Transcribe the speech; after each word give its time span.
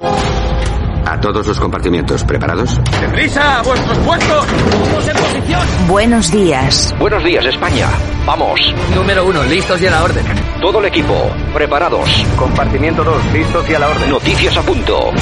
A 0.00 1.20
todos 1.20 1.46
los 1.46 1.58
compartimientos, 1.58 2.24
¿preparados? 2.24 2.80
¡Deprisa! 3.00 3.60
¡A 3.60 3.62
vuestros 3.62 3.98
puestos! 3.98 4.46
¡Todos 4.90 5.08
en 5.08 5.16
posición! 5.16 5.60
Buenos 5.88 6.30
días. 6.30 6.94
Buenos 6.98 7.24
días, 7.24 7.44
España. 7.46 7.88
Vamos. 8.26 8.60
Número 8.94 9.24
uno, 9.24 9.42
listos 9.44 9.80
y 9.80 9.86
a 9.86 9.90
la 9.92 10.04
orden. 10.04 10.24
Todo 10.60 10.80
el 10.80 10.86
equipo, 10.86 11.30
preparados. 11.52 12.08
Compartimiento 12.36 13.04
2, 13.04 13.32
listos 13.32 13.68
y 13.70 13.74
a 13.74 13.78
la 13.78 13.88
orden. 13.88 14.10
Noticias 14.10 14.56
a 14.56 14.62
punto. 14.62 15.12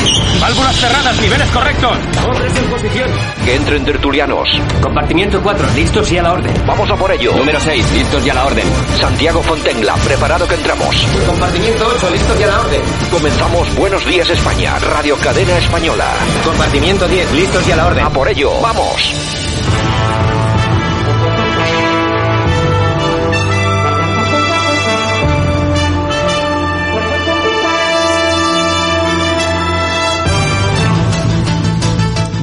Válvulas 0.41 0.77
cerradas, 0.77 1.21
niveles 1.21 1.51
correctos. 1.51 1.93
Hombres 2.27 2.57
en 2.57 2.65
posición. 2.71 3.11
Que 3.45 3.55
entren 3.57 3.85
tertulianos. 3.85 4.49
Compartimiento 4.81 5.43
4, 5.43 5.67
listos 5.75 6.13
y 6.13 6.19
a 6.19 6.23
la 6.23 6.33
orden. 6.33 6.55
Vamos 6.67 6.91
a 6.91 6.97
por 6.97 7.11
ello. 7.11 7.33
Número 7.37 7.61
6, 7.61 7.93
listos 7.93 8.27
y 8.27 8.31
a 8.31 8.35
la 8.35 8.47
orden. 8.47 8.65
Santiago 9.01 9.43
Fontenla, 9.43 9.95
preparado 9.97 10.47
que 10.47 10.55
entramos. 10.55 11.07
Compartimiento 11.27 11.93
8, 11.97 12.11
listos 12.11 12.41
y 12.41 12.43
a 12.45 12.47
la 12.47 12.61
orden. 12.61 12.83
Comenzamos 13.11 13.75
Buenos 13.77 14.07
Días 14.07 14.31
España, 14.31 14.79
Radio 14.79 15.17
Cadena 15.17 15.59
Española. 15.59 16.07
Compartimiento 16.45 17.09
10, 17.09 17.33
listos 17.33 17.69
y 17.69 17.73
a 17.73 17.77
la 17.77 17.87
orden. 17.87 18.05
A 18.05 18.11
por 18.11 18.29
ello, 18.29 18.53
vamos. 18.61 19.15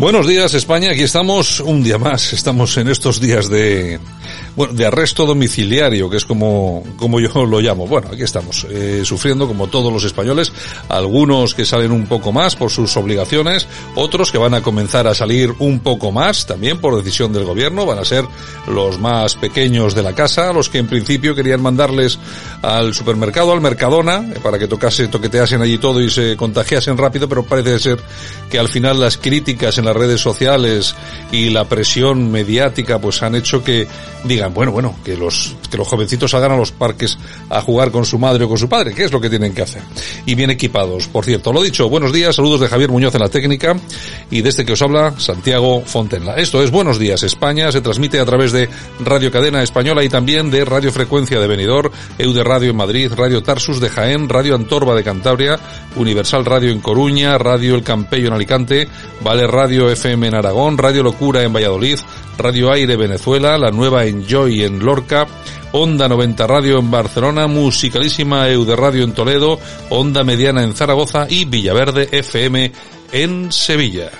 Buenos 0.02 0.25
días 0.25 0.55
España, 0.55 0.89
aquí 0.89 1.03
estamos 1.03 1.59
un 1.59 1.83
día 1.83 1.99
más, 1.99 2.33
estamos 2.33 2.75
en 2.77 2.88
estos 2.88 3.21
días 3.21 3.47
de, 3.49 3.99
bueno, 4.55 4.73
de 4.73 4.85
arresto 4.85 5.25
domiciliario, 5.25 6.09
que 6.09 6.17
es 6.17 6.25
como, 6.25 6.83
como 6.97 7.19
yo 7.19 7.45
lo 7.45 7.59
llamo. 7.59 7.88
Bueno, 7.88 8.09
aquí 8.11 8.23
estamos, 8.23 8.66
eh, 8.69 9.03
sufriendo 9.05 9.47
como 9.47 9.67
todos 9.67 9.91
los 9.91 10.03
españoles, 10.03 10.52
algunos 10.89 11.53
que 11.53 11.66
salen 11.66 11.91
un 11.91 12.05
poco 12.07 12.31
más 12.31 12.55
por 12.55 12.69
sus 12.69 12.95
obligaciones, 12.97 13.67
otros 13.95 14.31
que 14.31 14.38
van 14.38 14.53
a 14.53 14.61
comenzar 14.61 15.07
a 15.07 15.13
salir 15.13 15.53
un 15.59 15.79
poco 15.79 16.11
más, 16.11 16.45
también 16.45 16.79
por 16.79 16.95
decisión 16.95 17.33
del 17.33 17.45
gobierno, 17.45 17.85
van 17.85 17.99
a 17.99 18.05
ser 18.05 18.25
los 18.67 18.99
más 18.99 19.35
pequeños 19.35 19.95
de 19.95 20.03
la 20.03 20.13
casa, 20.13 20.53
los 20.53 20.69
que 20.69 20.79
en 20.79 20.88
principio 20.88 21.35
querían 21.35 21.61
mandarles 21.61 22.19
al 22.61 22.94
supermercado, 22.94 23.53
al 23.53 23.61
Mercadona, 23.61 24.25
eh, 24.33 24.39
para 24.41 24.59
que 24.59 24.67
tocase, 24.67 25.07
toqueteasen 25.07 25.61
allí 25.61 25.77
todo 25.77 26.02
y 26.02 26.09
se 26.09 26.35
contagiasen 26.35 26.97
rápido, 26.97 27.27
pero 27.27 27.44
parece 27.44 27.79
ser 27.79 27.99
que 28.49 28.59
al 28.59 28.67
final 28.67 28.99
las 28.99 29.17
críticas 29.17 29.77
en 29.77 29.85
las 29.85 29.95
redes 29.95 30.19
sociales 30.19 30.95
y 31.31 31.49
la 31.49 31.66
presión 31.66 32.31
mediática 32.31 32.99
pues 32.99 33.23
han 33.23 33.35
hecho 33.35 33.63
que 33.63 33.88
bueno, 34.47 34.72
bueno, 34.72 34.95
que 35.03 35.16
los, 35.16 35.56
que 35.70 35.78
los 35.78 35.88
jovencitos 35.88 36.31
salgan 36.31 36.52
a 36.52 36.58
los 36.58 36.72
parques 36.72 37.17
a 37.50 37.61
jugar 37.61 37.92
con 37.92 38.06
su 38.06 38.20
madre 38.20 38.45
o 38.45 38.50
con 38.50 38.58
su 38.58 38.67
padre, 38.67 38.94
que 38.94 39.03
es 39.03 39.11
lo 39.11 39.22
que 39.22 39.30
tienen 39.30 39.53
que 39.53 39.61
hacer. 39.61 39.81
Y 40.25 40.36
bien 40.36 40.50
equipados, 40.50 41.08
por 41.08 41.25
cierto. 41.25 41.53
Lo 41.53 41.61
dicho, 41.61 41.89
buenos 41.89 42.14
días, 42.14 42.36
saludos 42.36 42.62
de 42.62 42.67
Javier 42.67 42.89
Muñoz 42.89 43.14
en 43.16 43.22
la 43.22 43.30
técnica 43.30 43.75
y 44.30 44.42
desde 44.42 44.66
que 44.66 44.73
os 44.73 44.81
habla 44.81 45.14
Santiago 45.17 45.81
Fontenla. 45.86 46.36
Esto 46.36 46.62
es 46.64 46.72
Buenos 46.72 47.00
Días 47.00 47.23
España, 47.23 47.72
se 47.72 47.81
transmite 47.81 48.19
a 48.19 48.25
través 48.25 48.52
de 48.52 48.69
Radio 49.00 49.31
Cadena 49.31 49.64
Española 49.64 50.03
y 50.03 50.09
también 50.09 50.50
de 50.51 50.66
Radio 50.66 50.91
Frecuencia 50.91 51.40
de 51.40 51.47
Benidorm, 51.47 51.91
Eude 52.18 52.44
Radio 52.44 52.72
en 52.72 52.78
Madrid, 52.78 53.12
Radio 53.16 53.44
Tarsus 53.44 53.80
de 53.80 53.90
Jaén, 53.90 54.30
Radio 54.30 54.56
Antorba 54.56 54.96
de 54.96 55.03
Cantabria, 55.03 55.59
Universal 55.96 56.46
Radio 56.46 56.72
en 56.72 56.80
Coruña, 56.80 57.38
Radio 57.38 57.75
El 57.75 57.84
Campello 57.84 58.28
en 58.28 58.34
Alicante, 58.34 58.88
Vale 59.22 59.47
Radio 59.47 59.90
FM 59.90 60.28
en 60.28 60.35
Aragón, 60.35 60.78
Radio 60.78 61.03
Locura 61.03 61.44
en 61.44 61.53
Valladolid, 61.53 62.00
Radio 62.41 62.72
Aire 62.72 62.96
Venezuela, 62.96 63.57
la 63.57 63.72
nueva 63.72 64.06
Enjoy 64.06 64.63
en 64.63 64.79
Lorca, 64.79 65.28
Onda 65.72 66.07
90 66.07 66.47
Radio 66.47 66.79
en 66.79 66.91
Barcelona, 66.91 67.47
Musicalísima 67.47 68.50
Eude 68.50 68.75
Radio 68.75 69.03
en 69.03 69.13
Toledo, 69.13 69.59
Onda 69.90 70.24
Mediana 70.24 70.63
en 70.63 70.74
Zaragoza 70.74 71.28
y 71.30 71.46
Villaverde 71.46 72.09
FM 72.12 72.72
en 73.12 73.51
Sevilla. 73.51 74.12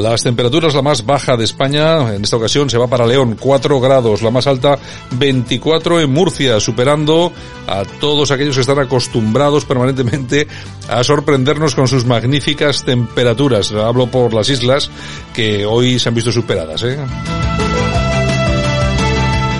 Las 0.00 0.22
temperaturas, 0.22 0.74
la 0.74 0.80
más 0.80 1.04
baja 1.04 1.36
de 1.36 1.44
España, 1.44 2.14
en 2.14 2.24
esta 2.24 2.36
ocasión 2.36 2.70
se 2.70 2.78
va 2.78 2.86
para 2.86 3.06
León, 3.06 3.36
4 3.38 3.80
grados, 3.80 4.22
la 4.22 4.30
más 4.30 4.46
alta 4.46 4.78
24 5.10 6.00
en 6.00 6.10
Murcia, 6.10 6.58
superando 6.58 7.30
a 7.66 7.82
todos 8.00 8.30
aquellos 8.30 8.54
que 8.54 8.62
están 8.62 8.78
acostumbrados 8.78 9.66
permanentemente 9.66 10.48
a 10.88 11.04
sorprendernos 11.04 11.74
con 11.74 11.86
sus 11.86 12.06
magníficas 12.06 12.82
temperaturas. 12.82 13.72
Hablo 13.72 14.06
por 14.06 14.32
las 14.32 14.48
islas 14.48 14.90
que 15.34 15.66
hoy 15.66 15.98
se 15.98 16.08
han 16.08 16.14
visto 16.14 16.32
superadas. 16.32 16.82
¿eh? 16.82 16.96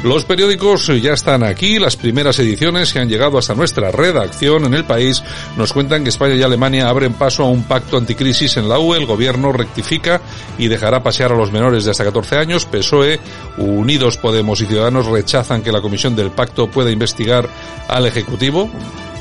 Los 0.03 0.25
periódicos 0.25 0.87
ya 1.03 1.13
están 1.13 1.43
aquí, 1.43 1.79
las 1.79 1.97
primeras 1.97 2.39
ediciones 2.39 2.91
que 2.91 3.01
han 3.01 3.09
llegado 3.11 3.37
hasta 3.37 3.55
nuestra 3.55 3.91
redacción 3.91 4.65
en 4.65 4.73
el 4.73 4.85
país 4.85 5.23
nos 5.59 5.75
cuentan 5.75 6.03
que 6.03 6.09
España 6.09 6.35
y 6.35 6.43
Alemania 6.43 6.89
abren 6.89 7.13
paso 7.13 7.45
a 7.45 7.49
un 7.49 7.65
pacto 7.65 7.99
anticrisis 7.99 8.57
en 8.57 8.67
la 8.67 8.79
UE, 8.79 8.97
el 8.97 9.05
gobierno 9.05 9.53
rectifica 9.53 10.23
y 10.57 10.69
dejará 10.69 11.03
pasear 11.03 11.33
a 11.33 11.37
los 11.37 11.53
menores 11.53 11.85
de 11.85 11.91
hasta 11.91 12.05
14 12.05 12.39
años, 12.39 12.65
PSOE, 12.65 13.21
Unidos 13.59 14.17
Podemos 14.17 14.63
y 14.63 14.67
Ciudadanos 14.67 15.07
rechazan 15.07 15.63
que 15.63 15.71
la 15.71 15.83
comisión 15.83 16.17
del 16.17 16.31
pacto 16.31 16.71
pueda 16.71 16.91
investigar 16.91 17.47
al 17.87 18.07
Ejecutivo, 18.07 18.71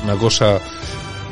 una 0.02 0.16
cosa 0.16 0.60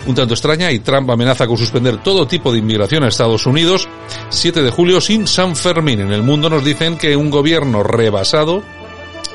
un 0.06 0.14
tanto 0.14 0.34
extraña 0.34 0.70
y 0.72 0.78
Trump 0.81 1.10
amenaza 1.10 1.47
con 1.47 1.56
suspender 1.56 2.03
todo 2.03 2.26
tipo 2.26 2.53
de 2.53 2.58
inmigración 2.58 3.04
a 3.04 3.08
Estados 3.08 3.47
Unidos. 3.47 3.88
7 4.31 4.62
de 4.62 4.70
julio 4.70 5.00
sin 5.00 5.26
San 5.26 5.56
Fermín. 5.56 6.00
En 6.00 6.12
el 6.12 6.22
mundo 6.22 6.48
nos 6.48 6.64
dicen 6.64 6.97
que 6.97 7.16
un 7.16 7.31
gobierno 7.31 7.82
rebasado 7.82 8.62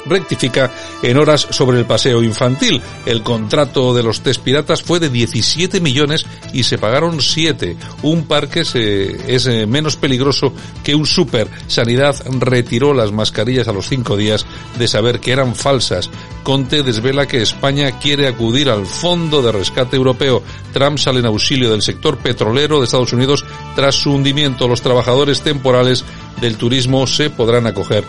rectifica 0.06 0.72
en 1.02 1.18
horas 1.18 1.48
sobre 1.50 1.80
el 1.80 1.86
paseo 1.86 2.24
infantil. 2.24 2.82
El 3.06 3.24
contrato 3.24 3.94
de 3.94 4.04
los 4.04 4.22
test 4.22 4.42
piratas 4.42 4.82
fue 4.82 5.00
de 5.00 5.10
17 5.10 5.80
millones 5.82 6.26
y 6.54 6.64
se 6.64 6.78
pagaron 6.78 7.22
7. 7.22 7.78
Un 8.04 8.26
parque 8.26 8.62
es 8.62 8.76
eh, 8.76 9.66
menos 9.68 9.96
peligroso 9.98 10.54
que 10.84 10.96
un 10.96 11.06
super. 11.06 11.48
Sanidad 11.68 12.16
retiró 12.40 12.94
las 12.94 13.12
mascarillas 13.12 13.68
a 13.68 13.74
los 13.74 13.88
cinco 13.88 14.18
días 14.18 14.46
de 14.78 14.88
saber 14.88 15.20
que 15.20 15.32
eran 15.32 15.56
falsas. 15.56 16.10
Conte 16.44 16.84
desvela 16.84 17.28
que 17.28 17.42
España 17.42 18.00
quiere 18.00 18.28
acudir 18.28 18.70
al 18.70 18.86
Fondo 18.86 19.42
de 19.42 19.52
Rescate 19.52 19.96
Europeo. 19.96 20.44
Trump 20.74 20.98
sale 20.98 21.20
en 21.20 21.26
auxilio 21.26 21.72
del 21.72 21.82
sector 21.82 22.18
petrolero 22.18 22.80
de 22.80 22.86
Estados 22.86 23.14
Unidos 23.14 23.46
tras 23.76 23.96
su 23.96 24.12
hundimiento. 24.12 24.68
Los 24.68 24.82
trabajadores 24.82 25.42
temporales 25.42 26.04
del 26.42 26.58
turismo 26.58 27.08
se 27.08 27.30
podrán 27.30 27.68
acoger 27.68 28.04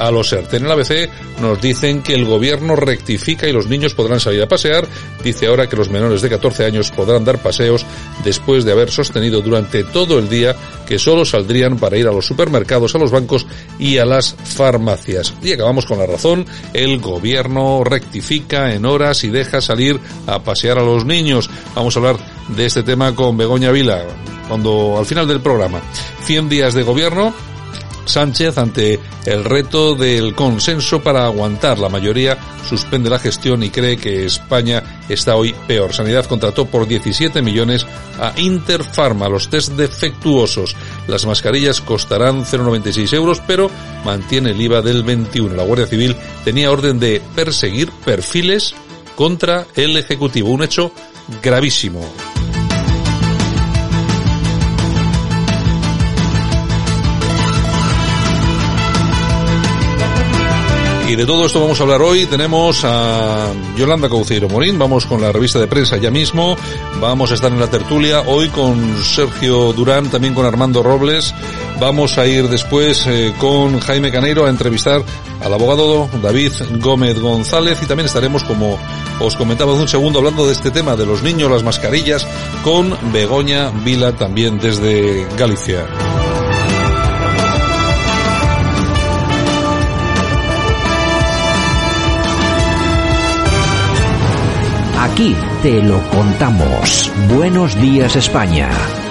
a 0.00 0.10
los 0.10 0.32
ERTE. 0.32 0.56
En 0.56 0.64
el 0.64 0.72
ABC 0.72 1.08
nos 1.40 1.60
dicen 1.60 2.02
que 2.02 2.14
el 2.14 2.24
gobierno 2.24 2.74
rectifica 2.74 3.46
y 3.46 3.52
los 3.52 3.68
niños 3.68 3.94
podrán 3.94 4.18
salir 4.18 4.42
a 4.42 4.48
pasear. 4.48 4.86
Dice 5.22 5.46
ahora 5.46 5.68
que 5.68 5.76
los 5.76 5.90
menores 5.90 6.22
de 6.22 6.30
14 6.30 6.64
años 6.64 6.90
podrán 6.90 7.24
dar 7.24 7.40
paseos 7.40 7.84
después 8.24 8.64
de 8.64 8.72
haber 8.72 8.90
sostenido 8.90 9.42
durante 9.42 9.84
todo 9.84 10.18
el 10.18 10.28
día 10.28 10.56
que 10.86 10.98
solo 10.98 11.24
saldrían 11.24 11.78
para 11.78 11.98
ir 11.98 12.08
a 12.08 12.12
los 12.12 12.26
supermercados, 12.26 12.94
a 12.94 12.98
los 12.98 13.10
bancos 13.10 13.46
y 13.78 13.98
a 13.98 14.06
las 14.06 14.34
farmacias. 14.34 15.34
Y 15.42 15.52
acabamos 15.52 15.86
con 15.86 15.98
la 15.98 16.06
razón. 16.06 16.46
El 16.72 16.98
gobierno 16.98 17.84
rectifica 17.84 18.74
en 18.74 18.86
horas 18.86 19.22
y 19.24 19.28
deja 19.28 19.60
salir 19.60 20.00
a 20.26 20.42
pasear 20.42 20.78
a 20.78 20.82
los 20.82 21.04
niños. 21.04 21.50
Vamos 21.74 21.94
a 21.94 22.00
hablar 22.00 22.16
de 22.48 22.66
este 22.66 22.82
tema 22.82 23.14
con 23.14 23.36
Begoña 23.36 23.70
Vila 23.70 24.02
cuando 24.48 24.98
al 24.98 25.06
final 25.06 25.28
del 25.28 25.40
programa. 25.40 25.80
100 26.24 26.48
días 26.48 26.74
de 26.74 26.82
gobierno 26.82 27.32
Sánchez, 28.10 28.58
ante 28.58 29.00
el 29.24 29.44
reto 29.44 29.94
del 29.94 30.34
consenso 30.34 31.00
para 31.00 31.24
aguantar 31.24 31.78
la 31.78 31.88
mayoría, 31.88 32.36
suspende 32.68 33.08
la 33.08 33.18
gestión 33.18 33.62
y 33.62 33.70
cree 33.70 33.96
que 33.96 34.24
España 34.26 35.00
está 35.08 35.36
hoy 35.36 35.54
peor. 35.66 35.92
Sanidad 35.92 36.26
contrató 36.26 36.66
por 36.66 36.86
17 36.86 37.40
millones 37.42 37.86
a 38.18 38.32
Interpharma 38.36 39.28
los 39.28 39.48
test 39.48 39.72
defectuosos. 39.72 40.76
Las 41.06 41.26
mascarillas 41.26 41.80
costarán 41.80 42.44
0,96 42.44 43.12
euros, 43.14 43.40
pero 43.46 43.70
mantiene 44.04 44.50
el 44.50 44.60
IVA 44.60 44.82
del 44.82 45.02
21. 45.02 45.54
La 45.54 45.64
Guardia 45.64 45.86
Civil 45.86 46.16
tenía 46.44 46.70
orden 46.70 46.98
de 46.98 47.22
perseguir 47.34 47.90
perfiles 48.04 48.74
contra 49.16 49.66
el 49.76 49.96
Ejecutivo. 49.96 50.50
Un 50.50 50.64
hecho 50.64 50.92
gravísimo. 51.42 52.29
Y 61.10 61.16
de 61.16 61.26
todo 61.26 61.44
esto 61.44 61.60
vamos 61.60 61.80
a 61.80 61.82
hablar 61.82 62.02
hoy. 62.02 62.26
Tenemos 62.26 62.84
a 62.84 63.52
Yolanda 63.76 64.08
Cauceiro 64.08 64.48
Morín, 64.48 64.78
vamos 64.78 65.06
con 65.06 65.20
la 65.20 65.32
revista 65.32 65.58
de 65.58 65.66
prensa 65.66 65.96
ya 65.96 66.08
mismo, 66.08 66.56
vamos 67.00 67.32
a 67.32 67.34
estar 67.34 67.50
en 67.50 67.58
la 67.58 67.68
tertulia 67.68 68.20
hoy 68.20 68.48
con 68.48 68.96
Sergio 69.02 69.72
Durán, 69.72 70.08
también 70.08 70.34
con 70.34 70.46
Armando 70.46 70.84
Robles, 70.84 71.34
vamos 71.80 72.16
a 72.16 72.28
ir 72.28 72.48
después 72.48 73.08
eh, 73.08 73.34
con 73.38 73.80
Jaime 73.80 74.12
Caneiro 74.12 74.46
a 74.46 74.50
entrevistar 74.50 75.02
al 75.40 75.52
abogado 75.52 76.08
David 76.22 76.52
Gómez 76.78 77.18
González 77.18 77.80
y 77.82 77.86
también 77.86 78.06
estaremos, 78.06 78.44
como 78.44 78.78
os 79.18 79.34
comentaba 79.34 79.72
hace 79.72 79.82
un 79.82 79.88
segundo, 79.88 80.20
hablando 80.20 80.46
de 80.46 80.52
este 80.52 80.70
tema 80.70 80.94
de 80.94 81.06
los 81.06 81.24
niños, 81.24 81.50
las 81.50 81.64
mascarillas, 81.64 82.24
con 82.62 82.96
Begoña 83.12 83.70
Vila 83.84 84.12
también 84.12 84.60
desde 84.60 85.26
Galicia. 85.36 85.88
Aquí 95.20 95.36
te 95.62 95.82
lo 95.82 96.02
contamos. 96.08 97.12
Buenos 97.28 97.78
días 97.78 98.16
España. 98.16 98.70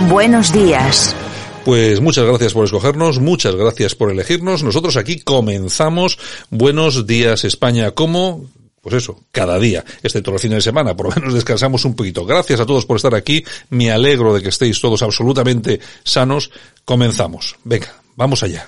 Buenos 0.10 0.52
días. 0.52 1.16
Pues 1.64 2.02
muchas 2.02 2.26
gracias 2.26 2.52
por 2.52 2.66
escogernos, 2.66 3.20
muchas 3.20 3.54
gracias 3.54 3.94
por 3.94 4.10
elegirnos. 4.10 4.64
Nosotros 4.64 4.98
aquí 4.98 5.20
comenzamos 5.20 6.18
Buenos 6.50 7.06
días 7.06 7.44
España 7.44 7.92
como 7.92 8.50
pues 8.82 8.96
eso, 8.96 9.20
cada 9.32 9.60
día, 9.60 9.86
excepto 10.02 10.32
los 10.32 10.42
fines 10.42 10.56
de 10.56 10.62
semana, 10.64 10.96
por 10.96 11.10
lo 11.10 11.16
menos 11.16 11.36
descansamos 11.36 11.86
un 11.86 11.96
poquito. 11.96 12.26
Gracias 12.26 12.60
a 12.60 12.66
todos 12.66 12.88
por 12.88 12.98
estar 12.98 13.14
aquí, 13.14 13.44
me 13.70 13.92
alegro 13.92 14.34
de 14.34 14.42
que 14.42 14.50
estéis 14.50 14.82
todos 14.82 15.04
absolutamente 15.04 15.80
sanos. 16.04 16.50
Comenzamos. 16.86 17.56
Venga, 17.64 17.94
vamos 18.16 18.42
allá. 18.42 18.68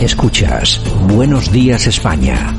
Escuchas 0.00 0.80
Buenos 1.06 1.52
días 1.52 1.86
España 1.86 2.52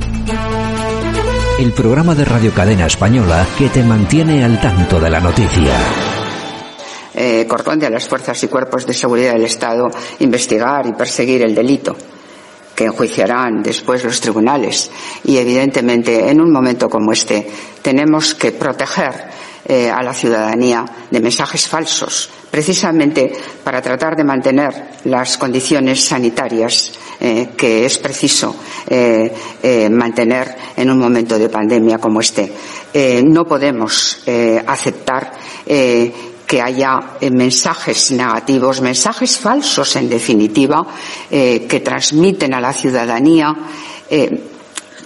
el 1.59 1.71
programa 1.71 2.15
de 2.15 2.25
Radio 2.25 2.51
Cadena 2.51 2.87
Española 2.87 3.45
que 3.57 3.69
te 3.69 3.83
mantiene 3.83 4.43
al 4.43 4.59
tanto 4.59 4.99
de 4.99 5.09
la 5.09 5.19
noticia. 5.19 5.73
Eh, 7.13 7.45
corresponde 7.47 7.85
a 7.85 7.91
las 7.91 8.07
fuerzas 8.07 8.43
y 8.43 8.47
cuerpos 8.47 8.87
de 8.87 8.93
seguridad 8.93 9.33
del 9.33 9.45
Estado 9.45 9.89
investigar 10.19 10.87
y 10.87 10.93
perseguir 10.93 11.43
el 11.43 11.53
delito 11.53 11.95
que 12.75 12.85
enjuiciarán 12.85 13.61
después 13.61 14.03
los 14.03 14.19
tribunales. 14.19 14.89
Y 15.23 15.37
evidentemente, 15.37 16.29
en 16.29 16.41
un 16.41 16.51
momento 16.51 16.89
como 16.89 17.11
este, 17.11 17.47
tenemos 17.83 18.33
que 18.33 18.51
proteger 18.51 19.13
eh, 19.65 19.89
a 19.89 20.01
la 20.03 20.13
ciudadanía 20.13 20.85
de 21.09 21.19
mensajes 21.19 21.67
falsos, 21.67 22.29
precisamente 22.51 23.33
para 23.63 23.81
tratar 23.81 24.15
de 24.15 24.23
mantener 24.23 24.89
las 25.05 25.37
condiciones 25.37 26.03
sanitarias 26.03 26.93
eh, 27.25 27.51
que 27.55 27.85
es 27.85 27.99
preciso 27.99 28.53
eh, 28.85 29.31
eh, 29.63 29.89
mantener 29.89 30.57
en 30.75 30.91
un 30.91 30.99
momento 30.99 31.39
de 31.39 31.47
pandemia 31.47 31.97
como 31.97 32.19
este. 32.19 32.51
no 33.23 33.45
podemos 33.45 34.19
aceptar 34.67 35.31
que 35.65 36.61
haya 36.61 36.99
mensajes 37.31 38.11
negativos, 38.11 38.81
mensajes 38.81 39.39
falsos 39.39 39.95
en 39.95 40.09
definitiva, 40.09 40.85
que 41.29 41.81
transmiten 41.83 42.53
a 42.53 42.59
la 42.59 42.73
ciudadanía 42.73 43.55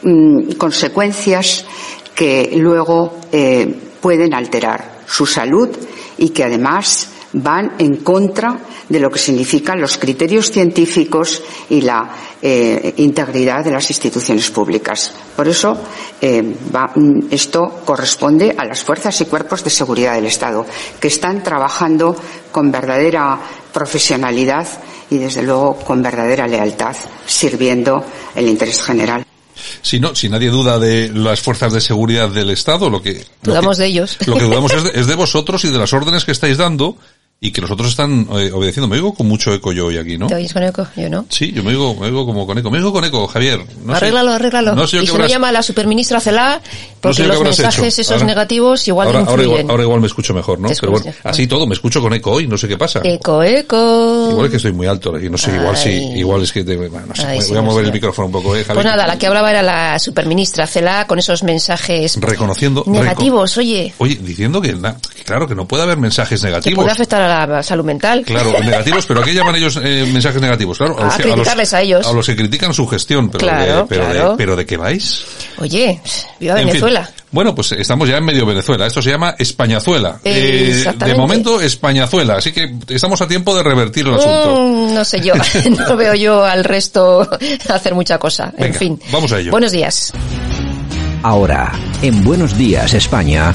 mm, 0.04 0.54
consecuencias 0.58 1.66
que 2.16 2.52
luego 2.58 3.20
pueden 4.02 4.34
alterar 4.34 5.00
su 5.08 5.26
salud 5.26 5.70
y 6.18 6.30
que 6.30 6.44
además 6.44 7.10
van 7.34 7.74
en 7.78 7.98
contra 7.98 8.58
de 8.90 9.00
lo 9.00 9.10
que 9.10 9.20
significan 9.20 9.82
los 9.82 9.98
criterios 9.98 10.52
científicos 10.52 11.42
y 11.70 11.82
la 11.82 12.10
eh, 12.42 12.94
integridad 12.98 13.64
de 13.64 13.72
las 13.72 13.90
instituciones 13.90 14.50
públicas. 14.50 15.14
Por 15.36 15.48
eso, 15.48 15.78
eh, 16.22 16.42
mm, 16.42 17.28
esto 17.32 17.82
corresponde 17.86 18.56
a 18.58 18.66
las 18.66 18.84
fuerzas 18.84 19.20
y 19.22 19.26
cuerpos 19.26 19.64
de 19.64 19.70
seguridad 19.70 20.16
del 20.16 20.28
Estado, 20.28 20.66
que 21.00 21.10
están 21.10 21.44
trabajando 21.44 22.16
con 22.52 22.72
verdadera 22.72 23.40
profesionalidad 23.74 24.68
y, 25.10 25.18
desde 25.18 25.44
luego, 25.44 25.78
con 25.78 26.02
verdadera 26.02 26.48
lealtad, 26.48 26.96
sirviendo 27.26 28.04
el 28.36 28.48
interés 28.48 28.82
general. 28.82 29.26
Si 29.82 30.00
no, 30.00 30.16
si 30.16 30.30
nadie 30.30 30.50
duda 30.50 30.80
de 30.80 31.10
las 31.14 31.42
fuerzas 31.42 31.74
de 31.74 31.82
seguridad 31.82 32.30
del 32.30 32.50
Estado, 32.50 32.90
lo 32.90 33.02
que 33.02 33.26
dudamos 33.44 33.78
de 33.78 33.88
ellos. 33.88 34.18
Lo 34.26 34.36
que 34.36 34.44
dudamos 34.44 34.72
es 34.94 35.08
de, 35.08 35.16
vosotros 35.16 35.64
y 35.66 35.70
de 35.70 35.78
las 35.78 35.94
órdenes 35.94 36.26
que 36.26 36.32
estáis 36.32 36.58
dando 36.58 36.98
y 37.40 37.52
que 37.52 37.62
los 37.62 37.70
otros 37.70 37.90
están 37.90 38.28
eh, 38.32 38.52
obedeciendo. 38.52 38.88
Me 38.88 38.96
digo 38.96 39.14
con 39.14 39.28
mucho 39.28 39.54
eco 39.54 39.72
yo 39.72 39.88
hoy 39.88 39.98
aquí, 39.98 40.18
¿no? 40.18 40.26
¿Te 40.28 40.36
oyes 40.36 40.52
con 40.52 40.64
eco? 40.64 40.88
Yo 40.96 41.08
no. 41.08 41.26
Sí, 41.30 41.52
yo 41.52 41.64
me 41.64 41.72
digo, 41.72 41.96
me 41.96 42.08
digo 42.08 42.26
como 42.26 42.48
con 42.48 42.58
eco. 42.58 42.72
Me 42.72 42.80
digo 42.80 42.92
con 42.92 43.06
eco, 43.06 43.28
Javier. 43.28 43.60
No 43.84 43.94
arréglalo, 43.94 44.32
arréglalo. 44.32 44.74
No 44.74 44.88
sé 44.88 44.98
y 45.04 45.08
si 45.08 45.16
no 45.16 45.28
llama 45.28 45.50
a 45.50 45.52
la 45.52 45.62
superministra 45.62 46.20
Celá, 46.20 46.60
porque 47.00 47.28
los 47.28 47.42
mensajes 47.42 48.00
esos 48.00 48.24
negativos 48.24 48.88
igual 48.88 49.08
ahora, 49.08 49.20
ahora, 49.28 49.44
igual, 49.44 49.66
ahora, 49.70 49.84
igual, 49.84 50.02
me 50.02 50.08
escucho 50.08 50.34
mejor, 50.34 50.60
¿no? 50.60 50.70
Pero 50.80 50.92
bueno, 50.94 51.14
así 51.24 51.46
todo, 51.46 51.68
me 51.68 51.76
escucho 51.76 52.02
con 52.02 52.14
eco 52.14 52.32
hoy, 52.32 52.48
no 52.48 52.58
sé 52.58 52.68
qué 52.68 52.78
pasa. 52.78 53.02
Eco, 53.04 53.44
eco. 53.44 54.30
Igual 54.32 54.46
es 54.46 54.52
que 54.52 54.58
estoy 54.58 54.74
muy 54.74 54.88
alto 54.88 55.18
y 55.20 55.30
no 55.30 55.38
sé, 55.38 55.56
igual 55.56 55.78
sí, 55.78 55.90
igual 56.16 56.42
es 56.42 56.52
que 56.52 56.64
te, 56.64 56.76
bueno, 56.76 57.06
no 57.08 57.16
sé, 57.16 57.40
voy 57.50 57.58
a 57.58 57.62
mover 57.62 57.86
el 57.86 57.94
micrófono 57.94 58.28
un 58.28 58.32
poco, 58.32 58.56
¿eh, 58.56 58.64
Javier? 58.64 58.84
Pues 58.84 58.86
nada, 58.86 59.06
la 59.06 59.18
que 59.18 59.28
hablaba 59.28 59.52
era 59.52 59.62
la 59.62 60.00
superministra 60.00 60.66
Celá 60.66 61.06
con 61.06 61.20
esos 61.20 61.44
mensajes 61.44 62.18
reconociendo 62.20 62.84
negativos, 62.88 63.58
oye. 63.58 63.94
Oye, 64.00 64.16
diciendo 64.16 64.60
que, 64.60 64.76
claro, 65.24 65.48
que 65.48 65.54
no 65.54 65.68
puede 65.68 65.84
haber 65.84 65.98
mensajes 65.98 66.44
negativos. 66.44 66.72
Que 66.72 66.76
puede 66.76 66.92
afectar 66.92 67.22
a 67.22 67.27
la 67.28 67.64
salud 67.64 67.86
mental 67.86 68.24
Claro, 68.26 68.52
negativos, 68.60 69.06
pero 69.06 69.22
¿a 69.22 69.24
qué 69.24 69.34
llaman 69.34 69.56
ellos 69.56 69.80
eh, 69.84 70.08
mensajes 70.12 70.42
negativos? 70.42 70.78
Claro, 70.78 71.00
a, 71.00 71.06
los, 71.06 71.16
criticarles 71.16 71.74
a, 71.74 71.82
ellos. 71.82 72.08
A 72.08 72.14
los 72.14 72.26
que 72.26 72.36
critican 72.36 72.74
su 72.74 72.88
gestión, 72.88 73.30
pero, 73.30 73.40
claro, 73.40 73.76
de, 73.76 73.84
pero, 73.88 74.06
claro. 74.06 74.32
De, 74.32 74.38
pero 74.38 74.56
¿de 74.56 74.66
qué 74.66 74.78
vais? 74.78 75.26
Oye, 75.58 76.02
viva 76.40 76.56
Venezuela. 76.56 77.10
Bueno, 77.32 77.54
pues 77.54 77.74
estamos 77.74 78.08
ya 78.08 78.18
en 78.18 78.26
medio 78.26 78.46
Venezuela. 78.46 78.88
Esto 78.88 79.02
se 79.02 79.10
llama 79.10 79.36
Españazuela. 79.38 80.20
Eh, 80.24 80.86
de 80.98 81.16
momento, 81.16 81.60
Españazuela. 81.62 82.36
Así 82.38 82.52
que 82.52 82.74
estamos 82.88 83.22
a 83.22 83.28
tiempo 83.28 83.56
de 83.56 83.64
revertir 83.64 84.08
el 84.08 84.16
asunto. 84.16 84.62
Mm, 84.62 84.94
no 84.94 85.04
sé 85.04 85.20
yo. 85.20 85.34
no 85.70 85.98
veo 85.98 86.16
yo 86.16 86.46
al 86.46 86.64
resto 86.64 87.28
hacer 87.70 87.94
mucha 87.94 88.18
cosa. 88.18 88.52
Venga, 88.54 88.68
en 88.68 88.74
fin. 88.74 89.02
Vamos 89.12 89.32
a 89.34 89.40
ello. 89.40 89.52
Buenos 89.52 89.72
días. 89.72 90.14
Ahora, 91.24 91.74
en 92.02 92.24
Buenos 92.24 92.58
Días 92.58 92.94
España, 92.94 93.54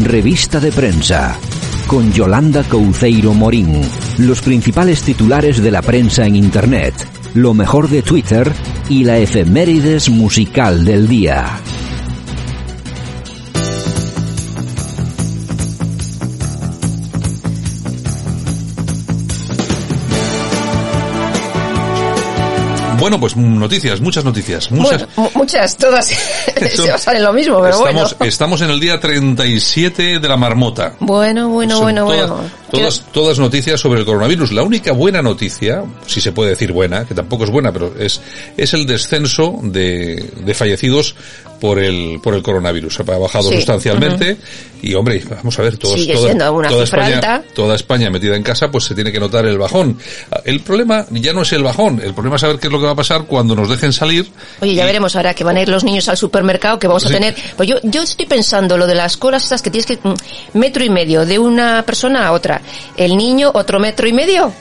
revista 0.00 0.60
de 0.60 0.72
prensa 0.72 1.38
con 1.86 2.12
Yolanda 2.12 2.62
Couceiro 2.64 3.34
Morín. 3.34 3.80
Los 4.18 4.40
principales 4.42 5.02
titulares 5.02 5.62
de 5.62 5.70
la 5.70 5.82
prensa 5.82 6.26
en 6.26 6.36
Internet, 6.36 6.94
lo 7.34 7.54
mejor 7.54 7.88
de 7.88 8.02
Twitter 8.02 8.52
y 8.88 9.04
la 9.04 9.18
efemérides 9.18 10.08
musical 10.08 10.84
del 10.84 11.08
día. 11.08 11.60
Bueno, 23.04 23.20
pues 23.20 23.36
noticias, 23.36 24.00
muchas 24.00 24.24
noticias. 24.24 24.70
Muchas, 24.70 25.06
bueno, 25.14 25.30
muchas 25.34 25.76
todas 25.76 26.06
se 26.74 26.90
basan 26.90 27.16
en 27.16 27.22
lo 27.22 27.34
mismo, 27.34 27.60
pero 27.60 27.74
estamos, 27.74 28.16
bueno. 28.16 28.26
Estamos 28.30 28.62
en 28.62 28.70
el 28.70 28.80
día 28.80 28.98
37 28.98 30.20
de 30.20 30.26
la 30.26 30.38
marmota. 30.38 30.94
Bueno, 31.00 31.50
bueno, 31.50 31.74
Son 31.74 31.82
bueno, 31.82 32.06
todas, 32.06 32.30
bueno. 32.30 32.50
Todas, 32.78 33.04
todas 33.12 33.38
noticias 33.38 33.80
sobre 33.80 34.00
el 34.00 34.06
coronavirus. 34.06 34.52
La 34.52 34.62
única 34.62 34.92
buena 34.92 35.22
noticia, 35.22 35.84
si 36.06 36.20
se 36.20 36.32
puede 36.32 36.50
decir 36.50 36.72
buena, 36.72 37.04
que 37.04 37.14
tampoco 37.14 37.44
es 37.44 37.50
buena, 37.50 37.72
pero 37.72 37.94
es, 37.98 38.20
es 38.56 38.74
el 38.74 38.86
descenso 38.86 39.58
de, 39.62 40.30
de 40.44 40.54
fallecidos 40.54 41.14
por 41.60 41.78
el, 41.78 42.20
por 42.22 42.34
el 42.34 42.42
coronavirus. 42.42 43.00
Ha 43.00 43.02
bajado 43.18 43.48
Sí. 43.50 43.56
sustancialmente 43.56 44.36
y, 44.82 44.92
hombre, 44.94 45.22
vamos 45.30 45.58
a 45.58 45.62
ver, 45.62 45.78
todos, 45.78 45.94
Sigue 45.98 46.12
toda, 46.14 46.26
siendo 46.26 46.52
una 46.52 46.68
toda 46.68 46.84
cifra 46.84 47.08
España, 47.08 47.34
alta. 47.36 47.54
toda 47.54 47.74
España 47.76 48.10
metida 48.10 48.36
en 48.36 48.42
casa, 48.42 48.70
pues 48.70 48.84
se 48.84 48.94
tiene 48.94 49.10
que 49.12 49.18
notar 49.20 49.46
el 49.46 49.56
bajón. 49.56 49.96
El 50.44 50.60
problema 50.60 51.06
ya 51.10 51.32
no 51.32 51.42
es 51.42 51.52
el 51.52 51.62
bajón, 51.62 52.00
el 52.04 52.12
problema 52.12 52.36
es 52.36 52.42
saber 52.42 52.58
qué 52.58 52.66
es 52.66 52.72
lo 52.72 52.80
que 52.80 52.86
va 52.86 52.92
a 52.92 52.96
pasar 52.96 53.24
cuando 53.24 53.54
nos 53.54 53.68
dejen 53.70 53.92
salir. 53.92 54.26
Oye, 54.60 54.74
ya 54.74 54.82
y- 54.82 54.86
veremos 54.86 55.16
ahora 55.16 55.32
que 55.32 55.42
van 55.44 55.56
a 55.56 55.62
ir 55.62 55.68
los 55.68 55.84
niños 55.84 56.08
al 56.08 56.16
supermercado, 56.18 56.78
que 56.78 56.86
vamos 56.86 57.02
Sí. 57.04 57.08
a 57.08 57.12
tener. 57.12 57.34
Pues 57.56 57.68
yo, 57.68 57.76
yo 57.82 58.02
estoy 58.02 58.26
pensando 58.26 58.76
lo 58.76 58.86
de 58.86 58.94
las 58.94 59.16
colas 59.16 59.44
estas 59.44 59.62
que 59.62 59.70
tienes 59.70 59.86
que 59.86 59.96
mm, 60.02 60.58
metro 60.58 60.84
y 60.84 60.90
medio 60.90 61.24
de 61.24 61.38
una 61.38 61.82
persona 61.86 62.26
a 62.26 62.32
otra. 62.32 62.60
El 62.96 63.16
niño 63.16 63.50
otro 63.54 63.78
metro 63.78 64.06
y 64.06 64.12
medio. 64.12 64.52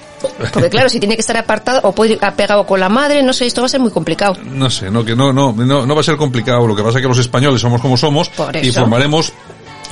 Porque 0.54 0.70
claro, 0.70 0.90
si 0.90 1.00
tiene 1.00 1.16
que 1.16 1.22
estar 1.22 1.36
apartado 1.36 1.82
o 1.84 1.92
puede 1.94 2.14
ir 2.14 2.20
apegado 2.22 2.66
con 2.66 2.80
la 2.80 2.90
madre, 2.90 3.22
no 3.24 3.34
sé, 3.34 3.46
esto 3.46 3.62
va 3.62 3.66
a 3.66 3.70
ser 3.70 3.82
muy 3.82 3.92
complicado. 3.92 4.38
No 4.44 4.70
sé, 4.70 4.90
no, 4.90 5.04
que 5.04 5.16
no, 5.16 5.34
no, 5.34 5.52
no, 5.52 5.86
no 5.86 5.96
va 5.96 6.02
a 6.02 6.04
ser 6.04 6.16
complicado. 6.16 6.66
Lo 6.66 6.76
que 6.76 6.84
pasa 6.84 7.00
es 7.00 7.02
que 7.02 7.10
los 7.10 7.20
españoles 7.20 7.60
somos 7.60 7.82
como 7.82 7.98
somos 7.98 8.32
y 8.62 8.72
formaremos 8.72 9.34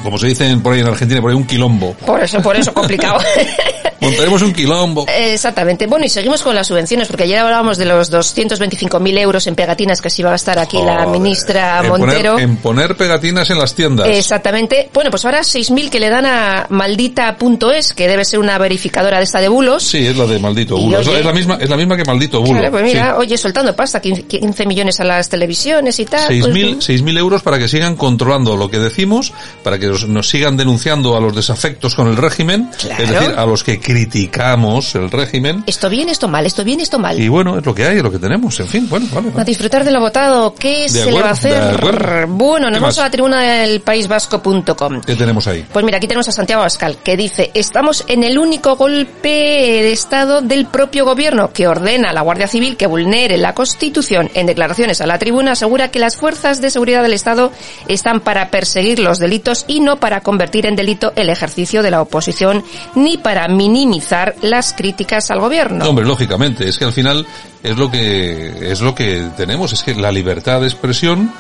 Como 0.04 0.18
se 0.18 0.28
dice 0.28 0.58
por 0.58 0.74
ahí 0.74 0.80
en 0.82 0.88
Argentina, 0.88 1.22
por 1.22 1.30
ahí 1.32 1.38
un 1.38 1.46
quilombo. 1.46 1.94
Por 2.06 2.22
eso, 2.24 2.42
por 2.42 2.56
eso 2.56 2.74
complicado. 2.74 3.20
Montaremos 4.02 4.42
un 4.42 4.52
quilombo. 4.52 5.06
Exactamente. 5.08 5.86
Bueno, 5.86 6.06
y 6.06 6.10
seguimos 6.10 6.42
con 6.42 6.56
las 6.56 6.66
subvenciones, 6.66 7.08
porque 7.08 7.24
ayer 7.26 7.38
hablábamos 7.38 7.78
de 7.78 7.86
los 7.86 8.12
225.000 8.12 9.20
euros 9.20 9.46
en 9.46 9.54
pegatinas 9.54 10.02
que 10.02 10.10
se 10.10 10.24
iba 10.24 10.30
a 10.30 10.34
gastar 10.34 10.58
aquí 10.58 10.82
la 10.82 11.06
ministra 11.06 11.82
En 11.84 11.92
poner- 11.92 12.00
Montero. 12.08 12.40
en 12.40 12.58
poner 12.58 12.98
pegatinas 12.98 13.52
en 13.52 13.60
las 13.60 13.76
tiendas. 13.76 14.08
Exactamente. 14.08 14.90
Bueno, 14.92 15.12
pues 15.12 15.24
ahora 15.24 15.42
6.000 15.42 15.92
que 15.92 16.00
le 16.00 16.10
dan 16.10 16.26
a 16.26 16.66
maldita.es, 16.70 17.94
que 17.94 18.08
debe 18.08 18.26
ser 18.26 18.40
una 18.40 18.58
verificadora 18.58 19.18
de 19.20 19.24
esta 19.26 19.40
de 19.40 19.50
bulos. 19.50 19.84
Sí, 19.84 20.08
es 20.08 20.18
la 20.18 20.26
de 20.26 20.40
maldito 20.40 20.78
bulo. 20.78 21.00
Es 21.00 21.06
la- 21.06 21.12
oye- 21.12 21.20
es 21.20 21.26
la 21.28 21.34
misma, 21.34 21.58
es 21.62 21.70
la 21.70 21.78
misma 21.78 21.96
que 21.96 22.04
maldito 22.06 22.42
bulo. 22.42 22.54
Claro, 22.54 22.72
pues 22.72 22.84
mira, 22.84 23.06
Sí. 23.12 23.16
oye, 23.20 23.38
soltando 23.38 23.76
pasta, 23.76 24.02
15 24.02 24.24
15 24.24 24.66
millones 24.66 25.00
a 25.00 25.04
las 25.04 25.30
televisiones 25.30 26.00
y 26.00 26.06
tal. 26.06 26.28
Seis 26.28 26.42
pues, 26.42 26.54
mil, 26.56 26.82
seis 26.82 27.04
mil 27.04 27.18
euros 27.18 27.44
para 27.44 27.60
que 27.60 27.68
sigan 27.68 27.96
controlando 27.96 28.56
lo 28.58 28.68
que 28.70 28.80
decimos, 28.80 29.32
para 29.64 29.78
que 29.78 29.91
nos, 29.92 30.08
nos 30.08 30.30
sigan 30.30 30.58
denunciando 30.58 31.16
a 31.16 31.20
los 31.20 31.36
desafectos 31.36 31.96
con 31.96 32.08
el 32.08 32.18
régimen, 32.18 32.70
Claro. 32.80 33.04
es 33.04 33.10
decir, 33.10 33.30
a 33.38 33.46
los 33.46 33.64
que 33.64 33.80
criticamos 33.80 34.96
el 34.96 35.10
régimen. 35.12 35.64
Esto 35.68 35.90
bien, 35.90 36.10
esto 36.10 36.28
mal, 36.28 36.46
esto 36.46 36.64
bien, 36.64 36.80
esto 36.80 37.00
mal. 37.00 37.20
Y 37.20 37.28
bueno, 37.28 37.58
es 37.58 37.66
lo 37.66 37.74
que 37.76 37.86
hay, 37.86 37.98
es 37.98 38.04
lo 38.04 38.12
que 38.12 38.20
tenemos, 38.20 38.60
en 38.60 38.68
fin, 38.68 38.88
bueno, 38.90 39.08
vale. 39.14 39.32
A 39.38 39.44
disfrutar 39.44 39.84
de 39.84 39.92
lo 39.92 40.00
votado, 40.00 40.54
¿qué 40.56 40.88
se 40.90 41.12
le 41.12 41.22
va 41.22 41.30
a 41.30 41.32
hacer? 41.32 42.28
Bueno, 42.28 42.68
¿Qué 42.68 42.72
nos 42.72 42.82
vamos 42.82 42.96
más? 42.96 43.00
a 43.00 43.04
la 43.04 43.12
tribuna 43.12 43.42
del 43.42 43.82
paisvasco.com. 43.82 45.02
¿Qué 45.06 45.16
tenemos 45.16 45.48
ahí? 45.48 45.66
Pues 45.72 45.84
mira, 45.86 45.98
aquí 45.98 46.08
tenemos 46.08 46.28
a 46.28 46.32
Santiago 46.32 46.62
Abascal, 46.62 46.98
que 47.04 47.18
dice, 47.18 47.52
estamos 47.54 48.04
en 48.08 48.24
el 48.24 48.38
único 48.38 48.76
golpe 48.76 49.30
de 49.30 49.92
Estado 49.92 50.42
del 50.42 50.66
propio 50.66 51.06
gobierno 51.06 51.52
que 51.54 51.68
ordena 51.68 52.10
a 52.10 52.14
la 52.14 52.22
Guardia 52.22 52.48
Civil 52.48 52.78
que 52.78 52.88
vulnere 52.88 53.38
la 53.38 53.54
Constitución. 53.54 54.30
En 54.34 54.46
declaraciones 54.46 55.02
a 55.02 55.06
la 55.08 55.20
tribuna 55.20 55.54
asegura 55.54 55.90
que 55.92 56.00
las 56.00 56.18
fuerzas 56.18 56.62
de 56.62 56.70
seguridad 56.72 57.02
del 57.04 57.14
Estado 57.14 57.52
están 57.88 58.22
para 58.22 58.50
perseguir 58.50 59.00
los 59.00 59.20
delitos 59.20 59.66
no 59.82 59.98
para 59.98 60.22
convertir 60.22 60.66
en 60.66 60.76
delito 60.76 61.14
el 61.16 61.30
ejercicio 61.30 61.84
de 61.84 61.92
la 61.92 62.02
oposición 62.02 62.64
ni 62.96 63.18
para 63.18 63.48
minimizar 63.48 64.36
las 64.42 64.74
críticas 64.74 65.32
al 65.32 65.40
gobierno. 65.40 65.92
Lógicamente, 66.02 66.68
es 66.68 66.78
que 66.78 66.86
al 66.86 66.94
final 66.94 67.26
es 67.64 67.78
lo 67.78 67.92
que 67.92 68.72
es 68.72 68.82
lo 68.82 68.96
que 68.96 69.28
tenemos, 69.38 69.74
es 69.74 69.84
que 69.84 69.96
la 69.96 70.12
libertad 70.12 70.62
de 70.62 70.68
expresión 70.68 71.32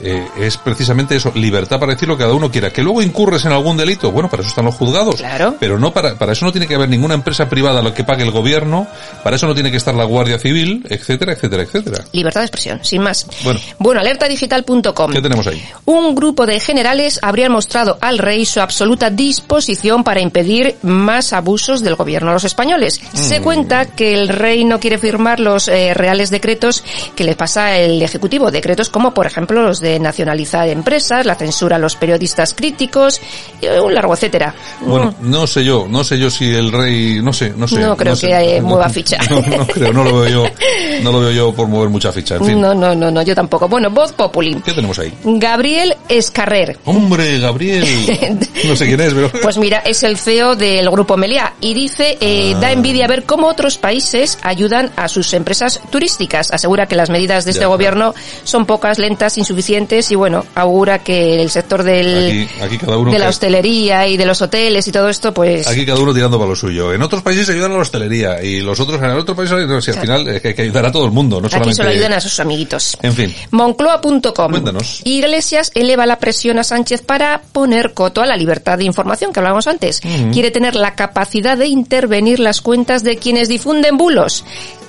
eh, 0.00 0.26
es 0.38 0.56
precisamente 0.56 1.16
eso, 1.16 1.32
libertad 1.34 1.78
para 1.78 1.92
decir 1.92 2.08
lo 2.08 2.16
que 2.16 2.22
cada 2.24 2.34
uno 2.34 2.50
quiera. 2.50 2.70
Que 2.72 2.82
luego 2.82 3.02
incurres 3.02 3.44
en 3.44 3.52
algún 3.52 3.76
delito, 3.76 4.10
bueno, 4.12 4.28
para 4.28 4.42
eso 4.42 4.48
están 4.50 4.64
los 4.64 4.74
juzgados. 4.74 5.16
Claro. 5.16 5.56
Pero 5.60 5.78
no 5.78 5.92
para, 5.92 6.16
para 6.16 6.32
eso 6.32 6.44
no 6.44 6.52
tiene 6.52 6.66
que 6.66 6.74
haber 6.74 6.88
ninguna 6.88 7.14
empresa 7.14 7.48
privada 7.48 7.80
a 7.80 7.82
la 7.82 7.94
que 7.94 8.04
pague 8.04 8.22
el 8.22 8.30
gobierno, 8.30 8.86
para 9.22 9.36
eso 9.36 9.46
no 9.46 9.54
tiene 9.54 9.70
que 9.70 9.76
estar 9.76 9.94
la 9.94 10.04
Guardia 10.04 10.38
Civil, 10.38 10.84
etcétera, 10.88 11.32
etcétera, 11.32 11.62
etcétera. 11.62 12.04
Libertad 12.12 12.40
de 12.40 12.46
expresión, 12.46 12.80
sin 12.82 13.02
más. 13.02 13.26
Bueno. 13.42 13.60
Bueno, 13.78 14.00
alertadigital.com. 14.00 15.12
¿Qué 15.12 15.22
tenemos 15.22 15.46
ahí? 15.46 15.62
Un 15.84 16.14
grupo 16.14 16.46
de 16.46 16.60
generales 16.60 17.18
habrían 17.22 17.52
mostrado 17.52 17.98
al 18.00 18.18
rey 18.18 18.44
su 18.46 18.60
absoluta 18.60 19.10
disposición 19.10 20.04
para 20.04 20.20
impedir 20.20 20.76
más 20.82 21.32
abusos 21.32 21.82
del 21.82 21.94
gobierno 21.94 22.30
a 22.30 22.34
los 22.34 22.44
españoles. 22.44 23.00
Se 23.12 23.40
Mm. 23.40 23.42
cuenta 23.42 23.84
que 23.86 24.14
el 24.14 24.28
rey 24.28 24.64
no 24.64 24.80
quiere 24.80 24.98
firmar 24.98 25.40
los 25.40 25.68
eh, 25.68 25.92
reales 25.94 26.30
decretos 26.30 26.82
que 27.14 27.24
le 27.24 27.34
pasa 27.36 27.76
el 27.78 28.02
Ejecutivo, 28.02 28.50
decretos 28.50 28.88
como 28.88 29.12
por 29.14 29.26
ejemplo 29.26 29.62
los 29.62 29.80
de 29.80 29.93
nacionalizar 30.00 30.68
empresas, 30.68 31.26
la 31.26 31.34
censura 31.34 31.76
a 31.76 31.78
los 31.78 31.96
periodistas 31.96 32.54
críticos, 32.54 33.20
y 33.60 33.66
un 33.66 33.94
largo 33.94 34.14
etcétera. 34.14 34.54
Bueno, 34.80 35.14
no 35.20 35.46
sé 35.46 35.64
yo, 35.64 35.86
no 35.88 36.04
sé 36.04 36.18
yo 36.18 36.30
si 36.30 36.46
el 36.54 36.72
rey, 36.72 37.20
no 37.22 37.32
sé, 37.32 37.52
no 37.56 37.66
sé. 37.68 37.78
No 37.78 37.96
creo 37.96 38.16
sé. 38.16 38.28
que, 38.28 38.56
eh, 38.56 38.60
No- 38.60 38.68
mueva 38.68 38.88
ficha. 38.88 39.18
No, 39.30 39.40
no 39.40 39.66
creo, 39.66 39.92
no 39.92 40.04
lo 40.04 40.20
veo 40.20 40.28
yo, 40.28 40.50
no 41.02 41.12
lo 41.12 41.20
veo 41.20 41.30
yo 41.30 41.52
por 41.54 41.68
mover 41.68 41.88
mucha 41.88 42.12
ficha, 42.12 42.36
en 42.36 42.44
fin. 42.44 42.60
No, 42.60 42.74
no, 42.74 42.94
no, 42.94 43.10
no, 43.10 43.22
yo 43.22 43.34
tampoco. 43.34 43.68
Bueno, 43.68 43.90
Voz 43.90 44.12
Populi. 44.12 44.54
¿Qué 44.64 44.72
tenemos 44.72 44.98
ahí? 44.98 45.12
Gabriel 45.24 45.94
Escarrer. 46.08 46.78
Hombre, 46.84 47.38
Gabriel. 47.38 47.84
No 48.64 48.74
sé 48.76 48.86
quién 48.86 49.00
es, 49.00 49.12
pero... 49.12 49.30
Pues 49.42 49.58
mira, 49.58 49.78
es 49.80 50.02
el 50.04 50.16
CEO 50.16 50.56
del 50.56 50.88
grupo 50.90 51.16
Meliá 51.18 51.52
y 51.60 51.74
dice, 51.74 52.16
eh, 52.20 52.52
Ah. 52.56 52.60
da 52.60 52.72
envidia 52.72 53.06
ver 53.06 53.24
cómo 53.24 53.46
otros 53.48 53.76
países 53.76 54.38
ayudan 54.42 54.90
a 54.96 55.08
sus 55.08 55.34
empresas 55.34 55.80
turísticas. 55.90 56.50
Asegura 56.50 56.86
que 56.86 56.96
las 56.96 57.10
medidas 57.10 57.44
de 57.44 57.50
este 57.50 57.62
Ya, 57.64 57.66
gobierno 57.68 58.14
son 58.44 58.64
pocas, 58.64 58.98
lentas, 58.98 59.36
insuficientes 59.36 59.64
y 59.76 60.14
bueno, 60.14 60.44
augura 60.54 61.00
que 61.00 61.42
el 61.42 61.50
sector 61.50 61.82
del, 61.82 62.46
Aquí, 62.46 62.62
aquí 62.62 62.78
cada 62.78 62.96
uno 62.96 63.10
de 63.10 63.18
la 63.18 63.28
hostelería 63.28 64.06
y 64.06 64.16
de 64.16 64.24
los 64.24 64.40
hoteles 64.40 64.86
y 64.86 64.92
todo 64.92 65.08
esto, 65.08 65.34
pues... 65.34 65.66
Aquí 65.66 65.84
cada 65.84 65.98
uno 65.98 66.14
tirando 66.14 66.38
para 66.38 66.50
lo 66.50 66.56
suyo. 66.56 66.92
En 66.92 67.02
otros 67.02 67.22
países 67.22 67.48
ayudan 67.50 67.72
a 67.72 67.74
la 67.74 67.80
hostelería 67.80 68.42
y 68.42 68.60
los 68.60 68.78
otros 68.78 69.00
en 69.02 69.10
el 69.10 69.18
otro 69.18 69.34
país, 69.34 69.50
no, 69.50 69.80
si 69.80 69.90
al 69.90 69.98
final 69.98 70.28
es 70.28 70.40
que 70.40 70.48
hay 70.48 70.54
que 70.54 70.62
ayudar 70.62 70.86
a 70.86 70.92
todo 70.92 71.06
el 71.06 71.10
mundo, 71.10 71.40
no 71.40 71.46
Aquí 71.46 71.54
solamente... 71.54 71.76
solo 71.76 71.90
ayudan 71.90 72.12
a 72.12 72.20
sus 72.20 72.38
amiguitos. 72.40 72.96
En 73.02 73.12
fin. 73.12 73.34
Moncloa.com. 73.50 74.50
Cuéntanos. 74.50 75.00
Iglesias 75.04 75.72
eleva 75.74 76.06
la 76.06 76.18
presión 76.18 76.58
a 76.58 76.64
Sánchez 76.64 77.02
para 77.02 77.42
poner 77.52 77.94
coto 77.94 78.22
a 78.22 78.26
la 78.26 78.36
libertad 78.36 78.78
de 78.78 78.84
información 78.84 79.32
que 79.32 79.40
hablábamos 79.40 79.66
antes. 79.66 80.00
Quiere 80.32 80.50
tener 80.50 80.76
la 80.76 80.94
capacidad 80.94 81.58
de 81.58 81.66
intervenir 81.66 82.40
las 82.40 82.60
cuentas 82.60 83.02
de 83.02 83.16
quienes 83.16 83.48
difunden 83.48 83.96
bulos. 83.96 84.44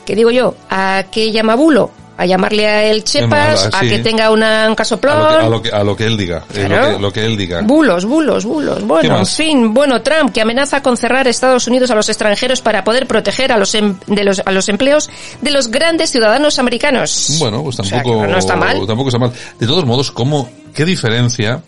¿Qué 0.06 0.15
digo 0.15 0.30
yo? 0.30 0.56
¿A 0.70 1.06
qué 1.12 1.32
llama 1.32 1.56
bulo? 1.56 2.05
A 2.17 2.25
llamarle 2.25 2.65
a 2.65 2.86
el 2.86 3.03
Chepas, 3.03 3.65
mala, 3.65 3.77
a 3.77 3.81
que 3.81 4.00
tenga 4.00 4.31
una, 4.31 4.48
un 4.48 4.63
A 4.63 4.67
lo, 4.67 4.69
que, 4.69 4.75
casoplón. 4.77 5.13
a, 5.17 5.50
lo 5.50 5.62
que, 5.62 5.69
a 5.69 5.84
lo 5.84 5.95
que 5.98 6.05
él 6.05 6.15
diga. 6.15 6.43
eh, 6.53 6.63
Claro. 6.65 6.91
Lo, 6.91 6.95
que, 6.95 7.01
lo 7.01 7.13
que 7.13 7.25
él 7.25 7.36
diga. 7.38 7.62
Bulos, 7.62 8.05
bulos, 8.05 8.45
bulos. 8.45 8.77
¿Qué 8.79 8.86
Bueno, 8.86 9.17
en 9.19 9.25
fin. 9.25 9.74
Bueno, 9.74 10.01
Trump 10.01 10.31
que 10.34 10.39
amenaza 10.41 10.81
con 10.81 10.95
cerrar 10.95 11.27
Estados 11.27 11.67
Unidos 11.67 11.91
a 11.91 11.95
los 11.95 12.07
extranjeros 12.07 12.62
para 12.62 12.84
poder 12.86 13.05
proteger 13.05 13.51
a 13.51 13.57
los, 13.57 13.75
em- 13.75 13.98
de 14.07 14.24
los, 14.24 14.41
a 14.45 14.51
los 14.53 14.69
empleos 14.69 15.10
de 15.41 15.51
los 15.51 15.67
grandes 15.67 16.10
ciudadanos 16.10 16.57
americanos. 16.57 17.36
Bueno, 17.39 17.62
pues 17.63 17.79
O 17.79 17.84
sea, 17.84 18.01
tampoco, 18.01 18.25
no 18.27 18.38
está 18.38 18.55
mal. 18.55 18.77
tampoco 18.88 19.10
está 19.10 19.19
mal. 19.19 19.31
De 19.60 19.67
todos 19.67 19.84
modos, 19.86 20.10
¿cómo, 20.12 20.50
qué 20.74 20.86
diferencia? 20.86 21.62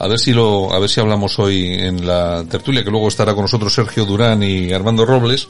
A 0.00 0.06
ver 0.06 0.18
si 0.20 0.32
lo, 0.32 0.72
a 0.72 0.78
ver 0.78 0.88
si 0.88 1.00
hablamos 1.00 1.38
hoy 1.40 1.64
en 1.74 2.06
la 2.06 2.44
tertulia, 2.48 2.84
que 2.84 2.90
luego 2.90 3.08
estará 3.08 3.32
con 3.34 3.42
nosotros 3.42 3.72
Sergio 3.74 4.04
Durán 4.04 4.42
y 4.44 4.72
Armando 4.72 5.04
Robles. 5.04 5.48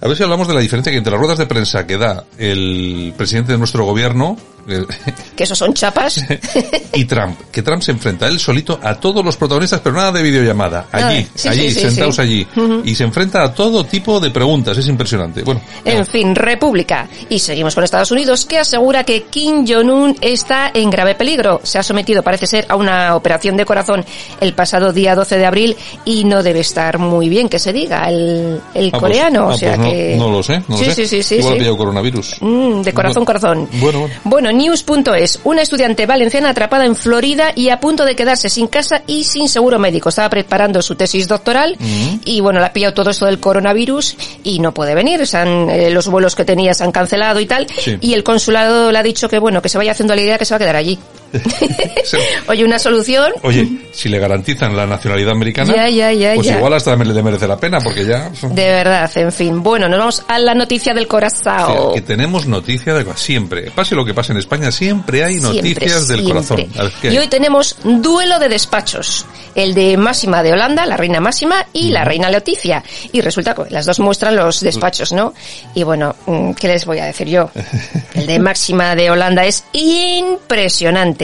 A 0.00 0.06
ver 0.06 0.16
si 0.16 0.22
hablamos 0.22 0.46
de 0.46 0.54
la 0.54 0.60
diferencia 0.60 0.92
que 0.92 0.98
entre 0.98 1.10
las 1.10 1.20
ruedas 1.20 1.38
de 1.38 1.46
prensa 1.46 1.86
que 1.86 1.98
da 1.98 2.24
el 2.38 3.12
presidente 3.16 3.52
de 3.52 3.58
nuestro 3.58 3.84
gobierno, 3.84 4.36
eh, 4.68 4.84
Que 5.36 5.44
esos 5.44 5.58
son 5.58 5.72
chapas. 5.72 6.24
y 6.94 7.04
Trump, 7.04 7.40
que 7.50 7.62
Trump 7.62 7.82
se 7.82 7.92
enfrenta 7.92 8.26
él 8.28 8.38
solito 8.38 8.78
a 8.82 8.94
todos 8.94 9.24
los 9.24 9.36
protagonistas, 9.36 9.80
pero 9.80 9.96
nada 9.96 10.12
de 10.12 10.22
videollamada, 10.22 10.86
allí, 10.92 11.26
Sí, 11.34 11.48
allí, 11.48 11.70
sí, 11.70 11.74
sí, 11.74 11.80
sentados 11.80 12.18
allí, 12.18 12.46
y 12.84 12.94
se 12.94 13.04
enfrenta 13.04 13.42
a 13.42 13.54
todo 13.54 13.84
tipo 13.84 14.20
de 14.20 14.30
preguntas, 14.30 14.76
es 14.76 14.86
impresionante. 14.88 15.42
Bueno, 15.42 15.60
En 15.84 16.04
fin, 16.04 16.34
República. 16.34 17.08
Y 17.28 17.38
seguimos 17.38 17.74
con 17.74 17.84
Estados 17.84 18.10
Unidos, 18.10 18.44
que 18.46 18.58
asegura 18.58 19.04
que 19.04 19.24
Kim 19.24 19.64
Jong-un 19.66 20.16
está 20.20 20.70
en 20.74 20.90
grave 20.90 21.14
peligro. 21.14 21.60
Se 21.62 21.78
ha 21.78 21.82
sometido, 21.82 22.22
parece 22.22 22.46
ser, 22.46 22.66
a 22.68 22.76
una 22.76 23.14
operación 23.16 23.56
de 23.56 23.64
corazón 23.64 24.04
el 24.40 24.52
pasado 24.54 24.92
día 24.92 25.14
12 25.14 25.38
de 25.38 25.46
abril 25.46 25.76
y 26.04 26.24
no 26.24 26.42
debe 26.42 26.60
estar 26.60 26.98
muy 26.98 27.28
bien 27.28 27.48
que 27.48 27.58
se 27.58 27.72
diga 27.72 28.08
el, 28.08 28.60
el 28.74 28.86
ah, 28.88 28.90
pues- 28.90 29.00
coreano. 29.00 29.42
ah, 29.50 29.54
o 29.54 29.58
sea 29.58 29.76
pues 29.76 29.78
no, 29.78 29.87
que... 29.90 30.16
no 30.16 30.30
lo 30.30 30.42
sé, 30.42 30.62
no 30.68 30.76
sí, 30.76 30.84
lo 30.86 30.90
sé. 30.94 31.06
sí, 31.06 31.22
sí, 31.22 31.34
Igual 31.36 31.54
ha 31.54 31.58
pillado 31.58 31.76
coronavirus. 31.76 32.36
Mm, 32.40 32.82
de 32.82 32.92
corazón, 32.94 33.24
Bueno, 33.24 33.26
corazón. 33.26 33.68
bueno, 33.80 33.98
bueno. 34.00 34.14
Bueno, 34.24 34.52
news.es. 34.52 35.40
Una 35.44 35.62
estudiante 35.62 36.06
valenciana 36.06 36.50
atrapada 36.50 36.84
en 36.86 36.96
Florida 36.96 37.52
y 37.54 37.68
a 37.70 37.80
punto 37.80 38.04
de 38.04 38.14
quedarse 38.16 38.48
sin 38.48 38.66
casa 38.68 39.02
y 39.06 39.24
sin 39.24 39.48
seguro 39.48 39.78
médico. 39.78 40.08
Estaba 40.08 40.30
preparando 40.30 40.82
su 40.82 40.94
tesis 40.94 41.28
doctoral 41.28 41.76
Mm. 41.78 42.20
y 42.24 42.40
bueno, 42.40 42.60
le 42.60 42.66
ha 42.66 42.72
pillado 42.72 42.94
todo 42.94 43.10
esto 43.10 43.26
del 43.26 43.38
coronavirus 43.40 44.16
y 44.44 44.58
no 44.60 44.72
puede 44.72 44.94
venir. 44.94 45.26
Se 45.26 45.36
han, 45.36 45.68
eh, 45.70 45.90
los 45.90 46.08
vuelos 46.08 46.34
que 46.34 46.44
tenía 46.44 46.74
se 46.74 46.84
han 46.84 46.92
cancelado 46.92 47.40
y 47.40 47.46
tal. 47.46 47.66
Y 48.00 48.14
el 48.14 48.22
consulado 48.24 48.92
le 48.92 48.98
ha 48.98 49.02
dicho 49.02 49.28
que 49.28 49.38
bueno, 49.38 49.60
que 49.62 49.68
se 49.68 49.78
vaya 49.78 49.92
haciendo 49.92 50.14
la 50.14 50.20
idea 50.22 50.38
que 50.38 50.44
se 50.44 50.54
va 50.54 50.56
a 50.56 50.60
quedar 50.60 50.76
allí. 50.76 50.98
Oye, 52.48 52.64
una 52.64 52.78
solución. 52.78 53.32
Oye, 53.42 53.68
si 53.92 54.08
le 54.08 54.18
garantizan 54.18 54.76
la 54.76 54.86
nacionalidad 54.86 55.32
americana, 55.32 55.74
Ya, 55.74 55.88
ya, 55.88 56.12
ya, 56.12 56.34
pues 56.34 56.46
igual 56.48 56.72
hasta 56.74 56.96
le 56.96 57.22
merece 57.22 57.46
la 57.46 57.56
pena, 57.56 57.78
porque 57.80 58.04
ya... 58.06 58.30
De 58.42 58.68
verdad, 58.70 59.10
en 59.16 59.32
fin. 59.32 59.62
Bueno, 59.62 59.88
nos 59.88 59.98
vamos 59.98 60.22
a 60.28 60.38
la 60.38 60.54
noticia 60.54 60.94
del 60.94 61.04
O 61.04 61.06
sea, 61.06 61.10
corazón. 61.10 61.94
que 61.94 62.00
tenemos 62.02 62.46
noticia 62.46 62.94
de 62.94 63.06
siempre. 63.16 63.70
Pase 63.70 63.94
lo 63.94 64.04
que 64.04 64.14
pase 64.14 64.32
en 64.32 64.38
España, 64.38 64.70
siempre 64.70 65.24
hay 65.24 65.38
Siempre, 65.40 65.62
noticias 65.62 66.08
del 66.08 66.18
siempre. 66.18 66.34
corazón. 66.34 66.66
A 66.78 66.82
ver, 66.84 66.92
¿qué 67.00 67.08
hay? 67.08 67.14
Y 67.14 67.18
hoy 67.18 67.28
tenemos 67.28 67.76
duelo 67.84 68.38
de 68.38 68.48
despachos. 68.48 69.26
El 69.54 69.74
de 69.74 69.96
Máxima 69.96 70.42
de 70.42 70.52
Holanda, 70.52 70.86
la 70.86 70.96
reina 70.96 71.20
Máxima, 71.20 71.66
y 71.72 71.90
la 71.90 72.04
reina 72.04 72.30
Leticia. 72.30 72.84
Y 73.12 73.20
resulta 73.20 73.54
que 73.54 73.62
las 73.70 73.86
dos 73.86 73.98
muestran 73.98 74.36
los 74.36 74.60
despachos, 74.60 75.12
¿no? 75.12 75.34
Y 75.74 75.82
bueno, 75.82 76.14
mm, 76.26 76.52
¿qué 76.52 76.68
les 76.68 76.84
voy 76.86 76.98
a 76.98 77.06
decir 77.06 77.28
yo? 77.28 77.50
El 78.14 78.26
de 78.26 78.38
Máxima 78.38 78.94
de 78.94 79.10
Holanda 79.10 79.44
es 79.44 79.64
impresionante. 79.72 81.17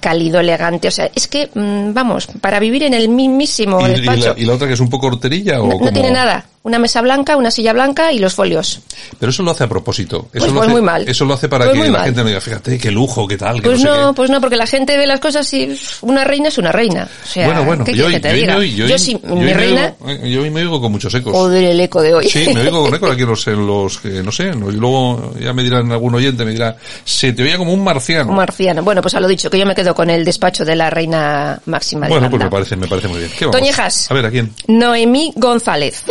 Cálido, 0.00 0.40
elegante. 0.40 0.88
O 0.88 0.90
sea, 0.90 1.10
es 1.14 1.28
que, 1.28 1.50
mm, 1.54 1.92
vamos, 1.92 2.28
para 2.40 2.58
vivir 2.58 2.82
en 2.84 2.94
el 2.94 3.08
mismísimo 3.08 3.80
¿Y, 3.80 3.90
y 3.90 3.94
despacho. 3.94 4.34
la, 4.34 4.40
y 4.40 4.44
la 4.44 4.52
otra 4.54 4.66
que 4.66 4.74
es 4.74 4.80
un 4.80 4.90
poco 4.90 5.06
horterilla 5.08 5.60
o 5.60 5.66
No, 5.66 5.78
no 5.78 5.92
tiene 5.92 6.10
nada. 6.10 6.44
Una 6.64 6.78
mesa 6.78 7.02
blanca, 7.02 7.36
una 7.36 7.50
silla 7.50 7.74
blanca 7.74 8.10
y 8.10 8.18
los 8.18 8.32
folios. 8.34 8.80
Pero 9.20 9.28
eso 9.30 9.42
lo 9.42 9.50
hace 9.50 9.64
a 9.64 9.68
propósito. 9.68 10.28
Eso 10.32 10.46
Pues- 10.46 10.46
lo 10.46 10.54
pues 10.54 10.62
hace, 10.66 10.72
muy 10.72 10.80
mal. 10.82 11.06
Eso 11.08 11.24
lo 11.26 11.34
hace 11.34 11.46
para 11.48 11.66
Pues 11.66 11.78
que 11.78 11.84
la 11.86 11.90
mal. 11.98 12.04
gente 12.06 12.22
me 12.24 12.30
diga, 12.30 12.40
fíjate, 12.40 12.78
qué 12.78 12.90
lujo, 12.90 13.28
qué 13.28 13.36
tal, 13.36 13.56
que 13.60 13.68
Pues 13.68 13.82
no, 13.82 13.94
sé 13.94 14.00
no, 14.00 14.08
qué. 14.08 14.16
pues 14.16 14.30
no, 14.30 14.40
porque 14.40 14.56
la 14.56 14.66
gente 14.66 14.96
ve 14.96 15.06
las 15.06 15.20
cosas 15.20 15.52
y 15.52 15.78
una 16.00 16.24
reina 16.24 16.48
es 16.48 16.56
una 16.56 16.72
reina. 16.72 17.06
O 17.22 17.26
sea, 17.28 17.44
bueno, 17.46 17.64
bueno, 17.64 17.84
¿qué 17.84 17.92
yo, 17.94 18.08
que 18.08 18.18
te 18.18 18.30
yo, 18.30 18.34
diga? 18.34 18.54
yo, 18.56 18.62
yo, 18.64 18.86
Yo 18.86 18.98
sí, 18.98 19.18
mi 19.24 19.40
me 19.44 19.52
reina, 19.54 19.94
oigo- 20.00 20.10
eh, 20.24 20.30
yo 20.30 20.40
hoy 20.42 20.50
me 20.50 20.62
oigo 20.62 20.80
con 20.80 20.90
muchos 20.90 21.14
ecos. 21.14 21.32
joder 21.34 21.64
el 21.64 21.80
eco 21.80 22.00
de 22.00 22.14
hoy. 22.14 22.28
Sí, 22.30 22.48
me 22.54 22.62
oigo 22.62 22.82
con 22.84 22.94
eco 22.94 23.06
aquí 23.10 23.22
los, 23.26 23.46
en 23.46 23.66
los 23.66 23.98
que 23.98 24.22
no 24.22 24.32
sé, 24.32 24.44
y 24.48 24.72
luego 24.72 25.34
ya 25.38 25.52
me 25.52 25.62
dirán 25.62 25.92
algún 25.92 26.14
oyente, 26.14 26.46
me 26.46 26.52
dirá, 26.52 26.74
se 27.04 27.34
te 27.34 27.42
oía 27.42 27.58
como 27.58 27.74
un 27.74 27.84
marciano. 27.84 28.30
Un 28.30 28.36
marciano. 28.36 28.82
Bueno, 28.82 29.02
pues 29.02 29.14
a 29.14 29.20
lo 29.20 29.28
dicho, 29.28 29.50
que 29.50 29.58
yo 29.58 29.66
me 29.66 29.74
quedo 29.74 29.94
con 29.94 30.08
el 30.08 30.24
despacho 30.24 30.64
de 30.64 30.74
la 30.76 30.88
reina 30.88 31.60
máxima 31.66 32.06
de 32.06 32.10
bueno, 32.10 32.30
pues 32.30 32.42
me 32.42 32.50
parece, 32.50 32.74
me 32.76 32.88
parece 32.88 33.08
muy 33.08 33.18
bien. 33.18 33.30
¿Qué 33.38 33.44
vamos? 33.44 33.60
Toñejas. 33.60 34.10
A 34.10 34.14
ver, 34.14 34.24
¿a 34.24 34.30
quién? 34.30 34.50
Noemí 34.66 35.30
González. 35.36 36.04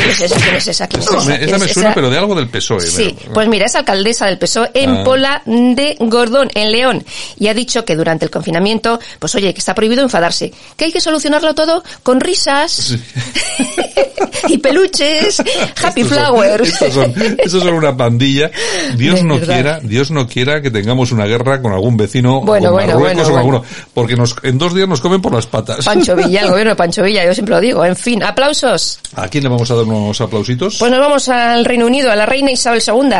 ¿Quién 0.00 0.10
es 0.10 0.20
esa? 0.20 0.36
¿Quién 0.40 0.54
es 0.56 0.68
esa? 0.68 0.86
¿Quién 0.88 1.02
es 1.02 1.08
esa? 1.08 1.16
Me- 1.18 1.24
¿Quién 1.24 1.42
esta 1.42 1.58
me 1.58 1.64
es 1.66 1.72
suena, 1.72 1.88
esa? 1.90 1.94
pero 1.94 2.10
de 2.10 2.18
algo 2.18 2.34
del 2.34 2.48
PSOE. 2.48 2.80
Sí, 2.80 3.16
pues 3.34 3.48
mira, 3.48 3.66
es 3.66 3.74
alcaldesa 3.76 4.26
del 4.26 4.38
PSOE 4.38 4.70
en 4.74 4.90
Ah. 4.90 5.04
Pola 5.04 5.42
de 5.46 5.96
Gordón, 6.00 6.48
en 6.54 6.72
León, 6.72 7.04
y 7.38 7.48
ha 7.48 7.54
dicho 7.54 7.84
que 7.84 7.96
durante 7.96 8.24
el 8.24 8.30
confinamiento, 8.30 8.98
pues 9.18 9.34
oye, 9.34 9.52
que 9.52 9.58
está 9.58 9.74
prohibido 9.74 10.02
enfadarse, 10.02 10.52
que 10.76 10.86
hay 10.86 10.92
que 10.92 11.00
solucionarlo 11.00 11.54
todo 11.54 11.82
con 12.02 12.20
risas 12.20 12.72
Sí. 12.72 13.00
y 14.48 14.58
peluches, 14.58 15.40
happy 15.82 16.02
Estos 16.02 16.18
flowers. 16.18 16.74
Son, 16.92 17.14
estos 17.38 17.62
son 17.62 17.74
una 17.74 17.96
pandilla. 17.96 18.50
Dios 18.96 19.22
no 19.22 19.38
verdad. 19.38 19.54
quiera, 19.54 19.80
Dios 19.82 20.10
no 20.10 20.26
quiera 20.26 20.60
que 20.62 20.70
tengamos 20.70 21.12
una 21.12 21.26
guerra 21.26 21.60
con 21.62 21.72
algún 21.72 21.96
vecino, 21.96 22.40
Bueno, 22.40 22.66
con 22.66 22.74
bueno, 22.74 22.94
Marruecos 22.94 23.16
bueno, 23.28 23.34
o 23.34 23.38
alguno, 23.38 23.64
porque 23.94 24.16
nos, 24.16 24.34
en 24.42 24.58
dos 24.58 24.74
días 24.74 24.88
nos 24.88 25.00
comen 25.00 25.20
por 25.20 25.34
las 25.34 25.46
patas. 25.46 25.84
Pancho 25.84 26.16
Villa, 26.16 26.42
el 26.42 26.50
gobierno 26.50 26.70
de 26.70 26.76
Pancho 26.76 27.02
Villa, 27.02 27.24
yo 27.24 27.34
siempre 27.34 27.54
lo 27.54 27.60
digo. 27.60 27.84
En 27.84 27.96
fin, 27.96 28.22
aplausos. 28.22 28.98
¿A 29.16 29.28
quién 29.28 29.44
le 29.44 29.50
vamos 29.50 29.70
a 29.70 29.74
dar 29.74 29.86
unos 29.90 30.20
aplausitos? 30.20 30.76
Pues 30.78 30.90
nos 30.90 31.00
vamos 31.00 31.28
al 31.28 31.64
Reino 31.64 31.86
Unido, 31.86 32.10
a 32.10 32.16
la 32.16 32.26
reina 32.26 32.50
Isabel 32.50 32.82
II. 32.86 33.10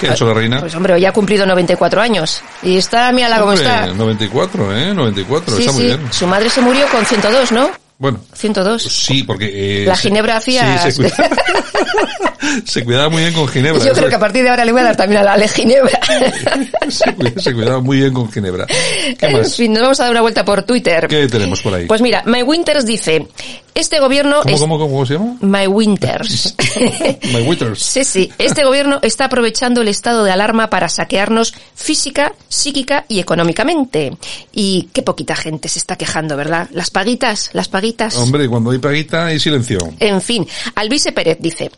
¿Qué 0.00 0.08
ha 0.08 0.12
hecho 0.14 0.26
la 0.26 0.34
reina? 0.34 0.58
Pues 0.60 0.74
hombre, 0.74 0.94
hoy 0.94 1.04
ha 1.06 1.12
cumplido 1.12 1.46
94 1.46 2.00
años. 2.00 2.42
Y 2.62 2.76
está, 2.76 3.12
mírala 3.12 3.38
cómo 3.38 3.52
está. 3.52 3.86
94, 3.86 4.76
¿eh? 4.76 4.92
94, 4.94 5.54
Sí, 5.56 5.60
está 5.62 5.72
muy 5.72 5.80
sí. 5.82 5.86
bien. 5.88 6.12
Su 6.12 6.26
madre 6.26 6.50
se 6.50 6.60
murió 6.60 6.86
con 6.88 7.06
102, 7.06 7.52
¿no? 7.52 7.70
Bueno, 7.98 8.18
102. 8.34 8.82
sí, 8.82 9.22
porque... 9.22 9.82
eh, 9.82 9.86
La 9.86 9.94
ginebra 9.96 10.38
hacía- 10.38 10.82
Sí, 10.82 10.90
se 10.90 10.96
cuidaba, 10.96 11.36
se 12.64 12.84
cuidaba 12.84 13.08
muy 13.08 13.22
bien 13.22 13.34
con 13.34 13.48
ginebra. 13.48 13.84
Yo 13.84 13.92
creo 13.92 14.08
que 14.08 14.14
a 14.14 14.18
partir 14.18 14.42
de 14.42 14.50
ahora 14.50 14.64
le 14.64 14.72
voy 14.72 14.80
a 14.80 14.84
dar 14.84 14.96
también 14.96 15.20
a 15.20 15.24
la 15.24 15.32
Ale 15.34 15.48
Ginebra. 15.48 15.98
se, 16.88 17.14
cuidaba, 17.14 17.40
se 17.40 17.54
cuidaba 17.54 17.80
muy 17.80 17.98
bien 17.98 18.12
con 18.12 18.30
ginebra. 18.30 18.66
¿Qué 18.66 19.26
En 19.26 19.44
fin, 19.44 19.72
nos 19.72 19.82
vamos 19.82 20.00
a 20.00 20.04
dar 20.04 20.12
una 20.12 20.20
vuelta 20.20 20.44
por 20.44 20.62
Twitter. 20.62 21.06
¿Qué 21.08 21.28
tenemos 21.28 21.60
por 21.60 21.74
ahí? 21.74 21.86
Pues 21.86 22.00
mira, 22.00 22.22
My 22.26 22.42
Winters 22.42 22.86
dice, 22.86 23.26
este 23.74 24.00
gobierno 24.00 24.42
¿Cómo, 24.42 24.54
es... 24.54 24.60
cómo, 24.60 24.78
cómo, 24.78 24.90
cómo 24.90 25.06
se 25.06 25.14
llama? 25.14 25.36
My 25.40 25.66
Winters. 25.66 26.54
My 27.32 27.42
Withers. 27.42 27.80
Sí, 27.82 28.04
sí. 28.04 28.32
Este 28.38 28.64
gobierno 28.64 28.98
está 29.02 29.26
aprovechando 29.26 29.80
el 29.80 29.88
estado 29.88 30.24
de 30.24 30.30
alarma 30.30 30.68
para 30.68 30.88
saquearnos 30.88 31.54
física, 31.74 32.34
psíquica 32.48 33.04
y 33.08 33.20
económicamente. 33.20 34.16
Y 34.52 34.88
qué 34.92 35.02
poquita 35.02 35.36
gente 35.36 35.68
se 35.68 35.78
está 35.78 35.96
quejando, 35.96 36.36
¿verdad? 36.36 36.68
Las 36.72 36.90
paguitas, 36.90 37.50
las 37.52 37.68
paguitas. 37.68 38.16
Hombre, 38.16 38.48
cuando 38.48 38.70
hay 38.70 38.78
paguita 38.78 39.26
hay 39.26 39.40
silencio. 39.40 39.78
En 39.98 40.20
fin, 40.20 40.46
Alvise 40.74 41.12
Pérez 41.12 41.38
dice, 41.40 41.70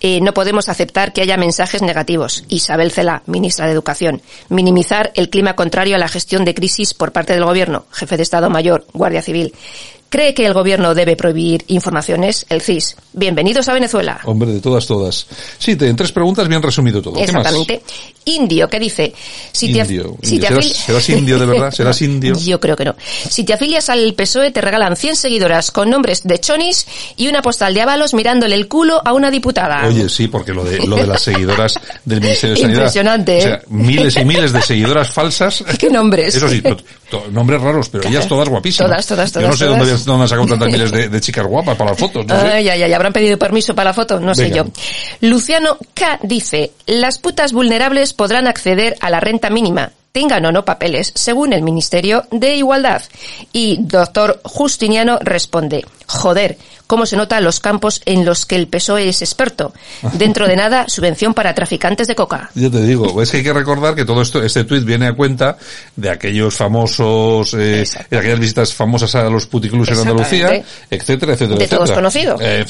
eh, 0.00 0.09
no 0.20 0.34
podemos 0.34 0.68
aceptar 0.68 1.12
que 1.12 1.22
haya 1.22 1.36
mensajes 1.36 1.82
negativos. 1.82 2.44
Isabel 2.48 2.90
Cela, 2.90 3.22
ministra 3.26 3.66
de 3.66 3.72
Educación. 3.72 4.22
Minimizar 4.48 5.12
el 5.14 5.30
clima 5.30 5.54
contrario 5.54 5.94
a 5.94 5.98
la 5.98 6.08
gestión 6.08 6.44
de 6.44 6.54
crisis 6.54 6.94
por 6.94 7.12
parte 7.12 7.34
del 7.34 7.44
gobierno. 7.44 7.84
Jefe 7.92 8.16
de 8.16 8.22
Estado 8.22 8.50
Mayor, 8.50 8.86
Guardia 8.92 9.22
Civil. 9.22 9.54
¿Cree 10.10 10.34
que 10.34 10.44
el 10.44 10.54
gobierno 10.54 10.92
debe 10.92 11.14
prohibir 11.14 11.62
informaciones? 11.68 12.44
El 12.48 12.60
CIS. 12.62 12.96
Bienvenidos 13.12 13.68
a 13.68 13.74
Venezuela. 13.74 14.20
Hombre, 14.24 14.50
de 14.50 14.60
todas, 14.60 14.84
todas. 14.84 15.24
Sí, 15.56 15.76
te, 15.76 15.86
en 15.86 15.94
tres 15.94 16.10
preguntas 16.10 16.48
bien 16.48 16.60
resumido 16.60 17.00
todo. 17.00 17.14
¿Qué 17.14 17.20
más? 17.32 17.46
Exactamente. 17.46 17.80
Indio, 18.24 18.68
¿qué 18.68 18.80
dice? 18.80 19.14
Si 19.52 19.72
te 19.72 19.78
Indio. 19.78 20.16
si 20.20 20.34
indio. 20.34 20.48
te 20.48 20.54
¿Serás, 20.54 20.66
afili- 20.66 20.84
serás 20.86 21.08
indio 21.10 21.38
de 21.38 21.46
verdad? 21.46 21.70
¿Serás 21.70 22.02
indio? 22.02 22.36
Yo 22.38 22.58
creo 22.58 22.74
que 22.74 22.84
no. 22.86 22.96
Si 23.00 23.44
te 23.44 23.54
afilias 23.54 23.88
al 23.88 24.12
PSOE 24.14 24.50
te 24.50 24.60
regalan 24.60 24.96
100 24.96 25.14
seguidoras 25.14 25.70
con 25.70 25.88
nombres 25.88 26.22
de 26.24 26.40
chonis 26.40 26.86
y 27.16 27.28
una 27.28 27.40
postal 27.40 27.72
de 27.72 27.80
avalos 27.82 28.12
mirándole 28.12 28.56
el 28.56 28.66
culo 28.66 29.00
a 29.04 29.12
una 29.12 29.30
diputada. 29.30 29.86
Oye, 29.86 30.08
sí, 30.08 30.26
porque 30.26 30.52
lo 30.52 30.64
de, 30.64 30.86
lo 30.88 30.96
de 30.96 31.06
las 31.06 31.22
seguidoras 31.22 31.74
del 32.04 32.20
Ministerio 32.20 32.56
de 32.56 32.60
Sanidad. 32.62 32.78
Impresionante, 32.80 33.38
O 33.38 33.42
sea, 33.42 33.54
¿eh? 33.54 33.62
miles 33.68 34.16
y 34.16 34.24
miles 34.24 34.52
de 34.52 34.60
seguidoras 34.62 35.08
falsas. 35.12 35.64
¿Qué 35.78 35.88
nombres? 35.88 36.34
Eso 36.34 36.48
sí, 36.48 36.60
nombres 37.32 37.60
raros, 37.60 37.88
pero 37.88 38.08
ellas 38.08 38.26
todas 38.28 38.48
guapísimas. 38.48 39.06
Todas, 39.06 39.06
todas, 39.06 39.32
Yo 39.32 39.40
no 39.40 39.46
todas, 39.46 39.58
sé 39.58 39.64
todas. 39.64 39.78
dónde, 39.78 39.92
habían- 39.92 39.99
dónde 40.04 40.22
han 40.22 40.28
sacado 40.28 40.48
tantas 40.48 40.70
miles 40.70 40.90
de, 40.90 41.08
de 41.08 41.20
chicas 41.20 41.46
guapas 41.46 41.76
para 41.76 41.90
las 41.90 41.98
fotos. 42.00 42.26
No 42.26 42.40
sé. 42.40 42.46
Ay, 42.46 42.68
ay, 42.68 42.82
ay, 42.82 42.92
habrán 42.92 43.12
pedido 43.12 43.38
permiso 43.38 43.74
para 43.74 43.90
la 43.90 43.94
foto, 43.94 44.20
no 44.20 44.34
sé 44.34 44.44
Venga. 44.44 44.56
yo. 44.56 44.64
Luciano 45.20 45.76
K. 45.94 46.18
dice, 46.22 46.72
las 46.86 47.18
putas 47.18 47.52
vulnerables 47.52 48.12
podrán 48.12 48.46
acceder 48.46 48.96
a 49.00 49.10
la 49.10 49.20
renta 49.20 49.50
mínima, 49.50 49.92
tengan 50.12 50.44
o 50.46 50.52
no 50.52 50.64
papeles, 50.64 51.12
según 51.14 51.52
el 51.52 51.62
Ministerio 51.62 52.24
de 52.30 52.56
Igualdad. 52.56 53.02
Y 53.52 53.78
doctor 53.80 54.40
Justiniano 54.44 55.18
responde, 55.20 55.84
joder, 56.10 56.58
cómo 56.86 57.06
se 57.06 57.16
nota 57.16 57.40
los 57.40 57.60
campos 57.60 58.02
en 58.04 58.24
los 58.24 58.46
que 58.46 58.56
el 58.56 58.66
PSOE 58.66 59.08
es 59.08 59.22
experto. 59.22 59.72
Dentro 60.14 60.48
de 60.48 60.56
nada, 60.56 60.84
subvención 60.88 61.34
para 61.34 61.54
traficantes 61.54 62.08
de 62.08 62.14
coca. 62.16 62.50
Ya 62.54 62.68
te 62.70 62.82
digo, 62.82 63.22
es 63.22 63.30
que 63.30 63.36
hay 63.38 63.42
que 63.44 63.52
recordar 63.52 63.94
que 63.94 64.04
todo 64.04 64.20
esto, 64.22 64.42
este 64.42 64.64
tuit 64.64 64.84
viene 64.84 65.06
a 65.06 65.12
cuenta 65.14 65.56
de 65.96 66.10
aquellos 66.10 66.56
famosos, 66.56 67.54
eh, 67.54 67.84
de 68.10 68.18
aquellas 68.18 68.40
visitas 68.40 68.74
famosas 68.74 69.14
a 69.14 69.24
los 69.30 69.46
puticlus 69.46 69.88
en 69.88 69.98
Andalucía, 69.98 70.62
etcétera, 70.90 71.34
etcétera, 71.34 71.58
De 71.58 71.68
todos 71.68 71.90
etcétera. 71.90 71.94
conocido. 71.94 72.36
Eh. 72.40 72.64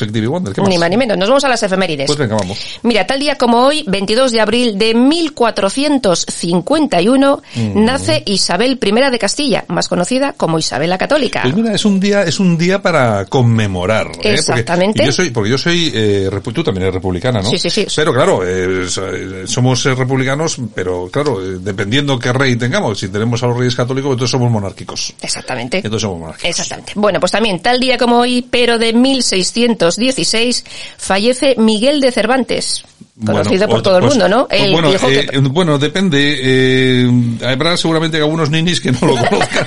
Ni 0.69 0.79
más 0.79 0.91
ni 0.91 0.97
menos. 0.97 1.17
Nos 1.17 1.29
vamos 1.29 1.45
a 1.45 1.49
las 1.49 1.63
efemérides. 1.63 2.07
Pues 2.07 2.19
venga, 2.19 2.35
vamos. 2.37 2.59
Mira, 2.83 3.07
tal 3.07 3.21
día 3.21 3.37
como 3.37 3.65
hoy, 3.65 3.85
22 3.87 4.33
de 4.33 4.41
abril 4.41 4.77
de 4.79 4.95
1451, 4.95 7.41
Mm. 7.55 7.85
nace 7.85 8.23
Isabel 8.27 8.79
I 8.83 9.11
de 9.11 9.19
Castilla, 9.19 9.65
más 9.69 9.89
conocida 9.89 10.33
como 10.35 10.59
Isabel 10.59 10.91
la 10.91 10.99
Católica. 10.99 11.43
Pues 11.43 11.55
mira, 11.55 11.73
es 11.75 11.85
un 11.85 12.01
día, 12.01 12.23
es 12.23 12.41
un 12.41 12.57
día 12.59 12.81
para 12.83 13.25
conmemorar. 13.31 14.09
¿eh? 14.09 14.11
Porque- 14.15 14.35
Exactamente. 14.35 15.03
y 15.03 15.07
yo 15.07 15.13
soy, 15.13 15.31
porque 15.31 15.49
yo 15.51 15.57
soy, 15.57 15.91
eh, 15.95 16.29
tú 16.53 16.63
también 16.63 16.83
eres 16.83 16.95
republicana, 16.97 17.41
¿no? 17.41 17.49
Sí, 17.49 17.59
sí, 17.59 17.71
sí. 17.71 17.87
Pero 17.97 18.13
claro, 18.13 18.45
eh, 18.47 18.85
eh, 18.87 19.45
somos 19.47 19.87
eh, 19.87 19.95
republicanos, 19.95 20.57
pero 20.75 21.09
claro, 21.11 21.41
dependiendo 21.41 22.19
qué 22.19 22.33
rey 22.33 22.57
tengamos, 22.57 22.99
si 22.99 23.09
tenemos 23.09 23.43
a 23.43 23.47
los 23.47 23.57
reyes 23.57 23.75
católicos, 23.77 24.11
entonces 24.13 24.33
somos 24.33 24.51
monárquicos. 24.51 25.15
Exactamente. 25.23 25.79
Entonces 25.79 26.03
somos 26.03 26.19
monárquicos. 26.19 26.51
Exactamente. 26.51 26.93
Bueno, 26.97 27.21
pues 27.21 27.33
también, 27.33 27.61
tal 27.61 27.81
día 27.81 27.97
como 27.97 28.19
hoy, 28.19 28.47
pero 28.51 28.79
de 28.79 28.93
1616, 28.93 30.65
fallece 30.99 31.55
Miguel 31.57 32.01
de 32.01 32.13
Cervantes. 32.13 32.85
Conocido 33.25 33.67
Bueno, 33.67 33.69
por 33.69 33.83
todo 33.83 33.97
el 33.99 34.03
pues- 34.05 34.15
mundo, 34.15 34.29
¿no? 34.29 34.49
pues 34.49 34.63
El 34.63 34.73
bueno, 34.73 34.91
eh, 34.93 35.29
bueno, 35.51 35.79
depende. 35.79 36.39
Eh, 36.43 37.11
habrá 37.47 37.77
seguramente 37.77 38.17
algunos 38.19 38.51
ninis 38.51 38.81
que 38.81 38.93
no 38.93 38.99
lo 39.03 39.17
conozcan. 39.29 39.67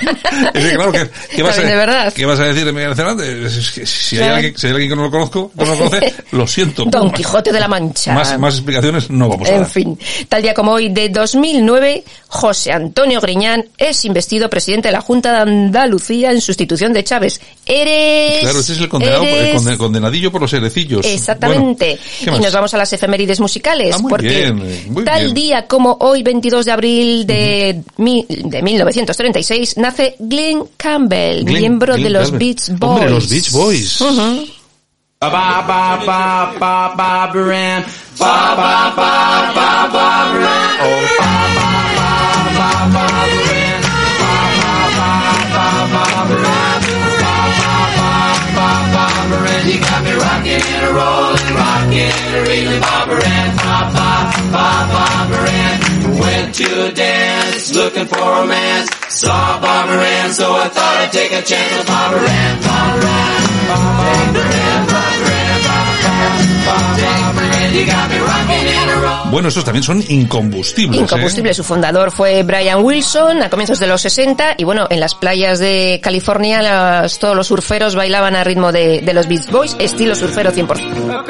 es 0.54 0.64
que, 0.70 0.76
claro, 0.76 0.92
¿qué, 0.92 1.10
qué 1.36 1.44
vas 1.44 1.52
a, 1.54 1.62
También 1.62 1.68
de 1.80 1.86
verdad. 1.86 2.14
¿qué 2.14 2.26
vas 2.26 2.40
a 2.40 2.44
decir 2.46 2.66
de 2.66 2.72
Miguel 2.74 2.96
Cervantes? 2.96 3.56
Es 3.58 3.72
que 3.72 3.86
si, 3.86 4.18
hay 4.18 4.30
alguien, 4.30 4.58
si 4.58 4.68
hay 4.68 4.74
alguien 4.74 4.90
que 4.90 4.96
no 4.96 5.04
lo 5.04 5.12
conozco, 5.12 5.52
que 5.58 5.66
no 5.66 5.72
lo 5.72 5.78
conoce, 5.78 6.14
lo 6.32 6.48
siento. 6.48 6.86
Don 6.86 7.12
Quijote 7.12 7.52
de 7.52 7.60
la 7.60 7.68
Mancha. 7.68 8.14
Más, 8.14 8.40
más 8.40 8.56
explicaciones 8.56 9.10
no 9.10 9.30
vamos 9.30 9.48
a 9.48 9.52
En 9.54 9.62
dar. 9.62 9.70
fin, 9.70 10.00
tal 10.28 10.42
día 10.42 10.54
como 10.54 10.72
hoy 10.72 10.90
de 10.90 11.10
2009, 11.10 12.04
José 12.28 12.72
Antonio 12.72 13.22
Griñán 13.22 13.66
es 13.78 14.04
investido 14.06 14.50
presidente 14.50 14.88
de 14.88 14.94
la 14.94 15.02
Junta 15.02 15.32
de 15.32 15.52
Andalucía 15.52 16.32
en 16.32 16.42
sustitución 16.42 16.92
de 16.94 17.04
Chávez. 17.04 17.40
Eres... 17.66 18.40
Claro, 18.42 18.60
ese 18.60 18.74
es 18.74 18.80
el 18.80 18.90
condenado, 18.90 19.24
eres- 19.24 19.56
conde- 19.56 19.78
condenadillo 19.78 20.32
por 20.32 20.42
los 20.42 20.52
herecillos. 20.54 21.06
Exactamente. 21.06 22.00
Bueno, 22.22 22.38
¿qué 22.38 22.42
y 22.42 22.44
nos 22.46 22.54
vamos 22.54 22.74
a 22.74 22.78
las 22.78 22.92
efemérides 22.94 23.40
musicales. 23.44 23.96
Ah, 23.96 24.00
muy 24.00 24.10
porque 24.10 24.28
bien, 24.28 24.62
eh, 24.66 24.86
muy 24.90 25.04
tal 25.06 25.24
bien. 25.26 25.34
día 25.36 25.68
como 25.68 25.98
hoy, 26.00 26.24
22 26.24 26.66
de 26.66 26.72
abril 26.72 27.28
de, 27.28 27.82
mi- 27.98 28.26
de 28.28 28.62
1936, 28.64 29.78
nace 29.78 30.16
Glenn 30.20 30.64
Campbell, 30.78 31.44
Glenn- 31.46 31.60
miembro 31.60 31.94
Glenn 31.94 32.04
de 32.06 32.10
los 32.10 32.30
Campbell. 32.32 32.40
Beach 32.56 32.70
Boys. 32.80 32.92
Hombre, 32.92 33.10
los 33.10 33.30
Beach 33.30 33.52
Boys. 33.52 34.02
Ujú. 34.02 34.46
Ba 35.20 35.64
And 49.64 49.74
you 49.74 49.80
got 49.80 50.04
me 50.04 50.12
rocking 50.12 50.62
and 50.62 50.94
rolling, 50.94 51.56
rocking 51.56 52.12
and 52.12 52.48
reeling, 52.50 52.82
bobber 52.82 53.24
and 53.24 53.58
bob, 53.58 53.94
bob, 53.94 54.52
pop, 54.52 56.20
went 56.20 56.56
to 56.56 56.88
a 56.88 56.92
dance, 56.92 57.74
looking 57.74 58.06
for 58.06 58.20
a 58.20 58.46
man 58.46 59.03
Saw 59.24 59.60
so 60.34 60.56
I 60.56 60.68
thought 60.70 60.98
I'd 61.02 61.12
take 61.12 61.32
a 61.32 61.42
chance 61.42 61.90
with. 62.14 63.64
Bueno, 69.32 69.48
estos 69.48 69.64
también 69.66 69.82
son 69.84 70.04
incombustibles. 70.10 71.00
¿eh? 71.00 71.04
Incombustible. 71.04 71.54
Su 71.56 71.64
fundador 71.64 72.12
fue 72.12 72.44
Brian 72.44 72.84
Wilson 72.84 73.42
a 73.42 73.50
comienzos 73.50 73.80
de 73.80 73.88
los 73.88 74.00
60 74.02 74.56
y 74.58 74.64
bueno, 74.64 74.86
en 74.92 75.00
las 75.00 75.16
playas 75.16 75.58
de 75.58 76.00
California 76.04 76.62
las- 76.62 77.18
todos 77.18 77.36
los 77.36 77.48
surferos 77.48 77.96
bailaban 77.96 78.36
a 78.36 78.44
ritmo 78.44 78.72
de, 78.72 79.02
de 79.02 79.14
los 79.14 79.28
Beach 79.28 79.50
Boys, 79.50 79.76
estilo 79.80 80.14
surfero 80.14 80.52
100%. 80.52 81.24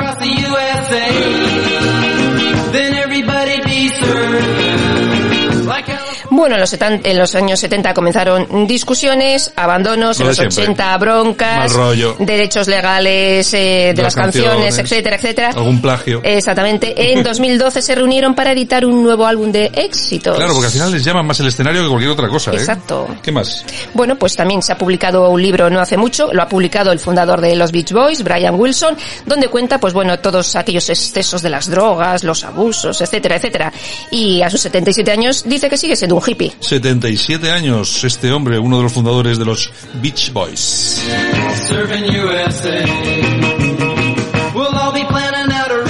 Bueno, 6.35 6.55
en 6.55 6.61
los, 6.61 6.69
setan- 6.73 7.01
en 7.03 7.17
los 7.17 7.35
años 7.35 7.59
70 7.59 7.93
comenzaron 7.93 8.65
discusiones, 8.67 9.51
abandonos, 9.55 10.17
en 10.19 10.23
Lo 10.25 10.29
los 10.31 10.37
siempre. 10.37 10.63
80 10.63 10.97
broncas, 10.97 11.71
rollo. 11.73 12.15
derechos 12.19 12.67
legales 12.67 13.53
eh, 13.53 13.93
de 13.95 14.01
las, 14.01 14.15
canciones, 14.15 14.77
etcétera, 14.79 15.15
etcétera. 15.17 15.49
Algún 15.55 15.79
plagio. 15.79 16.21
Exactamente. 16.23 17.11
En 17.13 17.21
2012 17.23 17.81
se 17.81 17.93
reunieron 17.95 18.33
para 18.33 18.51
editar 18.51 18.83
un 18.85 19.03
nuevo 19.03 19.27
álbum 19.27 19.51
de 19.51 19.65
éxitos. 19.75 20.35
Claro, 20.35 20.53
porque 20.53 20.65
al 20.67 20.71
final 20.73 20.91
les 20.91 21.03
llaman 21.03 21.25
más 21.27 21.39
el 21.39 21.47
escenario 21.47 21.83
que 21.83 21.89
cualquier 21.89 22.11
otra 22.11 22.27
cosa, 22.29 22.51
¿eh? 22.51 22.55
Exacto. 22.55 23.07
¿Qué 23.21 23.31
más? 23.31 23.63
Bueno, 23.93 24.15
pues 24.17 24.35
también 24.35 24.61
se 24.63 24.71
ha 24.73 24.77
publicado 24.77 25.29
un 25.29 25.41
libro 25.41 25.69
no 25.69 25.79
hace 25.79 25.97
mucho, 25.97 26.33
lo 26.33 26.41
ha 26.41 26.47
publicado 26.49 26.91
el 26.91 26.99
fundador 26.99 27.41
de 27.41 27.55
los 27.55 27.71
Beach 27.71 27.91
Boys, 27.91 28.23
Brian 28.23 28.55
Wilson, 28.59 28.97
donde 29.27 29.49
cuenta, 29.49 29.77
pues 29.79 29.93
bueno, 29.93 30.17
todos 30.19 30.55
aquellos 30.55 30.89
excesos 30.89 31.41
de 31.43 31.49
las 31.51 31.69
drogas, 31.69 32.23
los 32.23 32.43
abusos, 32.43 32.99
etcétera, 33.01 33.35
etcétera. 33.35 33.71
Y 34.09 34.41
a 34.41 34.49
sus 34.49 34.61
77 34.61 35.11
años 35.11 35.43
dice 35.45 35.69
que 35.69 35.77
sigue 35.77 35.95
siendo 35.95 36.15
un 36.15 36.22
hippie. 36.25 36.53
77 36.59 37.51
años 37.51 38.03
este 38.03 38.31
hombre, 38.31 38.59
uno 38.59 38.77
de 38.77 38.83
los 38.83 38.93
fundadores 38.93 39.37
de 39.37 39.45
los 39.45 39.71
Beach 40.01 40.31
Boys. 40.31 41.01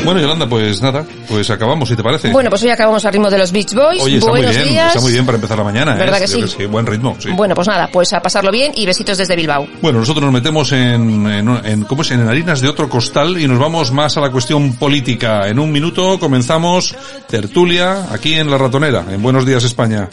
Bueno, 0.04 0.20
Yolanda, 0.20 0.48
pues 0.48 0.82
nada, 0.82 1.06
pues 1.30 1.50
acabamos, 1.50 1.88
si 1.88 1.96
te 1.96 2.04
parece. 2.04 2.30
Bueno, 2.32 2.50
pues 2.50 2.62
hoy 2.64 2.70
acabamos 2.70 3.04
al 3.06 3.14
ritmo 3.14 3.30
de 3.30 3.38
los 3.38 3.52
Beach 3.52 3.74
Boys. 3.74 4.02
Oye, 4.02 4.18
está 4.18 4.32
muy 4.32 4.42
bien, 4.42 4.64
días. 4.68 4.88
está 4.90 5.02
muy 5.02 5.12
bien 5.14 5.26
para 5.26 5.36
empezar 5.38 5.58
la 5.58 5.64
mañana, 5.64 5.96
¿eh? 5.96 6.00
¿Verdad 6.00 6.20
que 6.20 6.28
Yo 6.28 6.48
sí? 6.48 6.66
buen 6.66 6.86
ritmo, 6.86 7.16
sí. 7.20 7.30
Bueno, 7.32 7.56
pues 7.56 7.68
nada, 7.68 7.90
pues 7.92 8.12
a 8.14 8.22
pasarlo 8.22 8.52
bien 8.52 8.74
y 8.76 8.86
besitos 8.86 9.18
desde 9.18 9.36
Bilbao. 9.36 9.66
Bueno, 9.82 10.00
nosotros 10.00 10.24
nos 10.24 10.34
metemos 10.34 10.72
en, 10.74 11.26
en, 11.28 11.66
en- 11.66 11.84
¿cómo 11.86 12.02
es? 12.02 12.12
en 12.12 12.28
harinas 12.28 12.60
de 12.62 12.68
otro 12.70 12.90
costal 12.90 13.38
y 13.40 13.48
nos 13.48 13.60
vamos 13.60 13.92
más 13.92 14.18
a 14.18 14.22
la 14.22 14.30
cuestión 14.30 14.74
política. 14.74 15.48
En 15.48 15.58
un 15.60 15.72
minuto 15.72 16.20
comenzamos 16.20 16.94
tertulia 17.30 18.08
aquí 18.12 18.34
en 18.34 18.50
La 18.52 18.58
Ratonera, 18.58 19.06
en 19.10 19.22
Buenos 19.22 19.46
Días 19.46 19.64
España. 19.64 20.10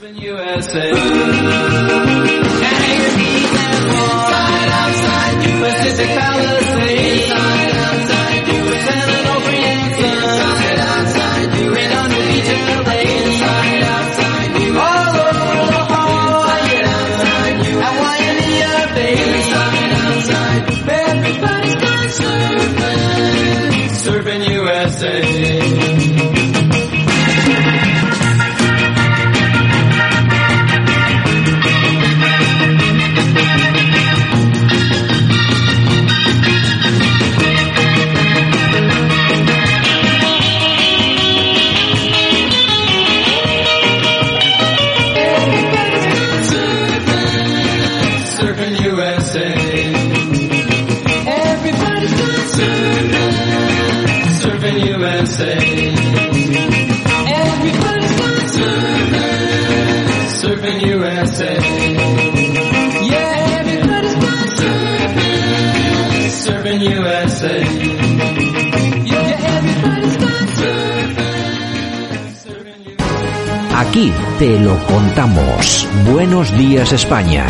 Aquí 73.80 74.12
te 74.38 74.60
lo 74.60 74.78
contamos. 74.84 75.88
Buenos 76.12 76.54
días 76.58 76.92
España. 76.92 77.46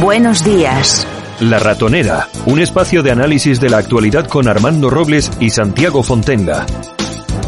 Buenos 0.00 0.42
días. 0.42 1.06
La 1.40 1.58
Ratonera, 1.58 2.30
un 2.46 2.58
espacio 2.58 3.02
de 3.02 3.10
análisis 3.10 3.60
de 3.60 3.68
la 3.68 3.76
actualidad 3.76 4.26
con 4.26 4.48
Armando 4.48 4.88
Robles 4.88 5.30
y 5.40 5.50
Santiago 5.50 6.02
Fontenga. 6.02 6.64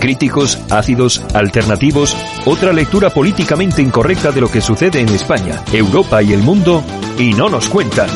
Críticos, 0.00 0.58
ácidos, 0.68 1.22
alternativos, 1.32 2.14
otra 2.44 2.74
lectura 2.74 3.08
políticamente 3.08 3.80
incorrecta 3.80 4.32
de 4.32 4.42
lo 4.42 4.50
que 4.50 4.60
sucede 4.60 5.00
en 5.00 5.08
España, 5.08 5.64
Europa 5.72 6.22
y 6.22 6.34
el 6.34 6.42
mundo, 6.42 6.84
y 7.18 7.32
no 7.32 7.48
nos 7.48 7.70
cuentan. 7.70 8.10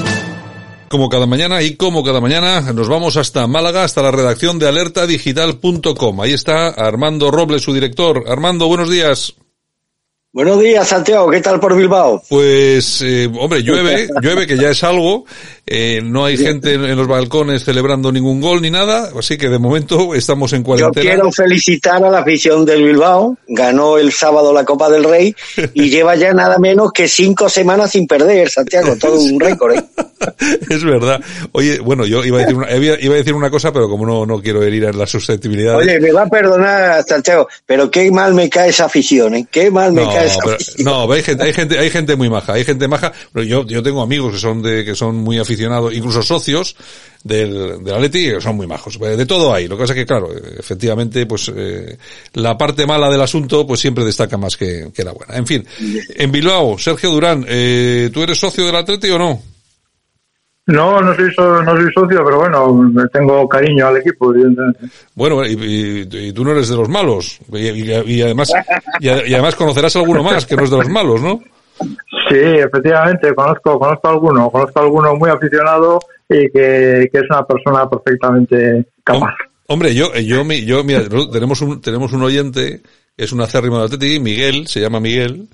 Como 0.91 1.09
cada 1.09 1.25
mañana 1.25 1.63
y 1.63 1.77
como 1.77 2.05
cada 2.05 2.21
mañana 2.21 2.61
nos 2.75 2.89
vamos 2.89 3.17
hasta 3.17 3.47
Málaga, 3.47 3.85
hasta 3.85 4.03
la 4.03 4.11
redacción 4.11 4.59
de 4.59 4.69
alertadigital.com. 4.69 6.21
Ahí 6.21 6.35
está 6.35 6.69
Armando 6.69 7.31
Robles, 7.31 7.63
su 7.63 7.73
director. 7.73 8.25
Armando, 8.29 8.67
buenos 8.67 8.91
días. 8.91 9.40
Buenos 10.33 10.61
días, 10.61 10.87
Santiago. 10.87 11.29
¿Qué 11.29 11.41
tal 11.41 11.59
por 11.59 11.75
Bilbao? 11.75 12.23
Pues, 12.29 13.03
eh, 13.03 13.29
hombre, 13.37 13.65
llueve, 13.65 14.07
llueve 14.23 14.47
que 14.47 14.57
ya 14.57 14.71
es 14.71 14.85
algo. 14.85 15.25
Eh, 15.67 16.01
no 16.05 16.25
hay 16.25 16.37
gente 16.37 16.75
en, 16.75 16.85
en 16.85 16.97
los 16.97 17.09
balcones 17.09 17.65
celebrando 17.65 18.13
ningún 18.13 18.41
gol 18.41 18.63
ni 18.63 18.71
nada, 18.71 19.11
así 19.19 19.37
que 19.37 19.49
de 19.49 19.59
momento 19.59 20.15
estamos 20.15 20.53
en 20.53 20.61
Yo 20.61 20.67
cuarentena. 20.67 21.03
quiero 21.03 21.33
felicitar 21.33 22.05
a 22.05 22.11
la 22.11 22.21
afición 22.21 22.65
del 22.65 22.85
Bilbao. 22.85 23.37
Ganó 23.49 23.99
el 23.99 24.13
sábado 24.13 24.53
la 24.53 24.65
Copa 24.65 24.89
del 24.89 25.03
Rey 25.03 25.35
y 25.75 25.91
lleva 25.91 26.15
ya 26.15 26.33
nada 26.33 26.59
menos 26.59 26.93
que 26.93 27.09
cinco 27.09 27.49
semanas 27.49 27.91
sin 27.91 28.07
perder, 28.07 28.49
Santiago. 28.51 28.95
Todo 28.97 29.21
un 29.21 29.41
récord. 29.41 29.77
¿eh? 29.77 29.85
es 30.71 30.85
verdad. 30.85 31.21
Oye, 31.53 31.81
bueno, 31.81 32.07
yo 32.07 32.25
iba 32.25 32.39
a 32.39 32.41
decir 32.43 32.57
una, 32.57 32.71
iba 32.73 33.15
a 33.15 33.19
decir 33.19 33.35
una 33.35 33.51
cosa, 33.51 33.73
pero 33.73 33.89
como 33.89 34.07
no, 34.07 34.27
no 34.27 34.41
quiero 34.41 34.63
herir 34.63 34.87
a 34.87 34.93
las 34.93 35.11
susceptibilidades. 35.11 35.87
Oye, 35.87 36.01
me 36.01 36.13
va 36.13 36.23
a 36.23 36.29
perdonar, 36.29 37.03
Santiago, 37.05 37.49
pero 37.67 37.91
qué 37.91 38.11
mal 38.11 38.35
me 38.35 38.49
cae 38.49 38.71
esa 38.71 38.85
afición. 38.85 39.35
¿eh? 39.35 39.47
Qué 39.51 39.71
mal 39.71 39.93
me 39.93 40.05
no, 40.05 40.13
cae 40.13 40.20
esa 40.25 40.39
pero- 40.43 40.55
afición. 40.57 40.85
no, 40.85 41.03
pero 41.03 41.13
hay 41.15 41.23
gente, 41.23 41.43
hay 41.45 41.53
gente, 41.53 41.79
hay 41.79 41.91
gente 41.91 42.17
muy 42.17 42.31
maja, 42.31 42.53
hay 42.55 42.65
gente 42.65 42.89
maja, 42.89 43.13
pero 43.33 43.45
yo, 43.45 43.67
yo 43.67 43.83
tengo 43.83 44.03
amigos 44.03 44.33
que 44.35 44.39
son 44.39 44.63
de, 44.63 44.85
que 44.85 44.95
son 44.95 45.17
muy 45.17 45.39
aficionados, 45.39 45.93
incluso 45.95 46.23
socios 46.23 46.77
del, 47.23 47.85
del 47.85 47.95
Atleti, 47.95 48.31
que 48.31 48.41
son 48.41 48.57
muy 48.57 48.67
majos. 48.67 48.99
De 48.99 49.27
todo 49.27 49.53
hay. 49.53 49.69
Lo 49.69 49.77
que 49.77 49.83
pasa 49.83 49.93
es 49.93 49.99
que, 49.99 50.07
claro, 50.07 50.29
efectivamente, 50.59 51.27
pues, 51.27 51.51
eh, 51.55 51.97
la 52.35 52.57
parte 52.57 52.87
mala 52.87 53.11
del 53.11 53.21
asunto, 53.21 53.67
pues 53.67 53.81
siempre 53.81 54.05
destaca 54.05 54.37
más 54.39 54.57
que, 54.57 54.91
que 54.95 55.05
la 55.05 55.13
buena. 55.13 55.37
En 55.37 55.47
fin, 55.47 55.67
en 56.15 56.33
Bilbao, 56.33 56.79
Sergio 56.79 57.11
Durán, 57.11 57.45
eh, 57.49 58.11
¿tú 58.13 58.23
eres 58.23 58.39
socio 58.39 58.65
del 58.65 58.77
Atleti 58.77 59.11
o 59.11 59.19
no? 59.19 59.43
No, 60.67 61.01
no 61.01 61.15
soy, 61.17 61.33
so- 61.35 61.63
no 61.63 61.73
soy 61.77 61.91
socio, 61.93 62.23
pero 62.25 62.39
bueno, 62.39 63.09
tengo 63.13 63.49
cariño 63.49 63.89
al 63.89 63.97
equipo. 63.97 64.33
Bueno, 65.15 65.45
y, 65.45 65.53
y- 65.53 66.29
y 66.29 66.33
tú 66.33 66.45
no 66.45 66.53
eres 66.53 66.69
de 66.69 66.77
los 66.77 66.89
malos. 66.89 67.41
Y, 67.53 67.69
y- 67.69 68.23
además, 68.23 68.53
y, 69.01 69.09
a- 69.09 69.15
además 69.15 69.57
conocerás 69.57 69.97
alguno 69.97 70.23
más 70.23 70.47
que 70.47 70.57
no 70.57 70.63
es 70.65 70.71
de 70.71 70.77
los 70.77 70.89
malos, 70.89 71.21
¿no? 71.23 71.41
Sí, 72.29 72.37
efectivamente, 72.39 73.35
conozco, 73.35 73.79
conozco 73.79 74.07
a 74.09 74.11
alguno, 74.13 74.51
conozco 74.51 74.79
a 74.79 74.83
alguno 74.83 75.15
muy 75.17 75.31
aficionado 75.31 75.99
y 76.29 76.43
que, 76.51 77.09
que 77.11 77.19
es 77.19 77.25
una 77.31 77.43
persona 77.47 77.89
perfectamente 77.89 78.85
capaz. 79.03 79.35
Hombre, 79.67 79.95
yo, 79.95 80.13
yo, 80.15 80.45
mi- 80.45 80.65
yo, 80.65 80.85
mira, 80.85 81.03
tenemos 81.33 81.61
un, 81.63 81.81
tenemos 81.81 82.13
un 82.13 82.23
oyente, 82.23 82.83
es 83.17 83.33
un 83.33 83.41
acérrimo 83.41 83.77
del 83.77 83.87
Atleti, 83.87 84.21
Miguel, 84.21 84.67
se 84.67 84.81
llama 84.81 85.01
Miguel, 85.01 85.49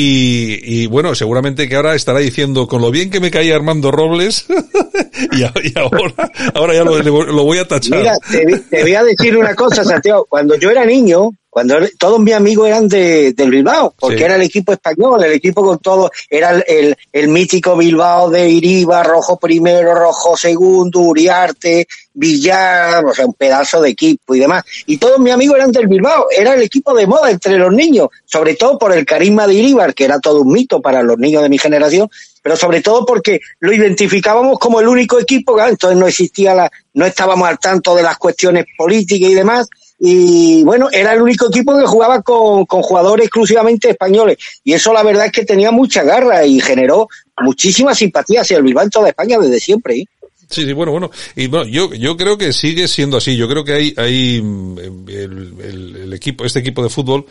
y, 0.00 0.86
bueno, 0.86 1.14
seguramente 1.14 1.68
que 1.68 1.76
ahora 1.76 1.94
estará 1.94 2.18
diciendo, 2.18 2.66
con 2.66 2.82
lo 2.82 2.90
bien 2.90 3.10
que 3.10 3.20
me 3.20 3.30
caía 3.30 3.56
Armando 3.56 3.90
Robles, 3.90 4.46
y, 5.32 5.42
ahora, 5.78 6.30
ahora 6.54 6.74
ya 6.74 6.84
lo, 6.84 7.44
voy 7.44 7.58
a 7.58 7.66
tachar. 7.66 8.18
Te 8.30 8.82
voy 8.82 8.94
a 8.94 9.04
decir 9.04 9.36
una 9.36 9.54
cosa, 9.54 9.84
Santiago. 9.84 10.26
Cuando 10.28 10.56
yo 10.56 10.70
era 10.70 10.84
niño, 10.84 11.30
cuando 11.58 11.74
todos 11.98 12.20
mis 12.20 12.34
amigos 12.34 12.68
eran 12.68 12.86
de, 12.86 13.32
del 13.32 13.50
Bilbao, 13.50 13.92
porque 13.98 14.18
Sí. 14.18 14.22
era 14.22 14.36
el 14.36 14.42
equipo 14.42 14.72
español, 14.72 15.24
el 15.24 15.32
equipo 15.32 15.64
con 15.64 15.80
todo, 15.80 16.08
era 16.30 16.50
el, 16.50 16.64
el, 16.68 16.96
el 17.12 17.26
mítico 17.26 17.76
Bilbao 17.76 18.30
de 18.30 18.48
Iriba, 18.48 19.02
Rojo 19.02 19.36
primero, 19.40 19.92
Rojo 19.92 20.36
segundo, 20.36 21.00
Uriarte, 21.00 21.88
Villar, 22.14 23.04
o 23.04 23.12
sea, 23.12 23.26
un 23.26 23.34
pedazo 23.34 23.82
de 23.82 23.90
equipo 23.90 24.36
y 24.36 24.38
demás. 24.38 24.62
Y 24.86 24.98
todos 24.98 25.18
mis 25.18 25.32
amigos 25.32 25.56
eran 25.56 25.72
del 25.72 25.88
Bilbao, 25.88 26.26
era 26.30 26.54
el 26.54 26.62
equipo 26.62 26.94
de 26.94 27.08
moda 27.08 27.28
entre 27.28 27.58
los 27.58 27.72
niños, 27.72 28.08
sobre 28.24 28.54
todo 28.54 28.78
por 28.78 28.92
el 28.96 29.04
carisma 29.04 29.48
de 29.48 29.54
Iribar, 29.54 29.94
que 29.94 30.04
era 30.04 30.20
todo 30.20 30.42
un 30.42 30.52
mito 30.52 30.80
para 30.80 31.02
los 31.02 31.18
niños 31.18 31.42
de 31.42 31.48
mi 31.48 31.58
generación, 31.58 32.08
pero 32.40 32.56
sobre 32.56 32.82
todo 32.82 33.04
porque 33.04 33.40
lo 33.58 33.72
identificábamos 33.72 34.60
como 34.60 34.78
el 34.80 34.86
único 34.86 35.18
equipo, 35.18 35.54
claro, 35.54 35.70
entonces 35.70 35.98
no 35.98 36.06
existía 36.06 36.54
la, 36.54 36.70
no 36.94 37.04
estábamos 37.04 37.48
al 37.48 37.58
tanto 37.58 37.96
de 37.96 38.02
las 38.04 38.16
cuestiones 38.16 38.64
políticas 38.76 39.28
y 39.30 39.34
demás, 39.34 39.68
y 40.00 40.62
bueno, 40.62 40.88
era 40.92 41.12
el 41.12 41.22
único 41.22 41.48
equipo 41.48 41.76
que 41.76 41.86
jugaba 41.86 42.22
con, 42.22 42.66
con, 42.66 42.82
jugadores 42.82 43.26
exclusivamente 43.26 43.90
españoles 43.90 44.38
y 44.62 44.72
eso 44.72 44.92
la 44.92 45.02
verdad 45.02 45.26
es 45.26 45.32
que 45.32 45.44
tenía 45.44 45.72
mucha 45.72 46.04
garra 46.04 46.46
y 46.46 46.60
generó 46.60 47.08
muchísima 47.42 47.94
simpatía 47.94 48.42
hacia 48.42 48.58
el 48.58 48.62
Bilbao 48.62 48.84
en 48.84 48.90
toda 48.90 49.08
España 49.08 49.38
desde 49.38 49.58
siempre. 49.58 49.96
¿eh? 49.96 50.04
Sí, 50.50 50.64
sí, 50.64 50.72
bueno, 50.72 50.92
bueno. 50.92 51.10
Y 51.36 51.46
bueno, 51.46 51.66
yo, 51.66 51.92
yo 51.94 52.16
creo 52.16 52.38
que 52.38 52.52
sigue 52.52 52.88
siendo 52.88 53.18
así. 53.18 53.36
Yo 53.36 53.48
creo 53.48 53.64
que 53.64 53.72
hay, 53.74 53.94
hay 53.96 54.40
mm, 54.40 54.78
el, 55.08 55.54
el, 55.62 55.96
el 55.96 56.12
equipo, 56.14 56.44
este 56.44 56.60
equipo 56.60 56.82
de 56.82 56.88
fútbol, 56.88 57.26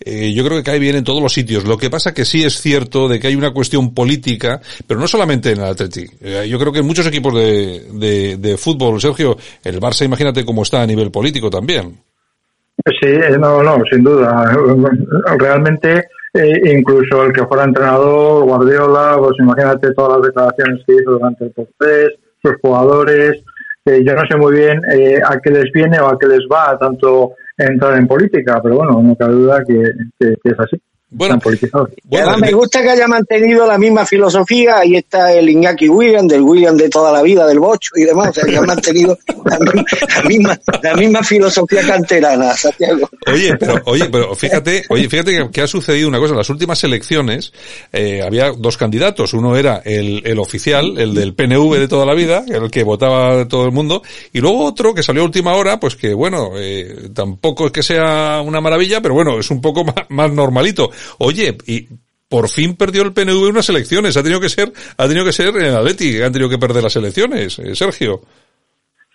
eh, 0.00 0.32
yo 0.32 0.44
creo 0.44 0.58
que 0.58 0.64
cae 0.64 0.78
bien 0.78 0.96
en 0.96 1.04
todos 1.04 1.22
los 1.22 1.32
sitios. 1.32 1.64
Lo 1.64 1.78
que 1.78 1.90
pasa 1.90 2.12
que 2.12 2.24
sí 2.24 2.44
es 2.44 2.60
cierto 2.60 3.08
de 3.08 3.20
que 3.20 3.28
hay 3.28 3.36
una 3.36 3.52
cuestión 3.52 3.94
política, 3.94 4.60
pero 4.86 5.00
no 5.00 5.06
solamente 5.06 5.52
en 5.52 5.58
el 5.58 5.64
Atleti. 5.64 6.06
Eh, 6.20 6.48
yo 6.48 6.58
creo 6.58 6.72
que 6.72 6.80
en 6.80 6.86
muchos 6.86 7.06
equipos 7.06 7.34
de, 7.34 8.36
de, 8.38 8.56
fútbol, 8.56 9.00
Sergio, 9.00 9.36
el 9.62 9.80
Barça, 9.80 10.04
imagínate 10.04 10.44
cómo 10.44 10.62
está 10.62 10.82
a 10.82 10.86
nivel 10.86 11.10
político 11.10 11.50
también. 11.50 11.98
Sí, 13.00 13.10
no, 13.38 13.62
no, 13.62 13.78
sin 13.90 14.02
duda. 14.02 14.56
Realmente, 15.38 16.04
eh, 16.34 16.72
incluso 16.76 17.24
el 17.24 17.32
que 17.32 17.46
fuera 17.46 17.64
entrenador, 17.64 18.44
Guardiola, 18.44 19.16
pues 19.18 19.34
imagínate 19.38 19.92
todas 19.94 20.18
las 20.18 20.26
declaraciones 20.26 20.82
que 20.84 20.94
hizo 20.94 21.12
durante 21.12 21.44
el 21.44 21.52
proceso, 21.52 22.16
sus 22.42 22.54
jugadores. 22.60 23.42
Eh, 23.86 24.02
yo 24.04 24.14
no 24.14 24.22
sé 24.28 24.36
muy 24.36 24.54
bien 24.56 24.80
eh, 24.92 25.20
a 25.24 25.38
qué 25.40 25.50
les 25.50 25.70
viene 25.72 26.00
o 26.00 26.08
a 26.08 26.18
qué 26.18 26.26
les 26.26 26.40
va 26.50 26.78
tanto 26.78 27.32
entrar 27.56 27.98
en 27.98 28.06
política, 28.06 28.60
pero 28.62 28.76
bueno, 28.76 29.02
no 29.02 29.16
cabe 29.16 29.34
duda 29.34 29.64
que, 29.64 29.82
que, 30.18 30.36
que 30.42 30.50
es 30.50 30.58
así. 30.58 30.76
Bueno, 31.14 31.38
además 32.12 32.38
me 32.40 32.52
gusta 32.52 32.82
que 32.82 32.90
haya 32.90 33.06
mantenido 33.06 33.66
la 33.66 33.78
misma 33.78 34.04
filosofía. 34.04 34.78
Ahí 34.78 34.96
está 34.96 35.32
el 35.32 35.48
Iñaki 35.48 35.88
William, 35.88 36.26
del 36.26 36.42
William 36.42 36.76
de 36.76 36.88
toda 36.88 37.12
la 37.12 37.22
vida, 37.22 37.46
del 37.46 37.60
Bocho 37.60 37.92
y 37.96 38.02
demás. 38.02 38.30
O 38.30 38.32
sea, 38.32 38.44
que 38.44 38.56
ha 38.56 38.62
mantenido 38.62 39.16
la, 39.44 39.58
la, 39.58 40.28
misma, 40.28 40.58
la 40.82 40.94
misma 40.94 41.22
filosofía 41.22 41.86
canterana, 41.86 42.52
Santiago. 42.54 43.08
Oye, 43.32 43.56
pero, 43.56 43.80
oye, 43.86 44.08
pero 44.10 44.34
fíjate, 44.34 44.84
oye, 44.88 45.08
fíjate 45.08 45.32
que, 45.32 45.50
que 45.50 45.60
ha 45.62 45.66
sucedido 45.66 46.08
una 46.08 46.18
cosa. 46.18 46.32
En 46.32 46.38
las 46.38 46.50
últimas 46.50 46.82
elecciones 46.82 47.52
eh, 47.92 48.22
había 48.22 48.50
dos 48.52 48.76
candidatos. 48.76 49.34
Uno 49.34 49.56
era 49.56 49.82
el, 49.84 50.22
el 50.24 50.38
oficial, 50.38 50.98
el 50.98 51.14
del 51.14 51.34
PNV 51.34 51.78
de 51.78 51.88
toda 51.88 52.06
la 52.06 52.14
vida, 52.14 52.44
el 52.48 52.70
que 52.70 52.82
votaba 52.82 53.46
todo 53.46 53.64
el 53.66 53.72
mundo. 53.72 54.02
Y 54.32 54.40
luego 54.40 54.64
otro 54.64 54.94
que 54.94 55.02
salió 55.02 55.22
a 55.22 55.26
última 55.26 55.54
hora, 55.54 55.78
pues 55.78 55.96
que 55.96 56.12
bueno, 56.12 56.50
eh, 56.56 57.10
tampoco 57.14 57.66
es 57.66 57.72
que 57.72 57.82
sea 57.82 58.40
una 58.44 58.60
maravilla, 58.60 59.00
pero 59.00 59.14
bueno, 59.14 59.38
es 59.38 59.50
un 59.50 59.60
poco 59.60 59.84
más, 59.84 59.94
más 60.08 60.32
normalito. 60.32 60.90
Oye, 61.18 61.56
y 61.66 61.88
por 62.28 62.48
fin 62.48 62.76
perdió 62.76 63.02
el 63.02 63.12
PNV 63.12 63.50
unas 63.50 63.68
elecciones. 63.68 64.16
Ha 64.16 64.22
tenido 64.22 64.40
que 64.40 64.48
ser, 64.48 64.72
ha 64.96 65.06
tenido 65.06 65.24
que 65.24 65.32
ser 65.32 65.54
en 65.56 65.74
Atleti 65.74 66.20
han 66.22 66.32
tenido 66.32 66.50
que 66.50 66.58
perder 66.58 66.82
las 66.82 66.96
elecciones, 66.96 67.58
eh, 67.58 67.74
Sergio. 67.74 68.20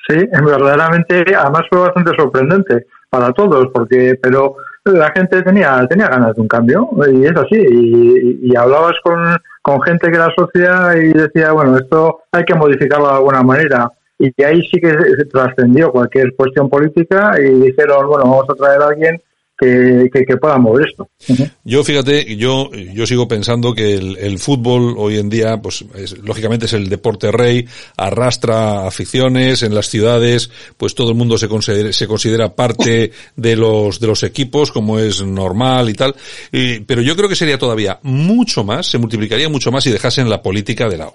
Sí, 0.08 0.16
verdaderamente, 0.32 1.24
además 1.36 1.64
fue 1.70 1.80
bastante 1.80 2.12
sorprendente 2.18 2.88
para 3.10 3.32
todos, 3.34 3.68
porque, 3.74 4.18
pero 4.22 4.56
la 4.86 5.12
gente 5.12 5.42
tenía, 5.44 5.86
tenía 5.88 6.08
ganas 6.08 6.36
de 6.36 6.42
un 6.42 6.48
cambio, 6.48 6.90
y 7.12 7.26
es 7.26 7.36
así, 7.36 7.58
y, 7.58 8.40
y 8.52 8.56
hablabas 8.56 8.94
con, 9.04 9.20
con 9.62 9.82
gente 9.82 10.10
que 10.10 10.16
era 10.16 10.34
socia 10.36 10.98
y 10.98 11.14
decía, 11.14 11.52
bueno, 11.52 11.78
esto 11.78 12.22
hay 12.32 12.44
que 12.44 12.56
modificarlo 12.56 13.08
de 13.08 13.14
alguna 13.16 13.44
manera. 13.44 13.92
Y 14.18 14.44
ahí 14.44 14.62
sí 14.64 14.82
que 14.82 14.94
trascendió 15.32 15.92
cualquier 15.92 16.36
cuestión 16.36 16.70
política 16.70 17.34
y 17.40 17.50
dijeron, 17.52 18.08
bueno, 18.08 18.26
vamos 18.26 18.46
a 18.50 18.56
traer 18.56 18.82
a 18.82 18.88
alguien 18.88 19.22
que, 19.60 20.10
que, 20.12 20.26
que 20.26 20.38
pueda 20.38 20.58
mover 20.58 20.88
esto. 20.90 21.10
Uh 21.28 21.34
-huh. 21.34 21.52
Yo, 21.64 21.84
fíjate, 21.84 22.36
yo, 22.38 22.72
yo 22.72 23.06
sigo 23.06 23.28
pensando 23.28 23.74
que 23.74 23.96
el, 23.96 24.18
el 24.18 24.40
fútbol 24.40 24.96
hoy 24.98 25.18
en 25.18 25.30
día, 25.30 25.58
pues, 25.62 25.84
es, 25.96 26.18
lógicamente 26.20 26.66
es 26.66 26.74
el 26.74 26.88
deporte 26.88 27.32
rey, 27.32 27.66
arrastra 27.98 28.88
aficiones 28.88 29.64
en 29.64 29.76
las 29.76 29.90
ciudades, 29.90 30.50
pues 30.78 30.96
todo 30.96 31.10
el 31.10 31.18
mundo 31.18 31.38
se 31.38 31.48
considera, 31.48 31.92
se 31.92 32.08
considera 32.08 32.56
parte 32.56 33.12
de 33.36 33.56
los, 33.56 34.00
de 34.00 34.08
los 34.08 34.24
equipos, 34.24 34.72
como 34.72 35.00
es 35.00 35.22
normal 35.22 35.90
y 35.90 35.94
tal, 35.94 36.16
y, 36.52 36.80
pero 36.82 37.02
yo 37.02 37.16
creo 37.16 37.28
que 37.28 37.36
sería 37.36 37.58
todavía 37.58 38.00
mucho 38.04 38.64
más, 38.64 38.88
se 38.88 38.98
multiplicaría 38.98 39.50
mucho 39.50 39.72
más 39.72 39.84
si 39.84 39.92
dejasen 39.92 40.30
la 40.30 40.42
política 40.42 40.88
de 40.88 40.98
lado. 40.98 41.14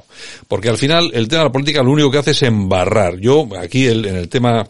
Porque 0.48 0.68
al 0.68 0.76
final, 0.76 1.11
el 1.14 1.28
tema 1.28 1.42
de 1.42 1.48
la 1.48 1.52
política 1.52 1.83
lo 1.83 1.90
único 1.90 2.11
que 2.11 2.18
hace 2.18 2.33
es 2.33 2.42
embarrar. 2.42 3.18
Yo, 3.18 3.48
aquí 3.59 3.87
el, 3.87 4.04
en 4.04 4.16
el 4.16 4.28
tema 4.28 4.66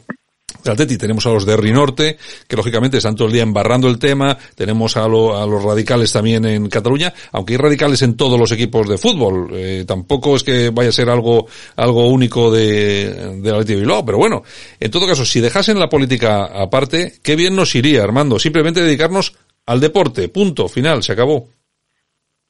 del 0.64 0.72
Atleti 0.72 0.96
tenemos 0.96 1.26
a 1.26 1.30
los 1.30 1.44
de 1.44 1.57
Rinorte, 1.57 2.16
que 2.48 2.57
lógicamente 2.57 2.96
están 2.96 3.14
todo 3.14 3.28
el 3.28 3.35
día 3.35 3.42
embarrando 3.42 3.88
el 3.88 3.98
tema, 3.98 4.37
tenemos 4.54 4.96
a, 4.96 5.07
lo, 5.07 5.37
a 5.37 5.46
los 5.46 5.62
radicales 5.62 6.12
también 6.12 6.44
en 6.44 6.68
Cataluña, 6.68 7.12
aunque 7.33 7.54
hay 7.54 7.59
radicales 7.59 8.02
en 8.02 8.16
todos 8.16 8.38
los 8.38 8.50
equipos 8.52 8.88
de 8.88 8.98
fútbol, 8.98 9.50
eh, 9.52 9.85
tampoco 9.87 10.37
es 10.37 10.42
que 10.42 10.70
vaya 10.70 10.88
a 10.88 10.92
ser 10.92 11.11
algo, 11.11 11.46
algo 11.76 12.09
único 12.09 12.50
de, 12.50 13.40
de 13.40 13.50
Atleti 13.50 13.74
Bilbao, 13.74 14.04
pero 14.04 14.18
bueno, 14.18 14.42
en 14.80 14.90
todo 14.90 15.07
caso, 15.07 15.24
si 15.24 15.40
dejasen 15.40 15.78
la 15.78 15.88
política 15.88 16.44
aparte, 16.44 17.14
qué 17.22 17.37
bien 17.37 17.54
nos 17.54 17.74
iría, 17.74 18.02
Armando, 18.02 18.38
simplemente 18.38 18.80
dedicarnos 18.80 19.35
al 19.66 19.80
deporte, 19.80 20.28
punto, 20.28 20.68
final, 20.68 21.02
se 21.02 21.12
acabó. 21.12 21.48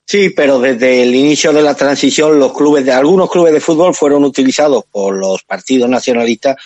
Sí, 0.07 0.31
pero 0.31 0.61
desde 0.61 1.03
el 1.03 1.15
inicio 1.15 1.53
de 1.53 1.63
la 1.63 1.75
transición, 1.75 2.39
los 2.39 2.53
clubes 2.53 2.85
de 2.85 2.93
algunos 2.93 3.31
clubes 3.31 3.55
de 3.55 3.61
fútbol 3.61 3.95
fueron 3.95 4.23
utilizados 4.25 4.85
por 4.91 5.17
los 5.17 5.43
partidos 5.45 5.89
nacionalistas 5.89 6.57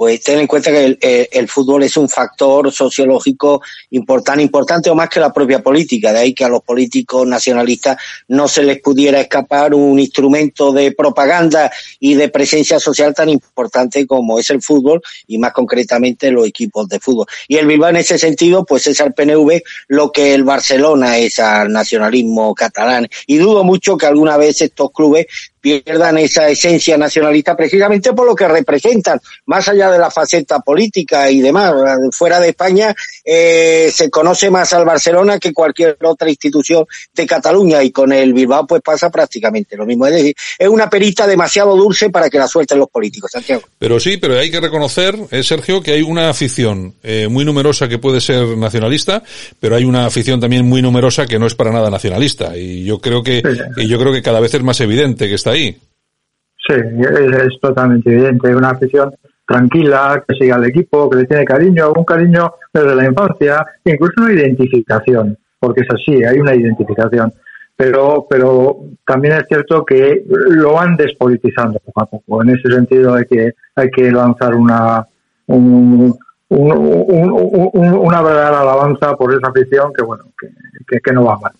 pues 0.00 0.22
ten 0.22 0.38
en 0.38 0.46
cuenta 0.46 0.70
que 0.70 0.96
el, 1.30 1.46
fútbol 1.46 1.82
es 1.82 1.94
un 1.98 2.08
factor 2.08 2.72
sociológico 2.72 3.60
importante, 3.90 4.42
importante 4.42 4.88
o 4.88 4.94
más 4.94 5.10
que 5.10 5.20
la 5.20 5.30
propia 5.30 5.62
política, 5.62 6.10
de 6.10 6.20
ahí 6.20 6.32
que 6.32 6.42
a 6.42 6.48
los 6.48 6.62
políticos 6.62 7.26
nacionalistas 7.26 7.98
no 8.28 8.48
se 8.48 8.62
les 8.62 8.80
pudiera 8.80 9.20
escapar 9.20 9.74
un 9.74 9.98
instrumento 9.98 10.72
de 10.72 10.92
propaganda 10.92 11.70
y 11.98 12.14
de 12.14 12.30
presencia 12.30 12.80
social 12.80 13.12
tan 13.14 13.28
importante 13.28 14.06
como 14.06 14.38
es 14.38 14.48
el 14.48 14.62
fútbol 14.62 15.02
y 15.26 15.36
más 15.36 15.52
concretamente 15.52 16.30
los 16.30 16.46
equipos 16.46 16.88
de 16.88 16.98
fútbol. 16.98 17.26
Y 17.46 17.58
el 17.58 17.66
Bilbao 17.66 17.90
en 17.90 17.96
ese 17.96 18.16
sentido 18.16 18.64
pues 18.64 18.86
es 18.86 19.02
al 19.02 19.12
PNV 19.12 19.60
lo 19.88 20.10
que 20.12 20.32
el 20.32 20.44
Barcelona 20.44 21.18
es 21.18 21.38
al 21.40 21.70
nacionalismo 21.70 22.54
catalán 22.54 23.06
y 23.26 23.36
dudo 23.36 23.64
mucho 23.64 23.98
que 23.98 24.06
alguna 24.06 24.38
vez 24.38 24.62
estos 24.62 24.92
clubes 24.92 25.26
pierdan 25.60 26.18
esa 26.18 26.48
esencia 26.48 26.96
nacionalista 26.96 27.56
precisamente 27.56 28.12
por 28.12 28.26
lo 28.26 28.34
que 28.34 28.48
representan, 28.48 29.20
más 29.46 29.68
allá 29.68 29.90
de 29.90 29.98
la 29.98 30.10
faceta 30.10 30.60
política 30.60 31.30
y 31.30 31.40
demás. 31.40 31.74
Fuera 32.12 32.40
de 32.40 32.50
España 32.50 32.94
eh, 33.24 33.90
se 33.92 34.10
conoce 34.10 34.50
más 34.50 34.72
al 34.72 34.84
Barcelona 34.84 35.38
que 35.38 35.52
cualquier 35.52 35.96
otra 36.02 36.28
institución 36.28 36.86
de 37.14 37.26
Cataluña 37.26 37.82
y 37.82 37.90
con 37.90 38.12
el 38.12 38.32
Bilbao 38.32 38.66
pues 38.66 38.82
pasa 38.82 39.10
prácticamente 39.10 39.76
lo 39.76 39.86
mismo. 39.86 40.06
Es 40.06 40.14
decir, 40.14 40.34
es 40.58 40.68
una 40.68 40.88
perita 40.88 41.26
demasiado 41.26 41.76
dulce 41.76 42.10
para 42.10 42.30
que 42.30 42.38
la 42.38 42.48
suelten 42.48 42.78
los 42.78 42.88
políticos, 42.88 43.30
Santiago. 43.30 43.62
Pero 43.78 44.00
sí, 44.00 44.16
pero 44.16 44.38
hay 44.38 44.50
que 44.50 44.60
reconocer, 44.60 45.16
eh, 45.30 45.42
Sergio, 45.42 45.82
que 45.82 45.92
hay 45.92 46.02
una 46.02 46.30
afición 46.30 46.94
eh, 47.02 47.28
muy 47.28 47.44
numerosa 47.44 47.88
que 47.88 47.98
puede 47.98 48.20
ser 48.20 48.56
nacionalista, 48.56 49.22
pero 49.58 49.76
hay 49.76 49.84
una 49.84 50.06
afición 50.06 50.40
también 50.40 50.66
muy 50.66 50.82
numerosa 50.82 51.26
que 51.26 51.38
no 51.38 51.46
es 51.46 51.54
para 51.54 51.70
nada 51.70 51.90
nacionalista. 51.90 52.56
Y 52.56 52.84
yo 52.84 53.00
creo 53.00 53.22
que, 53.22 53.42
sí. 53.42 53.82
y 53.84 53.88
yo 53.88 53.98
creo 53.98 54.12
que 54.12 54.22
cada 54.22 54.40
vez 54.40 54.54
es 54.54 54.62
más 54.62 54.80
evidente 54.80 55.28
que 55.28 55.34
está 55.34 55.49
ahí. 55.50 55.76
Sí, 56.66 56.74
es, 56.74 57.60
totalmente 57.60 58.12
evidente. 58.12 58.54
Una 58.54 58.70
afición 58.70 59.14
tranquila, 59.46 60.22
que 60.26 60.34
sigue 60.36 60.52
al 60.52 60.64
equipo, 60.64 61.10
que 61.10 61.18
le 61.18 61.26
tiene 61.26 61.44
cariño, 61.44 61.92
un 61.96 62.04
cariño 62.04 62.54
desde 62.72 62.94
la 62.94 63.06
infancia, 63.06 63.66
incluso 63.84 64.14
una 64.18 64.32
identificación, 64.32 65.36
porque 65.58 65.80
es 65.80 65.88
así, 65.92 66.22
hay 66.22 66.38
una 66.38 66.54
identificación. 66.54 67.32
Pero, 67.76 68.26
pero 68.28 68.76
también 69.06 69.34
es 69.34 69.44
cierto 69.48 69.84
que 69.84 70.22
lo 70.26 70.74
van 70.74 70.96
despolitizando 70.96 71.78
poco 71.80 72.02
a 72.02 72.06
poco. 72.06 72.42
En 72.42 72.50
ese 72.50 72.68
sentido 72.68 73.14
hay 73.14 73.24
que, 73.24 73.54
hay 73.74 73.90
que 73.90 74.12
lanzar 74.12 74.54
una, 74.54 75.06
un, 75.46 76.14
un, 76.50 76.72
un, 76.72 77.94
una 77.94 78.22
verdadera 78.22 78.60
alabanza 78.60 79.16
por 79.16 79.32
esa 79.32 79.48
afición 79.48 79.92
que 79.96 80.04
bueno 80.04 80.24
que, 80.38 80.48
que, 80.88 80.98
que, 81.00 81.12
no 81.12 81.24
va 81.24 81.38
mal. 81.38 81.52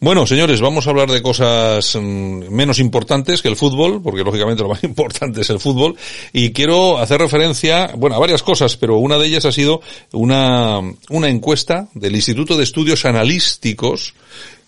Bueno, 0.00 0.26
señores, 0.26 0.60
vamos 0.60 0.86
a 0.86 0.90
hablar 0.90 1.10
de 1.10 1.22
cosas 1.22 1.96
mm, 1.96 2.50
menos 2.50 2.78
importantes 2.78 3.40
que 3.40 3.48
el 3.48 3.56
fútbol, 3.56 4.02
porque 4.02 4.22
lógicamente 4.22 4.62
lo 4.62 4.68
más 4.68 4.84
importante 4.84 5.40
es 5.40 5.50
el 5.50 5.60
fútbol, 5.60 5.96
y 6.32 6.52
quiero 6.52 6.98
hacer 6.98 7.20
referencia, 7.20 7.92
bueno, 7.96 8.16
a 8.16 8.18
varias 8.18 8.42
cosas, 8.42 8.76
pero 8.76 8.98
una 8.98 9.16
de 9.16 9.26
ellas 9.26 9.46
ha 9.46 9.52
sido 9.52 9.80
una, 10.12 10.80
una 11.08 11.28
encuesta 11.28 11.88
del 11.94 12.14
Instituto 12.14 12.58
de 12.58 12.64
Estudios 12.64 13.06
Analísticos 13.06 14.14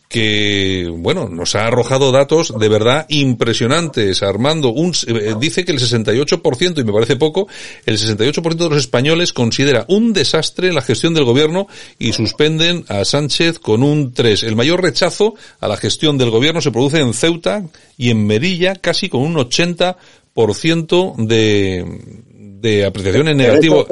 que, 0.09 0.89
bueno, 0.93 1.29
nos 1.29 1.55
ha 1.55 1.67
arrojado 1.67 2.13
datos 2.13 2.55
de 2.59 2.69
verdad 2.69 3.07
impresionantes. 3.09 4.23
Armando, 4.23 4.69
un, 4.71 4.93
eh, 5.07 5.35
dice 5.41 5.65
que 5.65 5.73
el 5.73 5.81
68%, 5.81 6.81
y 6.81 6.85
me 6.85 6.93
parece 6.93 7.17
poco, 7.17 7.49
el 7.85 7.99
68% 7.99 8.65
de 8.65 8.69
los 8.69 8.79
españoles 8.79 9.33
considera 9.33 9.85
un 9.89 10.13
desastre 10.13 10.73
la 10.73 10.83
gestión 10.83 11.15
del 11.15 11.25
gobierno 11.25 11.67
y 11.99 12.13
suspenden 12.13 12.85
a 12.89 13.05
Sánchez 13.05 13.59
con 13.59 13.83
un 13.83 14.13
3. 14.13 14.45
El 14.45 14.55
mayor 14.57 14.83
rechazo 14.83 15.35
a 15.61 15.69
la 15.69 15.77
gestión 15.77 16.19
del 16.19 16.31
gobierno 16.31 16.61
se 16.61 16.71
produce 16.71 17.01
en 17.01 17.13
Ceuta 17.13 17.65
y 17.97 18.11
en 18.11 18.27
Merilla, 18.27 18.77
casi 18.77 19.09
con 19.09 19.23
un 19.23 19.35
80% 19.35 21.17
de, 21.17 21.85
de 22.35 22.85
apreciación 22.85 23.29
en 23.29 23.37
negativo. 23.39 23.87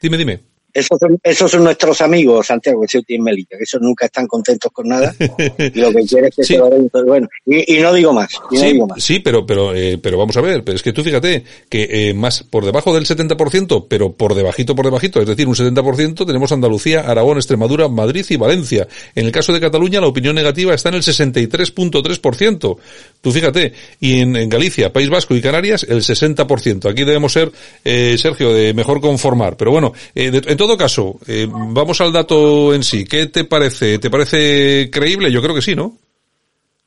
Dime, 0.00 0.18
dime. 0.18 0.53
Esos 0.74 0.98
son, 0.98 1.18
esos 1.22 1.50
son 1.50 1.64
nuestros 1.64 2.00
amigos, 2.00 2.46
Santiago, 2.48 2.84
Ceuta 2.88 3.14
y 3.14 3.18
Melilla, 3.20 3.56
que 3.56 3.62
esos 3.64 3.80
nunca 3.80 4.06
están 4.06 4.26
contentos 4.26 4.70
con 4.72 4.88
nada 4.88 5.14
y 5.18 5.24
lo 5.80 5.92
que 5.92 6.02
quieren 6.04 6.24
es 6.30 6.34
que 6.36 6.42
Sí. 6.44 6.54
se 6.54 7.02
bueno. 7.04 7.28
Y, 7.46 7.76
y 7.76 7.80
no 7.80 7.92
digo 7.92 8.12
más, 8.12 8.28
y 8.50 8.56
no 8.56 8.60
Sí, 8.60 8.66
digo 8.72 8.86
más. 8.88 9.02
sí, 9.02 9.20
pero, 9.20 9.46
pero, 9.46 9.74
eh, 9.74 9.98
pero 10.02 10.18
vamos 10.18 10.36
a 10.36 10.40
ver, 10.40 10.64
pero 10.64 10.76
es 10.76 10.82
que 10.82 10.92
tú 10.92 11.04
fíjate 11.04 11.44
que 11.68 11.88
eh, 12.10 12.14
más 12.14 12.42
por 12.42 12.64
debajo 12.64 12.92
del 12.92 13.06
70%, 13.06 13.86
pero 13.88 14.12
por 14.12 14.34
debajito, 14.34 14.74
por 14.74 14.84
debajito, 14.84 15.20
es 15.20 15.26
decir, 15.28 15.46
un 15.46 15.54
70% 15.54 16.26
tenemos 16.26 16.50
Andalucía, 16.52 17.00
Aragón, 17.00 17.36
Extremadura, 17.38 17.88
Madrid 17.88 18.26
y 18.28 18.36
Valencia. 18.36 18.88
En 19.14 19.26
el 19.26 19.32
caso 19.32 19.52
de 19.52 19.60
Cataluña, 19.60 20.00
la 20.00 20.08
opinión 20.08 20.34
negativa 20.34 20.74
está 20.74 20.88
en 20.88 20.96
el 20.96 21.02
63.3%. 21.02 22.76
Tú 23.20 23.30
fíjate, 23.32 23.72
y 24.00 24.20
en, 24.20 24.36
en 24.36 24.48
Galicia, 24.48 24.92
País 24.92 25.08
Vasco 25.08 25.34
y 25.34 25.40
Canarias, 25.40 25.84
el 25.88 25.98
60%. 26.02 26.90
Aquí 26.90 27.04
debemos 27.04 27.32
ser, 27.32 27.50
eh, 27.84 28.16
Sergio, 28.18 28.52
de 28.52 28.74
mejor 28.74 29.00
conformar. 29.00 29.56
Pero 29.56 29.70
bueno, 29.70 29.92
eh, 30.14 30.30
de- 30.30 30.50
en 30.50 30.56
todo 30.66 30.78
caso, 30.78 31.18
eh, 31.26 31.46
vamos 31.50 32.00
al 32.00 32.12
dato 32.12 32.72
en 32.72 32.82
sí. 32.82 33.04
¿Qué 33.04 33.26
te 33.26 33.44
parece? 33.44 33.98
¿Te 33.98 34.08
parece 34.08 34.88
creíble? 34.90 35.30
Yo 35.30 35.42
creo 35.42 35.54
que 35.54 35.60
sí, 35.60 35.74
¿no? 35.74 35.98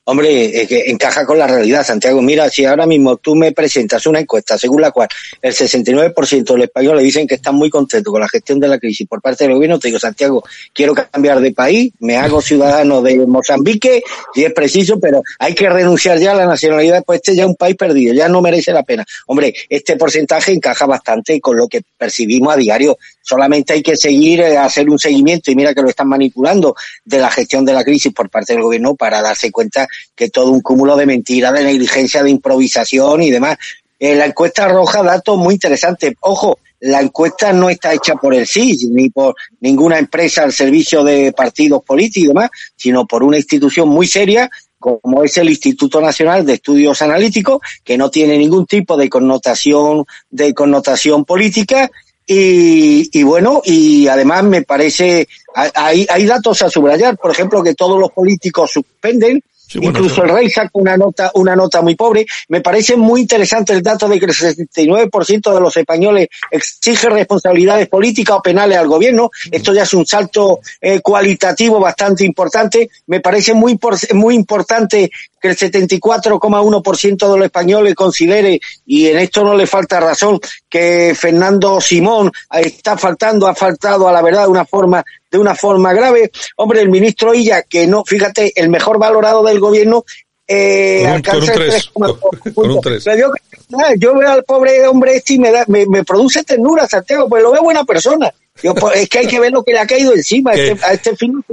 Hombre, 0.10 0.62
es 0.62 0.70
que 0.70 0.90
encaja 0.90 1.26
con 1.26 1.38
la 1.38 1.48
realidad, 1.48 1.86
Santiago. 1.86 2.22
Mira, 2.22 2.50
si 2.50 2.64
ahora 2.64 2.86
mismo 2.86 3.18
tú 3.18 3.36
me 3.36 3.52
presentas 3.52 4.06
una 4.06 4.22
encuesta 4.22 4.58
según 4.58 4.80
la 4.80 4.92
cual 4.92 5.10
el 5.42 5.54
69% 5.54 6.46
de 6.46 6.54
los 6.54 6.64
españoles 6.64 7.04
dicen 7.04 7.28
que 7.28 7.36
están 7.36 7.56
muy 7.56 7.70
contentos 7.70 8.10
con 8.10 8.22
la 8.22 8.30
gestión 8.30 8.58
de 8.58 8.70
la 8.70 8.80
crisis 8.80 9.06
por 9.06 9.22
parte 9.22 9.44
del 9.44 9.56
gobierno, 9.56 9.80
te 9.80 9.90
digo, 9.90 10.00
Santiago, 10.00 10.46
quiero 10.74 10.94
cambiar 10.94 11.42
de 11.42 11.52
país, 11.52 11.92
me 12.00 12.16
hago 12.16 12.42
ciudadano 12.42 13.02
de 13.02 13.18
Mozambique, 13.28 14.02
si 14.34 14.46
es 14.46 14.54
preciso, 14.54 14.98
pero 14.98 15.22
hay 15.40 15.54
que 15.54 15.70
renunciar 15.70 16.18
ya 16.20 16.32
a 16.32 16.36
la 16.36 16.46
nacionalidad, 16.46 17.04
pues 17.04 17.18
este 17.18 17.36
ya 17.36 17.44
es 17.44 17.50
un 17.50 17.58
país 17.58 17.76
perdido, 17.76 18.14
ya 18.14 18.30
no 18.30 18.42
merece 18.42 18.72
la 18.72 18.84
pena. 18.84 19.06
Hombre, 19.26 19.54
este 19.68 19.98
porcentaje 19.98 20.54
encaja 20.54 20.86
bastante 20.86 21.42
con 21.42 21.58
lo 21.58 21.68
que 21.68 21.82
percibimos 21.98 22.54
a 22.54 22.56
diario. 22.56 22.98
Solamente 23.22 23.74
hay 23.74 23.84
que 23.84 23.98
seguir, 23.98 24.40
eh, 24.40 24.58
hacer 24.58 24.90
un 24.90 24.98
seguimiento, 24.98 25.52
y 25.52 25.56
mira 25.56 25.74
que 25.74 25.82
lo 25.82 25.90
están 25.90 26.08
manipulando, 26.08 26.78
de 27.04 27.18
la 27.18 27.30
gestión 27.30 27.66
de 27.66 27.74
la 27.74 27.84
crisis 27.84 28.14
por 28.14 28.30
parte 28.30 28.54
del 28.54 28.62
gobierno 28.62 28.96
para 28.96 29.22
darse 29.22 29.52
cuenta 29.52 29.86
que 30.16 30.30
todo 30.30 30.52
un 30.52 30.62
cúmulo 30.62 30.96
de 30.96 31.06
mentiras, 31.06 31.54
de 31.54 31.64
negligencia, 31.64 32.24
de 32.24 32.30
improvisación 32.30 33.24
y 33.24 33.32
demás. 33.32 33.58
Eh, 34.00 34.16
la 34.16 34.26
encuesta 34.26 34.66
arroja 34.66 35.04
datos 35.04 35.38
muy 35.38 35.56
interesantes. 35.56 36.14
Ojo, 36.22 36.60
la 36.80 37.02
encuesta 37.02 37.52
no 37.54 37.70
está 37.70 37.94
hecha 37.94 38.16
por 38.16 38.36
el 38.36 38.48
CIS 38.48 38.90
ni 38.92 39.10
por 39.10 39.36
ninguna 39.62 39.98
empresa 39.98 40.44
al 40.44 40.54
servicio 40.54 41.04
de 41.04 41.34
partidos 41.34 41.84
políticos 41.84 42.26
y 42.26 42.28
demás, 42.28 42.50
sino 42.76 43.08
por 43.08 43.24
una 43.24 43.38
institución 43.38 43.90
muy 43.90 44.08
seria 44.08 44.50
como 44.80 45.24
es 45.24 45.36
el 45.38 45.50
Instituto 45.50 46.00
Nacional 46.00 46.46
de 46.46 46.54
Estudios 46.54 47.02
Analíticos, 47.02 47.60
que 47.84 47.98
no 47.98 48.12
tiene 48.12 48.38
ningún 48.38 48.68
tipo 48.68 48.96
de 48.96 49.10
connotación, 49.10 50.06
de 50.30 50.54
connotación 50.54 51.26
política 51.26 51.90
y, 52.26 53.10
y 53.18 53.24
bueno, 53.24 53.62
y 53.64 54.08
además 54.08 54.44
me 54.44 54.62
parece, 54.62 55.28
hay, 55.56 56.06
hay 56.10 56.26
datos 56.26 56.62
a 56.62 56.70
subrayar, 56.70 57.18
por 57.18 57.32
ejemplo, 57.32 57.64
que 57.64 57.74
todos 57.74 58.00
los 58.00 58.12
políticos 58.12 58.72
suspenden, 58.72 59.42
bueno, 59.76 59.90
incluso 59.90 60.24
el 60.24 60.30
rey 60.30 60.50
saca 60.50 60.70
una 60.74 60.98
nota, 60.98 61.32
una 61.36 61.56
nota 61.56 61.82
muy 61.82 61.96
pobre. 61.96 62.26
Me 62.50 62.62
parece 62.62 62.96
muy 62.96 63.22
interesante 63.22 63.74
el 63.74 63.82
dato 63.82 64.08
de 64.08 64.20
que 64.20 64.26
el 64.26 64.34
69% 64.34 65.54
de 65.54 65.60
los 65.60 65.76
españoles 65.76 66.28
exige 66.52 67.10
responsabilidades 67.10 67.88
políticas 67.88 68.38
o 68.38 68.42
penales 68.42 68.78
al 68.78 68.88
gobierno. 68.88 69.30
Esto 69.52 69.74
ya 69.74 69.84
es 69.84 69.94
un 69.94 70.06
salto 70.06 70.60
eh, 70.80 71.02
cualitativo 71.02 71.80
bastante 71.80 72.26
importante. 72.26 72.90
Me 73.08 73.20
parece 73.20 73.54
muy, 73.54 73.78
muy 74.14 74.36
importante 74.36 75.12
que 75.40 75.50
el 75.50 75.58
74,1% 75.58 77.32
de 77.32 77.38
los 77.38 77.46
españoles 77.46 77.96
considere, 77.96 78.60
y 78.86 79.08
en 79.08 79.20
esto 79.20 79.44
no 79.44 79.54
le 79.54 79.68
falta 79.68 80.00
razón, 80.00 80.40
que 80.70 81.16
Fernando 81.16 81.80
Simón 81.80 82.32
está 82.52 82.98
faltando, 82.98 83.48
ha 83.48 83.56
faltado 83.56 84.08
a 84.08 84.12
la 84.12 84.22
verdad 84.22 84.44
de 84.44 84.50
una 84.50 84.66
forma, 84.66 85.04
de 85.30 85.38
una 85.38 85.56
forma 85.56 85.94
grave. 85.94 86.32
Hombre, 86.58 86.82
el 86.82 86.90
ministro 86.90 87.34
Illa, 87.34 87.64
que 87.64 87.88
no, 87.88 88.04
fíjate, 88.06 88.54
el 88.56 88.70
mejor 88.70 89.00
valorado 89.00 89.44
del 89.44 89.60
gobierno, 89.60 90.04
eh, 90.48 91.02
Con 91.04 91.14
alcanza 91.14 91.40
con 91.40 91.44
un 91.44 91.50
el 91.50 91.70
tres, 91.70 91.92
3,4 91.94 92.54
con 92.54 92.72
un 92.72 92.82
tres. 92.82 93.04
Pero 93.04 93.18
yo, 93.18 93.32
ah, 93.80 93.94
yo 93.98 94.18
veo 94.18 94.32
al 94.32 94.44
pobre 94.44 94.88
hombre 94.88 95.18
este 95.18 95.34
y 95.34 95.40
me, 95.40 95.52
da, 95.52 95.66
me, 95.68 95.86
me 95.86 96.04
produce 96.04 96.44
ternura, 96.44 96.88
Santiago, 96.88 97.28
pues 97.28 97.44
lo 97.44 97.52
veo 97.52 97.64
buena 97.64 97.84
persona. 97.84 98.34
Yo, 98.64 98.74
pues, 98.76 99.02
es 99.02 99.10
que 99.10 99.20
hay 99.20 99.28
que 99.28 99.40
ver 99.40 99.52
lo 99.52 99.64
que 99.64 99.72
le 99.74 99.80
ha 99.80 99.88
caído 99.88 100.14
encima 100.14 100.52
a 100.52 100.56
Qué- 100.56 100.72
este, 100.72 100.86
a 100.86 100.94
este 100.94 101.16
fin. 101.16 101.44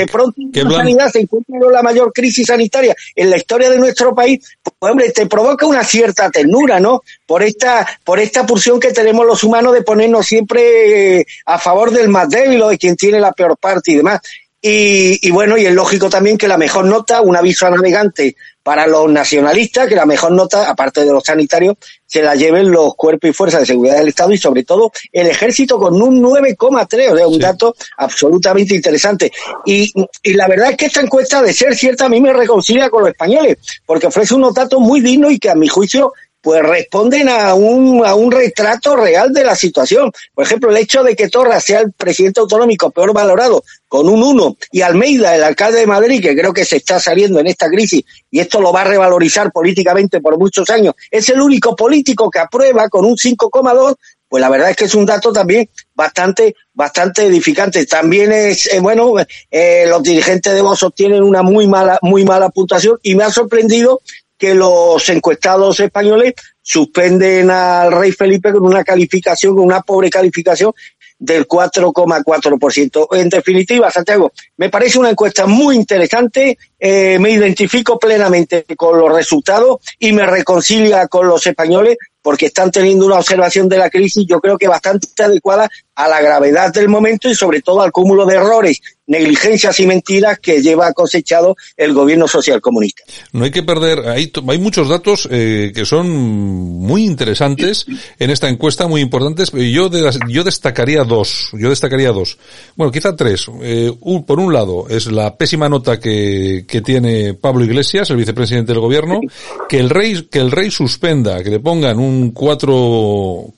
De 0.00 0.06
pronto 0.06 0.34
qué 0.52 0.62
la 0.62 0.70
sanidad 0.78 1.10
se 1.10 1.20
encuentra 1.20 1.58
la 1.70 1.82
mayor 1.82 2.12
crisis 2.12 2.46
sanitaria 2.46 2.94
en 3.16 3.30
la 3.30 3.36
historia 3.36 3.70
de 3.70 3.78
nuestro 3.78 4.14
país. 4.14 4.40
Pues, 4.62 4.92
hombre, 4.92 5.10
te 5.10 5.26
provoca 5.26 5.66
una 5.66 5.82
cierta 5.84 6.30
ternura, 6.30 6.80
¿no? 6.80 7.02
Por 7.26 7.42
esta, 7.42 7.86
por 8.04 8.20
esta 8.20 8.46
pulsión 8.46 8.78
que 8.80 8.92
tenemos 8.92 9.26
los 9.26 9.42
humanos 9.44 9.72
de 9.74 9.82
ponernos 9.82 10.26
siempre 10.26 11.20
eh, 11.20 11.26
a 11.46 11.58
favor 11.58 11.90
del 11.90 12.08
más 12.08 12.28
débil 12.28 12.62
o 12.62 12.68
de 12.68 12.78
quien 12.78 12.96
tiene 12.96 13.20
la 13.20 13.32
peor 13.32 13.56
parte 13.56 13.92
y 13.92 13.96
demás. 13.96 14.20
Y, 14.66 15.18
y 15.26 15.30
bueno, 15.30 15.58
y 15.58 15.66
es 15.66 15.74
lógico 15.74 16.08
también 16.08 16.38
que 16.38 16.48
la 16.48 16.56
mejor 16.56 16.86
nota, 16.86 17.20
un 17.20 17.36
aviso 17.36 17.66
a 17.66 17.70
navegante 17.70 18.34
para 18.64 18.86
los 18.86 19.08
nacionalistas, 19.10 19.86
que 19.86 19.94
la 19.94 20.06
mejor 20.06 20.32
nota, 20.32 20.68
aparte 20.68 21.04
de 21.04 21.12
los 21.12 21.22
sanitarios, 21.22 21.76
se 22.06 22.22
la 22.22 22.34
lleven 22.34 22.70
los 22.70 22.94
cuerpos 22.94 23.30
y 23.30 23.32
fuerzas 23.32 23.60
de 23.60 23.66
seguridad 23.66 23.98
del 23.98 24.08
Estado 24.08 24.32
y 24.32 24.38
sobre 24.38 24.64
todo 24.64 24.90
el 25.12 25.26
ejército 25.26 25.78
con 25.78 26.00
un 26.00 26.22
9,3, 26.22 27.12
o 27.12 27.16
sea, 27.16 27.28
un 27.28 27.38
dato 27.38 27.76
absolutamente 27.98 28.74
interesante. 28.74 29.30
Y, 29.66 29.92
y 30.22 30.32
la 30.32 30.48
verdad 30.48 30.70
es 30.70 30.76
que 30.78 30.86
esta 30.86 31.02
encuesta, 31.02 31.42
de 31.42 31.52
ser 31.52 31.76
cierta, 31.76 32.06
a 32.06 32.08
mí 32.08 32.20
me 32.20 32.32
reconcilia 32.32 32.88
con 32.88 33.02
los 33.02 33.10
españoles, 33.10 33.58
porque 33.84 34.06
ofrece 34.06 34.34
unos 34.34 34.54
datos 34.54 34.80
muy 34.80 35.02
dignos 35.02 35.32
y 35.32 35.38
que 35.38 35.50
a 35.50 35.54
mi 35.54 35.68
juicio 35.68 36.14
pues 36.44 36.62
responden 36.62 37.30
a 37.30 37.54
un, 37.54 38.04
a 38.04 38.14
un 38.14 38.30
retrato 38.30 38.94
real 38.94 39.32
de 39.32 39.44
la 39.44 39.56
situación. 39.56 40.12
Por 40.34 40.44
ejemplo, 40.44 40.68
el 40.68 40.76
hecho 40.76 41.02
de 41.02 41.16
que 41.16 41.30
Torra 41.30 41.58
sea 41.58 41.80
el 41.80 41.92
presidente 41.92 42.40
autonómico 42.40 42.90
peor 42.90 43.14
valorado 43.14 43.64
con 43.88 44.10
un 44.10 44.22
1 44.22 44.56
y 44.70 44.82
Almeida, 44.82 45.34
el 45.34 45.42
alcalde 45.42 45.80
de 45.80 45.86
Madrid, 45.86 46.20
que 46.20 46.36
creo 46.36 46.52
que 46.52 46.66
se 46.66 46.76
está 46.76 47.00
saliendo 47.00 47.40
en 47.40 47.46
esta 47.46 47.70
crisis 47.70 48.04
y 48.30 48.40
esto 48.40 48.60
lo 48.60 48.74
va 48.74 48.82
a 48.82 48.84
revalorizar 48.84 49.50
políticamente 49.52 50.20
por 50.20 50.38
muchos 50.38 50.68
años, 50.68 50.94
es 51.10 51.30
el 51.30 51.40
único 51.40 51.74
político 51.74 52.30
que 52.30 52.40
aprueba 52.40 52.90
con 52.90 53.06
un 53.06 53.16
5,2 53.16 53.96
pues 54.28 54.40
la 54.40 54.48
verdad 54.48 54.70
es 54.70 54.76
que 54.76 54.86
es 54.86 54.94
un 54.96 55.06
dato 55.06 55.32
también 55.32 55.68
bastante 55.94 56.56
bastante 56.72 57.24
edificante. 57.24 57.86
También 57.86 58.32
es 58.32 58.66
eh, 58.72 58.80
bueno, 58.80 59.14
eh, 59.48 59.84
los 59.86 60.02
dirigentes 60.02 60.52
de 60.52 60.60
Vox 60.60 60.82
obtienen 60.82 61.22
una 61.22 61.42
muy 61.42 61.68
mala 61.68 62.00
muy 62.02 62.24
mala 62.24 62.48
puntuación 62.48 62.98
y 63.00 63.14
me 63.14 63.22
ha 63.22 63.30
sorprendido 63.30 64.00
que 64.44 64.54
los 64.54 65.08
encuestados 65.08 65.80
españoles 65.80 66.34
suspenden 66.60 67.50
al 67.50 67.90
rey 67.90 68.12
Felipe 68.12 68.52
con 68.52 68.66
una 68.66 68.84
calificación, 68.84 69.56
con 69.56 69.64
una 69.64 69.80
pobre 69.80 70.10
calificación 70.10 70.70
del 71.18 71.48
4,4%. 71.48 73.08
En 73.16 73.30
definitiva, 73.30 73.90
Santiago, 73.90 74.32
me 74.58 74.68
parece 74.68 74.98
una 74.98 75.08
encuesta 75.08 75.46
muy 75.46 75.76
interesante, 75.76 76.58
eh, 76.78 77.18
me 77.18 77.30
identifico 77.30 77.98
plenamente 77.98 78.66
con 78.76 78.98
los 78.98 79.10
resultados 79.10 79.78
y 79.98 80.12
me 80.12 80.26
reconcilia 80.26 81.08
con 81.08 81.26
los 81.26 81.46
españoles 81.46 81.96
porque 82.20 82.46
están 82.46 82.70
teniendo 82.70 83.06
una 83.06 83.16
observación 83.16 83.66
de 83.66 83.78
la 83.78 83.88
crisis, 83.88 84.26
yo 84.28 84.40
creo 84.40 84.58
que 84.58 84.68
bastante 84.68 85.08
adecuada 85.22 85.70
a 85.96 86.08
la 86.08 86.20
gravedad 86.20 86.72
del 86.72 86.88
momento 86.88 87.28
y 87.28 87.34
sobre 87.34 87.60
todo 87.62 87.80
al 87.82 87.92
cúmulo 87.92 88.26
de 88.26 88.34
errores, 88.36 88.80
negligencias 89.06 89.78
y 89.80 89.86
mentiras 89.86 90.38
que 90.40 90.62
lleva 90.62 90.92
cosechado 90.92 91.56
el 91.76 91.92
gobierno 91.92 92.26
social 92.26 92.60
comunista. 92.60 93.02
No 93.32 93.44
hay 93.44 93.50
que 93.50 93.62
perder, 93.62 94.08
hay, 94.08 94.32
hay 94.48 94.58
muchos 94.58 94.88
datos 94.88 95.28
eh, 95.30 95.72
que 95.74 95.84
son 95.84 96.10
muy 96.10 97.04
interesantes 97.04 97.86
en 98.18 98.30
esta 98.30 98.48
encuesta, 98.48 98.88
muy 98.88 99.02
importantes, 99.02 99.50
yo, 99.52 99.88
de 99.90 100.00
las- 100.00 100.18
yo 100.28 100.42
destacaría 100.42 101.04
dos, 101.04 101.50
yo 101.52 101.68
destacaría 101.70 102.12
dos. 102.12 102.38
Bueno, 102.76 102.90
quizá 102.90 103.14
tres. 103.14 103.46
Eh, 103.62 103.92
un- 104.00 104.24
por 104.24 104.40
un 104.40 104.52
lado, 104.52 104.86
es 104.88 105.06
la 105.06 105.36
pésima 105.36 105.68
nota 105.68 106.00
que, 106.00 106.64
que 106.66 106.80
tiene 106.80 107.34
Pablo 107.34 107.62
Iglesias, 107.64 108.08
el 108.10 108.16
vicepresidente 108.16 108.72
del 108.72 108.80
gobierno, 108.80 109.20
que 109.68 109.78
el 109.80 109.90
rey, 109.90 110.26
que 110.30 110.38
el 110.38 110.50
rey 110.50 110.70
suspenda, 110.70 111.42
que 111.44 111.50
le 111.50 111.60
pongan 111.60 111.98
un 111.98 112.30
4, 112.30 112.72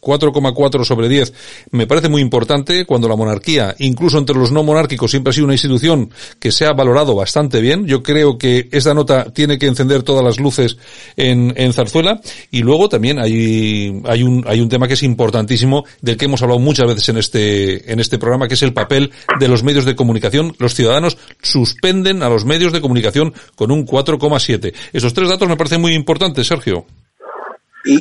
4,4 0.01 0.85
sobre 0.85 1.09
10, 1.09 1.33
me 1.71 1.87
parece 1.87 2.09
muy 2.09 2.21
importante 2.27 2.85
cuando 2.85 3.09
la 3.09 3.15
monarquía, 3.17 3.75
incluso 3.79 4.19
entre 4.19 4.37
los 4.37 4.51
no 4.51 4.65
monárquicos, 4.65 5.11
siempre 5.11 5.31
ha 5.31 5.33
sido 5.33 5.47
una 5.47 5.55
institución 5.55 6.11
que 6.41 6.51
se 6.51 6.67
ha 6.67 6.73
valorado 6.73 7.15
bastante 7.15 7.61
bien. 7.61 7.87
Yo 7.87 8.03
creo 8.03 8.37
que 8.37 8.69
esta 8.73 8.95
nota 8.95 9.33
tiene 9.33 9.59
que 9.59 9.67
encender 9.67 10.03
todas 10.03 10.25
las 10.25 10.41
luces 10.41 10.77
en, 11.17 11.55
en 11.57 11.73
Zarzuela. 11.73 12.21
Y 12.51 12.63
luego 12.63 12.89
también 12.89 13.21
hay, 13.21 14.03
hay 14.05 14.23
un, 14.23 14.45
hay 14.47 14.61
un 14.61 14.69
tema 14.69 14.89
que 14.89 14.95
es 14.95 15.03
importantísimo, 15.03 15.85
del 16.03 16.17
que 16.17 16.25
hemos 16.25 16.43
hablado 16.43 16.59
muchas 16.59 16.87
veces 16.87 17.09
en 17.09 17.19
este, 17.19 17.93
en 17.93 18.01
este 18.01 18.19
programa, 18.19 18.49
que 18.49 18.55
es 18.55 18.63
el 18.63 18.73
papel 18.73 19.13
de 19.39 19.49
los 19.49 19.63
medios 19.63 19.85
de 19.85 19.95
comunicación. 19.95 20.55
Los 20.59 20.75
ciudadanos 20.75 21.17
suspenden 21.41 22.23
a 22.23 22.29
los 22.29 22.45
medios 22.45 22.73
de 22.73 22.81
comunicación 22.81 23.33
con 23.55 23.71
un 23.71 23.87
4,7. 23.87 24.75
Esos 24.93 25.15
tres 25.15 25.29
datos 25.29 25.49
me 25.49 25.57
parecen 25.57 25.81
muy 25.81 25.95
importantes, 25.95 26.47
Sergio. 26.47 26.87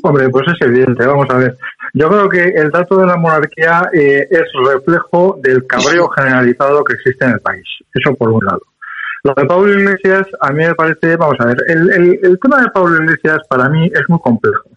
Hombre, 0.03 0.29
pues 0.29 0.45
es 0.47 0.67
evidente, 0.67 1.05
vamos 1.05 1.27
a 1.29 1.37
ver. 1.37 1.57
Yo 1.97 2.09
creo 2.09 2.27
que 2.27 2.43
el 2.43 2.71
dato 2.71 2.97
de 2.97 3.07
la 3.07 3.15
monarquía 3.15 3.89
eh, 3.93 4.27
es 4.29 4.43
reflejo 4.67 5.39
del 5.41 5.65
cabreo 5.65 6.09
generalizado 6.09 6.83
que 6.83 6.95
existe 6.95 7.23
en 7.23 7.31
el 7.31 7.39
país. 7.39 7.63
Eso 7.93 8.13
por 8.15 8.31
un 8.31 8.43
lado. 8.43 8.59
Lo 9.23 9.33
de 9.33 9.45
Pablo 9.45 9.79
Iglesias, 9.79 10.27
a 10.41 10.51
mí 10.51 10.65
me 10.65 10.75
parece, 10.75 11.15
vamos 11.15 11.37
a 11.39 11.45
ver, 11.45 11.55
el, 11.69 12.37
tema 12.41 12.61
de 12.61 12.69
Pablo 12.71 13.01
Iglesias 13.01 13.39
para 13.49 13.69
mí 13.69 13.89
es 13.93 14.01
muy 14.09 14.19
complejo. 14.19 14.69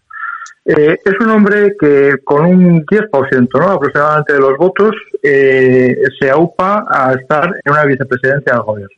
Eh, 0.64 0.96
es 1.04 1.14
un 1.20 1.30
hombre 1.30 1.74
que 1.80 2.18
con 2.22 2.46
un 2.46 2.86
10% 2.86 3.48
¿no? 3.58 3.68
aproximadamente 3.68 4.34
de 4.34 4.38
los 4.38 4.56
votos 4.56 4.94
eh, 5.20 5.96
se 6.20 6.30
aupa 6.30 6.86
a 6.88 7.14
estar 7.14 7.50
en 7.64 7.72
una 7.72 7.84
vicepresidencia 7.84 8.52
del 8.52 8.62
gobierno. 8.62 8.94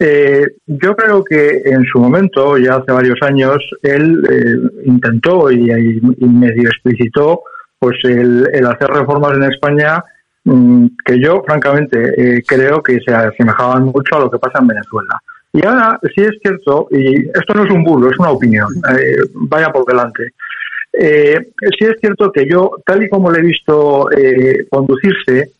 Eh, 0.00 0.46
yo 0.66 0.94
creo 0.94 1.24
que 1.24 1.62
en 1.64 1.84
su 1.84 1.98
momento, 1.98 2.56
ya 2.56 2.76
hace 2.76 2.92
varios 2.92 3.20
años, 3.22 3.58
él 3.82 4.22
eh, 4.30 4.82
intentó 4.84 5.50
y, 5.50 5.70
y, 5.70 6.26
medio 6.26 6.68
explicitó 6.68 7.42
pues 7.80 7.96
el, 8.04 8.48
el, 8.52 8.66
hacer 8.66 8.88
reformas 8.90 9.36
en 9.36 9.44
España 9.44 10.04
mmm, 10.44 10.86
que 11.04 11.20
yo, 11.20 11.42
francamente, 11.44 12.14
eh, 12.16 12.42
creo 12.46 12.80
que 12.82 13.00
se 13.00 13.12
asemejaban 13.12 13.86
mucho 13.86 14.16
a 14.16 14.20
lo 14.20 14.30
que 14.30 14.38
pasa 14.38 14.60
en 14.60 14.68
Venezuela. 14.68 15.20
Y 15.52 15.66
ahora 15.66 15.98
sí 16.14 16.22
es 16.22 16.38
cierto, 16.42 16.86
y 16.90 17.26
esto 17.30 17.54
no 17.54 17.64
es 17.64 17.70
un 17.70 17.82
burlo, 17.82 18.10
es 18.10 18.18
una 18.18 18.30
opinión, 18.30 18.68
eh, 18.96 19.16
vaya 19.34 19.70
por 19.70 19.84
delante. 19.84 20.32
Eh, 20.92 21.52
sí 21.76 21.84
es 21.84 21.96
cierto 22.00 22.30
que 22.30 22.46
yo, 22.48 22.70
tal 22.84 23.02
y 23.02 23.08
como 23.08 23.30
le 23.30 23.40
he 23.40 23.42
visto 23.42 24.08
conducirse, 24.70 25.50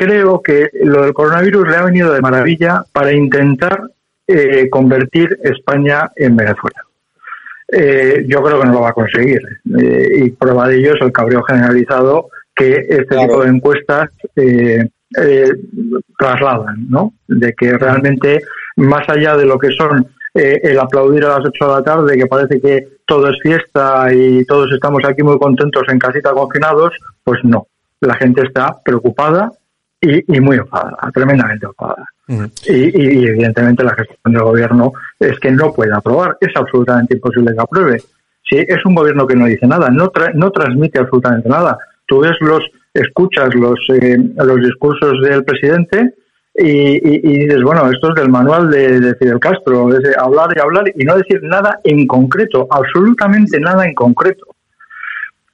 creo 0.00 0.40
que 0.40 0.70
lo 0.82 1.02
del 1.02 1.12
coronavirus 1.12 1.68
le 1.68 1.76
ha 1.76 1.84
venido 1.84 2.10
de 2.10 2.22
maravilla 2.22 2.82
para 2.90 3.12
intentar 3.12 3.82
eh, 4.26 4.70
convertir 4.70 5.38
España 5.44 6.10
en 6.16 6.36
Venezuela. 6.36 6.80
Eh, 7.70 8.24
yo 8.26 8.42
creo 8.42 8.60
que 8.60 8.66
no 8.66 8.72
lo 8.72 8.80
va 8.80 8.88
a 8.88 8.94
conseguir. 8.94 9.42
Eh, 9.78 10.08
y 10.16 10.30
prueba 10.30 10.68
de 10.68 10.78
ello 10.78 10.94
es 10.94 11.02
el 11.02 11.12
cabreo 11.12 11.42
generalizado 11.42 12.30
que 12.56 12.76
este 12.88 13.04
claro. 13.04 13.28
tipo 13.28 13.42
de 13.42 13.50
encuestas 13.50 14.08
eh, 14.36 14.88
trasladan, 16.18 16.88
¿no? 16.88 17.12
De 17.28 17.52
que 17.52 17.76
realmente, 17.76 18.40
más 18.76 19.06
allá 19.06 19.36
de 19.36 19.44
lo 19.44 19.58
que 19.58 19.70
son 19.72 20.06
el 20.32 20.78
aplaudir 20.78 21.24
a 21.24 21.38
las 21.38 21.46
8 21.46 21.66
de 21.66 21.72
la 21.72 21.82
tarde, 21.82 22.16
que 22.16 22.26
parece 22.26 22.60
que 22.60 22.88
todo 23.04 23.28
es 23.28 23.36
fiesta 23.42 24.14
y 24.14 24.44
todos 24.46 24.70
estamos 24.72 25.02
aquí 25.04 25.24
muy 25.24 25.38
contentos 25.38 25.82
en 25.88 25.98
casita 25.98 26.30
confinados, 26.30 26.94
pues 27.24 27.40
no. 27.42 27.66
La 28.00 28.14
gente 28.14 28.42
está 28.42 28.78
preocupada 28.84 29.50
y, 30.00 30.36
y 30.36 30.40
muy 30.40 30.56
enfadada, 30.56 31.10
tremendamente 31.12 31.66
enfadada. 31.66 32.06
Uh 32.28 32.32
-huh. 32.32 32.50
y, 32.68 33.02
y, 33.02 33.26
evidentemente 33.26 33.84
la 33.84 33.94
gestión 33.94 34.32
del 34.32 34.42
gobierno 34.42 34.92
es 35.18 35.38
que 35.40 35.50
no 35.50 35.72
puede 35.72 35.92
aprobar, 35.92 36.36
es 36.40 36.54
absolutamente 36.54 37.14
imposible 37.14 37.52
que 37.54 37.60
apruebe. 37.60 37.98
Si 38.48 38.56
es 38.56 38.84
un 38.84 38.94
gobierno 38.94 39.26
que 39.26 39.36
no 39.36 39.46
dice 39.46 39.66
nada, 39.66 39.90
no, 39.90 40.08
tra 40.08 40.32
no 40.34 40.50
transmite 40.50 40.98
absolutamente 40.98 41.48
nada. 41.48 41.78
Tú 42.06 42.20
ves 42.20 42.36
los, 42.40 42.62
escuchas 42.94 43.54
los, 43.54 43.78
eh, 44.00 44.16
los 44.36 44.56
discursos 44.56 45.20
del 45.22 45.44
presidente 45.44 46.14
y, 46.54 46.96
y, 46.96 47.20
y, 47.22 47.38
dices, 47.44 47.62
bueno, 47.62 47.88
esto 47.90 48.08
es 48.08 48.14
del 48.16 48.28
manual 48.28 48.70
de, 48.70 49.00
de 49.00 49.14
Fidel 49.16 49.38
Castro, 49.38 49.94
es 49.94 50.02
de 50.02 50.14
hablar 50.18 50.48
y 50.56 50.60
hablar 50.60 50.84
y 50.94 51.04
no 51.04 51.16
decir 51.16 51.40
nada 51.42 51.78
en 51.84 52.06
concreto, 52.06 52.66
absolutamente 52.70 53.60
nada 53.60 53.86
en 53.86 53.94
concreto. 53.94 54.46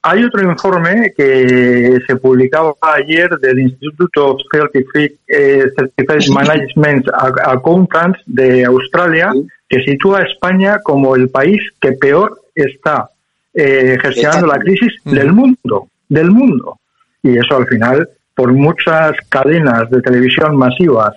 Hay 0.09 0.23
otro 0.23 0.41
informe 0.41 1.11
que 1.17 1.99
se 2.07 2.15
publicaba 2.15 2.73
ayer 2.81 3.29
del 3.41 3.59
Instituto 3.59 4.35
of 4.35 4.41
Certified, 4.49 5.11
eh, 5.27 5.65
Certified 5.77 6.29
Management 6.33 7.07
Accountants 7.43 8.17
de 8.25 8.63
Australia 8.63 9.33
que 9.67 9.83
sitúa 9.83 10.19
a 10.19 10.23
España 10.23 10.79
como 10.81 11.13
el 11.17 11.27
país 11.27 11.61
que 11.81 11.91
peor 11.91 12.39
está 12.55 13.09
eh, 13.53 13.97
gestionando 14.01 14.47
la 14.47 14.59
crisis 14.59 14.93
del 15.03 15.33
mundo, 15.33 15.89
del 16.07 16.31
mundo. 16.31 16.79
Y 17.21 17.37
eso 17.37 17.57
al 17.57 17.67
final, 17.67 18.07
por 18.33 18.53
muchas 18.53 19.11
cadenas 19.27 19.89
de 19.89 20.01
televisión 20.01 20.55
masivas 20.55 21.15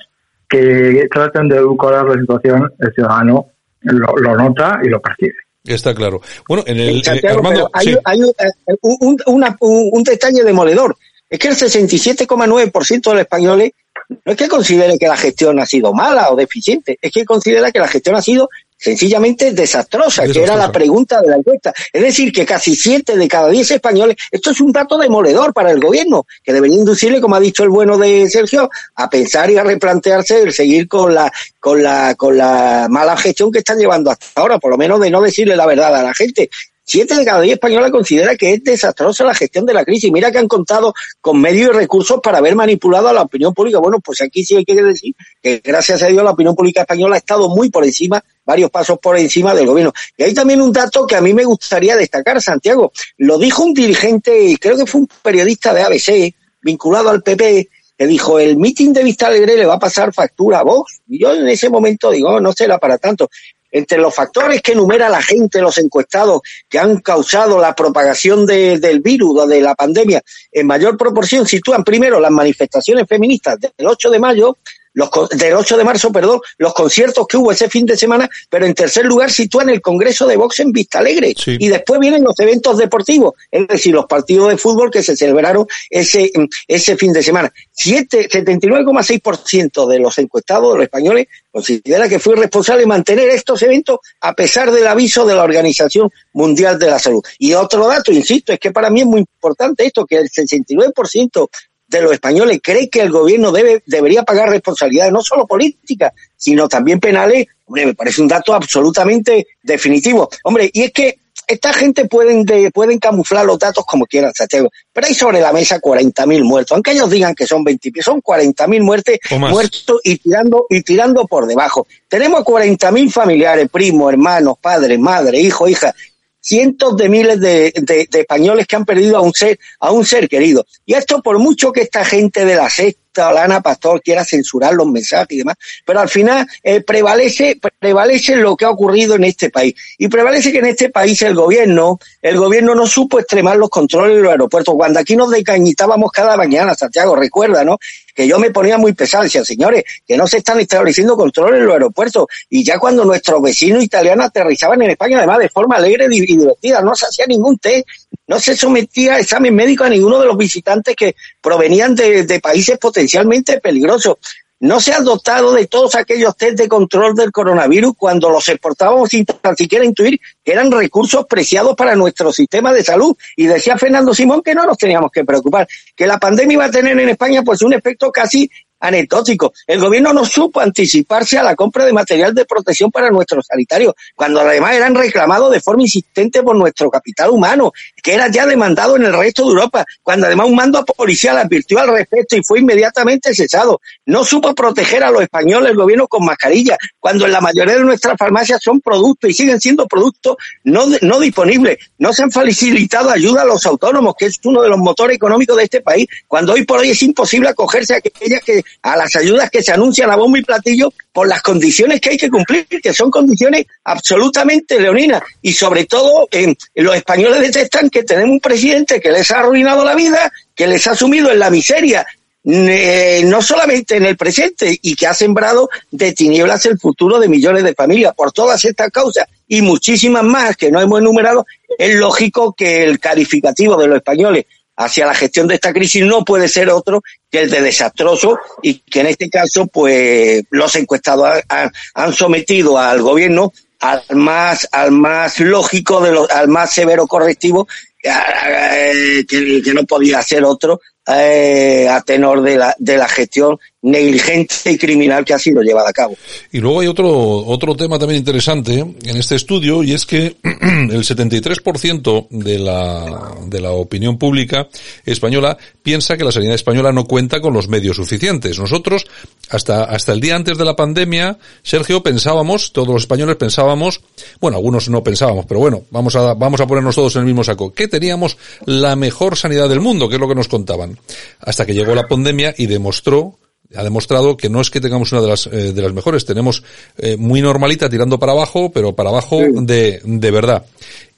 que 0.48 1.06
traten 1.12 1.48
de 1.48 1.58
edulcorar 1.58 2.06
la 2.06 2.20
situación, 2.20 2.72
el 2.80 2.92
ciudadano 2.92 3.46
lo, 3.82 4.16
lo 4.16 4.34
nota 4.34 4.80
y 4.82 4.88
lo 4.88 5.00
percibe. 5.00 5.36
Está 5.64 5.94
claro. 5.94 6.20
Bueno, 6.48 6.64
en 6.66 6.80
el. 6.80 7.04
Santiago, 7.04 7.34
eh, 7.34 7.38
Armando, 7.38 7.70
hay, 7.72 7.86
sí. 7.86 7.96
hay 8.04 8.22
un, 8.22 8.32
un, 8.80 9.16
una, 9.26 9.56
un, 9.60 9.90
un, 9.92 10.02
detalle 10.02 10.42
demoledor. 10.42 10.96
Es 11.28 11.38
que 11.38 11.48
el 11.48 11.54
67,9% 11.54 13.02
de 13.02 13.12
los 13.12 13.20
españoles 13.20 13.72
no 14.08 14.32
es 14.32 14.36
que 14.36 14.48
considere 14.48 14.98
que 14.98 15.06
la 15.06 15.16
gestión 15.16 15.60
ha 15.60 15.66
sido 15.66 15.92
mala 15.92 16.30
o 16.30 16.36
deficiente, 16.36 16.98
es 17.00 17.12
que 17.12 17.24
considera 17.24 17.70
que 17.70 17.78
la 17.78 17.88
gestión 17.88 18.16
ha 18.16 18.22
sido 18.22 18.48
sencillamente 18.80 19.52
desastrosa, 19.52 20.22
desastrosa, 20.22 20.32
que 20.32 20.42
era 20.42 20.56
la 20.56 20.72
pregunta 20.72 21.20
de 21.20 21.28
la 21.28 21.36
encuesta. 21.36 21.72
Es 21.92 22.02
decir, 22.02 22.32
que 22.32 22.46
casi 22.46 22.74
siete 22.74 23.16
de 23.16 23.28
cada 23.28 23.48
diez 23.48 23.70
españoles, 23.70 24.16
esto 24.30 24.50
es 24.50 24.60
un 24.60 24.72
dato 24.72 24.96
demoledor 24.96 25.52
para 25.52 25.70
el 25.70 25.80
gobierno, 25.80 26.26
que 26.42 26.52
debería 26.52 26.78
inducirle, 26.78 27.20
como 27.20 27.36
ha 27.36 27.40
dicho 27.40 27.62
el 27.62 27.68
bueno 27.68 27.98
de 27.98 28.28
Sergio, 28.30 28.70
a 28.94 29.10
pensar 29.10 29.50
y 29.50 29.58
a 29.58 29.64
replantearse 29.64 30.42
el 30.42 30.52
seguir 30.52 30.88
con 30.88 31.14
la, 31.14 31.30
con 31.58 31.82
la, 31.82 32.14
con 32.14 32.36
la 32.36 32.86
mala 32.88 33.16
gestión 33.16 33.52
que 33.52 33.58
están 33.58 33.78
llevando 33.78 34.10
hasta 34.10 34.40
ahora, 34.40 34.58
por 34.58 34.70
lo 34.70 34.78
menos 34.78 34.98
de 35.00 35.10
no 35.10 35.20
decirle 35.20 35.56
la 35.56 35.66
verdad 35.66 35.94
a 35.94 36.02
la 36.02 36.14
gente. 36.14 36.48
Siete 36.92 37.14
de 37.14 37.24
cada 37.24 37.40
diez 37.42 37.52
españoles 37.54 37.92
considera 37.92 38.34
que 38.34 38.54
es 38.54 38.64
desastrosa 38.64 39.22
la 39.22 39.32
gestión 39.32 39.64
de 39.64 39.72
la 39.72 39.84
crisis. 39.84 40.10
Mira 40.10 40.32
que 40.32 40.38
han 40.38 40.48
contado 40.48 40.92
con 41.20 41.40
medios 41.40 41.70
y 41.70 41.72
recursos 41.72 42.18
para 42.20 42.38
haber 42.38 42.56
manipulado 42.56 43.06
a 43.06 43.12
la 43.12 43.22
opinión 43.22 43.54
pública. 43.54 43.78
Bueno, 43.78 44.00
pues 44.00 44.20
aquí 44.22 44.44
sí 44.44 44.56
hay 44.56 44.64
que 44.64 44.74
decir 44.74 45.14
que 45.40 45.60
gracias 45.62 46.02
a 46.02 46.08
Dios 46.08 46.24
la 46.24 46.32
opinión 46.32 46.56
pública 46.56 46.80
española 46.80 47.14
ha 47.14 47.18
estado 47.18 47.48
muy 47.48 47.70
por 47.70 47.84
encima, 47.84 48.20
varios 48.44 48.72
pasos 48.72 48.98
por 48.98 49.16
encima 49.16 49.54
del 49.54 49.68
gobierno. 49.68 49.92
Y 50.16 50.24
hay 50.24 50.34
también 50.34 50.60
un 50.60 50.72
dato 50.72 51.06
que 51.06 51.14
a 51.14 51.20
mí 51.20 51.32
me 51.32 51.44
gustaría 51.44 51.94
destacar, 51.94 52.42
Santiago. 52.42 52.90
Lo 53.18 53.38
dijo 53.38 53.62
un 53.62 53.72
dirigente, 53.72 54.56
creo 54.60 54.76
que 54.76 54.86
fue 54.86 55.02
un 55.02 55.08
periodista 55.22 55.72
de 55.72 55.82
ABC, 55.82 56.34
vinculado 56.60 57.10
al 57.10 57.22
PP, 57.22 57.68
que 57.96 58.06
dijo, 58.08 58.40
el 58.40 58.56
mitin 58.56 58.92
de 58.92 59.04
Vista 59.04 59.28
Alegre 59.28 59.56
le 59.56 59.66
va 59.66 59.74
a 59.74 59.78
pasar 59.78 60.12
factura 60.12 60.58
a 60.58 60.64
vos. 60.64 61.02
Y 61.06 61.20
yo 61.20 61.32
en 61.34 61.48
ese 61.48 61.70
momento 61.70 62.10
digo, 62.10 62.40
no 62.40 62.52
será 62.52 62.78
para 62.78 62.98
tanto 62.98 63.30
entre 63.70 63.98
los 63.98 64.14
factores 64.14 64.62
que 64.62 64.72
enumera 64.72 65.08
la 65.08 65.22
gente, 65.22 65.60
los 65.60 65.78
encuestados, 65.78 66.40
que 66.68 66.78
han 66.78 67.00
causado 67.00 67.58
la 67.58 67.74
propagación 67.74 68.46
de, 68.46 68.78
del 68.78 69.00
virus 69.00 69.40
o 69.40 69.46
de 69.46 69.60
la 69.60 69.74
pandemia, 69.74 70.22
en 70.52 70.66
mayor 70.66 70.96
proporción 70.96 71.46
sitúan 71.46 71.84
primero 71.84 72.20
las 72.20 72.30
manifestaciones 72.30 73.06
feministas 73.08 73.58
del 73.60 73.86
8 73.86 74.10
de 74.10 74.18
mayo, 74.18 74.58
los, 74.92 75.10
del 75.30 75.54
8 75.54 75.76
de 75.76 75.84
marzo, 75.84 76.12
perdón, 76.12 76.40
los 76.58 76.74
conciertos 76.74 77.26
que 77.26 77.36
hubo 77.36 77.50
ese 77.52 77.68
fin 77.68 77.86
de 77.86 77.96
semana, 77.96 78.28
pero 78.48 78.66
en 78.66 78.74
tercer 78.74 79.06
lugar 79.06 79.30
sitúan 79.30 79.68
el 79.68 79.80
Congreso 79.80 80.26
de 80.26 80.36
Vox 80.36 80.58
en 80.60 80.72
Vista 80.72 80.98
Alegre. 80.98 81.34
Sí. 81.36 81.56
Y 81.58 81.68
después 81.68 82.00
vienen 82.00 82.24
los 82.24 82.38
eventos 82.38 82.78
deportivos, 82.78 83.34
es 83.50 83.68
decir, 83.68 83.94
los 83.94 84.06
partidos 84.06 84.48
de 84.48 84.56
fútbol 84.56 84.90
que 84.90 85.02
se 85.02 85.14
celebraron 85.16 85.66
ese, 85.88 86.32
ese 86.66 86.96
fin 86.96 87.12
de 87.12 87.22
semana. 87.22 87.52
79,6% 87.74 89.86
de 89.86 89.98
los 89.98 90.18
encuestados, 90.18 90.74
los 90.74 90.82
españoles, 90.82 91.28
considera 91.50 92.08
que 92.08 92.18
fue 92.18 92.36
responsable 92.36 92.82
de 92.82 92.86
mantener 92.86 93.28
estos 93.30 93.62
eventos 93.62 93.98
a 94.20 94.34
pesar 94.34 94.70
del 94.70 94.86
aviso 94.86 95.24
de 95.26 95.34
la 95.34 95.42
Organización 95.42 96.10
Mundial 96.32 96.78
de 96.78 96.86
la 96.86 96.98
Salud. 96.98 97.22
Y 97.38 97.52
otro 97.54 97.86
dato, 97.86 98.12
insisto, 98.12 98.52
es 98.52 98.58
que 98.58 98.70
para 98.70 98.90
mí 98.90 99.00
es 99.00 99.06
muy 99.06 99.20
importante 99.20 99.86
esto, 99.86 100.06
que 100.06 100.16
el 100.16 100.28
69% 100.28 101.48
de 101.90 102.02
los 102.02 102.12
españoles 102.12 102.60
cree 102.62 102.88
que 102.88 103.00
el 103.00 103.10
gobierno 103.10 103.50
debe, 103.50 103.82
debería 103.84 104.22
pagar 104.22 104.48
responsabilidades 104.48 105.12
no 105.12 105.22
solo 105.22 105.46
políticas, 105.46 106.12
sino 106.36 106.68
también 106.68 107.00
penales, 107.00 107.46
hombre, 107.66 107.86
me 107.86 107.94
parece 107.94 108.22
un 108.22 108.28
dato 108.28 108.54
absolutamente 108.54 109.48
definitivo. 109.62 110.30
Hombre, 110.44 110.70
y 110.72 110.84
es 110.84 110.92
que 110.92 111.18
esta 111.50 111.72
gente 111.72 112.04
pueden, 112.04 112.44
de, 112.44 112.70
pueden 112.70 113.00
camuflar 113.00 113.44
los 113.44 113.58
datos 113.58 113.84
como 113.84 114.06
quieran, 114.06 114.32
Santiago, 114.32 114.70
pero 114.92 115.08
hay 115.08 115.14
sobre 115.14 115.40
la 115.40 115.52
mesa 115.52 115.80
40.000 115.80 116.44
muertos, 116.44 116.76
aunque 116.76 116.92
ellos 116.92 117.10
digan 117.10 117.34
que 117.34 117.44
son 117.44 117.64
20, 117.64 117.90
son 118.02 118.22
40.000 118.22 118.82
muertes, 118.82 119.18
muertos 119.36 120.00
y 120.04 120.18
tirando, 120.18 120.66
y 120.70 120.82
tirando 120.82 121.26
por 121.26 121.46
debajo. 121.46 121.88
Tenemos 122.08 122.44
40.000 122.44 123.10
familiares, 123.10 123.68
primos, 123.68 124.12
hermanos, 124.12 124.58
padres, 124.60 124.98
madre, 125.00 125.40
hijo, 125.40 125.68
hija, 125.68 125.92
cientos 126.40 126.96
de 126.96 127.08
miles 127.08 127.40
de, 127.40 127.72
de, 127.74 128.08
de, 128.10 128.20
españoles 128.20 128.66
que 128.66 128.76
han 128.76 128.84
perdido 128.84 129.16
a 129.16 129.20
un 129.20 129.32
ser, 129.32 129.58
a 129.78 129.92
un 129.92 130.04
ser 130.04 130.28
querido. 130.28 130.66
Y 130.86 130.94
esto 130.94 131.22
por 131.22 131.38
mucho 131.38 131.72
que 131.72 131.82
esta 131.82 132.04
gente 132.04 132.44
de 132.44 132.56
la 132.56 132.70
sexta 132.70 133.09
o 133.18 133.32
la 133.32 133.44
Ana 133.44 133.60
Pastor 133.60 134.00
quiera 134.02 134.24
censurar 134.24 134.72
los 134.74 134.86
mensajes 134.86 135.30
y 135.30 135.38
demás, 135.38 135.56
pero 135.84 136.00
al 136.00 136.08
final 136.08 136.46
eh, 136.62 136.80
prevalece, 136.80 137.58
prevalece 137.78 138.36
lo 138.36 138.56
que 138.56 138.64
ha 138.64 138.70
ocurrido 138.70 139.16
en 139.16 139.24
este 139.24 139.50
país. 139.50 139.74
Y 139.98 140.08
prevalece 140.08 140.52
que 140.52 140.58
en 140.58 140.66
este 140.66 140.90
país 140.90 141.20
el 141.22 141.34
gobierno, 141.34 141.98
el 142.22 142.36
gobierno 142.36 142.74
no 142.74 142.86
supo 142.86 143.18
extremar 143.18 143.56
los 143.56 143.68
controles 143.68 144.16
en 144.16 144.22
los 144.22 144.30
aeropuertos. 144.30 144.74
Cuando 144.76 145.00
aquí 145.00 145.16
nos 145.16 145.30
decañitábamos 145.30 146.12
cada 146.12 146.36
mañana, 146.36 146.74
Santiago, 146.74 147.16
recuerda, 147.16 147.64
¿no? 147.64 147.78
que 148.14 148.28
yo 148.28 148.38
me 148.38 148.50
ponía 148.50 148.76
muy 148.76 148.92
pesado, 148.92 149.24
decía, 149.24 149.44
señores, 149.44 149.84
que 150.06 150.16
no 150.16 150.26
se 150.26 150.38
están 150.38 150.60
estableciendo 150.60 151.16
controles 151.16 151.60
en 151.60 151.66
los 151.66 151.72
aeropuertos. 151.74 152.26
Y 152.48 152.64
ya 152.64 152.78
cuando 152.78 153.04
nuestros 153.04 153.40
vecinos 153.40 153.82
italianos 153.82 154.26
aterrizaban 154.26 154.82
en 154.82 154.90
España, 154.90 155.18
además 155.18 155.38
de 155.38 155.48
forma 155.48 155.76
alegre 155.76 156.06
y 156.10 156.20
divertida, 156.20 156.82
no 156.82 156.94
se 156.94 157.06
hacía 157.06 157.26
ningún 157.26 157.58
test, 157.58 157.86
no 158.26 158.38
se 158.38 158.56
sometía 158.56 159.14
a 159.14 159.18
examen 159.20 159.54
médico 159.54 159.84
a 159.84 159.88
ninguno 159.88 160.20
de 160.20 160.26
los 160.26 160.36
visitantes 160.36 160.94
que 160.94 161.16
provenían 161.40 161.94
de, 161.94 162.40
países 162.42 162.78
potencialmente 162.78 163.60
peligrosos 163.60 164.16
no 164.60 164.78
se 164.78 164.92
ha 164.92 165.00
dotado 165.00 165.52
de 165.52 165.66
todos 165.66 165.94
aquellos 165.94 166.36
test 166.36 166.58
de 166.58 166.68
control 166.68 167.14
del 167.14 167.32
coronavirus 167.32 167.94
cuando 167.96 168.28
los 168.28 168.46
exportábamos 168.46 169.08
sin 169.08 169.24
tan 169.24 169.56
siquiera 169.56 169.86
intuir 169.86 170.20
que 170.44 170.52
eran 170.52 170.70
recursos 170.70 171.24
preciados 171.24 171.74
para 171.74 171.96
nuestro 171.96 172.30
sistema 172.30 172.70
de 172.70 172.84
salud. 172.84 173.16
Y 173.36 173.46
decía 173.46 173.78
Fernando 173.78 174.12
Simón 174.12 174.42
que 174.42 174.54
no 174.54 174.66
nos 174.66 174.76
teníamos 174.76 175.10
que 175.10 175.24
preocupar, 175.24 175.66
que 175.96 176.06
la 176.06 176.18
pandemia 176.18 176.54
iba 176.54 176.64
a 176.66 176.70
tener 176.70 176.98
en 176.98 177.08
España 177.08 177.42
pues 177.42 177.62
un 177.62 177.72
efecto 177.72 178.12
casi 178.12 178.50
anecdótico. 178.80 179.52
El 179.66 179.78
gobierno 179.78 180.12
no 180.12 180.24
supo 180.24 180.60
anticiparse 180.60 181.38
a 181.38 181.42
la 181.42 181.54
compra 181.54 181.84
de 181.84 181.92
material 181.92 182.34
de 182.34 182.44
protección 182.44 182.90
para 182.90 183.10
nuestros 183.10 183.46
sanitarios, 183.46 183.94
cuando 184.16 184.40
además 184.40 184.74
eran 184.74 184.94
reclamados 184.94 185.52
de 185.52 185.60
forma 185.60 185.82
insistente 185.82 186.42
por 186.42 186.56
nuestro 186.56 186.90
capital 186.90 187.30
humano, 187.30 187.72
que 188.02 188.14
era 188.14 188.28
ya 188.28 188.46
demandado 188.46 188.96
en 188.96 189.04
el 189.04 189.12
resto 189.12 189.44
de 189.44 189.50
Europa, 189.50 189.84
cuando 190.02 190.26
además 190.26 190.48
un 190.48 190.56
mando 190.56 190.84
policial 190.84 191.38
advirtió 191.38 191.78
al 191.78 191.88
respecto 191.88 192.36
y 192.36 192.42
fue 192.42 192.60
inmediatamente 192.60 193.34
cesado. 193.34 193.80
No 194.06 194.24
supo 194.24 194.54
proteger 194.54 195.04
a 195.04 195.10
los 195.10 195.22
españoles 195.22 195.70
el 195.70 195.76
gobierno 195.76 196.08
con 196.08 196.24
mascarilla, 196.24 196.76
cuando 196.98 197.26
en 197.26 197.32
la 197.32 197.40
mayoría 197.40 197.74
de 197.74 197.84
nuestras 197.84 198.16
farmacias 198.18 198.60
son 198.62 198.80
productos 198.80 199.30
y 199.30 199.34
siguen 199.34 199.60
siendo 199.60 199.86
productos 199.86 200.36
no, 200.64 200.86
no 201.02 201.20
disponibles. 201.20 201.78
No 201.98 202.12
se 202.12 202.22
han 202.22 202.30
facilitado 202.30 203.10
ayuda 203.10 203.42
a 203.42 203.44
los 203.44 203.64
autónomos, 203.66 204.14
que 204.18 204.26
es 204.26 204.38
uno 204.44 204.62
de 204.62 204.68
los 204.68 204.78
motores 204.78 205.16
económicos 205.16 205.56
de 205.56 205.64
este 205.64 205.80
país, 205.80 206.06
cuando 206.26 206.54
hoy 206.54 206.64
por 206.64 206.80
hoy 206.80 206.90
es 206.90 207.02
imposible 207.02 207.48
acogerse 207.48 207.94
a 207.94 207.98
aquellas 207.98 208.42
que, 208.42 208.62
a 208.82 208.96
las 208.96 209.14
ayudas 209.16 209.50
que 209.50 209.62
se 209.62 209.72
anuncian 209.72 210.10
a 210.10 210.16
bombo 210.16 210.36
y 210.36 210.42
platillo 210.42 210.92
por 211.12 211.28
las 211.28 211.42
condiciones 211.42 212.00
que 212.00 212.10
hay 212.10 212.16
que 212.16 212.30
cumplir, 212.30 212.66
que 212.66 212.92
son 212.92 213.10
condiciones 213.10 213.66
absolutamente 213.84 214.80
leoninas. 214.80 215.22
Y 215.42 215.52
sobre 215.52 215.84
todo, 215.84 216.28
los 216.74 216.96
españoles 216.96 217.40
detestan 217.40 217.90
que 217.90 218.04
tenemos 218.04 218.30
un 218.30 218.40
presidente 218.40 219.00
que 219.00 219.10
les 219.10 219.30
ha 219.30 219.40
arruinado 219.40 219.84
la 219.84 219.94
vida, 219.94 220.32
que 220.54 220.66
les 220.66 220.86
ha 220.86 220.94
sumido 220.94 221.30
en 221.30 221.38
la 221.38 221.50
miseria, 221.50 222.06
eh, 222.44 223.22
no 223.26 223.42
solamente 223.42 223.96
en 223.96 224.06
el 224.06 224.16
presente, 224.16 224.78
y 224.80 224.94
que 224.94 225.06
ha 225.06 225.14
sembrado 225.14 225.68
de 225.90 226.12
tinieblas 226.12 226.64
el 226.66 226.78
futuro 226.78 227.18
de 227.18 227.28
millones 227.28 227.64
de 227.64 227.74
familias. 227.74 228.14
Por 228.14 228.32
todas 228.32 228.64
estas 228.64 228.90
causas 228.90 229.26
y 229.46 229.62
muchísimas 229.62 230.22
más 230.22 230.56
que 230.56 230.70
no 230.70 230.80
hemos 230.80 231.00
enumerado, 231.00 231.46
es 231.76 231.94
lógico 231.96 232.54
que 232.54 232.84
el 232.84 232.98
calificativo 232.98 233.76
de 233.76 233.88
los 233.88 233.96
españoles 233.96 234.46
hacia 234.80 235.06
la 235.06 235.14
gestión 235.14 235.46
de 235.46 235.56
esta 235.56 235.74
crisis 235.74 236.02
no 236.02 236.24
puede 236.24 236.48
ser 236.48 236.70
otro 236.70 237.02
que 237.30 237.42
el 237.42 237.50
de 237.50 237.60
desastroso 237.60 238.38
y 238.62 238.78
que 238.78 239.00
en 239.00 239.08
este 239.08 239.28
caso 239.28 239.66
pues 239.66 240.42
los 240.50 240.74
encuestados 240.74 241.42
han, 241.48 242.12
sometido 242.14 242.78
al 242.78 243.02
gobierno 243.02 243.52
al 243.80 244.02
más 244.16 244.66
al 244.72 244.90
más 244.92 245.38
lógico 245.40 246.00
de 246.00 246.12
los, 246.12 246.30
al 246.30 246.48
más 246.48 246.72
severo 246.72 247.06
correctivo 247.06 247.68
eh, 248.02 249.24
que, 249.28 249.62
no 249.74 249.84
podía 249.84 250.22
ser 250.22 250.44
otro 250.44 250.80
eh, 251.06 251.86
a 251.90 252.00
tenor 252.00 252.40
de 252.40 252.56
la, 252.56 252.74
de 252.78 252.96
la 252.96 253.08
gestión 253.08 253.58
negligente 253.82 254.54
y 254.66 254.76
criminal 254.76 255.24
que 255.24 255.32
ha 255.32 255.38
sido 255.38 255.62
llevada 255.62 255.88
a 255.88 255.92
cabo. 255.92 256.16
Y 256.52 256.58
luego 256.58 256.80
hay 256.80 256.86
otro, 256.86 257.08
otro 257.08 257.74
tema 257.74 257.98
también 257.98 258.18
interesante 258.18 258.78
en 258.78 259.16
este 259.16 259.36
estudio 259.36 259.82
y 259.82 259.92
es 259.92 260.04
que 260.04 260.36
el 260.42 261.02
73% 261.02 262.28
de 262.28 262.58
la, 262.58 263.34
de 263.46 263.60
la 263.60 263.70
opinión 263.72 264.18
pública 264.18 264.68
española 265.06 265.56
piensa 265.82 266.16
que 266.16 266.24
la 266.24 266.32
sanidad 266.32 266.54
española 266.54 266.92
no 266.92 267.04
cuenta 267.04 267.40
con 267.40 267.54
los 267.54 267.68
medios 267.68 267.96
suficientes. 267.96 268.58
Nosotros, 268.58 269.06
hasta, 269.48 269.84
hasta 269.84 270.12
el 270.12 270.20
día 270.20 270.36
antes 270.36 270.58
de 270.58 270.64
la 270.64 270.76
pandemia, 270.76 271.38
Sergio, 271.62 272.02
pensábamos, 272.02 272.72
todos 272.72 272.88
los 272.88 273.02
españoles 273.02 273.36
pensábamos, 273.36 274.02
bueno, 274.40 274.58
algunos 274.58 274.90
no 274.90 275.02
pensábamos, 275.02 275.46
pero 275.46 275.60
bueno, 275.60 275.84
vamos 275.90 276.16
a, 276.16 276.34
vamos 276.34 276.60
a 276.60 276.66
ponernos 276.66 276.94
todos 276.94 277.16
en 277.16 277.20
el 277.20 277.26
mismo 277.26 277.44
saco, 277.44 277.72
que 277.72 277.88
teníamos 277.88 278.36
la 278.66 278.94
mejor 278.94 279.36
sanidad 279.36 279.70
del 279.70 279.80
mundo, 279.80 280.08
que 280.08 280.16
es 280.16 280.20
lo 280.20 280.28
que 280.28 280.34
nos 280.34 280.48
contaban. 280.48 280.98
Hasta 281.40 281.64
que 281.64 281.72
llegó 281.72 281.94
la 281.94 282.06
pandemia 282.06 282.54
y 282.56 282.66
demostró 282.66 283.39
ha 283.76 283.84
demostrado 283.84 284.36
que 284.36 284.48
no 284.48 284.60
es 284.60 284.70
que 284.70 284.80
tengamos 284.80 285.12
una 285.12 285.20
de 285.20 285.28
las, 285.28 285.46
eh, 285.46 285.72
de 285.72 285.82
las 285.82 285.92
mejores, 285.92 286.24
tenemos 286.24 286.62
eh, 286.98 287.16
muy 287.16 287.40
normalita 287.40 287.88
tirando 287.88 288.18
para 288.18 288.32
abajo, 288.32 288.70
pero 288.72 288.94
para 288.94 289.10
abajo 289.10 289.40
de, 289.62 290.00
de 290.04 290.30
verdad. 290.30 290.64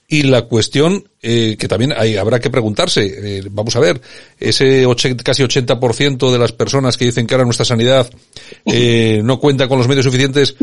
Y 0.09 0.25
la 0.25 0.43
cuestión 0.43 1.09
eh, 1.23 1.57
que 1.59 1.69
también 1.69 1.95
hay, 1.97 2.17
habrá 2.17 2.39
que 2.39 2.51
preguntarse, 2.51 3.43
vamos 3.51 3.75
a 3.77 3.81
ver, 3.81 3.99
ese 4.39 4.87
casi 5.25 5.43
80% 5.43 6.31
de 6.31 6.39
las 6.39 6.53
personas 6.53 6.99
que 6.99 7.07
dicen 7.07 7.27
que 7.27 7.33
ahora 7.33 7.47
nuestra 7.47 7.65
sanidad 7.65 8.11
no 9.23 9.41
cuenta 9.41 9.69
con 9.69 9.79
los 9.79 9.89
medios 9.89 10.05
suficientes, 10.05 10.57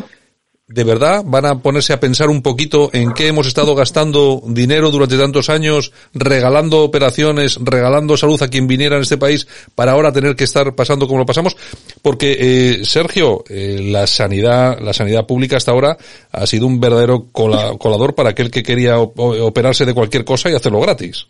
¿De 0.70 0.84
verdad 0.84 1.24
van 1.26 1.48
a 1.48 1.56
ponerse 1.64 1.94
a 1.94 2.00
pensar 2.00 2.30
un 2.30 2.44
poquito 2.44 2.92
en 2.94 3.12
qué 3.14 3.28
hemos 3.28 3.48
estado 3.48 3.74
gastando 3.74 4.40
dinero 4.46 4.92
durante 4.92 5.18
tantos 5.18 5.50
años, 5.50 5.92
regalando 6.14 6.84
operaciones, 6.84 7.58
regalando 7.60 8.16
salud 8.16 8.40
a 8.44 8.50
quien 8.50 8.68
viniera 8.68 8.96
en 8.96 9.02
este 9.02 9.18
país 9.18 9.48
para 9.74 9.94
ahora 9.94 10.12
tener 10.12 10.36
que 10.36 10.44
estar 10.44 10.76
pasando 10.76 11.08
como 11.08 11.22
lo 11.22 11.26
pasamos? 11.26 11.58
Porque, 12.04 12.38
eh, 12.40 12.86
Sergio, 12.86 13.44
eh, 13.50 13.80
la 13.92 14.06
sanidad, 14.06 14.78
la 14.80 14.94
sanidad 14.94 15.26
pública 15.26 15.58
hasta 15.58 15.72
ahora 15.72 15.98
ha 16.32 16.46
sido 16.46 16.68
un 16.68 16.80
verdadero 16.80 17.26
colador 17.32 18.14
para 18.14 18.30
aquel 18.30 18.52
que 18.52 18.62
quería 18.62 19.00
operarse 19.00 19.86
de 19.86 19.96
cualquier 19.96 20.24
cosa 20.24 20.52
y 20.52 20.54
hacerlo 20.54 20.82
gratis. 20.82 21.26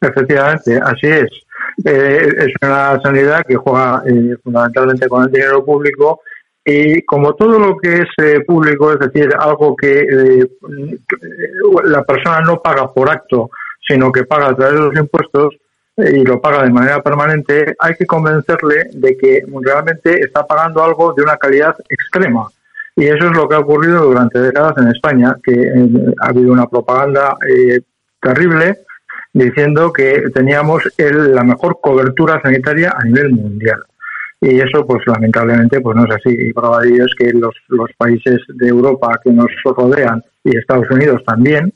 Efectivamente, 0.00 0.80
así 0.82 1.06
es. 1.06 1.28
Eh, 1.84 2.28
es 2.38 2.52
una 2.62 2.98
sanidad 3.02 3.42
que 3.46 3.56
juega 3.56 4.02
eh, 4.06 4.36
fundamentalmente 4.42 5.08
con 5.08 5.24
el 5.24 5.30
dinero 5.30 5.64
público 5.64 6.20
y 6.64 7.02
como 7.02 7.34
todo 7.34 7.58
lo 7.58 7.76
que 7.76 7.94
es 7.94 8.08
eh, 8.16 8.40
público, 8.40 8.92
es 8.92 8.98
decir, 8.98 9.28
algo 9.38 9.76
que 9.76 10.00
eh, 10.00 10.48
la 11.84 12.02
persona 12.04 12.40
no 12.40 12.62
paga 12.62 12.90
por 12.90 13.10
acto, 13.10 13.50
sino 13.86 14.10
que 14.10 14.24
paga 14.24 14.48
a 14.48 14.56
través 14.56 14.74
de 14.74 14.86
los 14.86 14.96
impuestos 14.96 15.54
eh, 15.98 16.20
y 16.20 16.24
lo 16.24 16.40
paga 16.40 16.62
de 16.62 16.70
manera 16.70 17.02
permanente, 17.02 17.76
hay 17.78 17.94
que 17.96 18.06
convencerle 18.06 18.88
de 18.94 19.16
que 19.16 19.44
realmente 19.60 20.20
está 20.20 20.46
pagando 20.46 20.82
algo 20.82 21.12
de 21.12 21.22
una 21.22 21.36
calidad 21.36 21.76
extrema. 21.88 22.48
Y 22.96 23.04
eso 23.06 23.26
es 23.26 23.36
lo 23.36 23.46
que 23.46 23.56
ha 23.56 23.60
ocurrido 23.60 24.04
durante 24.04 24.38
décadas 24.38 24.74
en 24.78 24.88
España, 24.88 25.36
que 25.42 25.52
ha 26.20 26.28
habido 26.28 26.52
una 26.52 26.66
propaganda 26.66 27.36
terrible 28.22 28.78
diciendo 29.32 29.92
que 29.92 30.30
teníamos 30.32 30.88
el, 30.96 31.34
la 31.34 31.42
mejor 31.42 31.80
cobertura 31.82 32.40
sanitaria 32.40 32.94
a 32.96 33.04
nivel 33.04 33.32
mundial 33.32 33.82
y 34.44 34.60
eso 34.60 34.86
pues 34.86 35.02
lamentablemente 35.06 35.80
pues 35.80 35.96
no 35.96 36.04
es 36.04 36.10
así 36.10 36.36
y 36.38 36.52
prueba 36.52 36.84
es 36.84 37.14
que 37.18 37.32
los, 37.32 37.54
los 37.68 37.90
países 37.96 38.40
de 38.48 38.68
Europa 38.68 39.18
que 39.24 39.30
nos 39.30 39.48
rodean 39.64 40.22
y 40.44 40.56
Estados 40.56 40.90
Unidos 40.90 41.22
también 41.26 41.72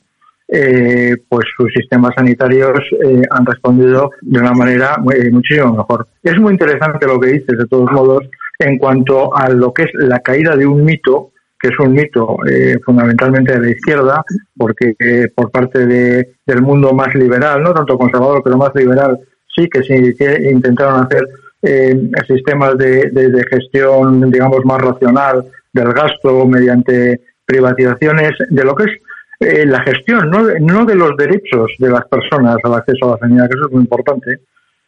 eh, 0.47 1.15
pues 1.27 1.45
sus 1.57 1.71
sistemas 1.73 2.11
sanitarios 2.15 2.79
eh, 3.03 3.21
han 3.31 3.45
respondido 3.45 4.11
de 4.21 4.39
una 4.39 4.51
manera 4.51 4.97
muchísimo 4.97 5.73
mejor. 5.73 6.07
Es 6.23 6.39
muy 6.39 6.53
interesante 6.53 7.05
lo 7.05 7.19
que 7.19 7.33
dices, 7.33 7.55
de 7.55 7.67
todos 7.67 7.91
modos, 7.91 8.27
en 8.57 8.79
cuanto 8.79 9.35
a 9.35 9.47
lo 9.49 9.71
que 9.71 9.83
es 9.83 9.89
la 9.93 10.19
caída 10.19 10.55
de 10.55 10.65
un 10.65 10.83
mito, 10.83 11.33
que 11.59 11.67
es 11.67 11.79
un 11.79 11.93
mito 11.93 12.37
eh, 12.49 12.79
fundamentalmente 12.83 13.53
de 13.53 13.59
la 13.59 13.69
izquierda, 13.69 14.23
porque 14.57 14.95
por 15.35 15.51
parte 15.51 15.85
de, 15.85 16.31
del 16.47 16.63
mundo 16.63 16.93
más 16.93 17.13
liberal, 17.13 17.61
no 17.61 17.71
tanto 17.71 17.95
conservador, 17.99 18.41
pero 18.43 18.57
más 18.57 18.73
liberal, 18.73 19.19
sí 19.55 19.69
que 19.69 19.83
sí 19.83 20.15
que 20.17 20.49
intentaron 20.49 21.05
hacer 21.05 21.27
eh, 21.61 21.95
sistemas 22.27 22.77
de, 22.77 23.09
de, 23.11 23.43
gestión, 23.49 24.31
digamos, 24.31 24.63
más 24.65 24.79
racional 24.81 25.45
del 25.73 25.91
gasto 25.93 26.45
mediante 26.45 27.21
privatizaciones, 27.45 28.31
de 28.49 28.63
lo 28.63 28.75
que 28.75 28.83
es 28.85 28.91
eh, 29.39 29.65
la 29.65 29.81
gestión, 29.83 30.29
no 30.29 30.43
no 30.59 30.85
de 30.85 30.95
los 30.95 31.15
derechos 31.17 31.71
de 31.79 31.89
las 31.89 32.05
personas 32.07 32.57
al 32.63 32.73
acceso 32.73 33.07
a 33.07 33.11
la 33.11 33.17
sanidad, 33.17 33.49
que 33.49 33.55
eso 33.55 33.67
es 33.67 33.71
muy 33.73 33.81
importante. 33.81 34.39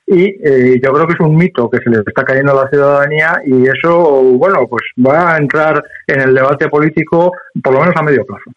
Y 0.08 0.26
eh, 0.44 0.80
yo 0.84 0.92
creo 0.92 1.08
que 1.08 1.14
es 1.14 1.20
un 1.22 1.36
mito 1.36 1.70
que 1.70 1.78
se 1.78 1.90
le 1.90 2.00
está 2.06 2.24
cayendo 2.24 2.52
a 2.52 2.66
la 2.66 2.70
ciudadanía 2.70 3.42
y 3.46 3.66
eso, 3.68 4.22
bueno, 4.38 4.68
pues 4.70 4.84
va 5.00 5.36
a 5.36 5.38
entrar 5.38 5.82
en 6.08 6.20
el 6.20 6.36
debate 6.36 6.68
político 6.68 7.32
por 7.64 7.74
lo 7.74 7.80
menos 7.80 7.96
a 7.96 8.04
medio 8.04 8.26
plazo. 8.26 8.52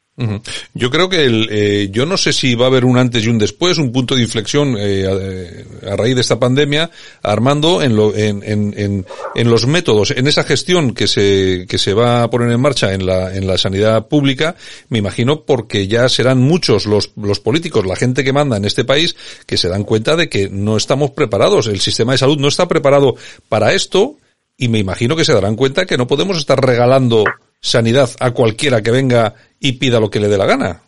Yo 0.75 0.91
creo 0.91 1.09
que 1.09 1.25
el, 1.25 1.49
eh, 1.51 1.89
yo 1.91 2.07
no 2.07 2.17
sé 2.17 2.33
si 2.33 2.55
va 2.55 2.67
a 2.67 2.69
haber 2.69 2.85
un 2.85 2.99
antes 2.99 3.25
y 3.25 3.29
un 3.29 3.39
después, 3.39 3.79
un 3.79 3.91
punto 3.91 4.15
de 4.15 4.23
inflexión 4.23 4.77
eh, 4.79 5.65
a, 5.89 5.97
raíz 5.97 6.15
de 6.15 6.21
esta 6.21 6.39
pandemia, 6.39 6.89
Armando, 7.21 7.83
en, 7.83 7.97
lo, 7.97 8.15
en, 8.15 8.43
en, 8.45 9.05
en, 9.35 9.51
los 9.51 9.67
métodos, 9.67 10.13
en 10.13 10.29
esa 10.29 10.45
gestión 10.45 10.95
que 10.95 11.09
se, 11.09 11.67
que 11.69 11.79
se 11.79 11.95
va 11.95 12.23
a 12.23 12.31
poner 12.31 12.53
en 12.53 12.61
marcha 12.61 12.95
en 12.95 13.07
la, 13.07 13.35
en 13.35 13.49
la 13.49 13.59
sanidad 13.59 14.07
pública, 14.07 14.55
me 14.89 14.99
imagino 14.99 15.43
porque 15.45 15.89
ya 15.89 16.09
serán 16.09 16.39
muchos 16.39 16.87
los, 16.87 17.11
los 17.17 17.41
políticos, 17.41 17.85
la 17.85 17.97
gente 17.97 18.23
que 18.23 18.33
manda 18.33 18.57
en 18.57 18.67
este 18.67 18.85
país, 18.85 19.17
que 19.47 19.57
se 19.57 19.69
dan 19.69 19.83
cuenta 19.83 20.15
de 20.15 20.29
que 20.29 20.49
no 20.49 20.77
estamos 20.77 21.11
preparados, 21.11 21.67
el 21.67 21.81
sistema 21.81 22.13
de 22.13 22.19
salud 22.19 22.39
no 22.39 22.47
está 22.47 22.69
preparado 22.69 23.17
para 23.49 23.73
esto, 23.73 24.17
y 24.57 24.69
me 24.69 24.79
imagino 24.79 25.17
que 25.17 25.25
se 25.25 25.35
darán 25.35 25.57
cuenta 25.57 25.87
que 25.87 25.99
no 25.99 26.07
podemos 26.07 26.39
estar 26.39 26.65
regalando 26.65 27.25
sanidad 27.65 28.11
a 28.21 28.31
cualquiera 28.33 28.83
que 28.83 28.91
venga 28.91 29.35
y 29.59 29.73
pida 29.73 29.99
lo 29.99 30.11
que 30.11 30.21
le 30.21 30.29
dé 30.29 30.37
la 30.37 30.47
gana. 30.47 30.83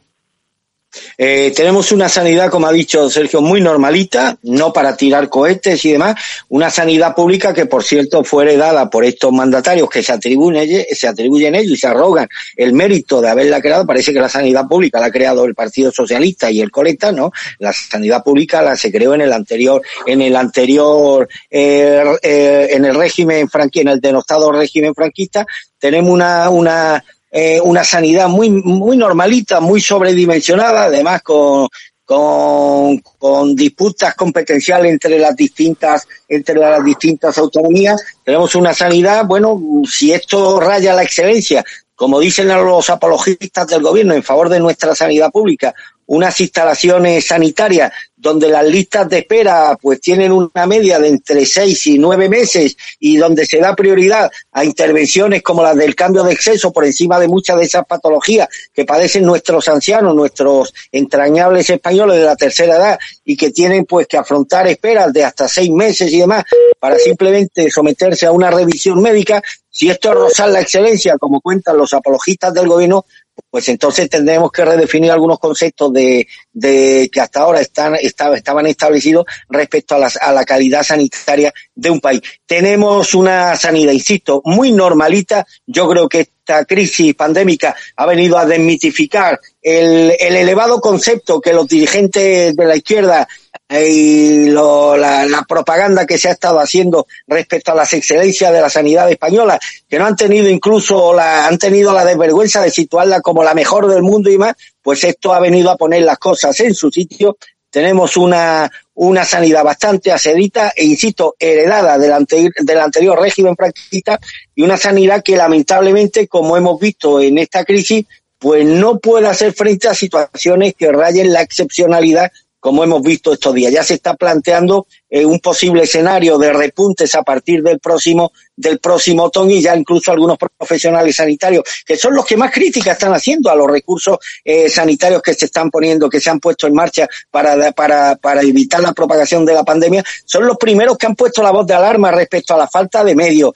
Eh, 1.18 1.52
tenemos 1.54 1.92
una 1.92 2.08
sanidad, 2.08 2.50
como 2.50 2.66
ha 2.66 2.72
dicho 2.72 3.08
Sergio, 3.10 3.40
muy 3.40 3.60
normalita, 3.60 4.38
no 4.42 4.72
para 4.72 4.96
tirar 4.96 5.28
cohetes 5.28 5.84
y 5.84 5.92
demás, 5.92 6.16
una 6.48 6.70
sanidad 6.70 7.14
pública 7.14 7.52
que, 7.54 7.66
por 7.66 7.82
cierto, 7.82 8.24
fue 8.24 8.44
heredada 8.44 8.88
por 8.90 9.04
estos 9.04 9.32
mandatarios 9.32 9.88
que 9.88 10.02
se 10.02 10.12
atribuyen, 10.12 10.86
se 10.90 11.08
atribuyen 11.08 11.54
ellos 11.54 11.72
y 11.72 11.76
se 11.76 11.86
arrogan 11.86 12.28
el 12.56 12.72
mérito 12.72 13.20
de 13.20 13.28
haberla 13.28 13.60
creado. 13.60 13.86
Parece 13.86 14.12
que 14.12 14.20
la 14.20 14.28
sanidad 14.28 14.66
pública 14.66 15.00
la 15.00 15.06
ha 15.06 15.10
creado 15.10 15.44
el 15.44 15.54
Partido 15.54 15.90
Socialista 15.92 16.50
y 16.50 16.60
el 16.60 16.70
Colecta, 16.70 17.12
¿no? 17.12 17.32
La 17.58 17.72
sanidad 17.72 18.22
pública 18.22 18.62
la 18.62 18.76
se 18.76 18.92
creó 18.92 19.14
en 19.14 19.22
el 19.22 19.32
anterior, 19.32 19.82
en 20.06 20.22
el 20.22 20.36
anterior, 20.36 21.28
eh, 21.50 22.02
eh, 22.22 22.68
en 22.70 22.84
el 22.84 22.94
régimen 22.94 23.48
franquista, 23.48 23.90
en 23.90 23.94
el 23.94 24.00
denostado 24.00 24.52
régimen 24.52 24.94
franquista. 24.94 25.46
Tenemos 25.86 26.12
una, 26.12 26.50
una 26.50 27.04
eh, 27.30 27.60
una 27.60 27.84
sanidad 27.84 28.28
muy, 28.28 28.50
muy 28.50 28.96
normalita, 28.96 29.60
muy 29.60 29.80
sobredimensionada, 29.80 30.84
además 30.84 31.22
con, 31.22 31.68
con, 32.04 32.98
con 33.18 33.54
disputas 33.54 34.16
competenciales 34.16 34.90
entre 34.90 35.16
las 35.20 35.36
distintas 35.36 36.08
entre 36.28 36.56
las 36.56 36.82
distintas 36.84 37.38
autonomías. 37.38 38.02
Tenemos 38.24 38.56
una 38.56 38.74
sanidad, 38.74 39.26
bueno, 39.26 39.60
si 39.88 40.12
esto 40.12 40.58
raya 40.58 40.92
la 40.92 41.04
excelencia, 41.04 41.64
como 41.94 42.18
dicen 42.18 42.48
los 42.48 42.90
apologistas 42.90 43.68
del 43.68 43.82
gobierno 43.82 44.14
en 44.14 44.24
favor 44.24 44.48
de 44.48 44.58
nuestra 44.58 44.96
sanidad 44.96 45.30
pública, 45.30 45.72
unas 46.06 46.40
instalaciones 46.40 47.26
sanitarias 47.26 47.92
donde 48.16 48.48
las 48.48 48.64
listas 48.64 49.08
de 49.08 49.18
espera 49.18 49.78
pues 49.80 50.00
tienen 50.00 50.32
una 50.32 50.66
media 50.66 50.98
de 50.98 51.08
entre 51.08 51.44
seis 51.44 51.86
y 51.86 51.98
nueve 51.98 52.28
meses 52.28 52.76
y 52.98 53.18
donde 53.18 53.44
se 53.44 53.58
da 53.58 53.76
prioridad 53.76 54.30
a 54.52 54.64
intervenciones 54.64 55.42
como 55.42 55.62
las 55.62 55.76
del 55.76 55.94
cambio 55.94 56.22
de 56.24 56.32
exceso 56.32 56.72
por 56.72 56.86
encima 56.86 57.18
de 57.18 57.28
muchas 57.28 57.58
de 57.58 57.64
esas 57.64 57.84
patologías 57.86 58.48
que 58.72 58.86
padecen 58.86 59.24
nuestros 59.24 59.68
ancianos, 59.68 60.14
nuestros 60.14 60.72
entrañables 60.90 61.68
españoles 61.68 62.18
de 62.18 62.24
la 62.24 62.36
tercera 62.36 62.76
edad 62.76 62.98
y 63.24 63.36
que 63.36 63.50
tienen 63.50 63.84
pues 63.84 64.06
que 64.06 64.16
afrontar 64.16 64.66
esperas 64.66 65.12
de 65.12 65.24
hasta 65.24 65.46
seis 65.46 65.70
meses 65.70 66.10
y 66.10 66.20
demás 66.20 66.44
para 66.78 66.98
simplemente 66.98 67.70
someterse 67.70 68.26
a 68.26 68.32
una 68.32 68.50
revisión 68.50 69.00
médica, 69.02 69.42
si 69.70 69.90
esto 69.90 70.10
es 70.10 70.14
rozar 70.14 70.48
la 70.48 70.60
excelencia, 70.60 71.18
como 71.18 71.40
cuentan 71.40 71.76
los 71.76 71.92
apologistas 71.92 72.54
del 72.54 72.68
gobierno, 72.68 73.04
pues 73.50 73.68
entonces 73.68 74.08
tendremos 74.08 74.50
que 74.50 74.64
redefinir 74.64 75.10
algunos 75.10 75.38
conceptos 75.38 75.92
de, 75.92 76.26
de 76.52 77.08
que 77.12 77.20
hasta 77.20 77.40
ahora 77.40 77.60
están, 77.60 77.94
estaban 77.96 78.66
establecidos 78.66 79.26
respecto 79.48 79.94
a, 79.94 80.08
a 80.20 80.32
la 80.32 80.44
calidad 80.44 80.82
sanitaria 80.82 81.52
de 81.74 81.90
un 81.90 82.00
país. 82.00 82.20
Tenemos 82.46 83.14
una 83.14 83.56
sanidad, 83.56 83.92
insisto, 83.92 84.42
muy 84.44 84.72
normalita. 84.72 85.46
Yo 85.66 85.88
creo 85.88 86.08
que 86.08 86.20
esta 86.20 86.64
crisis 86.64 87.14
pandémica 87.14 87.74
ha 87.96 88.06
venido 88.06 88.38
a 88.38 88.46
desmitificar 88.46 89.40
el, 89.60 90.14
el 90.18 90.36
elevado 90.36 90.80
concepto 90.80 91.40
que 91.40 91.52
los 91.52 91.66
dirigentes 91.66 92.54
de 92.54 92.64
la 92.64 92.76
izquierda 92.76 93.26
y 93.68 94.48
lo, 94.50 94.96
la, 94.96 95.44
propaganda 95.48 96.06
que 96.06 96.18
se 96.18 96.28
ha 96.28 96.32
estado 96.32 96.60
haciendo 96.60 97.06
respecto 97.26 97.72
a 97.72 97.74
las 97.74 97.92
excelencias 97.94 98.52
de 98.52 98.60
la 98.60 98.70
sanidad 98.70 99.10
española, 99.10 99.58
que 99.88 99.98
no 99.98 100.06
han 100.06 100.14
tenido 100.14 100.48
incluso 100.48 101.12
la, 101.12 101.46
han 101.46 101.58
tenido 101.58 101.92
la 101.92 102.04
desvergüenza 102.04 102.62
de 102.62 102.70
situarla 102.70 103.20
como 103.20 103.42
la 103.42 103.54
mejor 103.54 103.88
del 103.88 104.02
mundo 104.02 104.30
y 104.30 104.38
más, 104.38 104.54
pues 104.80 105.02
esto 105.04 105.32
ha 105.32 105.40
venido 105.40 105.70
a 105.70 105.76
poner 105.76 106.02
las 106.02 106.18
cosas 106.18 106.58
en 106.60 106.74
su 106.74 106.90
sitio. 106.90 107.36
Tenemos 107.68 108.16
una, 108.16 108.70
una 108.94 109.24
sanidad 109.24 109.64
bastante 109.64 110.12
asedita 110.12 110.72
e, 110.74 110.84
insisto, 110.84 111.34
heredada 111.38 111.98
del, 111.98 112.12
ante, 112.12 112.48
del 112.58 112.78
anterior 112.78 113.20
régimen 113.20 113.56
franquista 113.56 114.20
y 114.54 114.62
una 114.62 114.76
sanidad 114.76 115.24
que 115.24 115.36
lamentablemente, 115.36 116.28
como 116.28 116.56
hemos 116.56 116.78
visto 116.78 117.20
en 117.20 117.38
esta 117.38 117.64
crisis, 117.64 118.06
pues 118.38 118.64
no 118.64 118.98
puede 118.98 119.26
hacer 119.26 119.52
frente 119.54 119.88
a 119.88 119.94
situaciones 119.94 120.74
que 120.74 120.92
rayen 120.92 121.32
la 121.32 121.42
excepcionalidad 121.42 122.30
como 122.60 122.84
hemos 122.84 123.02
visto 123.02 123.32
estos 123.32 123.54
días. 123.54 123.72
Ya 123.72 123.82
se 123.82 123.94
está 123.94 124.14
planteando 124.14 124.86
eh, 125.08 125.24
un 125.24 125.38
posible 125.40 125.84
escenario 125.84 126.38
de 126.38 126.52
repuntes 126.52 127.14
a 127.14 127.22
partir 127.22 127.62
del 127.62 127.78
próximo 127.78 128.32
del 128.56 128.78
próximo 128.78 129.24
otoño 129.24 129.54
y 129.54 129.60
ya 129.60 129.76
incluso 129.76 130.10
algunos 130.10 130.38
profesionales 130.38 131.16
sanitarios 131.16 131.62
que 131.84 131.96
son 131.96 132.14
los 132.14 132.24
que 132.24 132.36
más 132.36 132.50
crítica 132.50 132.92
están 132.92 133.12
haciendo 133.12 133.50
a 133.50 133.54
los 133.54 133.70
recursos 133.70 134.18
eh, 134.42 134.68
sanitarios 134.68 135.22
que 135.22 135.34
se 135.34 135.44
están 135.44 135.70
poniendo, 135.70 136.08
que 136.08 136.20
se 136.20 136.30
han 136.30 136.40
puesto 136.40 136.66
en 136.66 136.74
marcha 136.74 137.06
para, 137.30 137.72
para, 137.72 138.16
para 138.16 138.40
evitar 138.40 138.80
la 138.80 138.92
propagación 138.92 139.44
de 139.44 139.52
la 139.52 139.62
pandemia, 139.62 140.02
son 140.24 140.46
los 140.46 140.56
primeros 140.56 140.96
que 140.96 141.06
han 141.06 141.14
puesto 141.14 141.42
la 141.42 141.50
voz 141.50 141.66
de 141.66 141.74
alarma 141.74 142.10
respecto 142.10 142.54
a 142.54 142.58
la 142.58 142.66
falta 142.66 143.04
de 143.04 143.14
medios, 143.14 143.52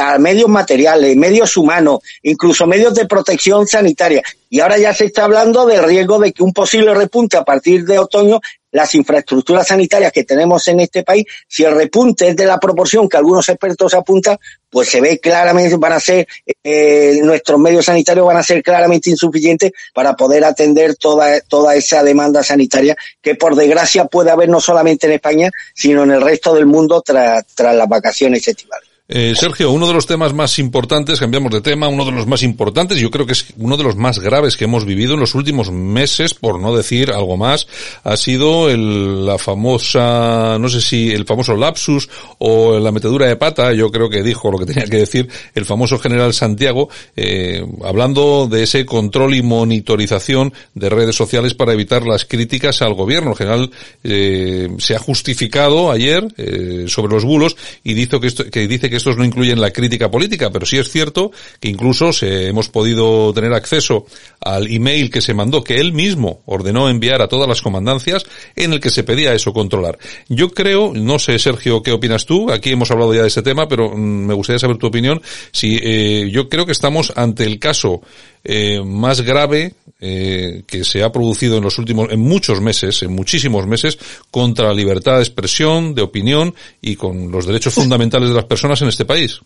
a 0.00 0.18
medios 0.18 0.48
materiales, 0.48 1.16
medios 1.16 1.56
humanos, 1.56 2.00
incluso 2.22 2.66
medios 2.66 2.94
de 2.94 3.06
protección 3.06 3.66
sanitaria. 3.66 4.22
Y 4.48 4.60
ahora 4.60 4.78
ya 4.78 4.92
se 4.92 5.04
está 5.04 5.24
hablando 5.24 5.64
del 5.64 5.84
riesgo 5.84 6.18
de 6.18 6.32
que 6.32 6.42
un 6.42 6.52
posible 6.52 6.92
repunte 6.92 7.36
a 7.36 7.44
partir 7.44 7.84
de 7.84 7.98
otoño 7.98 8.40
las 8.72 8.94
infraestructuras 8.94 9.66
sanitarias 9.66 10.12
que 10.12 10.24
tenemos 10.24 10.66
en 10.68 10.80
este 10.80 11.02
país, 11.02 11.24
si 11.48 11.64
el 11.64 11.74
repunte 11.74 12.28
es 12.28 12.36
de 12.36 12.46
la 12.46 12.58
proporción 12.58 13.08
que 13.08 13.16
algunos 13.16 13.48
expertos 13.48 13.94
apuntan, 13.94 14.38
pues 14.68 14.88
se 14.88 15.00
ve 15.00 15.18
claramente, 15.18 15.76
van 15.76 15.92
a 15.92 16.00
ser, 16.00 16.26
eh, 16.62 17.20
nuestros 17.22 17.58
medios 17.58 17.84
sanitarios 17.84 18.26
van 18.26 18.36
a 18.36 18.42
ser 18.42 18.62
claramente 18.62 19.10
insuficientes 19.10 19.72
para 19.92 20.14
poder 20.14 20.44
atender 20.44 20.94
toda, 20.96 21.40
toda 21.40 21.74
esa 21.74 22.02
demanda 22.04 22.42
sanitaria 22.42 22.96
que 23.20 23.34
por 23.34 23.56
desgracia 23.56 24.04
puede 24.04 24.30
haber 24.30 24.48
no 24.48 24.60
solamente 24.60 25.06
en 25.06 25.14
España, 25.14 25.50
sino 25.74 26.04
en 26.04 26.12
el 26.12 26.20
resto 26.20 26.54
del 26.54 26.66
mundo 26.66 27.02
tras, 27.02 27.44
tras 27.54 27.74
las 27.74 27.88
vacaciones 27.88 28.46
estivales. 28.46 28.89
Eh, 29.12 29.34
Sergio, 29.34 29.72
uno 29.72 29.88
de 29.88 29.92
los 29.92 30.06
temas 30.06 30.32
más 30.32 30.60
importantes, 30.60 31.18
cambiamos 31.18 31.50
de 31.50 31.60
tema, 31.60 31.88
uno 31.88 32.04
de 32.04 32.12
los 32.12 32.28
más 32.28 32.44
importantes, 32.44 32.96
yo 32.98 33.10
creo 33.10 33.26
que 33.26 33.32
es 33.32 33.46
uno 33.58 33.76
de 33.76 33.82
los 33.82 33.96
más 33.96 34.20
graves 34.20 34.56
que 34.56 34.66
hemos 34.66 34.84
vivido 34.84 35.14
en 35.14 35.20
los 35.20 35.34
últimos 35.34 35.72
meses, 35.72 36.32
por 36.32 36.60
no 36.60 36.76
decir 36.76 37.10
algo 37.10 37.36
más, 37.36 37.66
ha 38.04 38.16
sido 38.16 38.70
el, 38.70 39.26
la 39.26 39.36
famosa, 39.36 40.58
no 40.60 40.68
sé 40.68 40.80
si 40.80 41.10
el 41.10 41.26
famoso 41.26 41.56
lapsus 41.56 42.08
o 42.38 42.78
la 42.78 42.92
metedura 42.92 43.26
de 43.26 43.34
pata, 43.34 43.72
yo 43.72 43.90
creo 43.90 44.08
que 44.08 44.22
dijo 44.22 44.48
lo 44.52 44.58
que 44.58 44.66
tenía 44.66 44.84
que 44.84 44.98
decir 44.98 45.28
el 45.56 45.64
famoso 45.64 45.98
general 45.98 46.32
Santiago, 46.32 46.88
eh, 47.16 47.66
hablando 47.82 48.46
de 48.46 48.62
ese 48.62 48.86
control 48.86 49.34
y 49.34 49.42
monitorización 49.42 50.52
de 50.74 50.88
redes 50.88 51.16
sociales 51.16 51.54
para 51.54 51.72
evitar 51.72 52.06
las 52.06 52.26
críticas 52.26 52.80
al 52.80 52.94
gobierno. 52.94 53.32
El 53.32 53.36
general 53.36 53.70
eh, 54.04 54.68
se 54.78 54.94
ha 54.94 55.00
justificado 55.00 55.90
ayer 55.90 56.28
eh, 56.36 56.84
sobre 56.86 57.12
los 57.12 57.24
bulos 57.24 57.56
y 57.82 57.94
dice 57.94 58.20
que, 58.20 58.28
esto, 58.28 58.44
que 58.44 58.68
dice 58.68 58.88
que 58.88 58.99
estos 59.00 59.16
no 59.16 59.24
incluyen 59.24 59.60
la 59.60 59.70
crítica 59.70 60.10
política, 60.10 60.50
pero 60.50 60.64
sí 60.64 60.78
es 60.78 60.90
cierto 60.90 61.32
que 61.58 61.68
incluso 61.68 62.12
se, 62.12 62.48
hemos 62.48 62.68
podido 62.68 63.32
tener 63.32 63.52
acceso 63.52 64.06
al 64.40 64.70
email 64.70 65.10
que 65.10 65.20
se 65.20 65.34
mandó, 65.34 65.64
que 65.64 65.80
él 65.80 65.92
mismo 65.92 66.42
ordenó 66.46 66.88
enviar 66.88 67.22
a 67.22 67.28
todas 67.28 67.48
las 67.48 67.60
comandancias, 67.62 68.24
en 68.56 68.72
el 68.72 68.80
que 68.80 68.90
se 68.90 69.04
pedía 69.04 69.34
eso, 69.34 69.52
controlar. 69.52 69.98
Yo 70.28 70.50
creo, 70.50 70.92
no 70.94 71.18
sé 71.18 71.38
Sergio, 71.38 71.82
¿qué 71.82 71.92
opinas 71.92 72.26
tú? 72.26 72.50
Aquí 72.50 72.70
hemos 72.70 72.90
hablado 72.90 73.14
ya 73.14 73.22
de 73.22 73.28
ese 73.28 73.42
tema, 73.42 73.68
pero 73.68 73.90
mm, 73.90 74.26
me 74.26 74.34
gustaría 74.34 74.58
saber 74.58 74.76
tu 74.76 74.86
opinión. 74.86 75.20
Si 75.52 75.78
eh, 75.82 76.30
yo 76.30 76.48
creo 76.48 76.66
que 76.66 76.72
estamos 76.72 77.12
ante 77.16 77.44
el 77.44 77.58
caso 77.58 78.02
eh, 78.44 78.82
más 78.84 79.20
grave 79.22 79.74
eh, 80.00 80.62
que 80.66 80.82
se 80.82 81.02
ha 81.02 81.12
producido 81.12 81.58
en 81.58 81.64
los 81.64 81.78
últimos, 81.78 82.10
en 82.10 82.20
muchos 82.20 82.60
meses, 82.60 83.02
en 83.02 83.12
muchísimos 83.12 83.66
meses, 83.66 83.98
contra 84.30 84.68
la 84.68 84.74
libertad 84.74 85.16
de 85.16 85.22
expresión, 85.22 85.94
de 85.94 86.02
opinión 86.02 86.54
y 86.80 86.96
con 86.96 87.30
los 87.30 87.46
derechos 87.46 87.74
fundamentales 87.74 88.30
de 88.30 88.34
las 88.34 88.46
personas 88.46 88.80
en 88.80 88.88
este 88.88 89.04
país. 89.04 89.40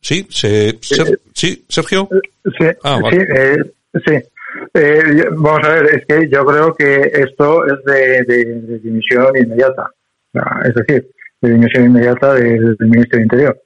¿Sí? 0.00 0.26
Se, 0.30 0.78
ser, 0.80 1.20
¿Sí, 1.34 1.64
Sergio? 1.68 2.08
Sí, 2.58 2.66
ah, 2.82 2.98
vale. 3.00 3.20
sí, 3.20 3.26
eh, 3.36 3.56
sí. 4.06 4.28
Eh, 4.74 5.24
vamos 5.32 5.60
a 5.64 5.74
ver, 5.74 5.94
es 5.94 6.06
que 6.06 6.28
yo 6.30 6.44
creo 6.44 6.74
que 6.74 7.10
esto 7.12 7.66
es 7.66 7.84
de, 7.84 8.22
de, 8.24 8.44
de 8.44 8.78
dimisión 8.78 9.36
inmediata. 9.36 9.90
Es 10.64 10.74
decir, 10.74 11.10
de 11.42 11.50
dimisión 11.50 11.84
inmediata 11.84 12.34
del, 12.34 12.74
del 12.76 12.88
Ministerio 12.88 13.18
de 13.18 13.22
Interior 13.22 13.62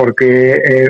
porque 0.00 0.54
eh, 0.54 0.88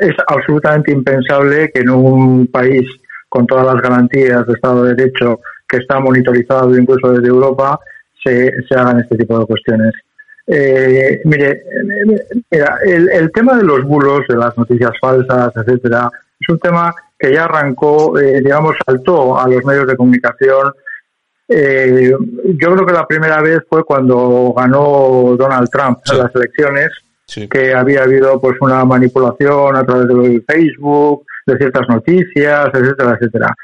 es 0.00 0.14
absolutamente 0.28 0.92
impensable 0.92 1.72
que 1.74 1.80
en 1.80 1.90
un 1.90 2.46
país 2.46 2.88
con 3.28 3.48
todas 3.48 3.66
las 3.66 3.82
garantías 3.82 4.46
de 4.46 4.52
Estado 4.52 4.84
de 4.84 4.94
Derecho 4.94 5.40
que 5.68 5.78
está 5.78 5.98
monitorizado 5.98 6.78
incluso 6.78 7.14
desde 7.14 7.26
Europa 7.26 7.80
se, 8.22 8.52
se 8.68 8.74
hagan 8.76 9.00
este 9.00 9.16
tipo 9.16 9.36
de 9.40 9.46
cuestiones. 9.46 9.92
Eh, 10.46 11.20
mire, 11.24 11.64
mira, 12.48 12.78
el, 12.86 13.10
el, 13.10 13.32
tema 13.32 13.56
de 13.56 13.64
los 13.64 13.82
bulos, 13.82 14.20
de 14.28 14.36
las 14.36 14.56
noticias 14.56 14.92
falsas, 15.00 15.52
etcétera, 15.56 16.08
es 16.38 16.48
un 16.48 16.60
tema 16.60 16.94
que 17.18 17.34
ya 17.34 17.46
arrancó, 17.46 18.16
eh, 18.20 18.40
digamos, 18.40 18.76
saltó 18.86 19.36
a 19.36 19.48
los 19.48 19.64
medios 19.64 19.88
de 19.88 19.96
comunicación. 19.96 20.72
Eh, 21.48 22.12
yo 22.44 22.72
creo 22.72 22.86
que 22.86 22.92
la 22.92 23.06
primera 23.08 23.42
vez 23.42 23.62
fue 23.68 23.82
cuando 23.82 24.54
ganó 24.56 25.34
Donald 25.36 25.68
Trump 25.70 25.98
sí. 26.04 26.16
las 26.16 26.32
elecciones 26.36 26.90
sí. 27.34 27.48
que 27.48 27.74
había 27.74 28.02
habido 28.02 28.40
pues 28.40 28.56
una 28.60 28.84
manipulación 28.84 29.76
a 29.76 29.84
través 29.84 30.08
de 30.08 30.42
Facebook, 30.46 31.24
de 31.46 31.56
ciertas 31.56 31.88
noticias, 31.88 32.68
etcétera, 32.72 33.16
etcétera. 33.18 33.54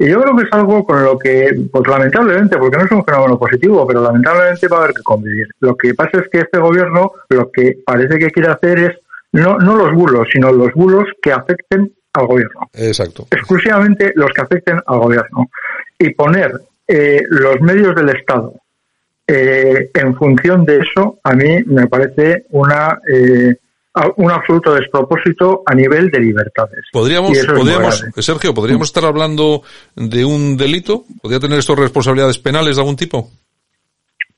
Y 0.00 0.08
yo 0.08 0.20
creo 0.20 0.36
que 0.36 0.44
es 0.44 0.52
algo 0.52 0.84
con 0.84 1.02
lo 1.02 1.18
que, 1.18 1.50
pues 1.72 1.88
lamentablemente, 1.88 2.56
porque 2.56 2.76
no 2.76 2.84
es 2.84 2.90
un 2.92 3.04
fenómeno 3.04 3.36
positivo, 3.36 3.84
pero 3.86 4.00
lamentablemente 4.00 4.68
va 4.68 4.76
a 4.76 4.80
haber 4.84 4.94
que 4.94 5.02
convivir. 5.02 5.48
Lo 5.58 5.76
que 5.76 5.92
pasa 5.94 6.20
es 6.20 6.28
que 6.30 6.38
este 6.38 6.58
gobierno 6.58 7.12
lo 7.30 7.50
que 7.50 7.78
parece 7.84 8.16
que 8.16 8.30
quiere 8.30 8.50
hacer 8.50 8.78
es 8.78 8.98
no, 9.32 9.58
no 9.58 9.76
los 9.76 9.92
bulos, 9.92 10.28
sino 10.32 10.52
los 10.52 10.72
bulos 10.74 11.06
que 11.20 11.32
afecten 11.32 11.92
al 12.12 12.26
gobierno. 12.26 12.70
Exacto. 12.74 13.26
Exclusivamente 13.30 14.12
los 14.14 14.30
que 14.30 14.42
afecten 14.42 14.80
al 14.86 14.98
gobierno. 14.98 15.50
Y 15.98 16.10
poner 16.10 16.52
eh, 16.86 17.20
los 17.28 17.60
medios 17.60 17.94
del 17.96 18.10
Estado 18.10 18.54
eh, 19.28 19.90
en 19.94 20.14
función 20.16 20.64
de 20.64 20.78
eso, 20.78 21.20
a 21.22 21.34
mí 21.34 21.62
me 21.66 21.86
parece 21.86 22.46
una 22.50 22.98
eh, 23.08 23.54
un 24.16 24.30
absoluto 24.30 24.74
despropósito 24.74 25.62
a 25.66 25.74
nivel 25.74 26.10
de 26.10 26.20
libertades. 26.20 26.84
Podríamos, 26.92 27.36
podríamos 27.46 28.04
Sergio, 28.18 28.54
¿podríamos 28.54 28.88
estar 28.88 29.04
hablando 29.04 29.62
de 29.96 30.24
un 30.24 30.56
delito? 30.56 31.04
¿Podría 31.20 31.40
tener 31.40 31.58
esto 31.58 31.74
responsabilidades 31.74 32.38
penales 32.38 32.76
de 32.76 32.82
algún 32.82 32.96
tipo? 32.96 33.30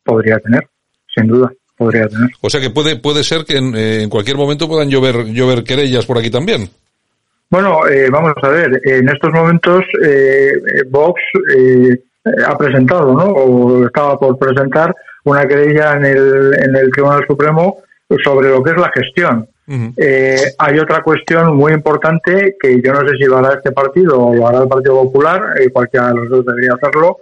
Podría 0.02 0.38
tener, 0.38 0.66
sin 1.14 1.26
duda. 1.26 1.52
Podría 1.76 2.08
tener. 2.08 2.30
O 2.40 2.50
sea 2.50 2.60
que 2.60 2.70
puede, 2.70 2.96
puede 2.96 3.22
ser 3.22 3.44
que 3.44 3.56
en, 3.56 3.74
eh, 3.74 4.02
en 4.02 4.10
cualquier 4.10 4.36
momento 4.36 4.68
puedan 4.68 4.90
llover, 4.90 5.26
llover 5.26 5.64
querellas 5.64 6.06
por 6.06 6.18
aquí 6.18 6.30
también. 6.30 6.70
Bueno, 7.50 7.86
eh, 7.88 8.08
vamos 8.10 8.32
a 8.42 8.48
ver, 8.48 8.80
en 8.84 9.08
estos 9.08 9.32
momentos 9.32 9.84
eh, 10.02 10.52
Vox 10.88 11.20
eh, 11.56 12.00
ha 12.24 12.56
presentado, 12.56 13.12
¿no? 13.12 13.24
O 13.24 13.86
estaba 13.86 14.18
por 14.18 14.38
presentar 14.38 14.94
una 15.24 15.46
querella 15.46 15.96
en 15.96 16.04
el, 16.04 16.54
en 16.58 16.76
el 16.76 16.90
Tribunal 16.90 17.24
Supremo 17.26 17.78
sobre 18.22 18.50
lo 18.50 18.62
que 18.62 18.70
es 18.70 18.76
la 18.76 18.90
gestión. 18.94 19.48
Eh, 19.96 20.36
hay 20.58 20.80
otra 20.80 21.00
cuestión 21.00 21.54
muy 21.56 21.72
importante 21.72 22.56
que 22.60 22.82
yo 22.82 22.92
no 22.92 23.08
sé 23.08 23.16
si 23.16 23.24
lo 23.24 23.38
hará 23.38 23.54
este 23.54 23.70
partido 23.70 24.18
o 24.18 24.34
lo 24.34 24.48
hará 24.48 24.62
el 24.62 24.68
Partido 24.68 25.00
Popular, 25.04 25.54
eh, 25.60 25.70
cualquiera 25.70 26.08
de 26.08 26.14
los 26.14 26.28
dos 26.28 26.44
debería 26.44 26.74
hacerlo, 26.74 27.18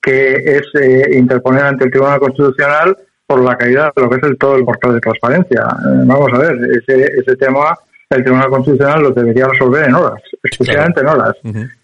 que 0.00 0.32
es 0.32 0.62
eh, 0.80 1.10
interponer 1.12 1.64
ante 1.64 1.84
el 1.84 1.90
Tribunal 1.90 2.18
Constitucional 2.18 2.96
por 3.26 3.44
la 3.44 3.56
caída 3.56 3.92
de 3.94 4.02
lo 4.02 4.08
que 4.08 4.16
es 4.16 4.22
el 4.22 4.38
todo 4.38 4.56
el 4.56 4.64
portal 4.64 4.94
de 4.94 5.00
transparencia. 5.00 5.66
vamos 6.06 6.32
a 6.32 6.38
ver, 6.38 6.56
ese, 6.72 7.04
ese 7.18 7.36
tema 7.36 7.76
el 8.10 8.24
Tribunal 8.24 8.50
Constitucional 8.50 9.02
lo 9.02 9.10
debería 9.10 9.46
resolver 9.46 9.88
en 9.88 9.94
horas, 9.94 10.20
exclusivamente 10.42 11.00
en 11.00 11.06
horas. 11.06 11.34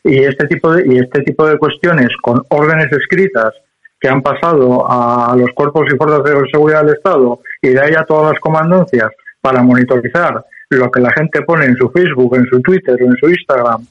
Y 0.02 0.24
este 0.24 0.46
tipo 0.46 0.72
de 0.72 0.84
y 0.86 0.98
este 0.98 1.22
tipo 1.22 1.46
de 1.46 1.56
cuestiones 1.56 2.08
con 2.20 2.42
órdenes 2.48 2.90
escritas 2.92 3.52
que 4.00 4.08
han 4.08 4.22
pasado 4.22 4.84
a 4.90 5.34
los 5.36 5.50
cuerpos 5.52 5.86
y 5.92 5.96
fuerzas 5.96 6.24
de 6.24 6.50
seguridad 6.50 6.84
del 6.84 6.96
Estado 6.96 7.40
y 7.62 7.68
de 7.68 7.80
ahí 7.80 7.94
a 7.94 8.04
todas 8.04 8.32
las 8.32 8.40
comandancias 8.40 9.10
para 9.40 9.62
monitorizar 9.62 10.44
lo 10.70 10.90
que 10.90 11.00
la 11.00 11.12
gente 11.12 11.42
pone 11.42 11.66
en 11.66 11.76
su 11.76 11.88
Facebook, 11.90 12.36
en 12.36 12.46
su 12.46 12.60
Twitter 12.60 12.96
o 13.00 13.06
en 13.06 13.16
su 13.16 13.28
Instagram, 13.28 13.86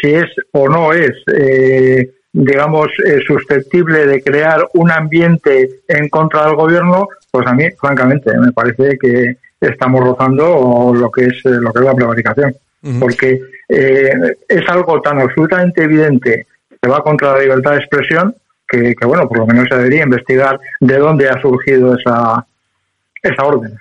si 0.00 0.12
es 0.12 0.26
o 0.52 0.68
no 0.68 0.92
es, 0.92 1.12
eh, 1.32 2.10
digamos, 2.32 2.88
eh, 3.04 3.20
susceptible 3.26 4.06
de 4.06 4.22
crear 4.22 4.66
un 4.74 4.90
ambiente 4.90 5.82
en 5.88 6.08
contra 6.08 6.46
del 6.46 6.56
gobierno, 6.56 7.08
pues 7.36 7.46
a 7.48 7.52
mí, 7.52 7.64
francamente, 7.78 8.32
me 8.38 8.50
parece 8.50 8.96
que 8.98 9.36
estamos 9.60 10.02
rozando 10.02 10.94
lo 10.94 11.10
que 11.10 11.26
es 11.26 11.44
lo 11.44 11.70
que 11.70 11.80
es 11.80 11.84
la 11.84 11.94
prevaricación, 11.94 12.54
porque 12.98 13.42
eh, 13.68 14.10
es 14.48 14.68
algo 14.68 15.02
tan 15.02 15.20
absolutamente 15.20 15.82
evidente 15.82 16.46
que 16.80 16.88
va 16.88 17.02
contra 17.02 17.32
la 17.32 17.40
libertad 17.40 17.72
de 17.72 17.78
expresión 17.78 18.34
que, 18.66 18.94
bueno, 19.06 19.28
por 19.28 19.38
lo 19.38 19.46
menos 19.46 19.66
se 19.68 19.76
debería 19.76 20.04
investigar 20.04 20.58
de 20.80 20.96
dónde 20.96 21.28
ha 21.28 21.38
surgido 21.42 21.94
esa, 21.94 22.46
esa 23.28 23.44
orden. 23.44 23.78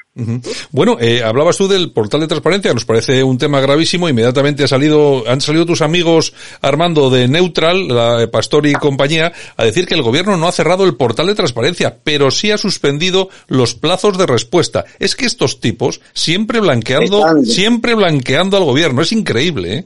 Bueno, 0.71 0.97
eh, 0.99 1.21
hablabas 1.23 1.57
tú 1.57 1.67
del 1.67 1.91
portal 1.91 2.21
de 2.21 2.27
transparencia, 2.27 2.73
nos 2.73 2.85
parece 2.85 3.21
un 3.23 3.37
tema 3.37 3.59
gravísimo. 3.59 4.07
Inmediatamente 4.07 4.63
ha 4.63 4.67
salido, 4.67 5.23
han 5.27 5.41
salido 5.41 5.65
tus 5.65 5.81
amigos 5.81 6.33
Armando 6.61 7.09
de 7.09 7.27
Neutral, 7.27 7.87
la, 7.87 8.29
Pastor 8.31 8.65
y 8.65 8.73
compañía, 8.73 9.33
a 9.57 9.65
decir 9.65 9.85
que 9.85 9.95
el 9.95 10.01
gobierno 10.01 10.37
no 10.37 10.47
ha 10.47 10.53
cerrado 10.53 10.85
el 10.85 10.95
portal 10.95 11.27
de 11.27 11.35
transparencia, 11.35 11.97
pero 12.03 12.31
sí 12.31 12.51
ha 12.51 12.57
suspendido 12.57 13.29
los 13.47 13.75
plazos 13.75 14.17
de 14.17 14.25
respuesta. 14.25 14.85
Es 14.99 15.15
que 15.15 15.25
estos 15.25 15.59
tipos 15.59 15.99
siempre 16.13 16.61
blanqueando, 16.61 17.43
siempre 17.43 17.93
blanqueando 17.93 18.55
al 18.55 18.63
gobierno, 18.63 19.01
es 19.01 19.11
increíble. 19.11 19.73
¿eh? 19.73 19.85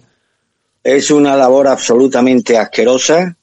Es 0.84 1.10
una 1.10 1.36
labor 1.36 1.68
absolutamente 1.68 2.58
asquerosa 2.58 3.36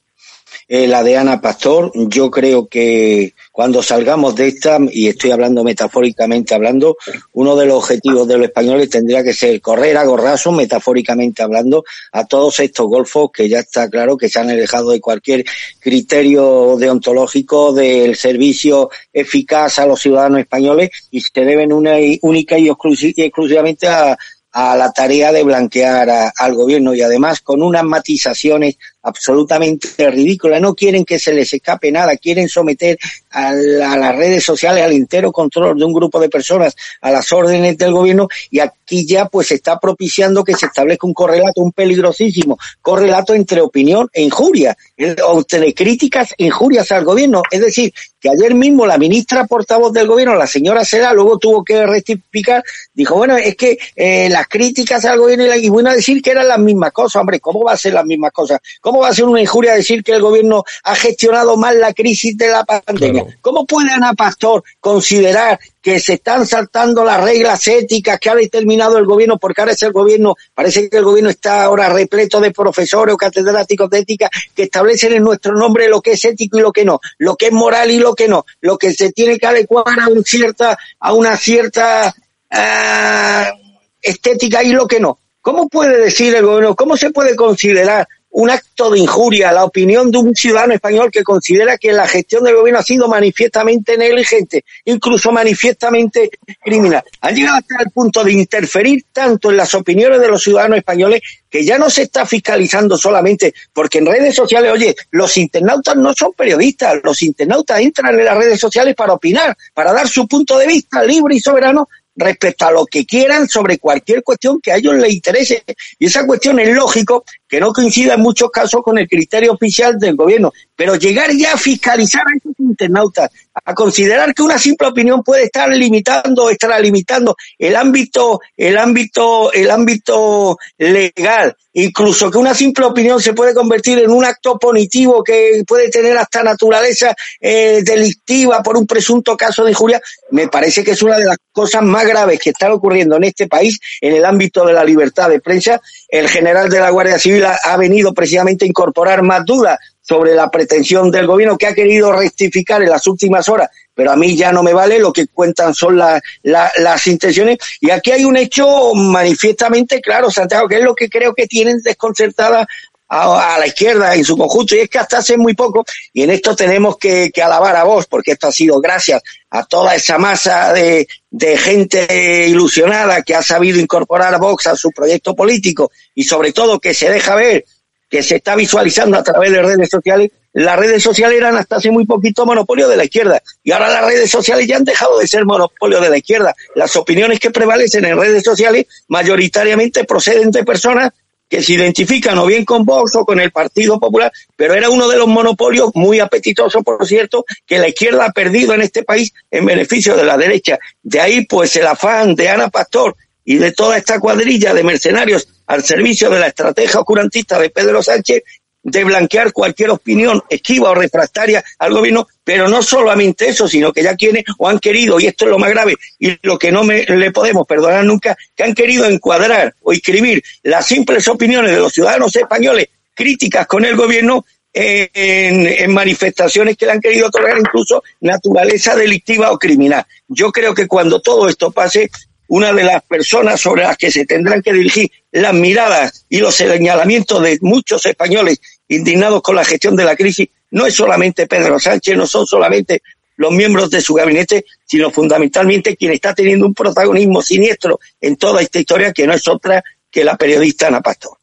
eh, 0.68 0.86
la 0.86 1.02
de 1.02 1.16
Ana 1.16 1.40
Pastor. 1.40 1.92
Yo 1.94 2.30
creo 2.30 2.66
que 2.68 3.34
cuando 3.52 3.82
salgamos 3.82 4.34
de 4.34 4.48
esta, 4.48 4.78
y 4.90 5.08
estoy 5.08 5.30
hablando 5.30 5.64
metafóricamente 5.64 6.54
hablando, 6.54 6.96
uno 7.32 7.56
de 7.56 7.66
los 7.66 7.76
objetivos 7.76 8.26
de 8.28 8.38
los 8.38 8.46
españoles 8.46 8.90
tendría 8.90 9.22
que 9.22 9.32
ser 9.32 9.60
correr 9.60 9.96
a 9.96 10.04
gorrazo, 10.04 10.52
metafóricamente 10.52 11.42
hablando, 11.42 11.84
a 12.12 12.24
todos 12.26 12.60
estos 12.60 12.86
golfos 12.86 13.30
que 13.32 13.48
ya 13.48 13.60
está 13.60 13.88
claro 13.88 14.16
que 14.16 14.28
se 14.28 14.40
han 14.40 14.50
alejado 14.50 14.90
de 14.90 15.00
cualquier 15.00 15.44
criterio 15.80 16.76
deontológico 16.76 17.72
del 17.72 18.16
servicio 18.16 18.90
eficaz 19.12 19.78
a 19.78 19.86
los 19.86 20.00
ciudadanos 20.00 20.40
españoles 20.40 20.90
y 21.10 21.20
se 21.20 21.44
deben 21.44 21.72
una 21.72 21.96
única 22.22 22.58
y 22.58 22.68
exclusivamente 22.68 23.86
a, 23.86 24.16
a 24.56 24.74
la 24.74 24.90
tarea 24.90 25.32
de 25.32 25.42
blanquear 25.42 26.32
al 26.34 26.54
gobierno 26.54 26.94
y 26.94 27.02
además 27.02 27.42
con 27.42 27.62
unas 27.62 27.84
matizaciones 27.84 28.78
absolutamente 29.06 30.10
ridículas. 30.10 30.60
No 30.60 30.74
quieren 30.74 31.04
que 31.04 31.18
se 31.18 31.32
les 31.32 31.52
escape 31.54 31.92
nada, 31.92 32.16
quieren 32.16 32.48
someter 32.48 32.98
a, 33.30 33.52
las 33.52 34.16
redes 34.16 34.44
sociales 34.44 34.82
al 34.82 34.92
entero 34.92 35.30
control 35.32 35.78
de 35.78 35.84
un 35.84 35.92
grupo 35.92 36.18
de 36.20 36.28
personas 36.28 36.74
a 37.00 37.10
las 37.10 37.32
órdenes 37.32 37.78
del 37.78 37.92
gobierno 37.92 38.28
y 38.50 38.58
aquí 38.58 39.06
ya 39.06 39.26
pues 39.26 39.48
se 39.48 39.54
está 39.54 39.78
propiciando 39.78 40.42
que 40.42 40.54
se 40.54 40.66
establezca 40.66 41.06
un 41.06 41.14
correlato, 41.14 41.60
un 41.60 41.72
peligrosísimo 41.72 42.58
correlato 42.82 43.32
entre 43.34 43.60
opinión 43.60 44.08
e 44.12 44.22
injuria, 44.22 44.76
entre 44.96 45.72
críticas 45.72 46.34
e 46.36 46.46
injurias 46.46 46.90
al 46.90 47.04
gobierno. 47.04 47.42
Es 47.50 47.60
decir, 47.60 47.92
que 48.20 48.30
ayer 48.30 48.54
mismo 48.54 48.86
la 48.86 48.98
ministra 48.98 49.44
portavoz 49.44 49.92
del 49.92 50.06
gobierno, 50.06 50.34
la 50.34 50.46
señora 50.46 50.84
Seda, 50.84 51.12
luego 51.12 51.38
tuvo 51.38 51.62
que 51.62 51.86
rectificar, 51.86 52.62
dijo, 52.94 53.14
bueno, 53.14 53.36
es 53.36 53.54
que 53.56 53.78
eh, 53.94 54.28
las 54.30 54.48
críticas 54.48 55.04
al 55.04 55.18
gobierno 55.18 55.54
y, 55.54 55.68
bueno 55.68 55.90
a 55.90 55.94
decir 55.94 56.22
que 56.22 56.30
eran 56.30 56.48
las 56.48 56.58
mismas 56.58 56.92
cosas, 56.92 57.20
hombre, 57.20 57.40
¿cómo 57.40 57.62
va 57.62 57.72
a 57.72 57.76
ser 57.76 57.94
las 57.94 58.04
mismas 58.04 58.32
cosas? 58.32 58.60
¿Cómo 58.80 58.95
va 59.00 59.08
a 59.08 59.14
ser 59.14 59.24
una 59.24 59.40
injuria 59.40 59.74
decir 59.74 60.02
que 60.02 60.12
el 60.12 60.22
gobierno 60.22 60.64
ha 60.84 60.94
gestionado 60.94 61.56
mal 61.56 61.80
la 61.80 61.92
crisis 61.92 62.36
de 62.36 62.48
la 62.48 62.64
pandemia? 62.64 63.38
¿Cómo 63.40 63.66
puede 63.66 63.92
Ana 63.92 64.14
Pastor 64.14 64.62
considerar 64.80 65.58
que 65.86 66.00
se 66.00 66.14
están 66.14 66.44
saltando 66.44 67.04
las 67.04 67.22
reglas 67.22 67.68
éticas 67.68 68.18
que 68.18 68.28
ha 68.28 68.34
determinado 68.34 68.98
el 68.98 69.06
gobierno, 69.06 69.38
porque 69.38 69.60
ahora 69.60 69.72
es 69.72 69.82
el 69.84 69.92
gobierno, 69.92 70.34
parece 70.52 70.90
que 70.90 70.96
el 70.96 71.04
gobierno 71.04 71.30
está 71.30 71.62
ahora 71.62 71.88
repleto 71.88 72.40
de 72.40 72.50
profesores 72.50 73.14
o 73.14 73.16
catedráticos 73.16 73.88
de 73.90 74.00
ética 74.00 74.28
que 74.52 74.64
establecen 74.64 75.12
en 75.12 75.22
nuestro 75.22 75.54
nombre 75.54 75.88
lo 75.88 76.00
que 76.00 76.14
es 76.14 76.24
ético 76.24 76.58
y 76.58 76.62
lo 76.62 76.72
que 76.72 76.84
no, 76.84 76.98
lo 77.18 77.36
que 77.36 77.46
es 77.46 77.52
moral 77.52 77.90
y 77.92 77.98
lo 77.98 78.16
que 78.16 78.26
no, 78.26 78.44
lo 78.62 78.76
que 78.76 78.92
se 78.94 79.12
tiene 79.12 79.38
que 79.38 79.46
adecuar 79.46 80.00
a, 80.00 80.08
un 80.08 80.24
cierta, 80.24 80.76
a 80.98 81.12
una 81.12 81.36
cierta 81.36 82.12
uh, 82.50 83.76
estética 84.02 84.64
y 84.64 84.72
lo 84.72 84.88
que 84.88 84.98
no. 84.98 85.20
¿Cómo 85.40 85.68
puede 85.68 86.00
decir 86.00 86.34
el 86.34 86.44
gobierno, 86.44 86.74
cómo 86.74 86.96
se 86.96 87.10
puede 87.10 87.36
considerar 87.36 88.08
un 88.30 88.50
acto 88.50 88.90
de 88.90 88.98
injuria 88.98 89.48
a 89.48 89.52
la 89.52 89.64
opinión 89.64 90.10
de 90.10 90.18
un 90.18 90.34
ciudadano 90.34 90.74
español 90.74 91.10
que 91.10 91.22
considera 91.22 91.78
que 91.78 91.92
la 91.92 92.06
gestión 92.06 92.44
del 92.44 92.56
gobierno 92.56 92.80
ha 92.80 92.82
sido 92.82 93.08
manifiestamente 93.08 93.96
negligente, 93.96 94.64
incluso 94.84 95.32
manifiestamente 95.32 96.30
criminal. 96.62 97.02
Han 97.22 97.34
llegado 97.34 97.56
hasta 97.56 97.82
el 97.82 97.90
punto 97.90 98.22
de 98.22 98.32
interferir 98.32 99.06
tanto 99.12 99.50
en 99.50 99.56
las 99.56 99.72
opiniones 99.74 100.20
de 100.20 100.28
los 100.28 100.42
ciudadanos 100.42 100.78
españoles 100.78 101.22
que 101.48 101.64
ya 101.64 101.78
no 101.78 101.88
se 101.88 102.02
está 102.02 102.26
fiscalizando 102.26 102.98
solamente 102.98 103.54
porque 103.72 103.98
en 103.98 104.06
redes 104.06 104.34
sociales, 104.34 104.70
oye, 104.70 104.94
los 105.12 105.34
internautas 105.38 105.96
no 105.96 106.12
son 106.12 106.32
periodistas, 106.32 106.96
los 107.02 107.22
internautas 107.22 107.80
entran 107.80 108.18
en 108.18 108.24
las 108.24 108.36
redes 108.36 108.60
sociales 108.60 108.94
para 108.94 109.14
opinar, 109.14 109.56
para 109.72 109.94
dar 109.94 110.08
su 110.08 110.28
punto 110.28 110.58
de 110.58 110.66
vista 110.66 111.02
libre 111.02 111.36
y 111.36 111.40
soberano 111.40 111.88
respecto 112.16 112.66
a 112.66 112.72
lo 112.72 112.86
que 112.86 113.04
quieran 113.04 113.48
sobre 113.48 113.78
cualquier 113.78 114.22
cuestión 114.22 114.60
que 114.60 114.72
a 114.72 114.76
ellos 114.76 114.94
les 114.94 115.14
interese. 115.14 115.62
Y 115.98 116.06
esa 116.06 116.26
cuestión 116.26 116.58
es 116.58 116.74
lógico 116.74 117.24
que 117.48 117.60
no 117.60 117.72
coincida 117.72 118.14
en 118.14 118.20
muchos 118.20 118.50
casos 118.50 118.82
con 118.82 118.98
el 118.98 119.08
criterio 119.08 119.52
oficial 119.52 119.98
del 119.98 120.16
gobierno. 120.16 120.52
Pero 120.74 120.96
llegar 120.96 121.30
ya 121.32 121.54
a 121.54 121.56
fiscalizar 121.56 122.22
a 122.22 122.36
esos 122.36 122.52
internautas, 122.58 123.30
a 123.64 123.74
considerar 123.74 124.34
que 124.34 124.42
una 124.42 124.58
simple 124.58 124.88
opinión 124.88 125.22
puede 125.22 125.44
estar 125.44 125.68
limitando, 125.70 126.50
estará 126.50 126.78
limitando 126.78 127.36
el 127.58 127.76
ámbito, 127.76 128.40
el 128.56 128.76
ámbito, 128.76 129.52
el 129.52 129.70
ámbito 129.70 130.58
legal, 130.76 131.56
incluso 131.72 132.30
que 132.30 132.38
una 132.38 132.54
simple 132.54 132.84
opinión 132.84 133.20
se 133.20 133.32
puede 133.32 133.54
convertir 133.54 133.98
en 133.98 134.10
un 134.10 134.24
acto 134.24 134.58
punitivo 134.58 135.22
que 135.22 135.62
puede 135.66 135.90
tener 135.90 136.16
hasta 136.18 136.42
naturaleza 136.42 137.14
eh, 137.40 137.82
delictiva 137.82 138.62
por 138.62 138.76
un 138.76 138.86
presunto 138.86 139.36
caso 139.36 139.64
de 139.64 139.70
injuria, 139.70 140.00
me 140.30 140.48
parece 140.48 140.84
que 140.84 140.92
es 140.92 141.02
una 141.02 141.18
de 141.18 141.26
las 141.26 141.38
cosas 141.52 141.82
más 141.82 142.06
graves 142.06 142.38
que 142.38 142.50
están 142.50 142.72
ocurriendo 142.72 143.16
en 143.16 143.24
este 143.24 143.46
país 143.46 143.78
en 144.00 144.14
el 144.14 144.24
ámbito 144.24 144.64
de 144.66 144.72
la 144.72 144.84
libertad 144.84 145.30
de 145.30 145.40
prensa. 145.40 145.80
El 146.08 146.28
general 146.28 146.68
de 146.68 146.80
la 146.80 146.90
Guardia 146.90 147.18
Civil 147.18 147.44
ha, 147.44 147.76
venido 147.76 148.14
precisamente 148.14 148.64
a 148.64 148.68
incorporar 148.68 149.22
más 149.22 149.44
dudas 149.44 149.78
sobre 150.00 150.34
la 150.34 150.50
pretensión 150.50 151.10
del 151.10 151.26
gobierno 151.26 151.58
que 151.58 151.66
ha 151.66 151.74
querido 151.74 152.12
rectificar 152.12 152.80
en 152.82 152.90
las 152.90 153.06
últimas 153.08 153.48
horas, 153.48 153.70
pero 153.92 154.12
a 154.12 154.16
mí 154.16 154.36
ya 154.36 154.52
no 154.52 154.62
me 154.62 154.72
vale, 154.72 155.00
lo 155.00 155.12
que 155.12 155.26
cuentan 155.26 155.74
son 155.74 155.98
las 155.98 157.06
intenciones. 157.06 157.58
Y 157.80 157.90
aquí 157.90 158.12
hay 158.12 158.24
un 158.24 158.36
hecho 158.36 158.94
manifiestamente 158.94 160.00
claro, 160.00 160.30
Santiago, 160.30 160.68
que 160.68 160.76
es 160.76 160.82
lo 160.82 160.94
que 160.94 161.08
creo 161.08 161.34
que 161.34 161.46
tienen 161.46 161.80
desconcertada 161.82 162.66
a, 163.08 163.56
la 163.58 163.66
izquierda 163.66 164.14
en 164.14 164.24
su 164.24 164.36
conjunto, 164.36 164.74
y 164.74 164.80
es 164.80 164.88
que 164.88 164.98
hasta 164.98 165.18
hace 165.18 165.36
muy 165.36 165.54
poco, 165.54 165.84
y 166.12 166.22
en 166.22 166.30
esto 166.30 166.56
tenemos 166.56 166.96
que, 166.96 167.30
alabar 167.42 167.76
a 167.76 167.84
vos, 167.84 168.06
porque 168.06 168.32
esto 168.32 168.48
ha 168.48 168.52
sido 168.52 168.80
gracias 168.80 169.22
a 169.50 169.64
toda 169.64 169.94
esa 169.94 170.18
masa 170.18 170.72
de, 170.72 171.06
de 171.30 171.56
gente 171.56 172.46
ilusionada 172.48 173.22
que 173.22 173.34
ha 173.34 173.42
sabido 173.42 173.78
incorporar 173.78 174.34
a 174.34 174.38
Vox 174.38 174.66
a 174.66 174.76
su 174.76 174.90
proyecto 174.90 175.34
político 175.34 175.90
y 176.14 176.24
sobre 176.24 176.52
todo 176.52 176.80
que 176.80 176.94
se 176.94 177.10
deja 177.10 177.34
ver 177.34 177.64
que 178.08 178.22
se 178.22 178.36
está 178.36 178.54
visualizando 178.54 179.18
a 179.18 179.22
través 179.22 179.50
de 179.50 179.62
redes 179.62 179.88
sociales, 179.90 180.30
las 180.52 180.78
redes 180.78 181.02
sociales 181.02 181.36
eran 181.38 181.56
hasta 181.56 181.76
hace 181.76 181.90
muy 181.90 182.06
poquito 182.06 182.46
monopolio 182.46 182.88
de 182.88 182.96
la 182.96 183.04
izquierda 183.04 183.42
y 183.62 183.72
ahora 183.72 183.88
las 183.88 184.06
redes 184.06 184.30
sociales 184.30 184.66
ya 184.66 184.76
han 184.76 184.84
dejado 184.84 185.18
de 185.18 185.26
ser 185.26 185.44
monopolio 185.44 186.00
de 186.00 186.10
la 186.10 186.18
izquierda. 186.18 186.54
Las 186.74 186.94
opiniones 186.96 187.40
que 187.40 187.50
prevalecen 187.50 188.04
en 188.04 188.18
redes 188.18 188.44
sociales 188.44 188.86
mayoritariamente 189.08 190.04
proceden 190.04 190.50
de 190.50 190.64
personas 190.64 191.10
que 191.48 191.62
se 191.62 191.74
identifican 191.74 192.38
o 192.38 192.46
bien 192.46 192.64
con 192.64 192.84
Vox 192.84 193.14
o 193.16 193.24
con 193.24 193.40
el 193.40 193.52
Partido 193.52 193.98
Popular, 194.00 194.32
pero 194.56 194.74
era 194.74 194.90
uno 194.90 195.08
de 195.08 195.16
los 195.16 195.28
monopolios 195.28 195.90
muy 195.94 196.20
apetitosos, 196.20 196.82
por 196.82 197.06
cierto, 197.06 197.44
que 197.64 197.78
la 197.78 197.88
izquierda 197.88 198.26
ha 198.26 198.32
perdido 198.32 198.74
en 198.74 198.82
este 198.82 199.04
país 199.04 199.32
en 199.50 199.64
beneficio 199.64 200.16
de 200.16 200.24
la 200.24 200.36
derecha. 200.36 200.78
De 201.02 201.20
ahí, 201.20 201.46
pues, 201.46 201.76
el 201.76 201.86
afán 201.86 202.34
de 202.34 202.48
Ana 202.48 202.68
Pastor 202.68 203.16
y 203.44 203.56
de 203.56 203.72
toda 203.72 203.96
esta 203.96 204.18
cuadrilla 204.18 204.74
de 204.74 204.82
mercenarios 204.82 205.48
al 205.66 205.84
servicio 205.84 206.28
de 206.30 206.40
la 206.40 206.48
estrategia 206.48 207.00
oscurantista 207.00 207.58
de 207.58 207.70
Pedro 207.70 208.02
Sánchez 208.02 208.42
de 208.86 209.02
blanquear 209.02 209.52
cualquier 209.52 209.90
opinión 209.90 210.42
esquiva 210.48 210.90
o 210.90 210.94
refractaria 210.94 211.64
al 211.80 211.92
gobierno, 211.92 212.28
pero 212.44 212.68
no 212.68 212.82
solamente 212.82 213.48
eso, 213.48 213.66
sino 213.66 213.92
que 213.92 214.04
ya 214.04 214.14
quienes 214.14 214.44
o 214.58 214.68
han 214.68 214.78
querido, 214.78 215.18
y 215.18 215.26
esto 215.26 215.44
es 215.44 215.50
lo 215.50 215.58
más 215.58 215.70
grave, 215.70 215.96
y 216.20 216.38
lo 216.42 216.56
que 216.56 216.70
no 216.70 216.84
me, 216.84 217.02
le 217.02 217.32
podemos 217.32 217.66
perdonar 217.66 218.04
nunca, 218.04 218.36
que 218.54 218.62
han 218.62 218.74
querido 218.74 219.04
encuadrar 219.06 219.74
o 219.82 219.92
escribir 219.92 220.40
las 220.62 220.86
simples 220.86 221.26
opiniones 221.26 221.72
de 221.72 221.78
los 221.78 221.92
ciudadanos 221.92 222.36
españoles 222.36 222.86
críticas 223.12 223.66
con 223.66 223.84
el 223.84 223.96
gobierno 223.96 224.44
en, 224.72 225.90
manifestaciones 225.92 226.76
que 226.76 226.86
le 226.86 226.92
han 226.92 227.00
querido 227.00 227.26
otorgar 227.26 227.58
incluso 227.58 228.04
naturaleza 228.20 228.94
delictiva 228.94 229.50
o 229.50 229.58
criminal. 229.58 230.06
Yo 230.28 230.52
creo 230.52 230.74
que 230.74 230.86
cuando 230.86 231.20
todo 231.20 231.48
esto 231.48 231.72
pase, 231.72 232.08
una 232.48 232.72
de 232.72 232.84
las 232.84 233.02
personas 233.02 233.60
sobre 233.60 233.82
las 233.82 233.96
que 233.96 234.10
se 234.10 234.24
tendrán 234.24 234.62
que 234.62 234.72
dirigir 234.72 235.10
las 235.32 235.54
miradas 235.54 236.24
y 236.28 236.38
los 236.38 236.54
señalamientos 236.54 237.42
de 237.42 237.58
muchos 237.60 238.06
españoles 238.06 238.60
indignados 238.88 239.42
con 239.42 239.56
la 239.56 239.64
gestión 239.64 239.96
de 239.96 240.04
la 240.04 240.16
crisis 240.16 240.48
no 240.70 240.86
es 240.86 240.94
solamente 240.94 241.46
Pedro 241.46 241.78
Sánchez, 241.78 242.16
no 242.16 242.26
son 242.26 242.46
solamente 242.46 243.02
los 243.36 243.52
miembros 243.52 243.90
de 243.90 244.00
su 244.00 244.14
gabinete, 244.14 244.64
sino 244.84 245.10
fundamentalmente 245.10 245.96
quien 245.96 246.12
está 246.12 246.34
teniendo 246.34 246.66
un 246.66 246.74
protagonismo 246.74 247.42
siniestro 247.42 248.00
en 248.20 248.36
toda 248.36 248.62
esta 248.62 248.78
historia 248.78 249.12
que 249.12 249.26
no 249.26 249.34
es 249.34 249.46
otra 249.46 249.82
que 250.10 250.24
la 250.24 250.36
periodista 250.36 250.88
Ana 250.88 251.00
Pastor. 251.00 251.35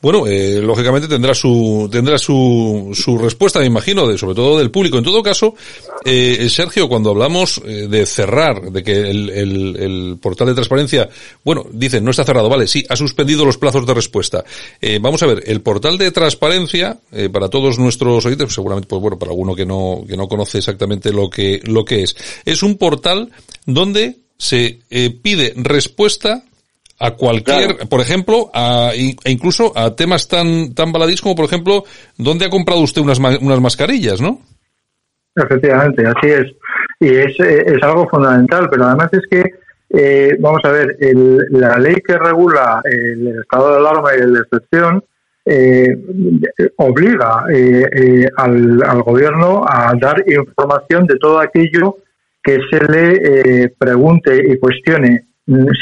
Bueno, 0.00 0.26
eh, 0.26 0.60
lógicamente 0.62 1.08
tendrá 1.08 1.34
su 1.34 1.88
tendrá 1.90 2.18
su, 2.18 2.90
su 2.94 3.18
respuesta, 3.18 3.60
me 3.60 3.66
imagino, 3.66 4.06
de, 4.06 4.18
sobre 4.18 4.34
todo 4.34 4.58
del 4.58 4.70
público. 4.70 4.98
En 4.98 5.04
todo 5.04 5.22
caso, 5.22 5.54
eh, 6.04 6.48
Sergio, 6.50 6.88
cuando 6.88 7.10
hablamos 7.10 7.60
eh, 7.64 7.86
de 7.88 8.06
cerrar, 8.06 8.70
de 8.70 8.82
que 8.82 8.92
el, 8.92 9.30
el, 9.30 9.76
el, 9.76 10.18
portal 10.20 10.48
de 10.48 10.54
transparencia, 10.54 11.08
bueno, 11.44 11.66
dicen 11.70 12.04
no 12.04 12.10
está 12.10 12.24
cerrado, 12.24 12.48
vale, 12.48 12.66
sí, 12.66 12.84
ha 12.88 12.96
suspendido 12.96 13.44
los 13.44 13.58
plazos 13.58 13.86
de 13.86 13.94
respuesta. 13.94 14.44
Eh, 14.80 14.98
vamos 15.00 15.22
a 15.22 15.26
ver, 15.26 15.42
el 15.46 15.60
portal 15.60 15.98
de 15.98 16.10
transparencia 16.10 16.98
eh, 17.12 17.28
para 17.28 17.48
todos 17.48 17.78
nuestros 17.78 18.24
oyentes, 18.24 18.52
seguramente, 18.52 18.88
pues 18.88 19.00
bueno, 19.02 19.18
para 19.18 19.32
alguno 19.32 19.54
que 19.54 19.66
no 19.66 20.04
que 20.06 20.16
no 20.16 20.28
conoce 20.28 20.58
exactamente 20.58 21.12
lo 21.12 21.28
que 21.28 21.60
lo 21.64 21.84
que 21.84 22.02
es, 22.02 22.16
es 22.44 22.62
un 22.62 22.76
portal 22.76 23.30
donde 23.64 24.16
se 24.38 24.80
pide 25.22 25.54
respuesta 25.56 26.44
a 26.98 27.10
cualquier, 27.12 27.88
por 27.88 28.00
ejemplo, 28.00 28.50
a, 28.54 28.90
e 28.94 29.14
incluso 29.30 29.72
a 29.76 29.94
temas 29.94 30.28
tan 30.28 30.74
tan 30.74 30.92
baladís 30.92 31.20
como, 31.20 31.34
por 31.34 31.44
ejemplo, 31.44 31.84
¿dónde 32.16 32.46
ha 32.46 32.50
comprado 32.50 32.80
usted 32.80 33.02
unas, 33.02 33.18
unas 33.18 33.60
mascarillas, 33.60 34.20
no? 34.20 34.40
Efectivamente, 35.34 36.04
así 36.06 36.28
es. 36.30 36.46
Y 36.98 37.14
es, 37.14 37.38
es 37.38 37.82
algo 37.82 38.08
fundamental, 38.08 38.68
pero 38.70 38.84
además 38.84 39.10
es 39.12 39.22
que, 39.30 39.42
eh, 39.90 40.36
vamos 40.40 40.60
a 40.64 40.70
ver, 40.70 40.96
el, 41.00 41.38
la 41.50 41.78
ley 41.78 41.96
que 41.96 42.16
regula 42.16 42.80
el 42.84 43.40
estado 43.40 43.72
de 43.72 43.76
alarma 43.76 44.14
y 44.14 44.32
de 44.32 44.40
excepción 44.40 45.04
eh, 45.46 45.96
obliga 46.78 47.44
eh, 47.52 47.86
eh, 47.92 48.26
al, 48.36 48.82
al, 48.82 49.02
gobierno 49.02 49.64
a 49.64 49.92
dar 50.00 50.24
información 50.26 51.06
de 51.06 51.16
todo 51.18 51.38
aquello 51.38 51.98
que 52.42 52.58
se 52.68 52.80
le 52.90 53.64
eh, 53.64 53.74
pregunte 53.78 54.36
y 54.36 54.58
cuestione 54.58 55.26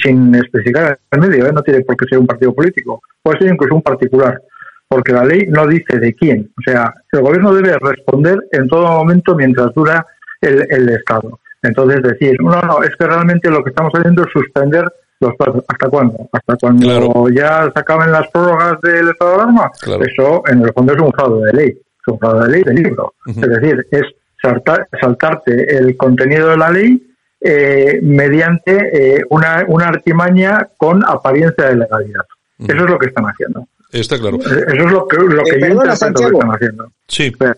sin 0.02 0.34
especificar 0.34 0.98
el 1.10 1.20
medio, 1.20 1.46
¿eh? 1.46 1.52
no 1.52 1.62
tiene 1.62 1.80
por 1.82 1.96
qué 1.96 2.06
ser 2.06 2.18
un 2.18 2.26
partido 2.26 2.54
político, 2.54 3.00
puede 3.22 3.38
ser 3.38 3.52
incluso 3.52 3.74
un 3.74 3.82
particular, 3.82 4.40
porque 4.88 5.12
la 5.12 5.24
ley 5.24 5.46
no 5.48 5.66
dice 5.66 5.98
de 5.98 6.14
quién. 6.14 6.50
O 6.58 6.62
sea, 6.70 6.92
el 7.12 7.20
gobierno 7.22 7.54
debe 7.54 7.76
responder 7.80 8.38
en 8.52 8.68
todo 8.68 8.86
momento 8.86 9.34
mientras 9.34 9.72
dura 9.74 10.06
el, 10.40 10.66
el 10.70 10.88
Estado. 10.90 11.40
Entonces 11.62 12.02
decir, 12.02 12.36
no, 12.40 12.60
no, 12.60 12.82
es 12.82 12.94
que 12.96 13.06
realmente 13.06 13.50
lo 13.50 13.64
que 13.64 13.70
estamos 13.70 13.90
haciendo 13.94 14.22
es 14.22 14.28
suspender 14.32 14.84
los 15.20 15.34
plazos. 15.36 15.64
¿Hasta 15.66 15.88
cuándo? 15.88 16.28
¿Hasta 16.30 16.56
cuando 16.56 16.86
claro. 16.86 17.28
ya 17.30 17.70
se 17.72 17.80
acaben 17.80 18.12
las 18.12 18.28
prórrogas 18.30 18.80
del 18.82 19.08
estado 19.08 19.30
de 19.30 19.42
alarma? 19.42 19.70
Claro. 19.80 20.04
Eso 20.04 20.42
en 20.46 20.60
el 20.60 20.72
fondo 20.74 20.92
es 20.92 21.00
un 21.00 21.12
fraude 21.12 21.46
de 21.46 21.52
ley, 21.54 21.68
es 21.70 22.12
un 22.12 22.18
fraude 22.18 22.44
de 22.44 22.52
ley 22.52 22.62
de 22.64 22.74
libro. 22.74 23.14
Uh 23.26 23.30
-huh. 23.30 23.42
Es 23.42 23.60
decir, 23.60 23.86
es 23.90 24.02
saltar, 24.42 24.86
saltarte 25.00 25.78
el 25.78 25.96
contenido 25.96 26.50
de 26.50 26.56
la 26.58 26.70
ley 26.70 27.13
eh, 27.46 28.00
mediante 28.00 29.18
eh, 29.18 29.22
una, 29.28 29.66
una, 29.68 29.88
artimaña 29.88 30.66
con 30.78 31.04
apariencia 31.04 31.66
de 31.66 31.76
legalidad. 31.76 32.24
Eso 32.58 32.84
es 32.84 32.90
lo 32.90 32.98
que 32.98 33.08
están 33.08 33.26
haciendo. 33.26 33.68
Está 33.92 34.18
claro. 34.18 34.38
Eso 34.38 34.64
es 34.66 34.90
lo 34.90 35.06
que, 35.06 35.16
lo 35.18 35.44
que 35.44 35.56
eh, 35.56 35.60
yo 35.60 35.66
interpreto 35.66 36.20
que 36.20 36.36
están 36.36 36.50
haciendo. 36.50 36.92
Sí. 37.06 37.32
Pero, 37.38 37.54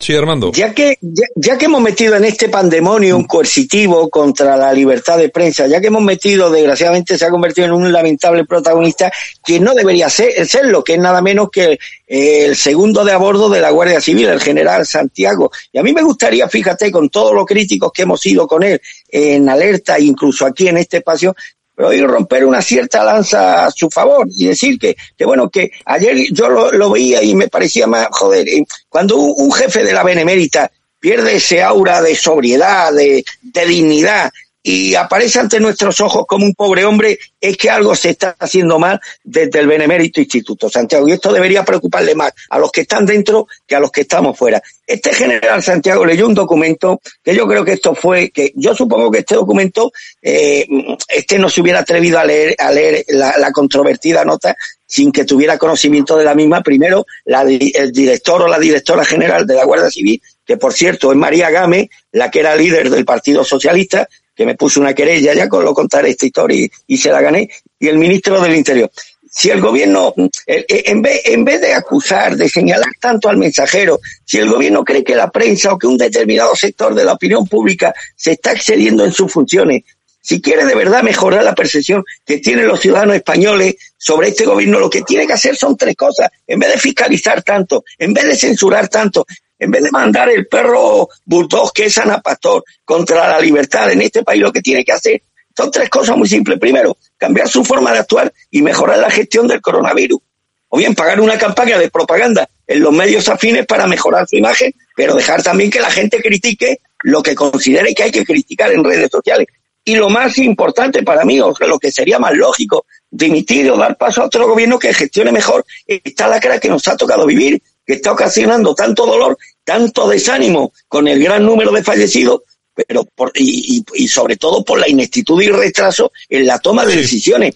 Sí, 0.00 0.14
Armando. 0.14 0.52
Ya 0.52 0.72
que, 0.72 0.96
ya, 1.00 1.26
ya, 1.34 1.58
que 1.58 1.64
hemos 1.64 1.82
metido 1.82 2.14
en 2.14 2.24
este 2.24 2.48
pandemonio 2.48 3.16
un 3.16 3.24
coercitivo 3.24 4.08
contra 4.08 4.56
la 4.56 4.72
libertad 4.72 5.18
de 5.18 5.28
prensa, 5.28 5.66
ya 5.66 5.80
que 5.80 5.88
hemos 5.88 6.02
metido, 6.02 6.52
desgraciadamente, 6.52 7.18
se 7.18 7.24
ha 7.24 7.30
convertido 7.30 7.66
en 7.66 7.72
un 7.72 7.92
lamentable 7.92 8.44
protagonista 8.44 9.10
que 9.44 9.58
no 9.58 9.74
debería 9.74 10.08
ser, 10.08 10.46
serlo, 10.46 10.84
que 10.84 10.94
es 10.94 11.00
nada 11.00 11.20
menos 11.20 11.50
que 11.50 11.80
eh, 12.06 12.44
el 12.46 12.54
segundo 12.54 13.04
de 13.04 13.10
a 13.10 13.16
bordo 13.16 13.48
de 13.48 13.60
la 13.60 13.70
Guardia 13.70 14.00
Civil, 14.00 14.28
el 14.28 14.40
general 14.40 14.86
Santiago. 14.86 15.50
Y 15.72 15.78
a 15.78 15.82
mí 15.82 15.92
me 15.92 16.02
gustaría, 16.02 16.48
fíjate, 16.48 16.92
con 16.92 17.08
todos 17.08 17.34
los 17.34 17.44
críticos 17.44 17.90
que 17.92 18.02
hemos 18.02 18.24
ido 18.24 18.46
con 18.46 18.62
él 18.62 18.80
en 19.08 19.48
alerta, 19.48 19.98
incluso 19.98 20.46
aquí 20.46 20.68
en 20.68 20.76
este 20.76 20.98
espacio, 20.98 21.34
pero 21.78 21.90
hoy 21.90 22.04
romper 22.04 22.44
una 22.44 22.60
cierta 22.60 23.04
lanza 23.04 23.66
a 23.66 23.70
su 23.70 23.88
favor 23.88 24.26
y 24.36 24.48
decir 24.48 24.80
que, 24.80 24.96
que 25.16 25.24
bueno, 25.24 25.48
que 25.48 25.70
ayer 25.84 26.26
yo 26.32 26.48
lo, 26.48 26.72
lo, 26.72 26.90
veía 26.90 27.22
y 27.22 27.36
me 27.36 27.46
parecía 27.46 27.86
más, 27.86 28.08
joder, 28.10 28.48
eh, 28.48 28.64
cuando 28.88 29.16
un, 29.16 29.32
un, 29.36 29.52
jefe 29.52 29.84
de 29.84 29.92
la 29.92 30.02
Benemérita 30.02 30.68
pierde 30.98 31.36
ese 31.36 31.62
aura 31.62 32.02
de 32.02 32.16
sobriedad, 32.16 32.92
de, 32.92 33.24
de 33.42 33.64
dignidad, 33.64 34.28
y 34.70 34.94
aparece 34.94 35.38
ante 35.38 35.60
nuestros 35.60 35.98
ojos 36.02 36.26
como 36.28 36.44
un 36.44 36.52
pobre 36.54 36.84
hombre, 36.84 37.18
es 37.40 37.56
que 37.56 37.70
algo 37.70 37.94
se 37.94 38.10
está 38.10 38.36
haciendo 38.38 38.78
mal 38.78 39.00
desde 39.24 39.60
el 39.60 39.66
Benemérito 39.66 40.20
Instituto 40.20 40.68
Santiago. 40.68 41.08
Y 41.08 41.12
esto 41.12 41.32
debería 41.32 41.64
preocuparle 41.64 42.14
más 42.14 42.34
a 42.50 42.58
los 42.58 42.70
que 42.70 42.82
están 42.82 43.06
dentro 43.06 43.46
que 43.66 43.76
a 43.76 43.80
los 43.80 43.90
que 43.90 44.02
estamos 44.02 44.36
fuera. 44.36 44.62
Este 44.86 45.14
general 45.14 45.62
Santiago 45.62 46.04
leyó 46.04 46.26
un 46.26 46.34
documento 46.34 47.00
que 47.24 47.34
yo 47.34 47.48
creo 47.48 47.64
que 47.64 47.72
esto 47.72 47.94
fue, 47.94 48.28
que 48.28 48.52
yo 48.56 48.74
supongo 48.74 49.10
que 49.10 49.20
este 49.20 49.36
documento, 49.36 49.90
eh, 50.20 50.66
este 51.08 51.38
no 51.38 51.48
se 51.48 51.62
hubiera 51.62 51.78
atrevido 51.78 52.18
a 52.18 52.26
leer, 52.26 52.54
a 52.58 52.70
leer 52.70 53.06
la, 53.08 53.50
controvertida 53.52 54.22
nota 54.26 54.54
sin 54.86 55.10
que 55.12 55.24
tuviera 55.24 55.56
conocimiento 55.56 56.18
de 56.18 56.26
la 56.26 56.34
misma. 56.34 56.62
Primero, 56.62 57.06
la, 57.24 57.40
el 57.40 57.90
director 57.90 58.42
o 58.42 58.48
la 58.48 58.58
directora 58.58 59.02
general 59.02 59.46
de 59.46 59.54
la 59.54 59.64
Guardia 59.64 59.90
Civil, 59.90 60.20
que 60.44 60.58
por 60.58 60.74
cierto 60.74 61.10
es 61.10 61.16
María 61.16 61.48
Game, 61.48 61.88
la 62.12 62.30
que 62.30 62.40
era 62.40 62.54
líder 62.54 62.90
del 62.90 63.06
Partido 63.06 63.44
Socialista, 63.44 64.06
que 64.38 64.46
me 64.46 64.54
puso 64.54 64.80
una 64.80 64.94
querella, 64.94 65.34
ya 65.34 65.48
con 65.48 65.64
lo 65.64 65.74
contaré 65.74 66.10
esta 66.10 66.24
historia 66.24 66.68
y, 66.86 66.96
se 66.96 67.10
la 67.10 67.20
gané, 67.20 67.50
y 67.76 67.88
el 67.88 67.98
ministro 67.98 68.40
del 68.40 68.54
Interior. 68.54 68.88
Si 69.28 69.50
el 69.50 69.60
gobierno, 69.60 70.14
en 70.46 71.02
vez, 71.02 71.22
en 71.24 71.44
vez 71.44 71.60
de 71.60 71.74
acusar, 71.74 72.36
de 72.36 72.48
señalar 72.48 72.92
tanto 73.00 73.28
al 73.28 73.36
mensajero, 73.36 73.98
si 74.24 74.38
el 74.38 74.48
gobierno 74.48 74.84
cree 74.84 75.02
que 75.02 75.16
la 75.16 75.28
prensa 75.28 75.72
o 75.72 75.78
que 75.78 75.88
un 75.88 75.98
determinado 75.98 76.54
sector 76.54 76.94
de 76.94 77.04
la 77.04 77.14
opinión 77.14 77.48
pública 77.48 77.92
se 78.14 78.32
está 78.32 78.52
excediendo 78.52 79.04
en 79.04 79.10
sus 79.10 79.32
funciones, 79.32 79.82
si 80.20 80.40
quiere 80.40 80.64
de 80.64 80.76
verdad 80.76 81.02
mejorar 81.02 81.42
la 81.42 81.56
percepción 81.56 82.04
que 82.24 82.38
tienen 82.38 82.68
los 82.68 82.78
ciudadanos 82.78 83.16
españoles 83.16 83.74
sobre 83.96 84.28
este 84.28 84.44
gobierno, 84.44 84.78
lo 84.78 84.88
que 84.88 85.02
tiene 85.02 85.26
que 85.26 85.32
hacer 85.32 85.56
son 85.56 85.76
tres 85.76 85.96
cosas. 85.96 86.30
En 86.46 86.60
vez 86.60 86.74
de 86.74 86.78
fiscalizar 86.78 87.42
tanto, 87.42 87.82
en 87.98 88.14
vez 88.14 88.24
de 88.24 88.36
censurar 88.36 88.86
tanto, 88.86 89.26
en 89.58 89.70
vez 89.70 89.82
de 89.82 89.90
mandar 89.90 90.28
el 90.30 90.46
perro 90.46 91.08
bulldog 91.24 91.72
que 91.72 91.86
es 91.86 91.98
Ana 91.98 92.20
Pastor 92.20 92.62
contra 92.84 93.28
la 93.28 93.40
libertad 93.40 93.90
en 93.90 94.02
este 94.02 94.22
país, 94.22 94.40
lo 94.40 94.52
que 94.52 94.62
tiene 94.62 94.84
que 94.84 94.92
hacer 94.92 95.22
son 95.56 95.70
tres 95.72 95.90
cosas 95.90 96.16
muy 96.16 96.28
simples. 96.28 96.58
Primero, 96.60 96.96
cambiar 97.16 97.48
su 97.48 97.64
forma 97.64 97.92
de 97.92 97.98
actuar 97.98 98.32
y 98.50 98.62
mejorar 98.62 98.98
la 98.98 99.10
gestión 99.10 99.48
del 99.48 99.60
coronavirus. 99.60 100.20
O 100.68 100.78
bien 100.78 100.94
pagar 100.94 101.20
una 101.20 101.36
campaña 101.36 101.78
de 101.78 101.90
propaganda 101.90 102.48
en 102.66 102.80
los 102.80 102.92
medios 102.92 103.28
afines 103.28 103.66
para 103.66 103.86
mejorar 103.86 104.28
su 104.28 104.36
imagen, 104.36 104.72
pero 104.94 105.14
dejar 105.14 105.42
también 105.42 105.70
que 105.70 105.80
la 105.80 105.90
gente 105.90 106.22
critique 106.22 106.80
lo 107.02 107.22
que 107.22 107.34
considere 107.34 107.94
que 107.94 108.04
hay 108.04 108.10
que 108.12 108.24
criticar 108.24 108.70
en 108.70 108.84
redes 108.84 109.08
sociales. 109.10 109.48
Y 109.84 109.96
lo 109.96 110.10
más 110.10 110.38
importante 110.38 111.02
para 111.02 111.24
mí, 111.24 111.40
o 111.40 111.52
lo 111.58 111.78
que 111.78 111.90
sería 111.90 112.18
más 112.18 112.34
lógico, 112.34 112.84
dimitir 113.10 113.70
o 113.70 113.76
dar 113.76 113.96
paso 113.96 114.22
a 114.22 114.26
otro 114.26 114.46
gobierno 114.46 114.78
que 114.78 114.92
gestione 114.94 115.32
mejor 115.32 115.64
esta 115.86 116.28
lacra 116.28 116.60
que 116.60 116.68
nos 116.68 116.86
ha 116.86 116.96
tocado 116.96 117.26
vivir 117.26 117.60
que 117.88 117.94
está 117.94 118.12
ocasionando 118.12 118.74
tanto 118.74 119.06
dolor, 119.06 119.38
tanto 119.64 120.06
desánimo 120.10 120.74
con 120.86 121.08
el 121.08 121.24
gran 121.24 121.42
número 121.42 121.72
de 121.72 121.82
fallecidos, 121.82 122.42
pero 122.74 123.02
por, 123.14 123.32
y, 123.34 123.78
y, 123.78 124.04
y, 124.04 124.06
sobre 124.08 124.36
todo 124.36 124.62
por 124.62 124.78
la 124.78 124.86
ineptitud 124.86 125.40
y 125.40 125.48
retraso 125.48 126.12
en 126.28 126.46
la 126.46 126.58
toma 126.58 126.84
de 126.84 126.96
decisiones. 126.96 127.54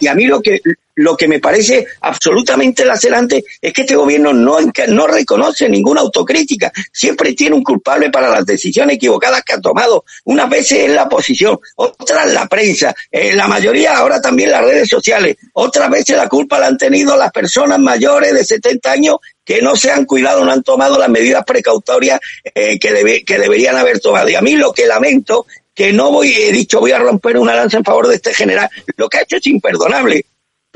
Y 0.00 0.06
a 0.06 0.14
mí 0.14 0.24
lo 0.24 0.40
que 0.40 0.60
lo 0.96 1.16
que 1.16 1.28
me 1.28 1.40
parece 1.40 1.86
absolutamente 2.00 2.84
lacerante 2.84 3.44
es 3.60 3.72
que 3.72 3.82
este 3.82 3.96
gobierno 3.96 4.32
no, 4.32 4.58
no 4.88 5.06
reconoce 5.06 5.68
ninguna 5.68 6.00
autocrítica, 6.00 6.72
siempre 6.92 7.34
tiene 7.34 7.54
un 7.54 7.62
culpable 7.62 8.10
para 8.10 8.30
las 8.30 8.46
decisiones 8.46 8.96
equivocadas 8.96 9.42
que 9.42 9.52
ha 9.52 9.60
tomado. 9.60 10.04
Unas 10.24 10.48
veces 10.48 10.80
es 10.80 10.90
la 10.90 11.04
oposición, 11.04 11.58
otras 11.76 12.32
la 12.32 12.46
prensa, 12.46 12.94
eh, 13.10 13.34
la 13.34 13.46
mayoría 13.46 13.96
ahora 13.96 14.20
también 14.20 14.50
las 14.50 14.64
redes 14.64 14.88
sociales, 14.88 15.36
otras 15.52 15.90
veces 15.90 16.16
la 16.16 16.28
culpa 16.28 16.58
la 16.58 16.68
han 16.68 16.78
tenido 16.78 17.14
las 17.16 17.30
personas 17.30 17.78
mayores 17.78 18.32
de 18.32 18.44
70 18.44 18.90
años 18.90 19.16
que 19.44 19.60
no 19.60 19.76
se 19.76 19.92
han 19.92 20.06
cuidado, 20.06 20.44
no 20.44 20.52
han 20.52 20.62
tomado 20.62 20.98
las 20.98 21.10
medidas 21.10 21.44
precautorias 21.44 22.18
eh, 22.54 22.78
que, 22.78 22.92
debe, 22.92 23.22
que 23.22 23.38
deberían 23.38 23.76
haber 23.76 24.00
tomado. 24.00 24.28
Y 24.30 24.34
a 24.34 24.40
mí 24.40 24.54
lo 24.54 24.72
que 24.72 24.86
lamento, 24.86 25.46
que 25.74 25.92
no 25.92 26.10
voy, 26.10 26.32
he 26.32 26.52
dicho, 26.52 26.80
voy 26.80 26.92
a 26.92 26.98
romper 26.98 27.36
una 27.36 27.54
lanza 27.54 27.76
en 27.76 27.84
favor 27.84 28.08
de 28.08 28.14
este 28.14 28.32
general, 28.32 28.70
lo 28.96 29.10
que 29.10 29.18
ha 29.18 29.22
hecho 29.22 29.36
es 29.36 29.46
imperdonable 29.46 30.24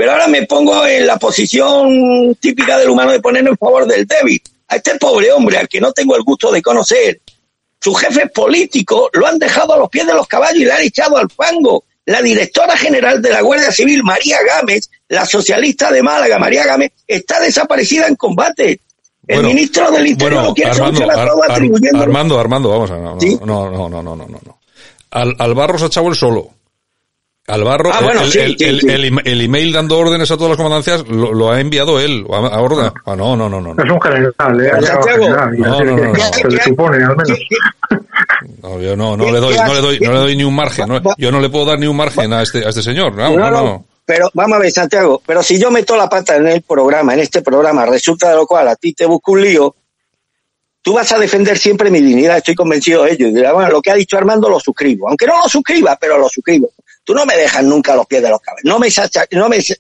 pero 0.01 0.13
ahora 0.13 0.29
me 0.29 0.47
pongo 0.47 0.87
en 0.87 1.07
la 1.07 1.19
posición 1.19 2.35
típica 2.41 2.79
del 2.79 2.89
humano 2.89 3.13
de 3.13 3.21
ponerme 3.21 3.51
en 3.51 3.59
favor 3.59 3.87
del 3.87 4.07
débil. 4.07 4.41
A 4.69 4.77
este 4.77 4.95
pobre 4.99 5.31
hombre, 5.31 5.59
al 5.59 5.69
que 5.69 5.79
no 5.79 5.93
tengo 5.93 6.17
el 6.17 6.23
gusto 6.23 6.51
de 6.51 6.63
conocer, 6.63 7.21
sus 7.79 7.99
jefes 8.01 8.31
políticos 8.33 9.11
lo 9.13 9.27
han 9.27 9.39
dejado 9.39 9.75
a 9.75 9.77
los 9.79 9.91
pies 9.91 10.07
de 10.07 10.15
los 10.15 10.27
caballos 10.27 10.57
y 10.63 10.65
le 10.65 10.73
han 10.73 10.81
echado 10.81 11.19
al 11.19 11.29
fango. 11.31 11.85
La 12.07 12.23
directora 12.23 12.79
general 12.79 13.21
de 13.21 13.29
la 13.29 13.43
Guardia 13.43 13.71
Civil, 13.71 14.03
María 14.03 14.39
Gámez, 14.43 14.89
la 15.09 15.27
socialista 15.27 15.93
de 15.93 16.03
Málaga, 16.03 16.39
María 16.39 16.65
Gámez, 16.65 16.93
está 17.07 17.39
desaparecida 17.39 18.07
en 18.07 18.17
combate. 18.17 18.81
El 19.29 19.37
Bueno, 19.37 19.49
ministro 19.51 19.91
del 19.91 20.07
Interior 20.07 20.33
bueno, 20.37 20.49
lo 20.49 20.55
quiere 20.55 20.71
Armando, 20.71 20.97
solucionar 21.01 21.29
todo 21.29 21.43
Ar- 21.43 22.03
Armando, 22.03 22.41
Armando, 22.41 22.69
vamos 22.71 22.91
a 22.91 22.97
no, 22.97 23.15
no, 23.17 23.21
¿Sí? 23.21 23.39
no, 23.45 23.71
no, 23.71 23.89
no, 23.91 24.03
no, 24.03 24.17
no. 24.17 24.59
Al, 25.11 25.37
al 25.39 25.55
Barro 25.55 25.77
se 25.79 25.85
ha 25.85 25.89
echado 25.89 26.09
el 26.09 26.15
solo. 26.15 26.49
Al 27.47 27.65
Barro, 27.65 27.91
Ah, 27.93 28.01
bueno, 28.03 28.23
el, 28.23 28.31
sí, 28.31 28.39
el- 28.39 28.57
sí, 28.59 28.65
el- 28.65 28.81
sí. 28.81 28.87
el 28.91 29.05
em- 29.07 29.19
el 29.25 29.41
email 29.41 29.73
dando 29.73 29.99
órdenes 29.99 30.31
a 30.31 30.37
todas 30.37 30.51
las 30.51 30.57
comandancias 30.57 31.09
lo, 31.09 31.33
lo 31.35 31.51
ha 31.51 31.61
enviado 31.61 31.99
él, 31.99 32.25
a, 32.31 32.37
a 32.37 32.61
orden. 32.61 32.93
Ah, 33.07 33.17
no, 33.17 33.37
no, 33.37 33.49
no, 33.49 33.61
no. 33.61 33.71
Es 33.83 33.91
un 33.91 34.01
general, 34.01 34.33
¿eh? 34.61 34.87
Santiago. 34.87 35.29
No, 35.29 35.81
no, 35.85 35.85
no, 35.85 36.13
no. 36.13 36.15
Se 36.33 36.49
le 36.49 36.63
supone, 36.63 36.97
al 37.03 37.17
menos. 37.17 37.39
No, 38.63 38.81
yo 38.81 38.97
no, 38.97 39.17
no 39.17 39.25
le 39.33 39.41
doy, 39.41 39.57
no 39.57 39.75
le 39.75 39.81
doy, 39.81 39.99
no 40.01 40.13
le 40.13 40.19
doy 40.19 40.37
ni 40.37 40.45
un 40.45 40.55
margen. 40.55 40.87
no- 40.89 41.01
yo 41.19 41.33
no 41.33 41.41
le 41.41 41.49
puedo 41.49 41.65
dar 41.65 41.79
ni 41.79 41.87
un 41.87 41.97
margen 41.97 42.33
a 42.33 42.43
este, 42.43 42.65
a 42.65 42.69
este 42.69 42.83
señor. 42.83 43.15
No, 43.17 43.31
no, 43.31 43.37
No, 43.37 43.51
no, 43.51 43.65
no. 43.65 43.85
Pero 44.05 44.29
vamos 44.35 44.57
a 44.57 44.61
ver, 44.61 44.73
Santiago, 44.73 45.23
pero 45.25 45.43
si 45.43 45.59
yo 45.61 45.71
meto 45.71 45.97
la 45.97 46.09
pata 46.09 46.37
en 46.37 46.47
el 46.49 46.63
programa, 46.63 47.15
en 47.15 47.21
este 47.21 47.43
programa, 47.43 47.87
resulta 47.87 48.31
de 48.31 48.37
lo 48.37 48.47
cual 48.47 48.67
a 48.69 48.75
ti 48.77 48.93
te 48.93 49.07
busco 49.07 49.33
un 49.33 49.43
lío, 49.43 49.75
tú 50.83 50.95
vas 50.95 51.13
a 51.13 51.19
defender 51.19 51.57
siempre 51.59 51.91
mi 51.91 52.01
dignidad, 52.01 52.39
estoy 52.39 52.55
convencido 52.57 53.05
de 53.05 53.13
ello. 53.13 53.29
Y 53.29 53.35
dirás, 53.35 53.53
bueno, 53.55 53.71
lo 53.71 53.81
que 53.81 53.91
ha 53.93 53.95
dicho 53.95 54.17
Armando 54.19 54.49
lo 54.49 54.59
suscribo. 54.59 55.09
Aunque 55.09 55.27
no 55.27 55.37
lo 55.43 55.49
suscriba, 55.49 55.97
pero 56.01 56.19
lo 56.19 56.29
suscribo. 56.29 56.71
Tú 57.03 57.15
no 57.15 57.25
me 57.27 57.35
dejas 57.37 57.65
nunca 57.65 57.97
los 57.97 58.07
pies 58.07 58.23
de 58.23 58.29
los 58.29 58.41
caballos. 58.41 58.63
No 58.65 58.79
me 58.79 58.87
echas 58.87 59.11
no 59.33 59.49
me 59.49 59.57
echas. 59.57 59.77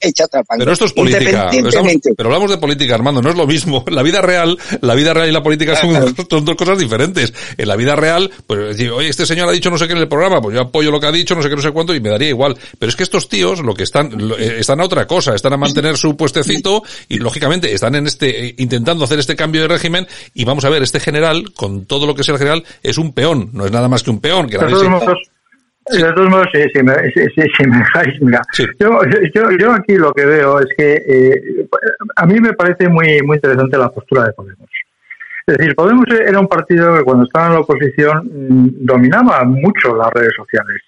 Pero 0.58 0.72
esto 0.72 0.86
es 0.86 0.92
política. 0.92 1.20
Estamos- 1.30 1.54
Independientemente. 1.54 2.14
pero 2.16 2.28
hablamos 2.28 2.50
de 2.50 2.58
política, 2.58 2.94
Armando, 2.94 3.22
no 3.22 3.30
es 3.30 3.36
lo 3.36 3.46
mismo. 3.46 3.84
La 3.90 4.02
vida 4.02 4.20
real, 4.22 4.58
la 4.80 4.94
vida 4.94 5.12
real 5.14 5.28
y 5.28 5.32
la 5.32 5.42
política 5.42 5.76
son, 5.76 6.14
son 6.30 6.44
dos 6.44 6.56
cosas 6.56 6.78
diferentes. 6.78 7.32
En 7.56 7.68
la 7.68 7.76
vida 7.76 7.94
real, 7.94 8.30
pues 8.46 8.60
decir, 8.76 8.90
oye, 8.90 9.08
este 9.08 9.26
señor 9.26 9.48
ha 9.48 9.52
dicho 9.52 9.70
no 9.70 9.78
sé 9.78 9.86
qué 9.86 9.92
en 9.92 9.98
el 9.98 10.08
programa, 10.08 10.40
pues 10.40 10.54
yo 10.56 10.62
apoyo 10.62 10.90
lo 10.90 10.98
que 10.98 11.06
ha 11.06 11.12
dicho, 11.12 11.34
no 11.34 11.42
sé 11.42 11.48
qué, 11.50 11.56
no 11.56 11.62
sé 11.62 11.70
cuánto, 11.72 11.94
y 11.94 12.00
me 12.00 12.08
daría 12.10 12.28
igual. 12.30 12.56
Pero 12.78 12.88
es 12.90 12.96
que 12.96 13.02
estos 13.04 13.28
tíos 13.28 13.60
lo 13.60 13.74
que 13.74 13.82
están, 13.84 14.10
lo- 14.16 14.38
eh, 14.38 14.58
están 14.60 14.80
a 14.80 14.84
otra 14.84 15.06
cosa, 15.06 15.34
están 15.34 15.52
a 15.52 15.56
mantener 15.56 15.96
su 15.98 16.16
puestecito 16.16 16.82
y 17.08 17.18
lógicamente 17.18 17.72
están 17.72 17.94
en 17.94 18.06
este, 18.06 18.46
eh, 18.46 18.54
intentando 18.58 19.04
hacer 19.04 19.18
este 19.18 19.36
cambio 19.36 19.60
de 19.62 19.68
régimen 19.68 20.08
y 20.34 20.44
vamos 20.44 20.64
a 20.64 20.68
ver, 20.70 20.82
este 20.82 20.98
general, 21.00 21.52
con 21.54 21.84
todo 21.86 22.06
lo 22.06 22.14
que 22.14 22.24
sea 22.24 22.32
el 22.34 22.38
general, 22.38 22.64
es 22.82 22.98
un 22.98 23.12
peón, 23.12 23.50
no 23.52 23.66
es 23.66 23.70
nada 23.72 23.88
más 23.88 24.02
que 24.02 24.10
un 24.10 24.20
peón. 24.20 24.48
Que 24.48 24.56
nadie 24.64 24.74
se- 24.80 24.84
de 25.92 26.12
todos 26.12 26.30
modos, 26.30 26.46
sí, 26.52 26.62
si 26.74 26.82
me, 26.82 26.94
si, 27.12 27.20
si- 27.34 27.48
si 27.56 27.66
me 27.66 27.78
dejáis, 27.78 28.20
mira, 28.22 28.40
yo, 28.78 29.00
yo, 29.34 29.50
yo 29.58 29.72
aquí 29.72 29.96
lo 29.96 30.12
que 30.12 30.24
veo 30.26 30.60
es 30.60 30.66
que 30.76 30.92
eh, 31.06 31.66
a 32.16 32.26
mí 32.26 32.40
me 32.40 32.52
parece 32.52 32.88
muy, 32.88 33.20
muy 33.22 33.36
interesante 33.36 33.76
la 33.78 33.90
postura 33.90 34.24
de 34.24 34.32
Podemos. 34.32 34.68
Es 35.46 35.56
decir, 35.56 35.74
Podemos 35.74 36.04
era 36.10 36.38
un 36.38 36.46
partido 36.48 36.96
que 36.96 37.02
cuando 37.02 37.24
estaba 37.24 37.46
en 37.48 37.52
la 37.54 37.60
oposición 37.60 38.26
mm, 38.32 38.68
dominaba 38.86 39.44
mucho 39.44 39.96
las 39.96 40.10
redes 40.12 40.32
sociales. 40.36 40.80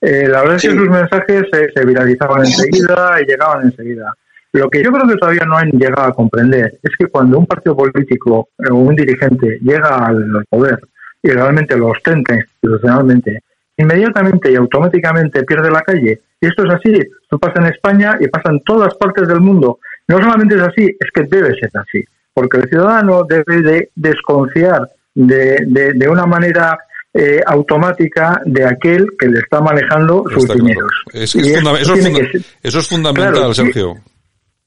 Eh, 0.00 0.28
la 0.28 0.40
verdad 0.42 0.56
es 0.56 0.62
que 0.62 0.70
sus 0.76 0.88
mensajes 0.88 1.42
se, 1.52 1.70
se 1.72 1.84
viralizaban 1.86 2.40
enseguida 2.40 3.16
y 3.20 3.24
llegaban 3.26 3.64
enseguida. 3.64 4.12
Lo 4.52 4.70
que 4.70 4.82
yo 4.82 4.90
creo 4.92 5.06
que 5.08 5.16
todavía 5.16 5.44
no 5.44 5.56
han 5.58 5.70
llegado 5.70 6.08
a 6.08 6.14
comprender 6.14 6.78
es 6.82 6.96
que 6.98 7.06
cuando 7.08 7.38
un 7.38 7.46
partido 7.46 7.76
político 7.76 8.48
o 8.70 8.74
un 8.74 8.94
dirigente 8.94 9.58
llega 9.60 10.06
al 10.06 10.44
poder 10.48 10.78
y 11.22 11.30
realmente 11.30 11.76
lo 11.76 11.88
ostenta 11.88 12.34
institucionalmente, 12.34 13.40
inmediatamente 13.76 14.50
y 14.52 14.56
automáticamente 14.56 15.42
pierde 15.44 15.70
la 15.70 15.82
calle. 15.82 16.20
Y 16.40 16.46
esto 16.46 16.64
es 16.64 16.74
así. 16.74 16.92
Esto 17.22 17.38
pasa 17.38 17.60
en 17.60 17.66
España 17.72 18.16
y 18.20 18.28
pasa 18.28 18.50
en 18.50 18.60
todas 18.64 18.94
partes 18.94 19.26
del 19.28 19.40
mundo. 19.40 19.78
No 20.08 20.18
solamente 20.18 20.54
es 20.56 20.62
así, 20.62 20.84
es 20.84 21.10
que 21.14 21.22
debe 21.24 21.54
ser 21.58 21.70
así. 21.74 22.04
Porque 22.32 22.58
el 22.58 22.68
ciudadano 22.68 23.24
debe 23.24 23.62
de 23.62 23.90
desconfiar 23.94 24.88
de, 25.14 25.58
de, 25.66 25.92
de 25.94 26.08
una 26.08 26.26
manera 26.26 26.78
eh, 27.14 27.40
automática 27.46 28.40
de 28.44 28.64
aquel 28.66 29.06
que 29.18 29.26
le 29.28 29.38
está 29.38 29.60
manejando 29.62 30.24
sus 30.30 30.42
Está 30.44 30.54
claro. 30.54 30.66
dineros. 30.66 30.92
Es 31.14 31.34
es 31.34 31.46
eso, 31.80 31.94
es 31.94 32.08
que 32.08 32.40
eso 32.62 32.82
fundamental, 32.82 33.32
Claro. 33.32 33.54
Sergio. 33.54 33.94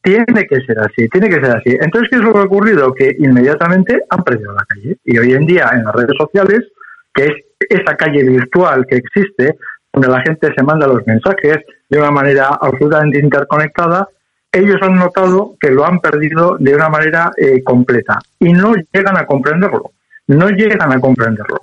tiene 0.02 0.48
que 0.50 0.56
ser 0.66 0.80
así, 0.80 1.08
tiene 1.10 1.30
que 1.30 1.36
ser 1.36 1.56
así. 1.58 1.78
Entonces, 1.80 2.10
¿qué 2.10 2.16
es 2.16 2.24
lo 2.24 2.34
que 2.34 2.40
ha 2.40 2.44
ocurrido? 2.44 2.92
Que 2.96 3.16
inmediatamente 3.20 4.02
han 4.10 4.24
perdido 4.24 4.52
la 4.54 4.66
calle. 4.68 4.98
Y 5.06 5.20
hoy 5.20 5.34
en 5.34 5.46
día, 5.46 5.70
en 5.74 5.84
las 5.84 5.94
redes 5.94 6.16
sociales, 6.18 6.62
que 7.14 7.26
es 7.26 7.32
esa 7.60 7.96
calle 7.96 8.24
virtual 8.24 8.86
que 8.88 8.98
existe, 8.98 9.58
donde 9.92 10.08
la 10.08 10.22
gente 10.22 10.50
se 10.56 10.64
manda 10.64 10.88
los 10.88 11.06
mensajes 11.06 11.58
de 11.90 11.98
una 11.98 12.12
manera 12.12 12.58
absolutamente 12.62 13.20
interconectada, 13.20 14.08
ellos 14.52 14.78
han 14.82 14.96
notado 14.96 15.56
que 15.60 15.70
lo 15.70 15.86
han 15.86 16.00
perdido 16.00 16.58
de 16.60 16.74
una 16.74 16.90
manera 16.90 17.32
eh, 17.38 17.64
completa 17.64 18.20
y 18.40 18.52
no 18.52 18.74
llegan 18.92 19.18
a 19.18 19.26
comprenderlo. 19.26 19.92
No 20.28 20.50
llegan 20.50 20.92
a 20.92 21.00
comprenderlo. 21.00 21.58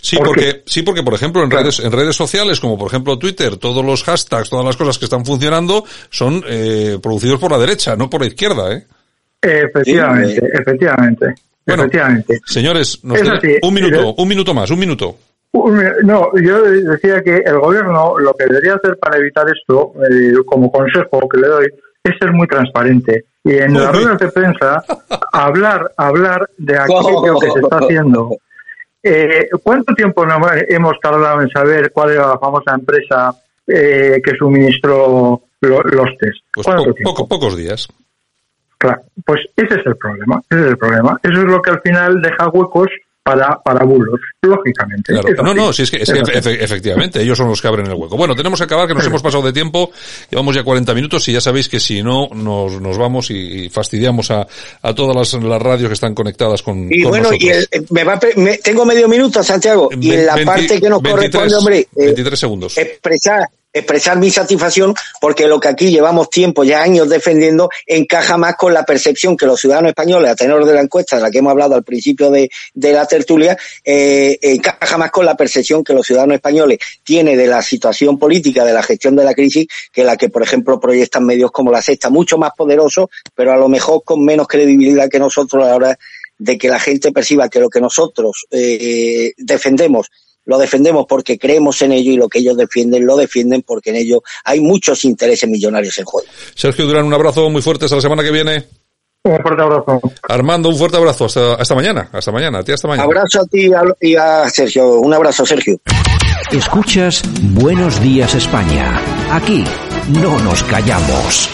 Sí, 0.00 0.16
¿Por 0.16 0.28
porque, 0.28 0.62
sí, 0.66 0.82
porque 0.82 1.02
por 1.02 1.14
ejemplo 1.14 1.44
en 1.44 1.50
redes, 1.50 1.80
en 1.80 1.92
redes 1.92 2.16
sociales 2.16 2.58
como 2.58 2.76
por 2.76 2.88
ejemplo 2.88 3.18
Twitter, 3.18 3.56
todos 3.56 3.84
los 3.84 4.02
hashtags, 4.02 4.50
todas 4.50 4.64
las 4.64 4.76
cosas 4.76 4.98
que 4.98 5.04
están 5.04 5.24
funcionando 5.24 5.84
son 6.10 6.42
eh, 6.48 6.98
producidos 7.00 7.38
por 7.38 7.52
la 7.52 7.58
derecha, 7.58 7.94
no 7.94 8.10
por 8.10 8.22
la 8.22 8.26
izquierda, 8.26 8.74
¿eh? 8.74 8.84
Efectivamente, 9.40 10.50
efectivamente, 10.52 11.26
Bueno, 11.66 11.82
efectivamente. 11.84 12.40
Señores, 12.46 13.00
nos 13.04 13.20
así. 13.20 13.56
un 13.62 13.74
minuto, 13.74 14.14
un 14.16 14.28
minuto 14.28 14.54
más, 14.54 14.70
un 14.70 14.78
minuto. 14.78 15.16
No, 15.52 16.30
yo 16.40 16.62
decía 16.62 17.22
que 17.22 17.38
el 17.44 17.58
gobierno 17.58 18.18
lo 18.18 18.32
que 18.34 18.46
debería 18.46 18.74
hacer 18.74 18.96
para 18.98 19.18
evitar 19.18 19.44
esto, 19.50 19.92
eh, 20.10 20.32
como 20.46 20.70
consejo 20.70 21.28
que 21.28 21.38
le 21.40 21.48
doy, 21.48 21.66
es 22.04 22.12
ser 22.18 22.32
muy 22.32 22.46
transparente. 22.46 23.24
Y 23.44 23.54
en 23.56 23.72
las 23.74 23.92
ruedas 23.92 24.18
de 24.18 24.28
prensa, 24.28 24.84
hablar, 25.32 25.92
hablar 25.96 26.48
de 26.56 26.78
aquello 26.78 27.38
que 27.40 27.50
se 27.50 27.58
está 27.60 27.76
haciendo. 27.80 28.30
Eh, 29.02 29.48
¿Cuánto 29.62 29.94
tiempo 29.94 30.24
hemos 30.68 30.94
tardado 31.02 31.40
en 31.40 31.48
saber 31.48 31.90
cuál 31.90 32.10
era 32.10 32.28
la 32.28 32.38
famosa 32.38 32.74
empresa 32.74 33.34
eh, 33.66 34.20
que 34.22 34.32
suministró 34.38 35.42
lo- 35.62 35.82
los 35.82 36.16
test? 36.18 36.36
Pues 36.52 36.66
¿Cuánto 36.66 36.84
po- 36.84 36.92
tiempo? 36.94 37.10
poco- 37.14 37.28
pocos 37.28 37.56
días. 37.56 37.88
Claro, 38.80 39.02
pues 39.26 39.40
ese 39.56 39.74
es 39.78 39.86
el 39.86 39.96
problema, 39.96 40.40
ese 40.50 40.60
es 40.62 40.66
el 40.68 40.78
problema. 40.78 41.20
Eso 41.22 41.34
es 41.34 41.44
lo 41.44 41.60
que 41.60 41.70
al 41.70 41.80
final 41.82 42.22
deja 42.22 42.48
huecos 42.48 42.88
para, 43.22 43.60
para 43.62 43.84
bulos, 43.84 44.18
lógicamente. 44.40 45.12
Claro. 45.12 45.42
No, 45.42 45.52
no, 45.52 45.72
si 45.74 45.82
es 45.82 45.90
que, 45.90 45.98
es 45.98 46.10
que 46.10 46.20
efe- 46.22 46.56
efectivamente, 46.58 47.20
ellos 47.20 47.36
son 47.36 47.48
los 47.48 47.60
que 47.60 47.68
abren 47.68 47.86
el 47.86 47.92
hueco. 47.92 48.16
Bueno, 48.16 48.34
tenemos 48.34 48.58
que 48.58 48.64
acabar, 48.64 48.88
que 48.88 48.94
nos 48.94 49.04
hemos 49.06 49.22
pasado 49.22 49.42
de 49.44 49.52
tiempo, 49.52 49.90
llevamos 50.30 50.54
ya 50.54 50.64
40 50.64 50.94
minutos 50.94 51.28
y 51.28 51.34
ya 51.34 51.42
sabéis 51.42 51.68
que 51.68 51.78
si 51.78 52.02
no, 52.02 52.28
nos, 52.34 52.80
nos 52.80 52.96
vamos 52.96 53.30
y, 53.30 53.68
fastidiamos 53.68 54.30
a, 54.30 54.46
a 54.80 54.94
todas 54.94 55.14
las, 55.14 55.42
las 55.44 55.60
radios 55.60 55.88
que 55.90 55.94
están 55.94 56.14
conectadas 56.14 56.62
con, 56.62 56.90
Y 56.90 57.02
con 57.02 57.10
bueno, 57.10 57.24
nosotros. 57.30 57.42
y 57.44 57.48
el- 57.50 57.68
eh, 57.70 57.86
me 57.90 58.02
va 58.04 58.18
me- 58.36 58.56
tengo 58.58 58.86
medio 58.86 59.06
minuto, 59.06 59.42
Santiago, 59.42 59.90
y 59.92 60.12
en 60.12 60.24
la 60.26 60.34
20 60.36 60.50
parte 60.52 60.80
que 60.80 60.88
nos 60.88 61.02
23, 61.02 61.30
corresponde, 61.30 61.56
hombre, 61.56 61.78
eh, 61.80 61.86
23 62.06 62.40
segundos. 62.40 62.78
expresar 62.78 63.46
expresar 63.72 64.18
mi 64.18 64.30
satisfacción 64.30 64.94
porque 65.20 65.46
lo 65.46 65.60
que 65.60 65.68
aquí 65.68 65.90
llevamos 65.90 66.30
tiempo, 66.30 66.64
ya 66.64 66.82
años 66.82 67.08
defendiendo, 67.08 67.68
encaja 67.86 68.36
más 68.36 68.56
con 68.56 68.74
la 68.74 68.84
percepción 68.84 69.36
que 69.36 69.46
los 69.46 69.60
ciudadanos 69.60 69.90
españoles, 69.90 70.30
a 70.30 70.34
tenor 70.34 70.64
de 70.64 70.74
la 70.74 70.80
encuesta 70.80 71.16
de 71.16 71.22
la 71.22 71.30
que 71.30 71.38
hemos 71.38 71.52
hablado 71.52 71.74
al 71.74 71.84
principio 71.84 72.30
de, 72.30 72.50
de 72.74 72.92
la 72.92 73.06
tertulia, 73.06 73.56
eh, 73.84 74.38
encaja 74.42 74.98
más 74.98 75.10
con 75.10 75.24
la 75.24 75.36
percepción 75.36 75.84
que 75.84 75.92
los 75.92 76.06
ciudadanos 76.06 76.36
españoles 76.36 76.78
tienen 77.04 77.36
de 77.36 77.46
la 77.46 77.62
situación 77.62 78.18
política, 78.18 78.64
de 78.64 78.72
la 78.72 78.82
gestión 78.82 79.16
de 79.16 79.24
la 79.24 79.34
crisis, 79.34 79.66
que 79.92 80.04
la 80.04 80.16
que, 80.16 80.28
por 80.28 80.42
ejemplo, 80.42 80.80
proyectan 80.80 81.24
medios 81.24 81.50
como 81.50 81.70
la 81.70 81.82
Sexta, 81.82 82.10
mucho 82.10 82.38
más 82.38 82.52
poderosos, 82.56 83.08
pero 83.34 83.52
a 83.52 83.56
lo 83.56 83.68
mejor 83.68 84.02
con 84.04 84.24
menos 84.24 84.46
credibilidad 84.48 85.08
que 85.08 85.18
nosotros 85.18 85.64
a 85.64 85.68
la 85.68 85.76
hora 85.76 85.98
de 86.38 86.58
que 86.58 86.68
la 86.68 86.80
gente 86.80 87.12
perciba 87.12 87.48
que 87.48 87.60
lo 87.60 87.68
que 87.68 87.80
nosotros 87.80 88.46
eh, 88.50 89.32
defendemos 89.36 90.10
lo 90.50 90.58
defendemos 90.58 91.06
porque 91.08 91.38
creemos 91.38 91.80
en 91.82 91.92
ello 91.92 92.10
y 92.10 92.16
lo 92.16 92.28
que 92.28 92.40
ellos 92.40 92.56
defienden 92.56 93.06
lo 93.06 93.16
defienden 93.16 93.62
porque 93.62 93.90
en 93.90 93.96
ello 93.96 94.20
hay 94.44 94.58
muchos 94.58 95.04
intereses 95.04 95.48
millonarios 95.48 95.96
en 95.98 96.04
juego. 96.04 96.26
Sergio 96.56 96.86
Durán, 96.86 97.04
un 97.04 97.14
abrazo 97.14 97.48
muy 97.48 97.62
fuerte 97.62 97.84
hasta 97.84 97.94
la 97.94 98.02
semana 98.02 98.24
que 98.24 98.32
viene. 98.32 98.64
Un 99.22 99.38
fuerte 99.42 99.62
abrazo. 99.62 100.00
Armando, 100.28 100.68
un 100.68 100.76
fuerte 100.76 100.96
abrazo. 100.96 101.26
Hasta, 101.26 101.54
hasta 101.54 101.74
mañana. 101.76 102.10
Hasta 102.12 102.32
mañana. 102.32 102.58
A 102.58 102.64
ti 102.64 102.72
hasta 102.72 102.88
mañana. 102.88 103.04
Abrazo 103.04 103.42
a 103.42 103.46
ti 103.46 103.68
y 103.68 103.72
a, 103.72 103.82
y 104.00 104.16
a 104.16 104.50
Sergio. 104.50 104.98
Un 104.98 105.14
abrazo, 105.14 105.46
Sergio. 105.46 105.78
Escuchas 106.50 107.22
Buenos 107.40 108.00
Días 108.00 108.34
España. 108.34 109.00
Aquí 109.30 109.62
no 110.08 110.36
nos 110.40 110.64
callamos. 110.64 111.48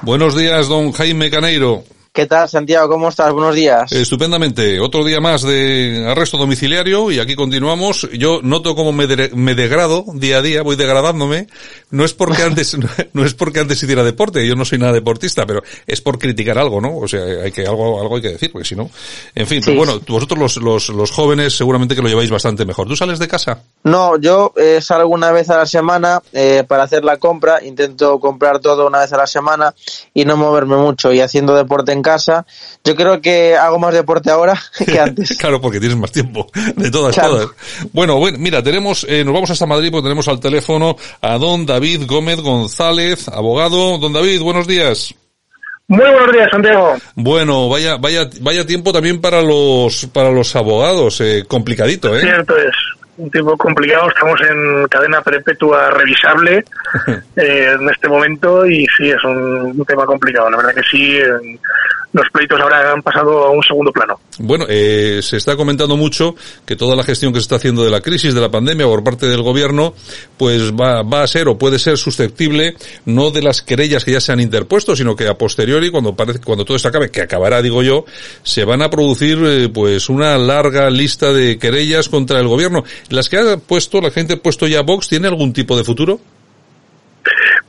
Buenos 0.00 0.34
días, 0.34 0.68
don 0.68 0.92
Jaime 0.92 1.30
Caneiro. 1.30 1.84
¿Qué 2.20 2.26
¿Qué 2.26 2.36
tal, 2.36 2.48
Santiago? 2.50 2.86
¿Cómo 2.90 3.08
estás? 3.08 3.32
Buenos 3.32 3.54
días. 3.54 3.90
Estupendamente. 3.92 4.78
Otro 4.78 5.02
día 5.04 5.20
más 5.20 5.40
de 5.40 6.04
arresto 6.06 6.36
domiciliario 6.36 7.10
y 7.10 7.18
aquí 7.18 7.34
continuamos. 7.34 8.06
Yo 8.12 8.40
noto 8.42 8.74
como 8.74 8.92
me, 8.92 9.06
de- 9.06 9.30
me 9.34 9.54
degrado 9.54 10.04
día 10.12 10.36
a 10.36 10.42
día, 10.42 10.60
voy 10.62 10.76
degradándome. 10.76 11.46
No 11.90 12.04
es 12.04 12.12
porque 12.12 12.42
antes, 12.42 12.76
no 13.14 13.24
es 13.24 13.32
porque 13.32 13.60
antes 13.60 13.82
hiciera 13.82 14.04
deporte, 14.04 14.46
yo 14.46 14.54
no 14.54 14.66
soy 14.66 14.76
nada 14.78 14.92
deportista, 14.92 15.46
pero 15.46 15.62
es 15.86 16.02
por 16.02 16.18
criticar 16.18 16.58
algo, 16.58 16.78
¿no? 16.78 16.94
O 16.98 17.08
sea, 17.08 17.22
hay 17.42 17.52
que, 17.52 17.62
algo, 17.66 17.98
algo 18.02 18.16
hay 18.16 18.22
que 18.22 18.32
decir, 18.32 18.52
porque 18.52 18.68
si 18.68 18.76
no. 18.76 18.90
En 19.34 19.46
fin, 19.46 19.62
Sí. 19.62 19.70
pero 19.70 19.78
bueno, 19.78 20.00
vosotros 20.06 20.38
los, 20.38 20.56
los, 20.58 20.88
los 20.90 21.10
jóvenes 21.10 21.56
seguramente 21.56 21.94
que 21.96 22.02
lo 22.02 22.08
lleváis 22.08 22.30
bastante 22.30 22.66
mejor. 22.66 22.86
¿Tú 22.86 22.96
sales 22.96 23.18
de 23.18 23.28
casa? 23.28 23.62
No, 23.84 24.18
yo 24.18 24.52
eh, 24.56 24.80
salgo 24.82 25.08
una 25.08 25.32
vez 25.32 25.48
a 25.48 25.56
la 25.56 25.64
semana 25.66 26.20
eh, 26.34 26.64
para 26.68 26.82
hacer 26.84 27.02
la 27.02 27.16
compra, 27.16 27.64
intento 27.64 28.20
comprar 28.20 28.58
todo 28.60 28.86
una 28.86 28.98
vez 29.00 29.12
a 29.14 29.16
la 29.16 29.26
semana 29.26 29.74
y 30.12 30.26
no 30.26 30.36
moverme 30.36 30.76
mucho 30.76 31.12
y 31.14 31.20
haciendo 31.22 31.54
deporte 31.54 31.92
en 31.92 32.02
casa. 32.02 32.09
Yo 32.84 32.94
creo 32.96 33.20
que 33.20 33.56
hago 33.56 33.78
más 33.78 33.94
deporte 33.94 34.30
ahora 34.30 34.60
que 34.86 34.98
antes. 34.98 35.36
claro, 35.38 35.60
porque 35.60 35.80
tienes 35.80 35.96
más 35.98 36.12
tiempo. 36.12 36.46
De 36.76 36.90
todas, 36.90 37.14
Claro. 37.14 37.30
todas. 37.30 37.48
Bueno, 37.92 38.16
bueno, 38.18 38.38
mira, 38.38 38.62
tenemos, 38.62 39.04
eh, 39.08 39.24
nos 39.24 39.34
vamos 39.34 39.50
hasta 39.50 39.66
Madrid 39.66 39.90
porque 39.90 40.04
tenemos 40.04 40.28
al 40.28 40.40
teléfono 40.40 40.96
a 41.20 41.38
don 41.38 41.66
David 41.66 42.02
Gómez 42.06 42.40
González, 42.40 43.28
abogado. 43.28 43.98
Don 43.98 44.12
David, 44.12 44.40
buenos 44.42 44.66
días. 44.66 45.14
Muy 45.88 46.08
buenos 46.08 46.32
días, 46.32 46.48
Santiago. 46.52 46.94
Bueno, 47.16 47.68
vaya, 47.68 47.96
vaya, 47.96 48.28
vaya 48.40 48.64
tiempo 48.64 48.92
también 48.92 49.20
para 49.20 49.42
los, 49.42 50.06
para 50.12 50.30
los 50.30 50.54
abogados, 50.54 51.20
eh, 51.20 51.44
complicadito, 51.48 52.16
¿eh? 52.16 52.20
Cierto 52.20 52.56
es. 52.56 52.72
Un 53.20 53.30
tiempo 53.30 53.54
complicado, 53.58 54.08
estamos 54.08 54.40
en 54.40 54.88
cadena 54.88 55.20
perpetua 55.20 55.90
revisable 55.90 56.64
eh, 57.36 57.76
en 57.78 57.90
este 57.90 58.08
momento 58.08 58.64
y 58.64 58.86
sí, 58.96 59.10
es 59.10 59.22
un, 59.24 59.78
un 59.78 59.84
tema 59.84 60.06
complicado. 60.06 60.48
La 60.50 60.56
verdad 60.56 60.74
que 60.74 60.82
sí, 60.82 61.18
eh, 61.18 61.58
los 62.12 62.26
pleitos 62.32 62.60
ahora 62.60 62.92
han 62.92 63.02
pasado 63.02 63.44
a 63.44 63.50
un 63.50 63.62
segundo 63.62 63.92
plano. 63.92 64.18
Bueno, 64.38 64.66
eh, 64.68 65.20
se 65.22 65.36
está 65.36 65.56
comentando 65.56 65.96
mucho 65.96 66.34
que 66.64 66.76
toda 66.76 66.96
la 66.96 67.04
gestión 67.04 67.32
que 67.32 67.38
se 67.38 67.42
está 67.42 67.56
haciendo 67.56 67.84
de 67.84 67.90
la 67.90 68.00
crisis, 68.00 68.34
de 68.34 68.40
la 68.40 68.50
pandemia 68.50 68.86
por 68.86 69.04
parte 69.04 69.26
del 69.26 69.42
gobierno, 69.42 69.94
pues 70.36 70.72
va, 70.72 71.02
va 71.02 71.22
a 71.22 71.26
ser 71.26 71.48
o 71.48 71.56
puede 71.56 71.78
ser 71.78 71.98
susceptible 71.98 72.74
no 73.04 73.30
de 73.30 73.42
las 73.42 73.62
querellas 73.62 74.04
que 74.04 74.12
ya 74.12 74.20
se 74.20 74.32
han 74.32 74.40
interpuesto, 74.40 74.96
sino 74.96 75.14
que 75.14 75.28
a 75.28 75.34
posteriori, 75.34 75.90
cuando 75.90 76.16
parece, 76.16 76.40
cuando 76.40 76.64
todo 76.64 76.76
esto 76.76 76.88
acabe, 76.88 77.10
que 77.10 77.22
acabará, 77.22 77.62
digo 77.62 77.82
yo, 77.82 78.04
se 78.42 78.64
van 78.64 78.82
a 78.82 78.90
producir 78.90 79.38
eh, 79.44 79.68
pues 79.72 80.08
una 80.08 80.36
larga 80.36 80.90
lista 80.90 81.32
de 81.32 81.58
querellas 81.58 82.08
contra 82.08 82.40
el 82.40 82.48
gobierno. 82.48 82.82
Las 83.08 83.28
que 83.28 83.38
ha 83.38 83.56
puesto, 83.56 84.00
la 84.00 84.10
gente 84.10 84.34
ha 84.34 84.36
puesto 84.36 84.66
ya 84.66 84.82
Vox, 84.82 85.08
¿tiene 85.08 85.28
algún 85.28 85.52
tipo 85.52 85.76
de 85.76 85.84
futuro? 85.84 86.20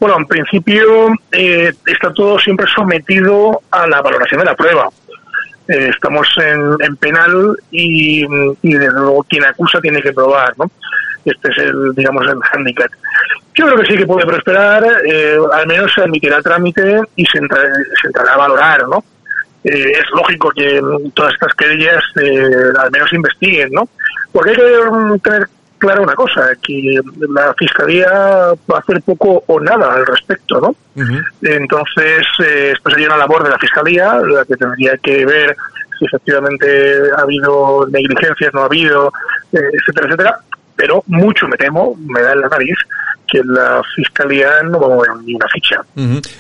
Bueno, 0.02 0.18
en 0.18 0.26
principio 0.26 1.14
eh, 1.32 1.72
está 1.86 2.12
todo 2.12 2.40
siempre 2.40 2.66
sometido 2.76 3.62
a 3.70 3.86
la 3.86 4.02
valoración 4.02 4.40
de 4.40 4.46
la 4.48 4.56
prueba. 4.56 4.90
Eh, 5.68 5.90
estamos 5.94 6.28
en, 6.44 6.76
en 6.80 6.96
penal 6.96 7.56
y, 7.70 8.26
y 8.64 8.74
desde 8.74 8.94
luego 9.00 9.24
quien 9.30 9.46
acusa 9.46 9.80
tiene 9.80 10.02
que 10.02 10.12
probar, 10.12 10.58
¿no? 10.58 10.72
Este 11.24 11.50
es 11.52 11.58
el, 11.60 11.94
digamos, 11.94 12.26
el 12.28 12.40
handicap. 12.52 12.90
Yo 13.54 13.68
creo 13.68 13.78
que 13.78 13.86
sí 13.86 13.96
que 13.96 14.08
puede 14.08 14.26
prosperar, 14.26 14.84
eh, 15.06 15.38
al 15.54 15.68
menos 15.68 15.94
se 15.94 16.02
admitirá 16.02 16.38
a 16.38 16.42
trámite 16.42 17.00
y 17.16 17.24
se, 17.28 17.38
entra- 17.38 17.72
se 18.02 18.08
entrará 18.08 18.34
a 18.34 18.38
valorar, 18.38 18.88
¿no? 18.88 19.04
Eh, 19.64 19.92
es 19.92 20.06
lógico 20.16 20.50
que 20.50 20.82
todas 21.14 21.34
estas 21.34 21.54
querellas 21.54 22.04
eh, 22.20 22.50
al 22.80 22.90
menos 22.90 23.14
investiguen, 23.14 23.70
¿no? 23.72 23.88
Porque 24.32 24.50
hay 24.50 24.56
que 24.56 25.20
tener 25.22 25.48
clara 25.82 26.02
una 26.02 26.14
cosa, 26.14 26.50
que 26.62 27.00
la 27.28 27.54
Fiscalía 27.56 28.08
va 28.10 28.76
a 28.76 28.80
hacer 28.80 29.02
poco 29.02 29.44
o 29.48 29.60
nada 29.60 29.94
al 29.96 30.06
respecto, 30.06 30.62
¿no? 30.62 30.76
Entonces, 31.42 32.26
eh, 32.46 32.74
esto 32.76 32.92
sería 32.92 33.08
una 33.08 33.18
labor 33.18 33.44
de 33.44 33.50
la 33.50 33.58
Fiscalía, 33.58 34.14
la 34.24 34.46
que 34.46 34.56
tendría 34.56 34.96
que 34.98 35.26
ver 35.26 35.58
si 35.98 36.06
efectivamente 36.06 36.68
ha 37.18 37.22
habido 37.22 37.88
negligencias, 37.90 38.54
no 38.54 38.62
ha 38.62 38.66
habido, 38.66 39.12
eh, 39.52 39.60
etcétera, 39.74 40.08
etcétera. 40.08 40.40
Pero 40.76 41.04
mucho 41.08 41.48
me 41.48 41.58
temo, 41.58 41.96
me 41.98 42.22
da 42.22 42.34
en 42.34 42.42
la 42.42 42.48
nariz, 42.48 42.78
que 43.32 43.40
la 43.46 43.82
Fiscalía 43.96 44.50
no 44.70 44.80
va 44.80 44.88
a 44.88 44.90
mover 44.90 45.10
ni 45.24 45.36
una 45.36 45.48
ficha. 45.48 45.82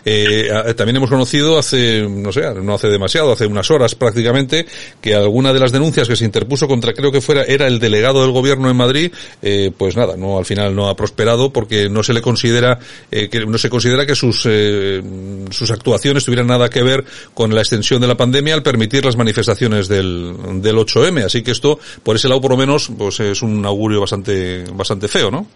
Eh, 0.03 0.73
también 0.75 0.97
hemos 0.97 1.09
conocido 1.09 1.57
hace, 1.57 2.05
no 2.07 2.31
sé, 2.31 2.41
no 2.55 2.73
hace 2.73 2.89
demasiado, 2.89 3.31
hace 3.31 3.47
unas 3.47 3.71
horas 3.71 3.95
prácticamente, 3.95 4.65
que 4.99 5.15
alguna 5.15 5.53
de 5.53 5.59
las 5.59 5.71
denuncias 5.71 6.07
que 6.07 6.15
se 6.15 6.25
interpuso 6.25 6.67
contra, 6.67 6.93
creo 6.93 7.11
que 7.11 7.21
fuera, 7.21 7.43
era 7.43 7.67
el 7.67 7.79
delegado 7.79 8.21
del 8.21 8.31
gobierno 8.31 8.69
en 8.69 8.75
Madrid, 8.75 9.11
eh, 9.41 9.71
pues 9.77 9.95
nada, 9.95 10.17
no, 10.17 10.37
al 10.37 10.45
final 10.45 10.75
no 10.75 10.89
ha 10.89 10.95
prosperado 10.95 11.53
porque 11.53 11.89
no 11.89 12.03
se 12.03 12.13
le 12.13 12.21
considera, 12.21 12.79
eh, 13.09 13.29
que 13.29 13.45
no 13.45 13.57
se 13.57 13.69
considera 13.69 14.05
que 14.05 14.15
sus, 14.15 14.45
eh, 14.49 15.01
sus 15.49 15.71
actuaciones 15.71 16.25
tuvieran 16.25 16.47
nada 16.47 16.69
que 16.69 16.83
ver 16.83 17.05
con 17.33 17.55
la 17.55 17.61
extensión 17.61 18.01
de 18.01 18.07
la 18.07 18.17
pandemia 18.17 18.53
al 18.53 18.63
permitir 18.63 19.05
las 19.05 19.15
manifestaciones 19.15 19.87
del, 19.87 20.35
del 20.61 20.75
8M. 20.75 21.23
Así 21.25 21.41
que 21.41 21.51
esto, 21.51 21.79
por 22.03 22.17
ese 22.17 22.27
lado 22.27 22.41
por 22.41 22.51
lo 22.51 22.57
menos, 22.57 22.91
pues 22.97 23.19
es 23.21 23.41
un 23.41 23.65
augurio 23.65 24.01
bastante, 24.01 24.65
bastante 24.73 25.07
feo, 25.07 25.31
¿no? 25.31 25.47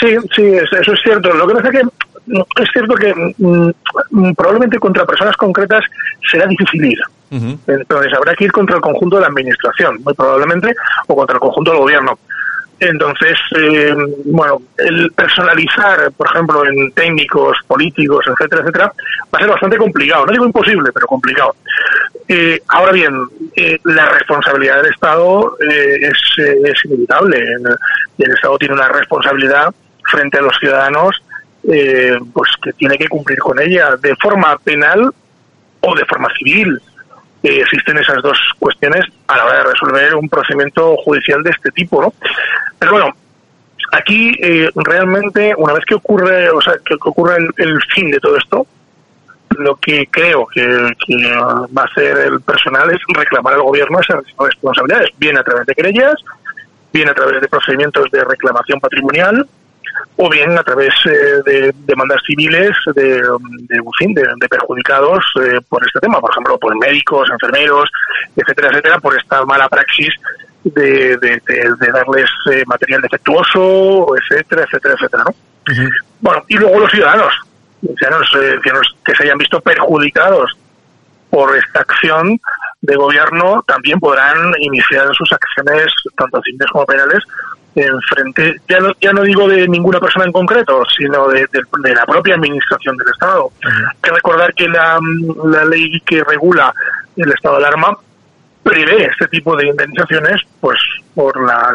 Sí, 0.00 0.16
sí, 0.34 0.42
es- 0.46 0.72
eso 0.72 0.92
es 0.92 1.00
cierto. 1.02 1.32
Lo 1.34 1.46
que 1.46 1.54
pasa 1.54 1.68
es 1.68 1.74
que 1.80 2.62
es 2.62 2.68
cierto 2.72 2.94
que 2.94 3.12
mm, 3.38 3.70
mm, 4.10 4.34
probablemente 4.34 4.78
contra 4.78 5.04
personas 5.06 5.36
concretas 5.36 5.84
será 6.30 6.46
difícil 6.46 6.84
ir. 6.84 6.98
Entonces 7.66 8.12
habrá 8.14 8.34
que 8.34 8.44
ir 8.44 8.52
contra 8.52 8.76
el 8.76 8.82
conjunto 8.82 9.16
de 9.16 9.22
la 9.22 9.28
administración, 9.28 9.98
muy 10.04 10.14
probablemente, 10.14 10.74
o 11.06 11.16
contra 11.16 11.34
el 11.34 11.40
conjunto 11.40 11.70
del 11.70 11.80
gobierno. 11.80 12.18
Entonces, 12.80 13.38
eh, 13.56 13.94
bueno, 14.24 14.60
el 14.78 15.10
personalizar, 15.12 16.10
por 16.16 16.26
ejemplo, 16.26 16.66
en 16.66 16.90
técnicos, 16.92 17.56
políticos, 17.68 18.24
etcétera, 18.26 18.62
etcétera, 18.62 18.86
va 19.32 19.38
a 19.38 19.38
ser 19.38 19.48
bastante 19.50 19.76
complicado. 19.78 20.26
No 20.26 20.32
digo 20.32 20.44
imposible, 20.46 20.90
pero 20.92 21.06
complicado. 21.06 21.54
Eh, 22.28 22.60
ahora 22.68 22.92
bien, 22.92 23.14
eh, 23.54 23.78
la 23.84 24.08
responsabilidad 24.08 24.82
del 24.82 24.92
Estado 24.92 25.56
eh, 25.60 25.98
es, 26.02 26.44
eh, 26.44 26.56
es 26.64 26.84
inevitable. 26.84 27.38
El 28.18 28.30
Estado 28.32 28.58
tiene 28.58 28.74
una 28.74 28.88
responsabilidad 28.88 29.72
frente 30.04 30.38
a 30.38 30.42
los 30.42 30.56
ciudadanos, 30.58 31.22
eh, 31.64 32.18
pues 32.32 32.50
que 32.60 32.72
tiene 32.72 32.98
que 32.98 33.08
cumplir 33.08 33.38
con 33.38 33.60
ella 33.60 33.96
de 33.96 34.16
forma 34.16 34.56
penal 34.58 35.12
o 35.80 35.94
de 35.94 36.04
forma 36.06 36.28
civil. 36.36 36.80
Eh, 37.42 37.60
existen 37.60 37.98
esas 37.98 38.22
dos 38.22 38.38
cuestiones 38.58 39.04
a 39.26 39.36
la 39.36 39.44
hora 39.44 39.58
de 39.58 39.72
resolver 39.72 40.14
un 40.14 40.28
procedimiento 40.28 40.96
judicial 40.98 41.42
de 41.42 41.50
este 41.50 41.70
tipo, 41.70 42.02
¿no? 42.02 42.12
Pero 42.78 42.92
bueno, 42.92 43.14
aquí 43.92 44.36
eh, 44.40 44.70
realmente 44.74 45.54
una 45.56 45.74
vez 45.74 45.84
que 45.84 45.94
ocurre, 45.94 46.50
o 46.50 46.60
sea, 46.60 46.74
que 46.84 46.94
ocurre 46.94 47.36
el, 47.56 47.80
fin 47.94 48.10
de 48.10 48.20
todo 48.20 48.36
esto, 48.36 48.66
lo 49.50 49.76
que 49.76 50.06
creo 50.10 50.46
que, 50.46 50.62
que 51.06 51.36
va 51.36 51.82
a 51.82 51.84
hacer 51.84 52.16
el 52.18 52.40
personal 52.40 52.90
es 52.90 53.00
reclamar 53.08 53.54
al 53.54 53.62
gobierno 53.62 54.00
esas 54.00 54.24
responsabilidades, 54.38 55.10
bien 55.18 55.36
a 55.36 55.44
través 55.44 55.66
de 55.66 55.74
querellas, 55.74 56.14
bien 56.92 57.08
a 57.08 57.14
través 57.14 57.40
de 57.40 57.48
procedimientos 57.48 58.10
de 58.10 58.24
reclamación 58.24 58.80
patrimonial, 58.80 59.46
o 60.16 60.28
bien 60.28 60.56
a 60.58 60.62
través 60.62 60.94
eh, 61.06 61.42
de 61.44 61.74
demandas 61.86 62.20
civiles 62.26 62.70
de, 62.94 63.02
de, 63.04 63.20
de, 63.68 64.24
de 64.40 64.48
perjudicados 64.48 65.24
eh, 65.40 65.60
por 65.68 65.84
este 65.84 66.00
tema, 66.00 66.20
por 66.20 66.30
ejemplo, 66.30 66.58
por 66.58 66.76
médicos, 66.78 67.28
enfermeros, 67.30 67.90
etcétera, 68.36 68.68
etcétera, 68.68 68.98
por 68.98 69.16
esta 69.18 69.44
mala 69.44 69.68
praxis 69.68 70.14
de, 70.64 71.16
de, 71.16 71.40
darles 71.92 72.30
eh, 72.52 72.62
material 72.66 73.02
defectuoso, 73.02 74.14
etcétera, 74.16 74.62
etcétera, 74.64 74.94
etcétera, 74.94 75.24
¿no? 75.24 75.34
Bueno, 76.20 76.44
y 76.48 76.56
luego 76.56 76.80
los 76.80 76.90
ciudadanos, 76.90 77.34
ciudadanos, 77.80 78.28
eh, 78.36 78.58
ciudadanos 78.62 78.96
que 79.04 79.14
se 79.14 79.22
hayan 79.24 79.38
visto 79.38 79.60
perjudicados 79.60 80.56
por 81.30 81.56
esta 81.56 81.80
acción 81.80 82.40
de 82.82 82.96
gobierno 82.96 83.62
también 83.66 83.98
podrán 83.98 84.52
iniciar 84.58 85.06
sus 85.14 85.32
acciones, 85.32 85.86
tanto 86.16 86.40
civiles 86.42 86.68
como 86.70 86.84
penales, 86.84 87.24
en 87.74 88.00
frente, 88.02 88.60
ya 88.68 88.80
no, 88.80 88.92
ya 89.00 89.12
no 89.12 89.22
digo 89.22 89.48
de 89.48 89.66
ninguna 89.68 89.98
persona 89.98 90.26
en 90.26 90.32
concreto, 90.32 90.82
sino 90.96 91.28
de, 91.28 91.46
de- 91.52 91.62
de 91.78 91.94
la 91.94 92.04
propia 92.04 92.34
administración 92.34 92.96
del 92.96 93.08
Estado. 93.08 93.50
Hay 93.64 93.96
que 94.02 94.10
recordar 94.10 94.52
que 94.54 94.68
la, 94.68 94.98
la 95.44 95.64
ley 95.64 96.00
que 96.04 96.22
regula 96.24 96.74
el 97.16 97.30
estado 97.32 97.58
de 97.58 97.66
alarma 97.66 97.96
prevé 98.62 99.06
este 99.06 99.26
tipo 99.28 99.56
de 99.56 99.66
indemnizaciones 99.66 100.40
pues 100.60 100.78
por 101.14 101.34
las 101.44 101.72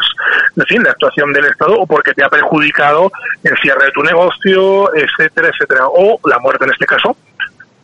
en 0.56 0.64
fin, 0.66 0.82
la 0.82 0.90
actuación 0.92 1.32
del 1.34 1.44
Estado 1.44 1.74
o 1.74 1.86
porque 1.86 2.14
te 2.14 2.24
ha 2.24 2.30
perjudicado 2.30 3.12
el 3.44 3.56
cierre 3.58 3.84
de 3.86 3.90
tu 3.92 4.02
negocio, 4.02 4.94
etcétera, 4.94 5.48
etcétera, 5.48 5.82
o 5.86 6.18
la 6.28 6.38
muerte 6.38 6.64
en 6.64 6.70
este 6.72 6.86
caso 6.86 7.14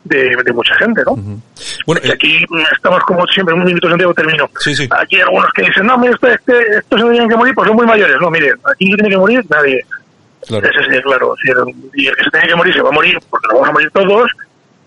de, 0.05 0.37
de 0.45 0.53
mucha 0.53 0.75
gente, 0.77 1.03
¿no? 1.07 1.17
Bueno, 1.87 2.01
Y 2.05 2.11
aquí 2.11 2.45
mm, 2.49 2.59
estamos 2.75 3.03
como 3.05 3.27
siempre, 3.27 3.55
un 3.55 3.65
minuto 3.65 3.89
Santiago 3.89 4.15
termino. 4.15 4.49
Sí, 4.61 4.75
sí. 4.75 4.89
Aquí 4.91 5.17
hay 5.17 5.23
algunos 5.23 5.51
que 5.53 5.63
dicen, 5.63 5.87
no, 5.87 5.99
mire, 5.99 6.13
este, 6.15 6.35
este- 6.35 6.77
estos 6.79 7.01
se 7.01 7.09
tienen 7.11 7.29
que 7.29 7.37
morir, 7.37 7.55
pues 7.55 7.67
son 7.67 7.77
muy 7.77 7.87
mayores. 7.87 8.17
No, 8.21 8.31
mire, 8.31 8.53
aquí 8.71 8.91
no 8.91 8.97
tiene 8.97 9.11
que 9.11 9.17
morir 9.19 9.45
nadie. 9.49 9.81
Claro. 10.47 10.69
Ese 10.69 10.95
sí, 10.95 11.03
claro. 11.03 11.35
Y 11.95 12.07
el 12.07 12.17
que 12.17 12.25
se 12.25 12.31
tiene 12.31 12.49
que 12.49 12.55
morir 12.57 12.75
se 12.75 12.83
va 12.83 12.91
a 12.91 12.93
morir, 12.93 13.19
porque 13.31 13.47
nos 13.49 13.55
vamos 13.55 13.69
a 13.69 13.73
morir 13.73 13.91
todos, 13.93 14.31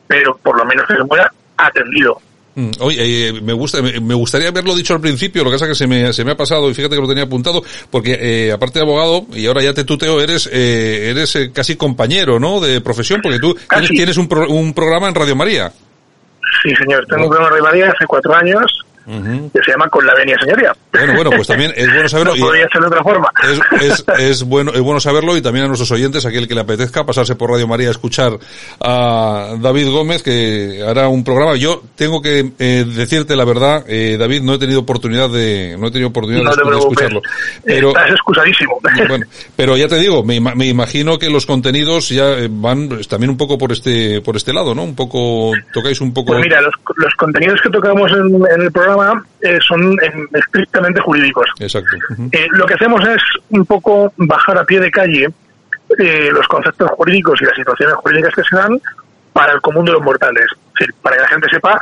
pero 0.08 0.38
por 0.38 0.56
lo 0.58 0.66
menos 0.66 0.86
que 0.88 0.96
se 0.96 1.04
muera 1.04 1.32
atendido. 1.58 2.22
Mm, 2.60 2.72
Oye, 2.80 3.28
eh, 3.30 3.34
me 3.34 3.54
gusta, 3.54 3.84
me, 3.84 4.00
me 4.00 4.16
gustaría 4.16 4.48
haberlo 4.48 4.74
dicho 4.76 4.96
al 4.96 5.00
principio, 5.00 5.44
lo 5.44 5.52
que 5.52 5.58
pasa 5.58 5.66
es 5.66 5.70
que 5.70 5.76
se 5.76 5.86
me, 5.86 6.12
se 6.12 6.26
me 6.26 6.32
ha 6.32 6.36
pasado 6.36 6.68
y 6.72 6.74
fíjate 6.74 6.96
que 6.96 7.02
lo 7.02 7.08
tenía 7.08 7.26
apuntado, 7.26 7.62
porque 7.92 8.18
eh, 8.20 8.52
aparte 8.52 8.80
de 8.80 8.86
abogado, 8.86 9.28
y 9.32 9.46
ahora 9.46 9.62
ya 9.62 9.76
te 9.76 9.84
tuteo, 9.84 10.20
eres, 10.20 10.50
eh, 10.52 11.12
eres 11.12 11.36
eh, 11.36 11.52
casi 11.54 11.76
compañero, 11.76 12.40
¿no? 12.40 12.60
De 12.60 12.82
profesión, 12.82 13.22
porque 13.22 13.38
tú 13.38 13.56
tienes, 13.70 13.90
tienes 13.92 14.18
un, 14.18 14.28
pro- 14.28 14.50
un 14.50 14.74
programa 14.74 15.08
en 15.08 15.14
Radio 15.14 15.36
María. 15.36 15.72
Sí, 16.64 16.70
señor. 16.80 17.06
Tengo 17.08 17.26
un 17.26 17.30
programa 17.30 17.56
de 17.58 17.62
María 17.62 17.86
hace 17.96 18.08
cuatro 18.08 18.34
años 18.34 18.66
que 19.08 19.64
se 19.64 19.72
llama 19.72 19.88
Con 19.90 20.06
la 20.06 20.14
venia 20.16 20.36
señoría. 20.40 20.74
Bueno, 20.92 21.14
bueno, 21.16 21.30
pues 21.32 21.48
también 21.48 21.72
es 21.76 21.88
bueno 21.94 22.10
saberlo. 22.10 22.36
no 22.36 22.46
podría 22.46 22.68
ser 22.68 22.82
de 22.82 22.88
otra 22.88 23.04
forma. 23.04 23.30
Es, 23.44 23.82
es, 23.82 24.06
es, 24.20 24.44
bueno, 24.44 24.72
es 24.74 24.82
bueno 24.82 25.00
saberlo 25.00 25.38
y 25.38 25.42
también 25.42 25.66
a 25.66 25.68
nuestros 25.68 25.92
oyentes, 25.92 26.26
aquel 26.26 26.48
que 26.48 26.56
le 26.56 26.62
apetezca 26.62 27.06
pasarse 27.06 27.36
por 27.36 27.52
Radio 27.52 27.68
María 27.68 27.88
a 27.88 27.92
escuchar 27.92 28.34
a 28.82 29.56
David 29.60 29.92
Gómez, 29.92 30.24
que 30.24 30.84
hará 30.86 31.08
un 31.08 31.24
programa. 31.24 31.56
Yo 31.56 31.82
tengo 31.96 32.22
que 32.22 32.52
eh, 32.60 32.86
decirte 32.86 33.38
la 33.38 33.46
verdad, 33.46 33.86
eh, 33.88 34.18
David, 34.20 34.42
no 34.42 34.56
he 34.56 34.60
tenido 34.60 34.82
oportunidad 34.82 35.30
de, 35.30 35.78
no 35.80 35.88
he 35.88 35.92
tenido 35.92 36.10
oportunidad 36.10 36.44
no 36.44 36.52
de, 36.52 36.72
de, 36.72 36.78
escucharlo. 36.78 37.22
Pero, 37.64 37.90
Estás 37.90 38.12
excusadísimo. 38.12 38.80
Bueno, 39.08 39.26
pero 39.56 39.78
ya 39.78 39.88
te 39.88 39.98
digo, 40.00 40.24
me, 40.24 40.40
me, 40.42 40.68
imagino 40.68 41.18
que 41.18 41.30
los 41.30 41.46
contenidos 41.46 42.10
ya 42.10 42.36
van 42.50 42.90
también 43.08 43.30
un 43.30 43.38
poco 43.38 43.58
por 43.58 43.72
este, 43.72 44.22
por 44.22 44.36
este 44.36 44.52
lado, 44.52 44.74
¿no? 44.74 44.84
Un 44.84 44.96
poco, 44.96 45.54
tocáis 45.72 46.02
un 46.02 46.14
poco. 46.14 46.34
Pues 46.34 46.44
mira, 46.44 46.60
los, 46.62 46.74
los 46.96 47.14
contenidos 47.14 47.62
que 47.62 47.70
tocamos 47.70 48.12
en, 48.12 48.36
en 48.54 48.62
el 48.62 48.72
programa 48.72 48.97
eh, 49.42 49.60
son 49.66 49.94
eh, 50.02 50.12
estrictamente 50.34 51.02
jurídicos. 51.02 51.48
Exacto. 51.60 51.96
eh, 52.32 52.48
lo 52.52 52.66
que 52.66 52.74
hacemos 52.74 53.02
es 53.08 53.22
un 53.50 53.66
poco 53.66 54.12
bajar 54.18 54.58
a 54.58 54.64
pie 54.64 54.80
de 54.80 54.92
calle 54.92 55.28
eh, 55.98 56.30
los 56.32 56.48
conceptos 56.48 56.90
jurídicos 56.92 57.42
y 57.42 57.46
las 57.46 57.56
situaciones 57.56 57.96
jurídicas 57.96 58.34
que 58.36 58.44
se 58.44 58.56
dan 58.56 58.80
para 59.34 59.54
el 59.54 59.62
común 59.62 59.86
de 59.86 59.94
los 59.94 60.02
mortales. 60.02 60.46
Es 60.46 60.74
decir, 60.80 60.96
para 61.02 61.16
que 61.16 61.22
la 61.22 61.28
gente 61.30 61.48
sepa 61.50 61.80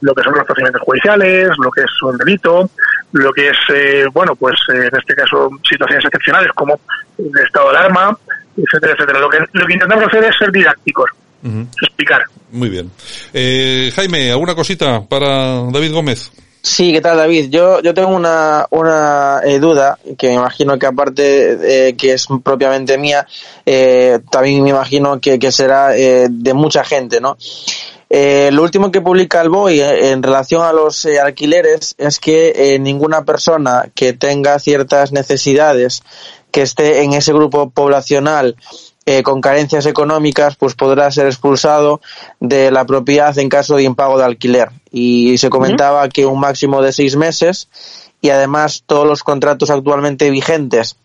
lo 0.00 0.14
que 0.14 0.22
son 0.22 0.34
los 0.34 0.44
procedimientos 0.44 0.82
judiciales, 0.82 1.48
lo 1.58 1.70
que 1.70 1.80
es 1.80 2.02
un 2.02 2.16
delito, 2.18 2.70
lo 3.12 3.32
que 3.32 3.48
es, 3.48 3.56
eh, 3.74 4.04
bueno, 4.12 4.36
pues 4.36 4.54
en 4.68 4.94
este 4.96 5.14
caso 5.14 5.50
situaciones 5.68 6.04
excepcionales 6.04 6.52
como 6.54 6.78
el 7.18 7.44
estado 7.44 7.70
de 7.72 7.78
alarma, 7.78 8.16
etcétera, 8.56 8.92
etcétera. 8.92 9.18
Lo 9.20 9.28
que, 9.28 9.38
lo 9.52 9.66
que 9.66 9.72
intentamos 9.72 10.04
hacer 10.06 10.24
es 10.24 10.36
ser 10.38 10.52
didácticos, 10.52 11.10
uh 11.42 11.48
-huh. 11.48 11.66
explicar. 11.82 12.22
Muy 12.50 12.68
bien. 12.68 12.90
Eh, 13.32 13.92
Jaime, 13.94 14.30
¿alguna 14.30 14.54
cosita 14.54 15.02
para 15.08 15.62
David 15.72 15.92
Gómez? 15.92 16.30
Sí, 16.60 16.92
¿qué 16.92 17.00
tal 17.00 17.16
David? 17.16 17.50
Yo, 17.50 17.80
yo 17.80 17.94
tengo 17.94 18.08
una, 18.08 18.66
una 18.70 19.40
eh, 19.44 19.58
duda 19.60 19.98
que 20.16 20.28
me 20.28 20.34
imagino 20.34 20.78
que 20.78 20.86
aparte 20.86 21.88
eh, 21.88 21.96
que 21.96 22.12
es 22.12 22.26
propiamente 22.42 22.98
mía, 22.98 23.26
eh, 23.64 24.18
también 24.30 24.64
me 24.64 24.70
imagino 24.70 25.20
que, 25.20 25.38
que 25.38 25.52
será 25.52 25.88
de 25.90 26.54
mucha 26.54 26.84
gente, 26.84 27.20
¿no? 27.20 27.36
lo 28.10 28.62
último 28.62 28.90
que 28.90 29.02
publica 29.02 29.42
el 29.42 29.50
BOI 29.50 29.80
en 29.80 30.22
relación 30.22 30.62
a 30.62 30.72
los 30.72 31.04
alquileres 31.04 31.94
es 31.98 32.18
que 32.18 32.78
ninguna 32.80 33.24
persona 33.24 33.90
que 33.94 34.14
tenga 34.14 34.58
ciertas 34.58 35.12
necesidades 35.12 36.02
que 36.50 36.62
esté 36.62 37.02
en 37.02 37.12
ese 37.12 37.34
grupo 37.34 37.68
poblacional 37.68 38.56
eh, 39.10 39.22
con 39.22 39.40
carencias 39.40 39.86
económicas, 39.86 40.56
pues 40.56 40.74
podrá 40.74 41.10
ser 41.10 41.24
expulsado 41.28 42.02
de 42.40 42.70
la 42.70 42.84
propiedad 42.84 43.38
en 43.38 43.48
caso 43.48 43.76
de 43.76 43.84
impago 43.84 44.18
de 44.18 44.24
alquiler. 44.26 44.68
Y 44.92 45.38
se 45.38 45.48
comentaba 45.48 46.02
uh 46.02 46.06
-huh. 46.06 46.12
que 46.12 46.26
un 46.26 46.38
máximo 46.38 46.82
de 46.82 46.92
seis 46.92 47.16
meses 47.16 47.70
y 48.20 48.28
además 48.28 48.82
todos 48.84 49.06
los 49.06 49.22
contratos 49.22 49.70
actualmente 49.70 50.28
vigentes 50.28 50.96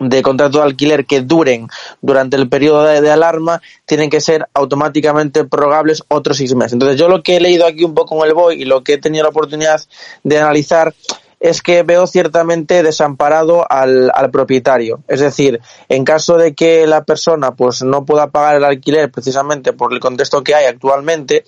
de 0.00 0.22
contrato 0.22 0.58
de 0.58 0.64
alquiler 0.64 1.06
que 1.06 1.20
duren 1.20 1.68
durante 2.02 2.34
el 2.34 2.48
periodo 2.48 2.82
de, 2.82 3.00
de, 3.00 3.12
alarma 3.12 3.62
tienen 3.84 4.10
que 4.10 4.20
ser 4.20 4.48
automáticamente 4.52 5.44
prorrogables 5.44 6.02
otros 6.08 6.38
seis 6.38 6.52
meses. 6.56 6.72
Entonces 6.72 6.98
yo 6.98 7.08
lo 7.08 7.22
que 7.22 7.36
he 7.36 7.40
leído 7.40 7.64
aquí 7.64 7.84
un 7.84 7.94
poco 7.94 8.16
en 8.16 8.28
el 8.28 8.34
BOI 8.34 8.62
y 8.62 8.64
lo 8.64 8.82
que 8.82 8.94
he 8.94 8.98
tenido 8.98 9.22
la 9.22 9.30
oportunidad 9.30 9.80
de 10.24 10.38
analizar 10.38 10.94
es 11.40 11.62
que 11.62 11.82
veo 11.82 12.06
ciertamente 12.06 12.82
desamparado 12.82 13.64
al, 13.70 14.10
al, 14.14 14.30
propietario. 14.30 15.02
Es 15.08 15.20
decir, 15.20 15.60
en 15.88 16.04
caso 16.04 16.38
de 16.38 16.54
que 16.54 16.86
la 16.86 17.04
persona 17.04 17.54
pues 17.54 17.82
no 17.82 18.04
pueda 18.04 18.28
pagar 18.28 18.56
el 18.56 18.64
alquiler 18.64 19.10
precisamente 19.10 19.72
por 19.72 19.92
el 19.92 20.00
contexto 20.00 20.42
que 20.42 20.54
hay 20.54 20.66
actualmente, 20.66 21.44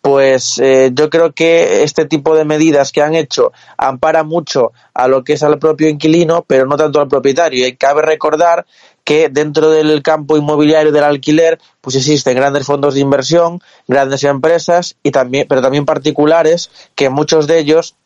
pues 0.00 0.58
eh, 0.58 0.90
yo 0.94 1.10
creo 1.10 1.32
que 1.32 1.82
este 1.82 2.06
tipo 2.06 2.34
de 2.34 2.44
medidas 2.44 2.92
que 2.92 3.02
han 3.02 3.14
hecho 3.14 3.52
ampara 3.76 4.22
mucho 4.22 4.72
a 4.94 5.08
lo 5.08 5.24
que 5.24 5.34
es 5.34 5.42
al 5.42 5.58
propio 5.58 5.88
inquilino, 5.88 6.44
pero 6.46 6.66
no 6.66 6.76
tanto 6.76 7.00
al 7.00 7.08
propietario. 7.08 7.66
Y 7.66 7.76
cabe 7.76 8.02
recordar 8.02 8.64
que 9.04 9.28
dentro 9.28 9.70
del 9.70 10.02
campo 10.02 10.36
inmobiliario 10.36 10.92
del 10.92 11.04
alquiler 11.04 11.58
pues 11.80 11.96
existen 11.96 12.36
grandes 12.36 12.66
fondos 12.66 12.94
de 12.94 13.00
inversión, 13.00 13.60
grandes 13.86 14.22
empresas 14.24 14.96
y 15.02 15.10
también 15.10 15.46
pero 15.48 15.62
también 15.62 15.84
particulares 15.84 16.70
que 16.94 17.08
muchos 17.08 17.46
de 17.46 17.58
ellos 17.58 17.96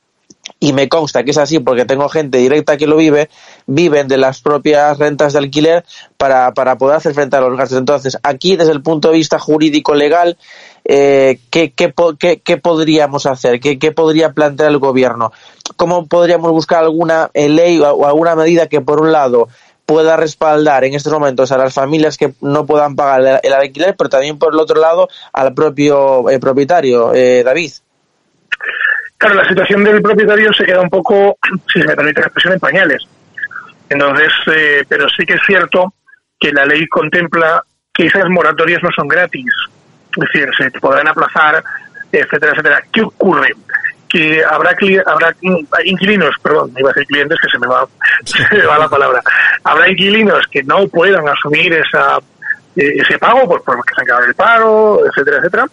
y 0.59 0.73
me 0.73 0.89
consta 0.89 1.25
que 1.25 1.31
es 1.31 1.39
así 1.39 1.59
porque 1.61 1.85
tengo 1.85 2.09
gente 2.09 2.39
directa 2.39 2.77
que 2.77 2.87
lo 2.87 2.97
vive, 2.97 3.31
viven 3.67 4.09
de 4.09 4.17
las 4.17 4.41
propias 4.41 4.99
rentas 4.99 5.33
de 5.33 5.39
alquiler 5.39 5.85
para, 6.17 6.53
para 6.53 6.79
poder 6.79 6.97
hacer 6.97 7.15
frente 7.15 7.37
a 7.37 7.41
los 7.41 7.57
gastos. 7.57 7.79
Entonces, 7.79 8.19
aquí 8.23 8.57
desde 8.57 8.73
el 8.73 8.83
punto 8.83 9.09
de 9.09 9.15
vista 9.15 9.39
jurídico 9.39 9.95
legal, 9.95 10.37
eh, 10.85 11.39
¿qué, 11.51 11.73
qué, 11.73 11.95
qué, 12.45 12.57
podríamos 12.57 13.27
hacer? 13.27 13.61
¿Qué, 13.61 13.79
¿Qué 13.79 13.93
podría 13.93 14.33
plantear 14.33 14.71
el 14.71 14.79
gobierno? 14.79 15.33
¿Cómo 15.77 16.07
podríamos 16.07 16.51
buscar 16.51 16.83
alguna 16.83 17.31
eh, 17.35 17.49
ley 17.49 17.79
o, 17.79 17.93
o 17.93 18.07
alguna 18.07 18.35
medida 18.35 18.67
que, 18.67 18.81
por 18.81 19.01
un 19.01 19.13
lado, 19.13 19.49
pueda 19.87 20.17
respaldar 20.17 20.85
en 20.85 20.95
estos 20.95 21.13
momentos 21.13 21.53
a 21.53 21.59
las 21.59 21.75
familias 21.75 22.17
que 22.17 22.35
no 22.41 22.67
puedan 22.67 22.97
pagar 22.97 23.41
el, 23.43 23.53
alquiler, 23.53 23.97
pero 23.97 24.11
también, 24.11 24.39
por 24.39 24.55
el 24.55 24.61
otro 24.61 24.81
lado, 24.81 25.09
al 25.33 25.55
propio 25.55 26.29
eh, 26.31 26.39
propietario, 26.39 27.13
eh, 27.15 27.43
David? 27.45 27.73
Claro, 29.23 29.37
la 29.37 29.49
situación 29.49 29.85
del 29.85 30.03
propietario 30.03 30.53
se 30.53 30.65
queda 30.65 30.81
un 30.81 30.91
poco, 30.91 31.39
si 31.73 31.81
se 31.81 31.87
me 31.87 31.95
permite 31.95 32.21
la 32.23 32.27
expresión, 32.27 32.55
en 32.55 32.59
pañales. 32.59 33.05
Entonces, 33.89 34.33
eh, 34.53 34.85
pero 34.89 35.09
sí 35.11 35.25
que 35.25 35.35
es 35.35 35.41
cierto 35.47 35.95
que 36.41 36.51
la 36.51 36.67
ley 36.67 36.89
contempla 36.89 37.63
que 37.95 38.07
esas 38.07 38.29
moratorias 38.29 38.83
no 38.83 38.89
son 38.91 39.07
gratis. 39.07 39.47
Es 40.17 40.25
decir, 40.25 40.51
se 40.59 40.73
podrán 40.81 41.07
aplazar, 41.07 41.63
etcétera, 42.11 42.51
etcétera. 42.51 42.83
¿Qué 42.93 43.03
ocurre? 43.03 43.55
Que 44.09 44.43
habrá, 44.45 44.75
habrá 45.07 45.37
inquilinos, 45.85 46.35
perdón, 46.43 46.73
iba 46.77 46.91
a 46.91 46.93
decir 46.93 47.07
clientes 47.07 47.39
que 47.41 47.49
se 47.49 47.61
me 47.61 47.69
va, 47.69 47.87
se 48.25 48.57
me 48.57 48.67
va 48.67 48.77
la 48.77 48.89
palabra. 48.89 49.23
Habrá 49.63 49.89
inquilinos 49.89 50.45
que 50.51 50.65
no 50.65 50.89
puedan 50.89 51.29
asumir 51.29 51.73
esa, 51.75 52.19
eh, 52.75 52.95
ese 52.97 53.17
pago 53.21 53.47
pues 53.47 53.63
porque 53.65 53.95
se 53.95 54.01
han 54.01 54.07
quedado 54.07 54.25
el 54.25 54.35
paro, 54.35 55.07
etcétera, 55.07 55.37
etcétera 55.37 55.67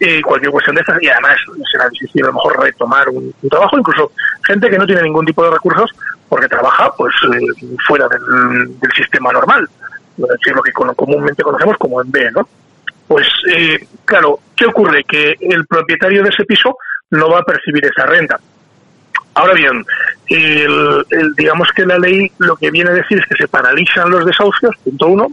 y 0.00 0.20
cualquier 0.22 0.50
cuestión 0.50 0.74
de 0.76 0.82
estas 0.82 1.02
y 1.02 1.08
además 1.08 1.36
será 1.70 1.88
difícil 1.88 2.24
a 2.24 2.26
lo 2.28 2.34
mejor 2.34 2.62
retomar 2.62 3.08
un, 3.08 3.32
trabajo. 3.48 3.78
Incluso 3.78 4.12
gente 4.44 4.68
que 4.68 4.78
no 4.78 4.86
tiene 4.86 5.02
ningún 5.02 5.24
tipo 5.24 5.44
de 5.44 5.50
recursos 5.50 5.90
porque 6.28 6.48
trabaja 6.48 6.92
pues 6.96 7.14
eh, 7.32 7.74
fuera 7.86 8.08
del, 8.08 8.78
del, 8.80 8.92
sistema 8.92 9.32
normal. 9.32 9.68
Es 10.18 10.54
lo 10.54 10.62
que 10.62 10.72
comúnmente 10.72 11.42
conocemos 11.42 11.76
como 11.78 12.00
en 12.00 12.10
B 12.10 12.30
no 12.32 12.48
pues 13.06 13.26
eh, 13.50 13.86
claro 14.04 14.40
qué 14.56 14.66
ocurre 14.66 15.04
que 15.04 15.36
el 15.40 15.66
propietario 15.66 16.22
de 16.22 16.30
ese 16.30 16.44
piso 16.44 16.76
no 17.10 17.28
va 17.30 17.40
a 17.40 17.44
percibir 17.44 17.84
esa 17.84 18.06
renta. 18.06 18.40
Ahora 19.34 19.54
bien 19.54 19.84
el, 20.28 21.04
digamos 21.36 21.68
que 21.74 21.84
la 21.84 21.98
ley 21.98 22.30
lo 22.38 22.56
que 22.56 22.70
viene 22.70 22.90
a 22.90 22.94
decir 22.94 23.18
es 23.18 23.26
que 23.26 23.36
se 23.36 23.48
paralizan 23.48 24.10
los 24.10 24.24
desahucios 24.24 24.76
punto 24.84 25.06
uno 25.06 25.26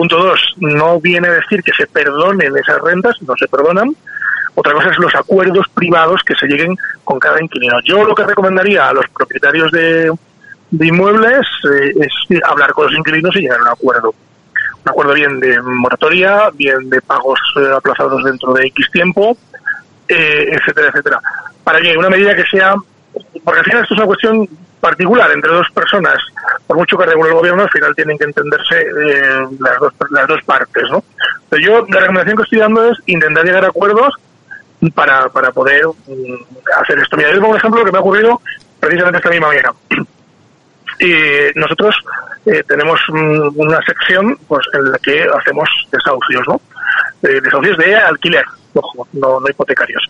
Punto 0.00 0.16
dos, 0.16 0.54
no 0.56 0.98
viene 0.98 1.28
a 1.28 1.32
decir 1.32 1.62
que 1.62 1.72
se 1.74 1.86
perdonen 1.86 2.56
esas 2.56 2.80
rentas, 2.80 3.20
no 3.20 3.34
se 3.38 3.46
perdonan. 3.46 3.94
Otra 4.54 4.72
cosa 4.72 4.88
es 4.88 4.98
los 4.98 5.14
acuerdos 5.14 5.66
privados 5.74 6.22
que 6.24 6.34
se 6.36 6.46
lleguen 6.46 6.74
con 7.04 7.18
cada 7.18 7.38
inquilino. 7.38 7.76
Yo 7.84 8.02
lo 8.02 8.14
que 8.14 8.24
recomendaría 8.24 8.88
a 8.88 8.94
los 8.94 9.06
propietarios 9.10 9.70
de, 9.72 10.10
de 10.70 10.86
inmuebles 10.86 11.46
eh, 11.70 11.92
es 12.00 12.40
hablar 12.44 12.72
con 12.72 12.86
los 12.86 12.96
inquilinos 12.96 13.36
y 13.36 13.40
llegar 13.40 13.58
a 13.58 13.64
un 13.64 13.68
acuerdo. 13.68 14.14
Un 14.84 14.88
acuerdo 14.88 15.12
bien 15.12 15.38
de 15.38 15.60
moratoria, 15.60 16.48
bien 16.54 16.88
de 16.88 17.02
pagos 17.02 17.38
eh, 17.56 17.74
aplazados 17.76 18.24
dentro 18.24 18.54
de 18.54 18.68
X 18.68 18.90
tiempo, 18.90 19.36
eh, 20.08 20.46
etcétera, 20.50 20.88
etcétera. 20.88 21.20
Para 21.62 21.78
que 21.82 21.94
una 21.94 22.08
medida 22.08 22.34
que 22.34 22.44
sea, 22.50 22.74
porque 23.44 23.58
al 23.60 23.66
final 23.66 23.82
esto 23.82 23.92
es 23.92 23.98
una 23.98 24.06
cuestión 24.06 24.48
particular 24.80 25.30
entre 25.32 25.52
dos 25.52 25.68
personas, 25.74 26.18
por 26.66 26.76
mucho 26.76 26.96
que 26.96 27.06
regule 27.06 27.30
el 27.30 27.36
gobierno, 27.36 27.62
al 27.62 27.70
final 27.70 27.94
tienen 27.94 28.18
que 28.18 28.24
entenderse 28.24 28.80
eh, 28.80 29.46
las, 29.58 29.78
dos, 29.78 29.92
las 30.10 30.26
dos 30.26 30.42
partes, 30.44 30.84
¿no? 30.90 31.04
Pero 31.48 31.62
yo, 31.62 31.86
la 31.88 32.00
recomendación 32.00 32.36
que 32.36 32.42
estoy 32.44 32.58
dando 32.58 32.90
es 32.90 32.98
intentar 33.06 33.44
llegar 33.44 33.64
a 33.64 33.68
acuerdos 33.68 34.14
para, 34.94 35.28
para 35.28 35.52
poder 35.52 35.86
um, 35.86 35.94
hacer 36.80 36.98
esto. 36.98 37.16
Mira, 37.16 37.32
yo 37.32 37.46
un 37.46 37.56
ejemplo 37.56 37.84
que 37.84 37.92
me 37.92 37.98
ha 37.98 38.00
ocurrido 38.00 38.40
precisamente 38.78 39.18
esta 39.18 39.30
misma 39.30 39.48
mañana. 39.48 39.72
Y 40.98 41.58
nosotros 41.58 41.94
eh, 42.46 42.62
tenemos 42.66 43.00
um, 43.08 43.52
una 43.56 43.80
sección 43.82 44.38
pues 44.48 44.66
en 44.72 44.90
la 44.90 44.98
que 44.98 45.26
hacemos 45.38 45.68
desahucios, 45.92 46.46
¿no? 46.48 46.60
Eh, 47.22 47.40
desahucios 47.42 47.76
de 47.76 47.96
alquiler, 47.96 48.44
ojo, 48.74 49.06
no, 49.12 49.40
no 49.40 49.48
hipotecarios. 49.48 50.02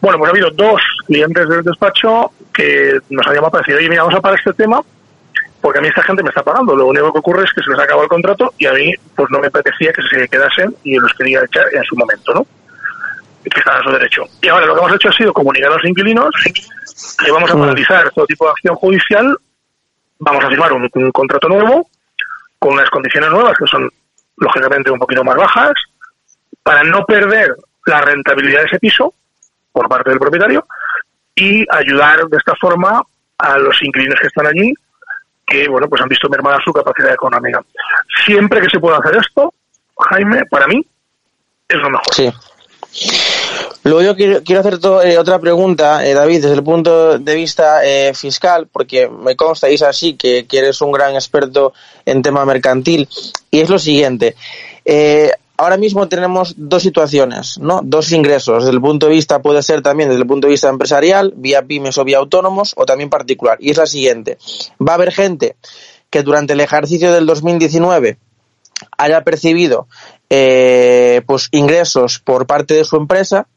Bueno, 0.00 0.18
pues 0.18 0.28
ha 0.28 0.32
habido 0.32 0.50
dos 0.50 0.80
clientes 1.06 1.48
del 1.48 1.62
despacho 1.62 2.32
que 2.56 2.98
nos 3.10 3.26
para 3.26 3.58
decir, 3.58 3.76
oye, 3.76 3.88
mira, 3.88 4.02
vamos 4.02 4.18
a 4.18 4.22
parar 4.22 4.38
este 4.38 4.54
tema 4.54 4.80
porque 5.60 5.78
a 5.78 5.82
mí 5.82 5.88
esta 5.88 6.02
gente 6.02 6.22
me 6.22 6.28
está 6.30 6.42
pagando. 6.42 6.74
Lo 6.74 6.86
único 6.86 7.12
que 7.12 7.18
ocurre 7.18 7.44
es 7.44 7.52
que 7.52 7.62
se 7.62 7.70
les 7.70 7.78
acabó 7.78 8.02
el 8.02 8.08
contrato 8.08 8.54
y 8.56 8.66
a 8.66 8.72
mí 8.72 8.92
pues 9.14 9.28
no 9.30 9.40
me 9.40 9.48
apetecía 9.48 9.92
que 9.92 10.02
se 10.02 10.28
quedasen 10.28 10.74
y 10.84 10.96
los 10.96 11.12
quería 11.14 11.42
echar 11.44 11.66
en 11.72 11.84
su 11.84 11.96
momento, 11.96 12.32
¿no? 12.32 12.46
Que 13.42 13.58
estaban 13.58 13.80
a 13.80 13.84
su 13.84 13.90
derecho. 13.90 14.22
Y 14.40 14.48
ahora 14.48 14.66
lo 14.66 14.74
que 14.74 14.80
hemos 14.80 14.94
hecho 14.94 15.08
ha 15.08 15.12
sido 15.12 15.32
comunicar 15.32 15.70
a 15.70 15.74
los 15.74 15.84
inquilinos 15.84 16.30
que 17.18 17.30
vamos 17.30 17.50
a 17.50 17.58
paralizar 17.58 18.10
todo 18.12 18.26
tipo 18.26 18.46
de 18.46 18.52
acción 18.52 18.74
judicial, 18.76 19.38
vamos 20.18 20.44
a 20.44 20.48
firmar 20.48 20.72
un, 20.72 20.88
un 20.92 21.12
contrato 21.12 21.48
nuevo 21.48 21.88
con 22.58 22.74
unas 22.74 22.88
condiciones 22.88 23.30
nuevas 23.30 23.56
que 23.58 23.66
son 23.66 23.90
lógicamente 24.36 24.90
un 24.90 24.98
poquito 24.98 25.22
más 25.24 25.36
bajas 25.36 25.74
para 26.62 26.82
no 26.84 27.04
perder 27.04 27.54
la 27.86 28.00
rentabilidad 28.00 28.60
de 28.60 28.66
ese 28.66 28.78
piso 28.78 29.14
por 29.72 29.88
parte 29.88 30.10
del 30.10 30.18
propietario 30.18 30.66
y 31.36 31.64
ayudar 31.70 32.26
de 32.26 32.36
esta 32.36 32.54
forma 32.56 33.02
a 33.38 33.58
los 33.58 33.80
inquilinos 33.82 34.18
que 34.18 34.26
están 34.26 34.46
allí 34.46 34.72
que 35.46 35.68
bueno 35.68 35.88
pues 35.88 36.02
han 36.02 36.08
visto 36.08 36.28
mermada 36.28 36.58
su 36.64 36.72
capacidad 36.72 37.12
económica. 37.12 37.64
Siempre 38.24 38.60
que 38.60 38.68
se 38.68 38.80
pueda 38.80 38.98
hacer 38.98 39.16
esto, 39.16 39.54
Jaime, 40.10 40.44
para 40.46 40.66
mí 40.66 40.84
es 41.68 41.76
lo 41.76 41.90
mejor. 41.90 42.12
Sí. 42.12 42.32
Luego 43.84 44.02
yo 44.02 44.16
quiero, 44.16 44.42
quiero 44.42 44.60
hacer 44.60 44.78
eh, 45.04 45.18
otra 45.18 45.38
pregunta, 45.38 46.04
eh, 46.04 46.14
David, 46.14 46.42
desde 46.42 46.56
el 46.56 46.64
punto 46.64 47.18
de 47.18 47.34
vista 47.36 47.84
eh, 47.84 48.14
fiscal, 48.14 48.68
porque 48.72 49.08
me 49.08 49.36
consta, 49.36 49.68
es 49.68 49.82
así, 49.82 50.14
que, 50.14 50.46
que, 50.46 50.58
eres 50.58 50.80
un 50.80 50.90
gran 50.90 51.14
experto 51.14 51.72
en 52.04 52.22
tema 52.22 52.44
mercantil, 52.44 53.08
y 53.50 53.60
es 53.60 53.68
lo 53.68 53.78
siguiente. 53.78 54.34
Ahora 55.56 55.76
mismo 55.76 56.08
tenemos 56.08 56.54
dos 56.56 56.82
situaciones, 56.82 57.58
¿no? 57.58 57.80
Dos 57.82 58.12
ingresos. 58.12 58.64
Desde 58.64 58.74
el 58.74 58.80
punto 58.80 59.06
de 59.06 59.12
vista, 59.12 59.40
puede 59.40 59.62
ser 59.62 59.82
también 59.82 60.08
desde 60.08 60.22
el 60.22 60.26
punto 60.26 60.46
de 60.46 60.52
vista 60.52 60.68
empresarial, 60.68 61.32
vía 61.36 61.62
pymes 61.62 61.98
o 61.98 62.04
vía 62.04 62.18
autónomos, 62.18 62.74
o 62.76 62.86
también 62.86 63.10
particular. 63.10 63.58
Y 63.60 63.70
es 63.70 63.76
la 63.76 63.86
siguiente. 63.86 64.38
Va 64.80 64.92
a 64.92 64.94
haber 64.96 65.12
gente 65.12 65.56
que 66.10 66.22
durante 66.22 66.52
el 66.52 66.60
ejercicio 66.60 67.12
del 67.12 67.26
2019 67.26 68.18
haya 68.98 69.22
percibido 69.22 69.88
eh, 70.30 71.22
pues 71.26 71.48
ingresos 71.52 72.18
por 72.18 72.46
parte 72.46 72.74
de 72.74 72.84
su 72.84 72.96
empresa 72.96 73.48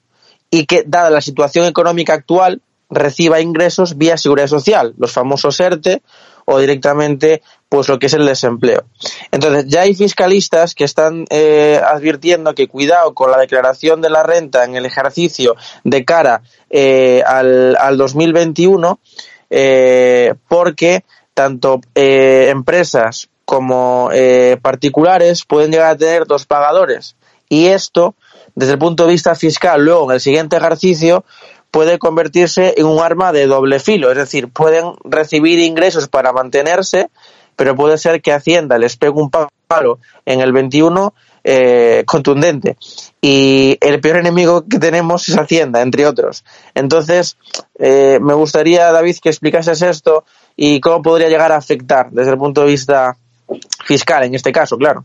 y 0.50 0.66
que, 0.66 0.84
dada 0.86 1.10
la 1.10 1.22
situación 1.22 1.66
económica 1.66 2.14
actual, 2.14 2.62
reciba 2.90 3.40
ingresos 3.40 3.98
vía 3.98 4.18
seguridad 4.18 4.48
social, 4.48 4.94
los 4.98 5.12
famosos 5.12 5.60
ERTE 5.60 6.02
o 6.46 6.58
directamente 6.58 7.44
pues 7.70 7.88
lo 7.88 8.00
que 8.00 8.08
es 8.08 8.14
el 8.14 8.26
desempleo. 8.26 8.84
Entonces, 9.32 9.68
ya 9.68 9.82
hay 9.82 9.94
fiscalistas 9.94 10.74
que 10.74 10.84
están 10.84 11.26
eh, 11.30 11.80
advirtiendo 11.84 12.56
que 12.56 12.68
cuidado 12.68 13.14
con 13.14 13.32
la 13.32 13.38
declaración 13.38 14.02
de 14.02 14.10
la 14.10 14.24
renta 14.24 14.66
en 14.66 14.76
el 14.76 14.86
ejercicio 14.86 15.56
de 15.84 16.04
cara 16.04 16.42
eh, 16.70 17.24
al, 17.26 17.78
al 17.78 17.98
2021, 17.98 19.00
eh, 19.52 20.34
porque 20.48 21.04
tanto 21.36 21.80
eh, 21.96 22.48
empresas 22.50 23.30
como 23.46 24.10
eh, 24.14 24.58
particulares 24.62 25.44
pueden 25.46 25.72
llegar 25.72 25.92
a 25.92 25.98
tener 25.98 26.26
dos 26.28 26.46
pagadores. 26.46 27.16
Y 27.50 27.68
esto, 27.68 28.14
desde 28.56 28.74
el 28.74 28.80
punto 28.80 29.06
de 29.06 29.14
vista 29.14 29.34
fiscal, 29.36 29.84
luego 29.84 30.10
en 30.10 30.16
el 30.16 30.22
siguiente 30.22 30.58
ejercicio, 30.58 31.24
puede 31.72 31.98
convertirse 31.98 32.76
en 32.78 32.86
un 32.86 33.00
arma 33.00 33.32
de 33.32 33.48
doble 33.48 33.80
filo. 33.80 34.12
Es 34.12 34.18
decir, 34.18 34.50
pueden 34.50 34.94
recibir 35.04 35.60
ingresos 35.60 36.08
para 36.08 36.34
mantenerse, 36.34 37.10
pero 37.60 37.76
puede 37.76 37.98
ser 37.98 38.22
que 38.22 38.32
Hacienda 38.32 38.78
les 38.78 38.96
pegue 38.96 39.12
un 39.12 39.30
palo 39.30 40.00
en 40.26 40.40
el 40.40 40.54
21 40.54 41.14
eh, 41.44 42.04
contundente. 42.06 42.78
Y 43.20 43.78
el 43.82 44.00
peor 44.00 44.16
enemigo 44.16 44.64
que 44.66 44.80
tenemos 44.80 45.28
es 45.28 45.38
Hacienda, 45.38 45.82
entre 45.82 46.08
otros. 46.08 46.46
Entonces, 46.74 47.38
eh, 47.78 48.18
me 48.22 48.34
gustaría, 48.34 48.90
David, 48.94 49.18
que 49.22 49.28
explicases 49.28 49.82
esto 49.82 50.24
y 50.56 50.80
cómo 50.80 51.02
podría 51.02 51.28
llegar 51.28 51.52
a 51.52 51.58
afectar 51.58 52.10
desde 52.12 52.32
el 52.32 52.38
punto 52.38 52.62
de 52.62 52.68
vista 52.68 53.18
fiscal 53.84 54.24
en 54.24 54.36
este 54.36 54.54
caso, 54.54 54.78
claro. 54.78 55.04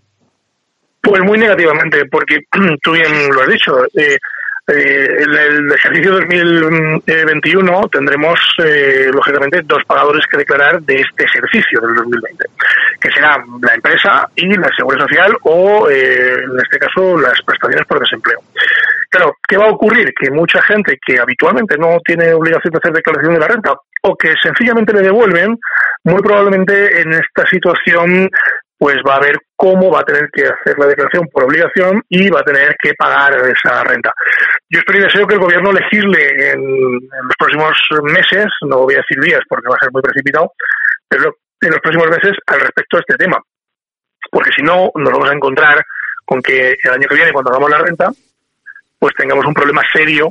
Pues 1.01 1.23
muy 1.25 1.37
negativamente, 1.37 2.05
porque 2.09 2.39
tú 2.85 2.93
bien 2.93 3.33
lo 3.33 3.43
has 3.43 3.49
dicho. 3.49 3.85
Eh, 3.95 4.17
eh, 4.67 5.23
en 5.23 5.31
el 5.31 5.73
ejercicio 5.73 6.13
2021 6.13 7.89
tendremos, 7.93 8.41
eh, 8.65 9.11
lógicamente, 9.13 9.61
dos 9.63 9.85
pagadores 9.87 10.27
que 10.27 10.39
declarar 10.39 10.81
de 10.81 11.03
este 11.03 11.25
ejercicio 11.25 11.81
del 11.83 11.97
2020, 11.97 12.45
que 12.99 13.11
será 13.11 13.45
la 13.61 13.75
empresa 13.75 14.27
y 14.35 14.49
la 14.57 14.71
seguridad 14.75 15.07
social 15.07 15.37
o, 15.43 15.91
eh, 15.91 16.35
en 16.45 16.59
este 16.59 16.79
caso, 16.79 17.19
las 17.19 17.43
prestaciones 17.43 17.87
por 17.87 18.01
desempleo. 18.01 18.39
Claro, 19.11 19.37
¿qué 19.47 19.59
va 19.59 19.67
a 19.67 19.73
ocurrir? 19.73 20.15
Que 20.19 20.31
mucha 20.31 20.63
gente 20.63 20.99
que 21.07 21.19
habitualmente 21.21 21.77
no 21.77 22.01
tiene 22.03 22.33
obligación 22.33 22.73
de 22.73 22.79
hacer 22.79 22.93
declaración 22.93 23.35
de 23.35 23.41
la 23.41 23.49
renta 23.49 23.75
o 24.03 24.17
que 24.17 24.35
sencillamente 24.43 24.95
le 24.95 25.03
devuelven, 25.03 25.59
muy 26.05 26.23
probablemente 26.23 27.01
en 27.01 27.13
esta 27.13 27.47
situación 27.51 28.31
pues 28.85 28.97
va 29.09 29.17
a 29.17 29.21
ver 29.21 29.39
cómo 29.57 29.91
va 29.91 30.01
a 30.01 30.05
tener 30.05 30.29
que 30.31 30.43
hacer 30.43 30.79
la 30.79 30.85
declaración 30.85 31.27
por 31.33 31.45
obligación 31.45 32.03
y 32.07 32.29
va 32.29 32.41
a 32.41 32.45
tener 32.45 32.77
que 32.79 32.93
pagar 32.93 33.33
esa 33.33 33.83
renta. 33.83 34.13
Yo 34.69 34.81
espero 34.81 34.99
y 34.99 35.03
deseo 35.05 35.27
que 35.27 35.37
el 35.37 35.41
gobierno 35.41 35.73
legisle 35.73 36.53
en, 36.53 36.93
los 36.93 37.35
próximos 37.39 37.73
meses, 38.03 38.45
no 38.69 38.81
voy 38.81 38.93
a 38.93 38.99
decir 38.99 39.19
días 39.25 39.41
porque 39.49 39.71
va 39.71 39.77
a 39.77 39.83
ser 39.83 39.91
muy 39.91 40.03
precipitado, 40.03 40.53
pero 41.09 41.35
en 41.63 41.71
los 41.71 41.81
próximos 41.81 42.09
meses 42.09 42.33
al 42.47 42.61
respecto 42.61 42.99
de 42.99 43.05
este 43.09 43.25
tema. 43.25 43.39
Porque 44.31 44.51
si 44.55 44.63
no, 44.63 44.91
nos 44.95 45.13
vamos 45.15 45.31
a 45.31 45.35
encontrar 45.35 45.83
con 46.27 46.43
que 46.43 46.77
el 46.83 46.91
año 46.91 47.09
que 47.09 47.15
viene, 47.15 47.33
cuando 47.33 47.53
hagamos 47.53 47.71
la 47.71 47.79
renta, 47.79 48.11
pues 48.99 49.15
tengamos 49.17 49.47
un 49.47 49.55
problema 49.55 49.81
serio 49.95 50.29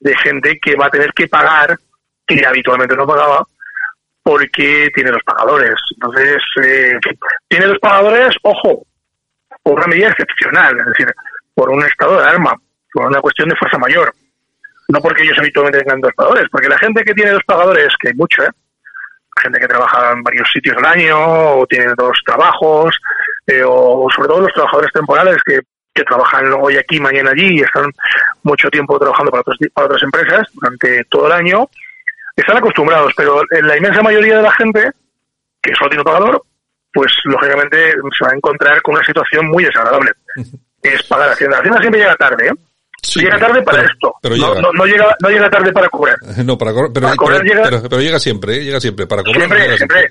de 0.00 0.16
gente 0.16 0.58
que 0.60 0.74
va 0.74 0.86
a 0.86 0.90
tener 0.90 1.12
que 1.14 1.28
pagar, 1.28 1.78
que 2.26 2.44
habitualmente 2.44 2.96
no 2.96 3.06
pagaba, 3.06 3.46
porque 4.24 4.90
tiene 4.94 5.12
los 5.12 5.22
pagadores. 5.22 5.74
Entonces, 5.92 6.38
eh, 6.64 6.98
tiene 7.46 7.66
los 7.66 7.78
pagadores, 7.78 8.34
ojo, 8.42 8.84
por 9.62 9.74
una 9.74 9.86
medida 9.86 10.08
excepcional, 10.08 10.76
es 10.80 10.86
decir, 10.86 11.14
por 11.54 11.70
un 11.70 11.84
estado 11.84 12.16
de 12.16 12.22
alarma, 12.22 12.56
por 12.92 13.06
una 13.06 13.20
cuestión 13.20 13.50
de 13.50 13.56
fuerza 13.56 13.78
mayor. 13.78 14.12
No 14.88 14.98
porque 15.00 15.22
ellos 15.22 15.38
habitualmente 15.38 15.80
tengan 15.80 16.00
dos 16.00 16.12
pagadores, 16.16 16.46
porque 16.50 16.68
la 16.68 16.78
gente 16.78 17.04
que 17.04 17.14
tiene 17.14 17.32
dos 17.32 17.44
pagadores, 17.46 17.88
que 18.00 18.08
hay 18.08 18.14
mucho, 18.14 18.42
¿eh? 18.42 18.50
gente 19.42 19.60
que 19.60 19.68
trabaja 19.68 20.12
en 20.12 20.22
varios 20.22 20.50
sitios 20.50 20.76
al 20.78 20.86
año, 20.86 21.58
o 21.58 21.66
tiene 21.66 21.92
dos 21.96 22.18
trabajos, 22.24 22.96
eh, 23.46 23.62
o 23.66 24.08
sobre 24.14 24.28
todo 24.28 24.40
los 24.40 24.52
trabajadores 24.54 24.92
temporales 24.92 25.36
que, 25.44 25.60
que 25.92 26.04
trabajan 26.04 26.50
hoy 26.52 26.76
aquí, 26.78 26.98
mañana 26.98 27.32
allí 27.32 27.58
y 27.58 27.60
están 27.60 27.92
mucho 28.42 28.70
tiempo 28.70 28.98
trabajando 28.98 29.30
para, 29.30 29.42
para 29.74 29.86
otras 29.86 30.02
empresas 30.02 30.48
durante 30.54 31.04
todo 31.04 31.26
el 31.26 31.32
año, 31.32 31.68
están 32.36 32.58
acostumbrados, 32.58 33.12
pero 33.16 33.42
en 33.50 33.66
la 33.66 33.76
inmensa 33.76 34.02
mayoría 34.02 34.36
de 34.36 34.42
la 34.42 34.52
gente 34.52 34.90
que 35.62 35.74
solo 35.74 35.90
tiene 35.90 36.04
pagador, 36.04 36.42
pues 36.92 37.12
lógicamente 37.24 37.92
se 37.92 38.24
va 38.24 38.30
a 38.32 38.36
encontrar 38.36 38.80
con 38.82 38.94
una 38.94 39.04
situación 39.04 39.46
muy 39.46 39.64
desagradable. 39.64 40.12
Es 40.82 41.02
pagar 41.04 41.30
Hacienda. 41.30 41.58
Hacienda 41.58 41.80
siempre 41.80 42.00
llega 42.00 42.16
tarde, 42.16 42.48
¿eh? 42.48 42.52
llega 43.16 43.38
tarde 43.38 43.62
para 43.62 43.82
esto. 43.82 44.14
Pero 44.20 44.36
no, 44.36 44.54
llega. 44.54 44.70
No, 44.72 44.86
llega, 44.86 45.16
no 45.20 45.28
llega 45.30 45.50
tarde 45.50 45.72
para 45.72 45.88
cobrar. 45.88 46.16
No, 46.44 46.58
para, 46.58 46.72
cobrar, 46.72 46.90
pero, 46.92 47.06
para 47.16 47.38
llega... 47.42 47.82
Pero, 47.82 48.00
llega 48.00 48.18
siempre, 48.18 48.56
¿eh? 48.56 48.64
llega 48.64 48.80
siempre. 48.80 49.06
Para 49.06 49.22
cobrar. 49.22 49.48
Siempre, 49.48 49.76
siempre. 49.76 50.08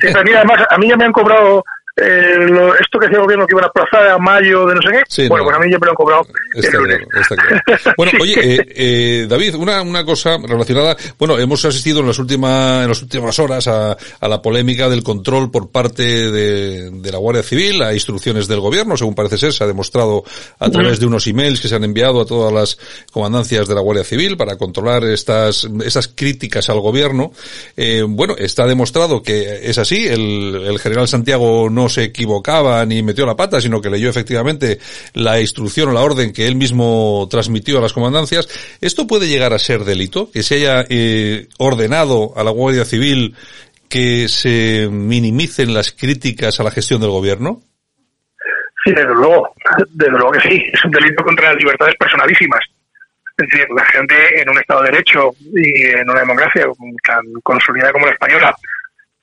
siempre. 0.00 0.24
Mira, 0.24 0.38
además, 0.38 0.66
a 0.70 0.78
mí 0.78 0.88
ya 0.88 0.96
me 0.96 1.04
han 1.04 1.12
cobrado 1.12 1.64
eh, 1.98 2.36
lo, 2.50 2.74
esto 2.74 2.98
que 2.98 3.06
decía 3.06 3.16
el 3.16 3.24
gobierno 3.24 3.46
que 3.46 3.54
iban 3.54 3.64
a 3.64 3.68
aplazar 3.68 4.06
a 4.08 4.18
mayo 4.18 4.66
de 4.66 4.74
no 4.74 4.82
sé 4.82 4.88
qué, 4.90 5.28
bueno, 5.28 5.44
pues 5.44 5.56
a 5.56 5.60
mí 5.60 5.70
ya 5.70 5.78
me 5.78 5.86
lo 5.86 5.92
han 5.92 5.96
cobrado. 5.96 6.26
Está 6.52 6.76
el 6.76 6.92
Está 6.92 7.36
claro. 7.36 7.94
Bueno, 7.96 8.12
oye, 8.20 8.34
eh, 8.38 8.66
eh, 8.68 9.26
David, 9.26 9.54
una, 9.54 9.80
una 9.80 10.04
cosa 10.04 10.36
relacionada, 10.36 10.94
bueno, 11.18 11.38
hemos 11.38 11.64
asistido 11.64 12.00
en 12.00 12.08
las 12.08 12.18
últimas, 12.18 12.82
en 12.82 12.88
las 12.90 13.00
últimas 13.00 13.38
horas 13.38 13.66
a, 13.68 13.96
a 14.20 14.28
la 14.28 14.42
polémica 14.42 14.90
del 14.90 15.02
control 15.02 15.50
por 15.50 15.70
parte 15.70 16.30
de, 16.30 16.90
de, 16.90 17.12
la 17.12 17.16
Guardia 17.16 17.42
Civil 17.42 17.82
a 17.82 17.94
instrucciones 17.94 18.46
del 18.46 18.60
gobierno, 18.60 18.98
según 18.98 19.14
parece 19.14 19.38
ser, 19.38 19.54
se 19.54 19.64
ha 19.64 19.66
demostrado 19.66 20.22
a 20.58 20.68
través 20.68 21.00
de 21.00 21.06
unos 21.06 21.26
emails 21.26 21.62
que 21.62 21.68
se 21.68 21.76
han 21.76 21.84
enviado 21.84 22.20
a 22.20 22.26
todas 22.26 22.52
las 22.52 22.78
comandancias 23.10 23.68
de 23.68 23.74
la 23.74 23.80
Guardia 23.80 24.04
Civil 24.04 24.36
para 24.36 24.58
controlar 24.58 25.02
estas, 25.04 25.66
esas 25.82 26.08
críticas 26.08 26.68
al 26.68 26.80
gobierno. 26.80 27.32
Eh, 27.74 28.04
bueno, 28.06 28.34
está 28.36 28.66
demostrado 28.66 29.22
que 29.22 29.60
es 29.62 29.78
así, 29.78 30.06
el, 30.06 30.62
el 30.66 30.78
general 30.78 31.08
Santiago 31.08 31.70
no 31.70 31.85
se 31.88 32.04
equivocaba 32.04 32.84
ni 32.84 33.02
metió 33.02 33.26
la 33.26 33.36
pata, 33.36 33.60
sino 33.60 33.80
que 33.80 33.90
leyó 33.90 34.08
efectivamente 34.08 34.78
la 35.14 35.40
instrucción 35.40 35.88
o 35.88 35.92
la 35.92 36.02
orden 36.02 36.32
que 36.32 36.46
él 36.46 36.56
mismo 36.56 37.26
transmitió 37.30 37.78
a 37.78 37.82
las 37.82 37.92
comandancias. 37.92 38.48
¿Esto 38.80 39.06
puede 39.06 39.28
llegar 39.28 39.52
a 39.52 39.58
ser 39.58 39.84
delito? 39.84 40.30
Que 40.30 40.42
se 40.42 40.56
haya 40.56 40.84
eh, 40.88 41.48
ordenado 41.58 42.32
a 42.36 42.44
la 42.44 42.50
Guardia 42.50 42.84
Civil 42.84 43.34
que 43.88 44.28
se 44.28 44.88
minimicen 44.90 45.72
las 45.72 45.92
críticas 45.92 46.58
a 46.58 46.64
la 46.64 46.70
gestión 46.70 47.00
del 47.00 47.10
gobierno? 47.10 47.60
Sí, 48.84 48.92
desde 48.92 49.14
luego, 49.14 49.54
desde 49.90 50.12
luego 50.12 50.30
que 50.32 50.48
sí, 50.48 50.62
es 50.72 50.84
un 50.84 50.90
delito 50.90 51.24
contra 51.24 51.50
las 51.50 51.56
libertades 51.56 51.94
personalísimas. 51.96 52.60
Es 53.38 53.48
decir, 53.48 53.66
la 53.76 53.84
gente 53.86 54.14
en 54.40 54.48
un 54.48 54.58
Estado 54.58 54.82
de 54.82 54.90
Derecho 54.92 55.30
y 55.52 55.86
en 55.88 56.08
una 56.08 56.20
democracia 56.20 56.64
tan 57.04 57.20
consolidada 57.42 57.92
como 57.92 58.06
la 58.06 58.12
española, 58.12 58.54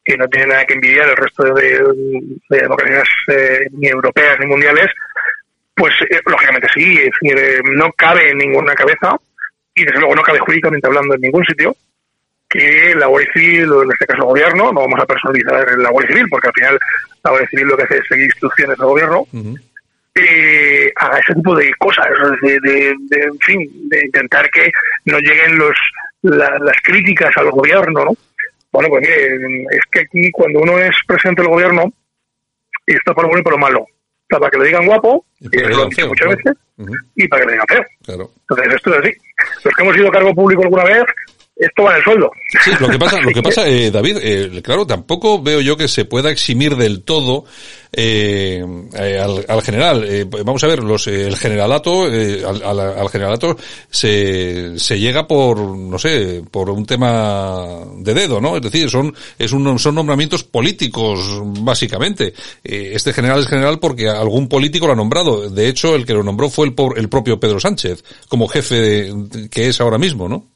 que 0.03 0.17
no 0.17 0.27
tiene 0.27 0.47
nada 0.47 0.65
que 0.65 0.73
envidiar 0.73 1.09
el 1.09 1.17
resto 1.17 1.43
de, 1.43 1.81
democracias 2.49 3.07
eh, 3.27 3.67
ni 3.71 3.87
europeas 3.87 4.37
ni 4.39 4.47
mundiales, 4.47 4.87
pues 5.75 5.93
eh, 6.09 6.19
lógicamente 6.25 6.67
sí, 6.73 6.97
es 6.97 7.09
decir, 7.21 7.37
eh, 7.37 7.61
no 7.63 7.91
cabe 7.93 8.29
en 8.29 8.37
ninguna 8.37 8.73
cabeza 8.75 9.15
y 9.73 9.85
desde 9.85 9.99
luego 9.99 10.15
no 10.15 10.21
cabe 10.21 10.39
jurídicamente 10.39 10.87
hablando 10.87 11.15
en 11.15 11.21
ningún 11.21 11.45
sitio 11.45 11.75
que 12.49 12.93
la 12.95 13.07
Guardia 13.07 13.33
Civil, 13.33 13.71
o 13.71 13.83
en 13.83 13.91
este 13.91 14.05
caso 14.05 14.21
el 14.21 14.27
gobierno, 14.27 14.71
no 14.71 14.81
vamos 14.81 14.99
a 14.99 15.07
personalizar 15.07 15.77
la 15.79 15.89
Guardia 15.89 16.15
Civil, 16.15 16.29
porque 16.29 16.47
al 16.49 16.53
final 16.53 16.79
la 17.23 17.31
Guardia 17.31 17.49
Civil 17.49 17.67
lo 17.67 17.77
que 17.77 17.83
hace 17.83 17.97
es 17.97 18.07
seguir 18.07 18.25
instrucciones 18.25 18.77
del 18.77 18.87
gobierno, 18.87 19.25
haga 20.97 21.17
ese 21.17 21.33
tipo 21.33 21.55
de 21.55 21.73
cosas, 21.79 22.05
de, 22.43 22.59
de, 22.59 22.89
en 23.09 23.39
fin, 23.39 23.89
de 23.89 24.05
intentar 24.05 24.47
que 24.51 24.71
no 25.05 25.17
lleguen 25.17 25.57
los 25.57 25.75
las 26.23 26.77
críticas 26.83 27.35
al 27.37 27.51
gobierno, 27.51 28.05
¿no? 28.05 28.15
Bueno, 28.73 28.89
pues 28.89 29.01
mire, 29.01 29.65
es 29.71 29.79
que 29.91 29.99
aquí 30.01 30.31
cuando 30.31 30.59
uno 30.59 30.77
es 30.79 30.95
presidente 31.07 31.41
del 31.43 31.51
gobierno, 31.51 31.93
está 32.87 33.13
por 33.13 33.23
lo 33.23 33.29
bueno 33.29 33.41
y 33.41 33.43
por 33.43 33.53
lo 33.53 33.59
malo. 33.59 33.85
para 34.27 34.49
que 34.49 34.57
le 34.57 34.65
digan 34.65 34.87
guapo, 34.87 35.25
Y 35.39 35.47
para 35.49 35.69
lo 35.69 35.83
han 35.83 35.89
dicho 35.89 36.07
muchas 36.07 36.27
claro. 36.27 36.37
veces, 36.77 37.01
y 37.15 37.27
para 37.27 37.41
que 37.41 37.45
le 37.47 37.51
digan 37.53 37.67
feo. 37.67 37.85
Claro. 38.03 38.31
Entonces, 38.41 38.73
esto 38.73 38.93
es 38.95 38.99
así. 38.99 39.17
Los 39.63 39.73
que 39.75 39.83
hemos 39.83 39.95
sido 39.95 40.11
cargo 40.11 40.33
público 40.33 40.63
alguna 40.63 40.83
vez, 40.85 41.03
esto 41.55 41.83
va 41.83 41.91
en 41.91 41.97
el 41.97 42.03
sueldo. 42.03 42.31
Sí, 42.63 42.71
lo 42.79 42.89
que 42.89 42.97
pasa, 42.99 43.21
lo 43.21 43.31
que 43.31 43.41
pasa, 43.43 43.67
eh, 43.67 43.91
David, 43.91 44.17
eh, 44.21 44.61
claro, 44.63 44.85
tampoco 44.87 45.41
veo 45.41 45.61
yo 45.61 45.77
que 45.77 45.87
se 45.87 46.05
pueda 46.05 46.31
eximir 46.31 46.75
del 46.75 47.03
todo 47.03 47.45
eh, 47.91 48.65
eh, 48.93 49.19
al, 49.19 49.45
al 49.47 49.61
general. 49.61 50.03
Eh, 50.07 50.25
vamos 50.43 50.63
a 50.63 50.67
ver, 50.67 50.83
los, 50.83 51.05
eh, 51.07 51.27
el 51.27 51.35
generalato, 51.37 52.11
eh, 52.11 52.43
al, 52.45 52.63
al- 52.63 52.79
al 52.99 53.09
generalato 53.09 53.55
se, 53.89 54.79
se 54.79 54.99
llega 54.99 55.27
por, 55.27 55.59
no 55.59 55.99
sé, 55.99 56.43
por 56.49 56.69
un 56.69 56.85
tema 56.85 57.85
de 57.97 58.13
dedo, 58.13 58.41
¿no? 58.41 58.55
Es 58.57 58.61
decir, 58.63 58.89
son, 58.89 59.15
es 59.37 59.51
un, 59.51 59.77
son 59.77 59.95
nombramientos 59.95 60.43
políticos, 60.43 61.39
básicamente. 61.61 62.33
Eh, 62.63 62.91
este 62.93 63.13
general 63.13 63.39
es 63.41 63.47
general 63.47 63.79
porque 63.79 64.09
algún 64.09 64.49
político 64.49 64.87
lo 64.87 64.93
ha 64.93 64.97
nombrado. 64.97 65.49
De 65.49 65.67
hecho, 65.67 65.95
el 65.95 66.05
que 66.05 66.13
lo 66.13 66.23
nombró 66.23 66.49
fue 66.49 66.65
el, 66.67 66.73
el 66.97 67.09
propio 67.09 67.39
Pedro 67.39 67.59
Sánchez, 67.59 68.03
como 68.27 68.47
jefe 68.47 68.75
de- 68.75 69.49
que 69.49 69.67
es 69.67 69.79
ahora 69.79 69.97
mismo, 69.99 70.27
¿no? 70.27 70.52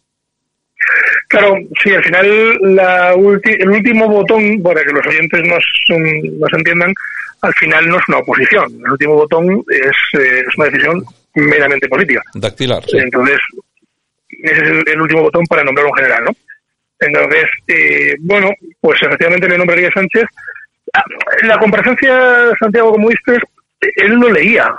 Claro, 1.29 1.55
sí, 1.83 1.93
al 1.93 2.03
final 2.03 2.57
la 2.75 3.13
ulti- 3.15 3.57
el 3.59 3.69
último 3.69 4.07
botón, 4.07 4.61
para 4.63 4.81
que 4.83 4.91
los 4.93 5.05
oyentes 5.05 5.41
nos, 5.43 5.63
nos 6.39 6.53
entiendan, 6.53 6.93
al 7.41 7.53
final 7.55 7.87
no 7.89 7.97
es 7.97 8.03
una 8.07 8.17
oposición. 8.19 8.65
El 8.85 8.91
último 8.91 9.13
botón 9.15 9.63
es, 9.69 10.19
eh, 10.21 10.43
es 10.47 10.55
una 10.57 10.67
decisión 10.67 11.03
meramente 11.35 11.87
política. 11.89 12.21
Dactilar. 12.33 12.83
sí. 12.87 12.97
Entonces, 12.97 13.37
ese 14.29 14.55
es 14.55 14.69
el, 14.69 14.83
el 14.87 15.01
último 15.01 15.21
botón 15.23 15.45
para 15.47 15.63
nombrar 15.63 15.85
un 15.87 15.93
general, 15.95 16.23
¿no? 16.25 16.31
Entonces, 16.99 17.45
eh, 17.67 18.15
bueno, 18.19 18.49
pues 18.81 19.01
efectivamente 19.03 19.47
le 19.49 19.57
nombraría 19.57 19.91
Sánchez. 19.91 20.23
Ah, 20.93 21.03
la 21.43 21.59
comparecencia, 21.59 22.49
Santiago, 22.59 22.91
como 22.91 23.09
dices, 23.09 23.39
él 23.97 24.17
no 24.19 24.29
leía. 24.29 24.73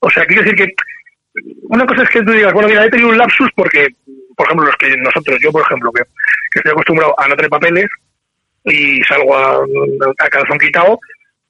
O 0.00 0.10
sea, 0.10 0.26
quiere 0.26 0.42
decir 0.42 0.56
que 0.56 0.74
una 1.68 1.86
cosa 1.86 2.02
es 2.02 2.10
que 2.10 2.22
tú 2.22 2.32
digas, 2.32 2.52
bueno, 2.52 2.68
mira, 2.68 2.84
he 2.84 2.90
tenido 2.90 3.08
un 3.08 3.16
lapsus 3.18 3.48
porque, 3.56 3.88
por 4.36 4.46
ejemplo, 4.46 4.66
los 4.66 4.76
que 4.76 4.96
nosotros, 4.96 5.38
yo 5.42 5.50
por 5.52 5.62
ejemplo, 5.62 5.90
que, 5.92 6.02
que 6.50 6.58
estoy 6.58 6.72
acostumbrado 6.72 7.14
a 7.18 7.28
no 7.28 7.36
tener 7.36 7.50
papeles 7.50 7.86
y 8.64 9.02
salgo 9.04 9.36
a, 9.36 9.64
a 10.18 10.28
calzón 10.28 10.58
quitado, 10.58 10.98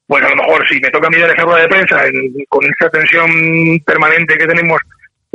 pues 0.07 0.23
a 0.23 0.29
lo 0.29 0.35
mejor 0.35 0.67
si 0.67 0.79
me 0.79 0.89
toca 0.91 1.09
mirar 1.09 1.31
esa 1.31 1.43
rueda 1.43 1.61
de 1.61 1.67
prensa 1.67 2.05
en- 2.05 2.33
con 2.49 2.63
esta 2.65 2.89
tensión 2.89 3.29
permanente 3.85 4.37
que 4.37 4.45
tenemos 4.47 4.79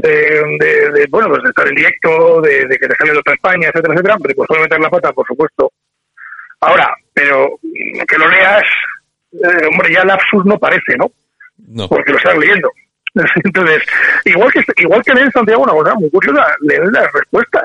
eh, 0.02 0.42
de, 0.60 0.90
de, 0.92 1.06
bueno, 1.10 1.28
pues 1.28 1.42
de 1.42 1.48
estar 1.50 1.68
en 1.68 1.74
directo, 1.74 2.40
de, 2.40 2.66
de 2.66 2.78
que 2.78 2.88
te 2.88 2.96
sale 2.96 3.12
de 3.12 3.18
otra 3.18 3.34
España, 3.34 3.68
etcétera, 3.68 3.94
etcétera, 3.94 4.16
pues 4.18 4.34
puedo 4.48 4.62
meter 4.62 4.80
la 4.80 4.88
pata, 4.90 5.12
por 5.12 5.26
supuesto. 5.26 5.72
Ahora, 6.60 6.94
pero 7.12 7.58
que 8.08 8.18
lo 8.18 8.28
leas, 8.28 8.62
eh, 9.32 9.66
hombre, 9.70 9.92
ya 9.92 10.04
lapsus 10.04 10.44
no 10.46 10.58
parece, 10.58 10.96
¿no? 10.96 11.10
No. 11.68 11.88
Porque 11.88 12.12
lo 12.12 12.18
estás 12.18 12.36
leyendo. 12.38 12.70
Entonces, 13.44 13.82
igual 14.24 14.52
que 14.52 14.64
igual 14.78 15.02
que 15.02 15.14
leen 15.14 15.32
Santiago 15.32 15.62
una 15.62 15.72
cosa 15.72 15.94
muy 15.94 16.10
curiosa, 16.10 16.44
leen 16.60 16.92
las 16.92 17.12
respuestas. 17.12 17.64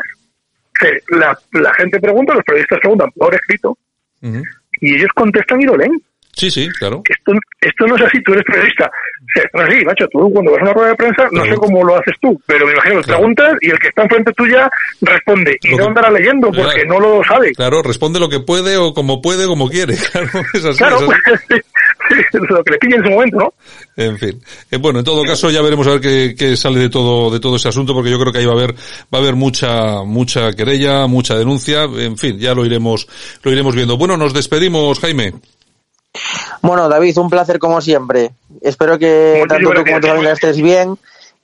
Que 0.78 1.00
la, 1.16 1.38
la 1.54 1.74
gente 1.76 2.00
pregunta, 2.02 2.34
los 2.34 2.44
periodistas 2.44 2.80
preguntan 2.80 3.10
por 3.12 3.34
escrito, 3.34 3.78
y 4.22 4.96
ellos 4.96 5.10
contestan 5.16 5.62
y 5.62 5.66
lo 5.66 5.78
leen. 5.78 6.02
Sí, 6.36 6.52
sí, 6.52 6.68
claro. 6.80 7.02
Esto, 7.10 7.32
esto 7.62 7.88
no 7.88 7.96
es 7.96 8.02
así, 8.04 8.22
tú 8.24 8.34
eres 8.34 8.44
periodista. 8.46 8.86
O 8.86 9.28
sea, 9.34 9.44
esto 9.44 9.58
no 9.58 9.64
es 9.64 9.70
así, 9.70 9.86
macho, 9.86 10.08
tú 10.12 10.32
cuando 10.34 10.52
vas 10.52 10.60
a 10.60 10.64
una 10.64 10.74
rueda 10.74 10.90
de 10.90 10.96
prensa, 10.96 11.28
no 11.32 11.44
sé 11.46 11.56
cómo 11.56 11.84
lo 11.84 11.96
haces 11.96 12.14
tú, 12.22 12.40
pero 12.46 12.66
me 12.66 12.74
imagino 12.74 13.02
que 13.02 13.08
preguntas 13.08 13.54
y 13.62 13.70
el 13.70 13.80
que 13.80 13.88
está 13.88 14.04
enfrente 14.04 14.32
tuya 14.34 14.70
responde. 15.02 15.58
Y 15.64 15.76
no 15.76 15.86
andará 15.88 16.12
leyendo 16.12 16.48
porque 16.52 16.82
Claro. 16.84 16.88
no 16.90 17.00
lo 17.00 17.24
sabe. 17.24 17.52
Claro, 17.54 17.82
responde 17.82 18.20
lo 18.20 18.30
que 18.30 18.40
puede 18.42 18.78
o 18.78 18.94
como 18.94 19.22
puede, 19.22 19.46
como 19.48 19.70
quiere. 19.70 19.96
Claro, 20.12 20.30
es 20.54 20.66
así. 20.66 20.78
Claro, 20.78 21.00
es 21.00 21.34
así. 21.34 21.62
lo 22.50 22.64
que 22.64 22.72
le 22.72 22.78
pille 22.78 22.96
en 22.98 23.04
su 23.04 23.10
momento, 23.10 23.38
¿no? 23.38 23.54
En 23.98 24.18
fin. 24.18 24.40
Eh, 24.70 24.78
bueno, 24.78 25.00
en 25.00 25.06
todo 25.06 25.24
caso 25.24 25.50
ya 25.50 25.62
veremos 25.62 25.88
a 25.88 25.92
ver 25.92 26.02
qué, 26.02 26.36
qué 26.38 26.56
sale 26.56 26.80
de 26.80 26.90
todo, 26.90 27.32
de 27.32 27.40
todo 27.40 27.56
ese 27.56 27.70
asunto, 27.70 27.94
porque 27.94 28.12
yo 28.12 28.20
creo 28.20 28.32
que 28.32 28.40
ahí 28.40 28.46
va 28.46 28.52
a 28.54 28.56
haber, 28.58 28.74
va 28.74 29.18
a 29.18 29.22
haber 29.22 29.36
mucha, 29.36 30.04
mucha 30.06 30.52
querella, 30.52 31.08
mucha 31.08 31.36
denuncia. 31.36 31.84
En 31.84 32.18
fin, 32.18 32.38
ya 32.38 32.54
lo 32.54 32.66
iremos, 32.66 33.08
lo 33.42 33.52
iremos 33.52 33.76
viendo. 33.76 33.98
Bueno, 33.98 34.18
nos 34.18 34.34
despedimos, 34.34 35.00
Jaime. 35.00 35.34
Bueno, 36.62 36.90
David, 36.90 37.18
un 37.18 37.30
placer 37.30 37.60
como 37.60 37.82
siempre. 37.82 38.32
Espero 38.62 38.98
que 38.98 39.44
tanto 39.48 39.72
tú 39.72 39.84
como 39.84 40.00
tu 40.00 40.08
familia 40.08 40.34
estés 40.34 40.62
bien 40.62 40.98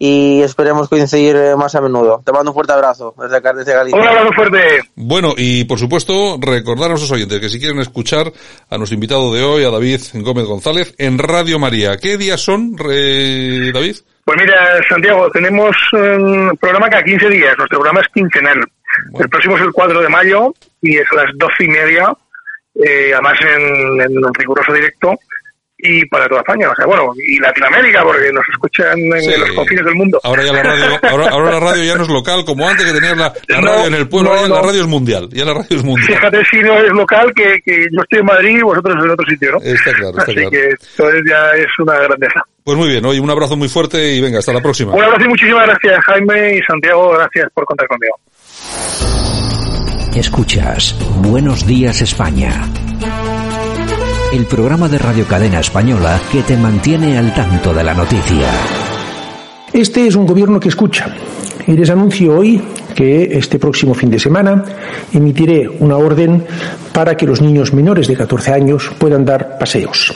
y 0.03 0.41
esperemos 0.41 0.89
coincidir 0.89 1.35
eh, 1.35 1.55
más 1.55 1.75
a 1.75 1.81
menudo. 1.81 2.23
Te 2.25 2.31
mando 2.31 2.49
un 2.49 2.55
fuerte 2.55 2.73
abrazo 2.73 3.13
desde 3.21 3.37
acá, 3.37 3.53
desde 3.53 3.73
Galicia. 3.73 3.99
Un 3.99 4.07
abrazo 4.07 4.33
fuerte. 4.33 4.79
Bueno, 4.95 5.35
y 5.37 5.65
por 5.65 5.77
supuesto, 5.77 6.39
recordar 6.41 6.85
a 6.85 6.89
nuestros 6.89 7.11
oyentes 7.11 7.39
que 7.39 7.49
si 7.49 7.59
quieren 7.59 7.79
escuchar 7.79 8.33
a 8.67 8.77
nuestro 8.79 8.95
invitado 8.95 9.31
de 9.31 9.43
hoy, 9.43 9.63
a 9.63 9.69
David 9.69 10.01
Gómez 10.15 10.45
González, 10.45 10.95
en 10.97 11.19
Radio 11.19 11.59
María. 11.59 11.97
¿Qué 11.97 12.17
días 12.17 12.41
son, 12.41 12.75
eh, 12.89 13.69
David? 13.71 13.97
Pues 14.25 14.39
mira, 14.39 14.79
Santiago, 14.89 15.29
tenemos 15.29 15.75
un 15.93 16.57
programa 16.59 16.89
cada 16.89 17.03
15 17.03 17.29
días. 17.29 17.55
Nuestro 17.59 17.77
programa 17.77 18.01
es 18.01 18.07
quincenal. 18.11 18.59
El 19.19 19.29
próximo 19.29 19.55
es 19.57 19.61
el 19.61 19.71
4 19.71 20.01
de 20.01 20.09
mayo 20.09 20.53
y 20.81 20.97
es 20.97 21.05
a 21.11 21.15
las 21.15 21.25
12 21.35 21.63
y 21.63 21.67
media, 21.67 22.11
eh, 22.75 23.11
además 23.13 23.33
en, 23.41 24.01
en 24.01 24.17
un 24.25 24.33
riguroso 24.33 24.73
directo 24.73 25.13
y 25.83 26.05
para 26.09 26.27
toda 26.27 26.41
España. 26.41 26.69
O 26.69 26.75
sea, 26.75 26.85
bueno, 26.85 27.11
y 27.27 27.39
Latinoamérica, 27.39 28.03
porque 28.03 28.31
nos 28.31 28.43
escuchan 28.53 28.99
en 28.99 29.21
Sí. 29.23 29.31
los 29.35 29.51
confines 29.53 29.83
del 29.83 29.95
mundo. 29.95 30.19
Ahora 30.23 30.43
ya 30.43 30.53
la 30.53 30.61
radio, 30.61 30.99
ahora, 31.09 31.27
ahora 31.29 31.51
la 31.53 31.59
radio 31.59 31.83
ya 31.83 31.95
no 31.95 32.03
es 32.03 32.09
local 32.09 32.45
como 32.45 32.69
antes 32.69 32.85
que 32.85 32.91
tenías 32.93 33.17
la, 33.17 33.33
la 33.47 33.61
No, 33.61 33.67
radio 33.67 33.87
en 33.87 33.93
el 33.95 34.07
pueblo, 34.07 34.29
no, 34.29 34.35
ahora 34.35 34.47
ya 34.47 34.53
la 34.53 34.61
no. 34.61 34.67
radio 34.67 34.81
es 34.81 34.87
mundial, 34.87 35.29
ya 35.31 35.43
la 35.45 35.53
radio 35.55 35.77
es 35.77 35.83
mundial. 35.83 36.07
Fíjate 36.07 36.43
si 36.51 36.59
no 36.59 36.77
es 36.77 36.91
local, 36.91 37.33
que, 37.35 37.59
que 37.65 37.87
yo 37.91 38.01
estoy 38.03 38.19
en 38.19 38.25
Madrid 38.25 38.57
y 38.59 38.61
vosotros 38.61 38.95
en 39.03 39.09
otro 39.09 39.25
sitio, 39.27 39.51
¿no? 39.53 39.57
Está 39.57 39.91
claro, 39.93 40.09
está 40.11 40.21
Así 40.21 40.33
claro. 40.35 40.49
que 40.51 40.69
entonces 40.69 41.21
ya 41.27 41.49
es 41.57 41.67
una 41.79 41.99
grandeza. 41.99 42.41
Pues 42.63 42.77
muy 42.77 42.87
bien, 42.89 43.03
oye, 43.05 43.19
un 43.19 43.29
abrazo 43.31 43.55
muy 43.57 43.67
fuerte 43.67 44.13
y 44.13 44.21
venga, 44.21 44.37
hasta 44.37 44.53
la 44.53 44.61
próxima. 44.61 44.93
Un 44.93 45.03
abrazo 45.03 45.25
y 45.25 45.29
muchísimas 45.29 45.65
gracias, 45.65 46.05
Jaime 46.05 46.57
y 46.57 46.61
Santiago. 46.61 47.09
Gracias 47.13 47.47
por 47.55 47.65
contar 47.65 47.87
conmigo. 47.87 49.40
Escuchas 50.15 50.93
Buenos 51.21 51.65
Días 51.65 52.01
España. 52.01 52.67
El 54.33 54.45
programa 54.45 54.89
de 54.89 54.97
Radio 54.97 55.25
Cadena 55.25 55.61
Española 55.61 56.19
que 56.29 56.43
te 56.43 56.57
mantiene 56.57 57.17
al 57.17 57.33
tanto 57.33 57.73
de 57.73 57.83
la 57.83 57.93
noticia. 57.93 58.49
Este 59.71 60.07
es 60.07 60.15
un 60.15 60.25
gobierno 60.25 60.59
que 60.59 60.67
escucha. 60.67 61.15
Y 61.65 61.73
les 61.73 61.89
anuncio 61.89 62.37
hoy 62.37 62.61
que 62.93 63.37
este 63.37 63.57
próximo 63.57 63.93
fin 63.93 64.09
de 64.09 64.19
semana 64.19 64.63
emitiré 65.13 65.69
una 65.69 65.95
orden 65.95 66.45
para 66.91 67.15
que 67.15 67.25
los 67.25 67.41
niños 67.41 67.73
menores 67.73 68.07
de 68.07 68.17
14 68.17 68.51
años 68.51 68.91
puedan 68.99 69.23
dar 69.23 69.57
paseos. 69.57 70.13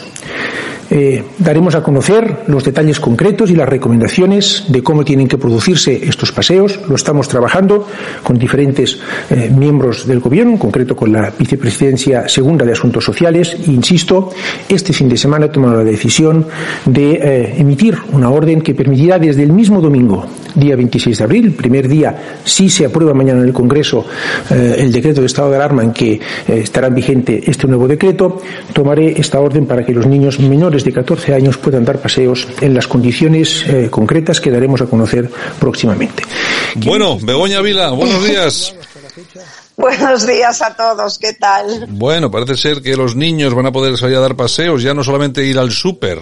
Eh, 0.89 1.23
daremos 1.39 1.75
a 1.75 1.81
conocer 1.81 2.43
los 2.47 2.63
detalles 2.63 2.99
concretos 2.99 3.49
y 3.49 3.55
las 3.55 3.67
recomendaciones 3.67 4.65
de 4.67 4.83
cómo 4.83 5.03
tienen 5.03 5.27
que 5.27 5.37
producirse 5.37 6.07
estos 6.07 6.31
paseos. 6.31 6.79
Lo 6.87 6.95
estamos 6.95 7.27
trabajando 7.27 7.87
con 8.23 8.37
diferentes 8.37 8.99
eh, 9.29 9.51
miembros 9.55 10.05
del 10.05 10.19
Gobierno, 10.19 10.51
en 10.51 10.57
concreto 10.57 10.95
con 10.95 11.11
la 11.11 11.31
Vicepresidencia 11.37 12.29
Segunda 12.29 12.65
de 12.65 12.73
Asuntos 12.73 13.03
Sociales. 13.03 13.57
Insisto, 13.67 14.29
este 14.69 14.93
fin 14.93 15.09
de 15.09 15.17
semana 15.17 15.47
he 15.47 15.49
tomado 15.49 15.77
la 15.77 15.83
decisión 15.83 16.45
de 16.85 17.11
eh, 17.13 17.55
emitir 17.57 17.97
una 18.11 18.29
orden 18.29 18.61
que 18.61 18.75
permitirá 18.75 19.17
desde 19.17 19.43
el 19.43 19.51
mismo 19.51 19.81
domingo, 19.81 20.25
día 20.55 20.75
26 20.75 21.17
de 21.17 21.23
abril, 21.23 21.53
primer 21.53 21.87
día, 21.87 22.39
si 22.43 22.69
se 22.69 22.85
aprueba 22.85 23.13
mañana 23.13 23.41
en 23.41 23.47
el 23.47 23.53
Congreso 23.53 24.05
eh, 24.49 24.75
el 24.79 24.91
decreto 24.91 25.21
de 25.21 25.27
estado 25.27 25.49
de 25.49 25.57
alarma 25.57 25.83
en 25.83 25.93
que 25.93 26.13
eh, 26.13 26.19
estará 26.47 26.89
vigente 26.89 27.43
este 27.45 27.67
nuevo 27.67 27.87
decreto, 27.87 28.41
tomaré 28.73 29.19
esta 29.19 29.39
orden 29.39 29.65
para 29.65 29.85
que 29.85 29.93
los 29.93 30.05
niños 30.05 30.39
menores 30.39 30.83
de 30.83 30.93
14 30.93 31.33
años 31.33 31.57
puedan 31.57 31.85
dar 31.85 31.99
paseos 31.99 32.47
en 32.61 32.73
las 32.73 32.87
condiciones 32.87 33.63
eh, 33.67 33.89
concretas 33.89 34.41
que 34.41 34.51
daremos 34.51 34.81
a 34.81 34.85
conocer 34.85 35.29
próximamente. 35.59 36.23
Bueno, 36.75 37.17
Begoña 37.21 37.61
Vila, 37.61 37.91
buenos 37.91 38.23
días. 38.27 38.75
Buenos 39.77 40.25
días 40.25 40.61
a 40.61 40.73
todos, 40.73 41.19
¿qué 41.19 41.33
tal? 41.33 41.87
Bueno, 41.89 42.31
parece 42.31 42.55
ser 42.55 42.81
que 42.81 42.95
los 42.95 43.15
niños 43.17 43.53
van 43.53 43.65
a 43.65 43.73
poder 43.73 43.97
salir 43.97 44.15
a 44.15 44.21
dar 44.21 44.37
paseos, 44.37 44.81
ya 44.81 44.93
no 44.93 45.03
solamente 45.03 45.45
ir 45.45 45.59
al 45.59 45.71
súper. 45.71 46.19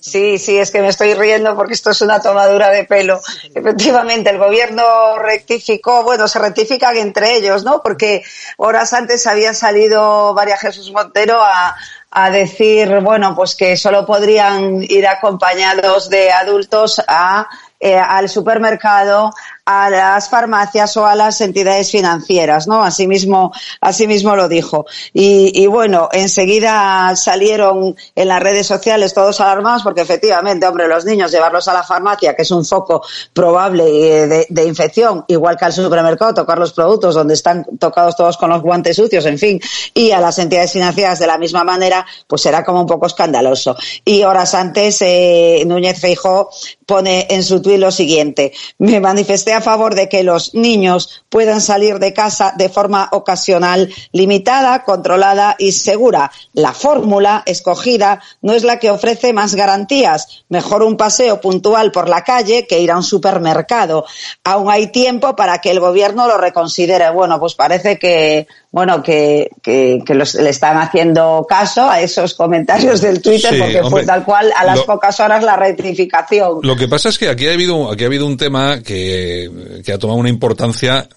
Sí, 0.00 0.38
sí, 0.38 0.58
es 0.58 0.70
que 0.70 0.82
me 0.82 0.88
estoy 0.88 1.14
riendo 1.14 1.56
porque 1.56 1.74
esto 1.74 1.90
es 1.90 2.00
una 2.00 2.20
tomadura 2.20 2.70
de 2.70 2.84
pelo. 2.84 3.20
Efectivamente, 3.54 4.30
el 4.30 4.38
gobierno 4.38 5.18
rectificó, 5.18 6.02
bueno, 6.02 6.28
se 6.28 6.38
rectifican 6.38 6.96
entre 6.96 7.36
ellos, 7.36 7.64
¿no? 7.64 7.80
Porque 7.82 8.22
horas 8.56 8.92
antes 8.92 9.26
había 9.26 9.54
salido 9.54 10.34
María 10.34 10.56
Jesús 10.56 10.92
Montero 10.92 11.40
a, 11.42 11.76
a 12.10 12.30
decir, 12.30 13.00
bueno, 13.00 13.34
pues 13.34 13.54
que 13.54 13.76
solo 13.76 14.06
podrían 14.06 14.82
ir 14.82 15.06
acompañados 15.06 16.08
de 16.08 16.32
adultos 16.32 17.02
a, 17.06 17.48
eh, 17.80 17.96
al 17.96 18.28
supermercado 18.28 19.30
a 19.70 19.90
las 19.90 20.30
farmacias 20.30 20.96
o 20.96 21.04
a 21.04 21.14
las 21.14 21.42
entidades 21.42 21.90
financieras, 21.90 22.66
¿no? 22.66 22.82
Así 22.82 23.06
mismo, 23.06 23.52
así 23.82 24.06
mismo 24.06 24.34
lo 24.34 24.48
dijo. 24.48 24.86
Y, 25.12 25.66
bueno, 25.66 26.08
enseguida 26.10 27.14
salieron 27.16 27.94
en 28.16 28.28
las 28.28 28.42
redes 28.42 28.66
sociales 28.66 29.12
todos 29.12 29.38
alarmados 29.42 29.82
porque 29.82 30.00
efectivamente, 30.00 30.66
hombre, 30.66 30.88
los 30.88 31.04
niños 31.04 31.30
llevarlos 31.30 31.68
a 31.68 31.74
la 31.74 31.82
farmacia, 31.82 32.34
que 32.34 32.42
es 32.42 32.50
un 32.50 32.64
foco 32.64 33.02
probable 33.34 33.84
eh, 33.84 34.46
de, 34.48 34.64
infección, 34.64 35.26
igual 35.28 35.58
que 35.58 35.66
al 35.66 35.74
supermercado, 35.74 36.32
tocar 36.32 36.58
los 36.58 36.72
productos 36.72 37.14
donde 37.14 37.34
están 37.34 37.66
tocados 37.78 38.16
todos 38.16 38.38
con 38.38 38.48
los 38.48 38.62
guantes 38.62 38.96
sucios, 38.96 39.26
en 39.26 39.36
fin, 39.36 39.60
y 39.92 40.12
a 40.12 40.20
las 40.20 40.38
entidades 40.38 40.72
financieras 40.72 41.18
de 41.18 41.26
la 41.26 41.36
misma 41.36 41.62
manera, 41.62 42.06
pues 42.26 42.40
será 42.40 42.64
como 42.64 42.80
un 42.80 42.86
poco 42.86 43.04
escandaloso. 43.04 43.76
Y 44.02 44.22
horas 44.22 44.54
antes, 44.54 45.02
eh, 45.02 45.62
Núñez 45.66 46.00
Feijó 46.00 46.48
pone 46.86 47.26
en 47.28 47.42
su 47.42 47.60
tuit 47.60 47.78
lo 47.78 47.90
siguiente. 47.90 48.50
Me 48.78 48.98
manifesté 48.98 49.57
a 49.58 49.62
favor 49.62 49.94
de 49.94 50.08
que 50.08 50.22
los 50.22 50.54
niños 50.54 51.22
puedan 51.28 51.60
salir 51.60 51.98
de 51.98 52.12
casa 52.12 52.54
de 52.56 52.68
forma 52.68 53.08
ocasional, 53.12 53.92
limitada, 54.12 54.82
controlada 54.84 55.54
y 55.58 55.72
segura. 55.72 56.30
La 56.54 56.72
fórmula 56.72 57.42
escogida 57.46 58.20
no 58.42 58.52
es 58.54 58.64
la 58.64 58.78
que 58.78 58.90
ofrece 58.90 59.32
más 59.32 59.54
garantías. 59.54 60.44
Mejor 60.48 60.82
un 60.82 60.96
paseo 60.96 61.40
puntual 61.40 61.92
por 61.92 62.08
la 62.08 62.22
calle 62.24 62.66
que 62.66 62.80
ir 62.80 62.90
a 62.90 62.96
un 62.96 63.02
supermercado. 63.02 64.04
Aún 64.44 64.70
hay 64.70 64.88
tiempo 64.88 65.36
para 65.36 65.58
que 65.58 65.70
el 65.70 65.80
gobierno 65.80 66.26
lo 66.26 66.38
reconsidere. 66.38 67.10
Bueno, 67.10 67.38
pues 67.38 67.54
parece 67.54 67.98
que 67.98 68.46
bueno, 68.70 69.02
que, 69.02 69.50
que, 69.62 70.00
que 70.04 70.14
los, 70.14 70.34
le 70.34 70.50
están 70.50 70.76
haciendo 70.76 71.46
caso 71.48 71.88
a 71.88 72.02
esos 72.02 72.34
comentarios 72.34 73.00
del 73.00 73.22
Twitter 73.22 73.54
Sí, 73.54 73.58
porque 73.58 73.76
hombre, 73.80 73.90
fue 73.90 74.04
tal 74.04 74.24
cual 74.26 74.52
a 74.54 74.62
las 74.62 74.76
lo- 74.80 74.84
pocas 74.86 75.18
horas 75.20 75.42
la 75.42 75.56
rectificación. 75.56 76.60
Lo 76.62 76.76
que 76.76 76.86
pasa 76.86 77.08
es 77.08 77.18
que 77.18 77.28
aquí 77.30 77.48
ha 77.48 77.52
habido, 77.54 77.90
aquí 77.90 78.04
ha 78.04 78.08
habido 78.08 78.26
un 78.26 78.36
tema 78.36 78.82
que, 78.82 79.47
que 79.84 79.92
ha 79.92 79.98
tomado 79.98 80.18
una 80.18 80.28
importancia 80.28 81.08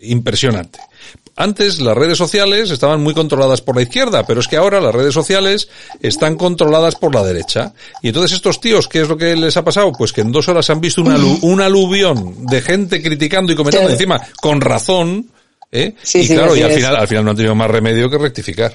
impresionante. 0.00 0.78
Antes 1.36 1.80
las 1.80 1.96
redes 1.96 2.18
sociales 2.18 2.70
estaban 2.70 3.02
muy 3.02 3.14
controladas 3.14 3.62
por 3.62 3.76
la 3.76 3.82
izquierda, 3.82 4.26
pero 4.26 4.40
es 4.40 4.48
que 4.48 4.56
ahora 4.56 4.80
las 4.80 4.94
redes 4.94 5.14
sociales 5.14 5.68
están 6.00 6.36
controladas 6.36 6.96
por 6.96 7.14
la 7.14 7.22
derecha. 7.24 7.72
Y 8.02 8.08
entonces 8.08 8.32
estos 8.32 8.60
tíos, 8.60 8.88
¿qué 8.88 9.02
es 9.02 9.08
lo 9.08 9.16
que 9.16 9.34
les 9.36 9.56
ha 9.56 9.64
pasado? 9.64 9.92
Pues 9.92 10.12
que 10.12 10.20
en 10.20 10.32
dos 10.32 10.48
horas 10.48 10.68
han 10.70 10.80
visto 10.80 11.00
una 11.02 11.16
un 11.42 11.60
aluvión 11.60 12.46
de 12.46 12.60
gente 12.60 13.02
criticando 13.02 13.52
y 13.52 13.56
comentando 13.56 13.88
Sí. 13.88 13.94
encima 13.94 14.20
con 14.40 14.60
razón, 14.60 15.30
¿eh? 15.72 15.94
Sí, 16.02 16.18
y 16.20 16.26
sí, 16.26 16.34
claro, 16.34 16.54
y 16.56 16.62
al 16.62 16.72
final, 16.72 16.96
al 16.96 17.08
final 17.08 17.24
no 17.24 17.30
han 17.30 17.36
tenido 17.36 17.54
más 17.54 17.70
remedio 17.70 18.10
que 18.10 18.18
rectificar. 18.18 18.72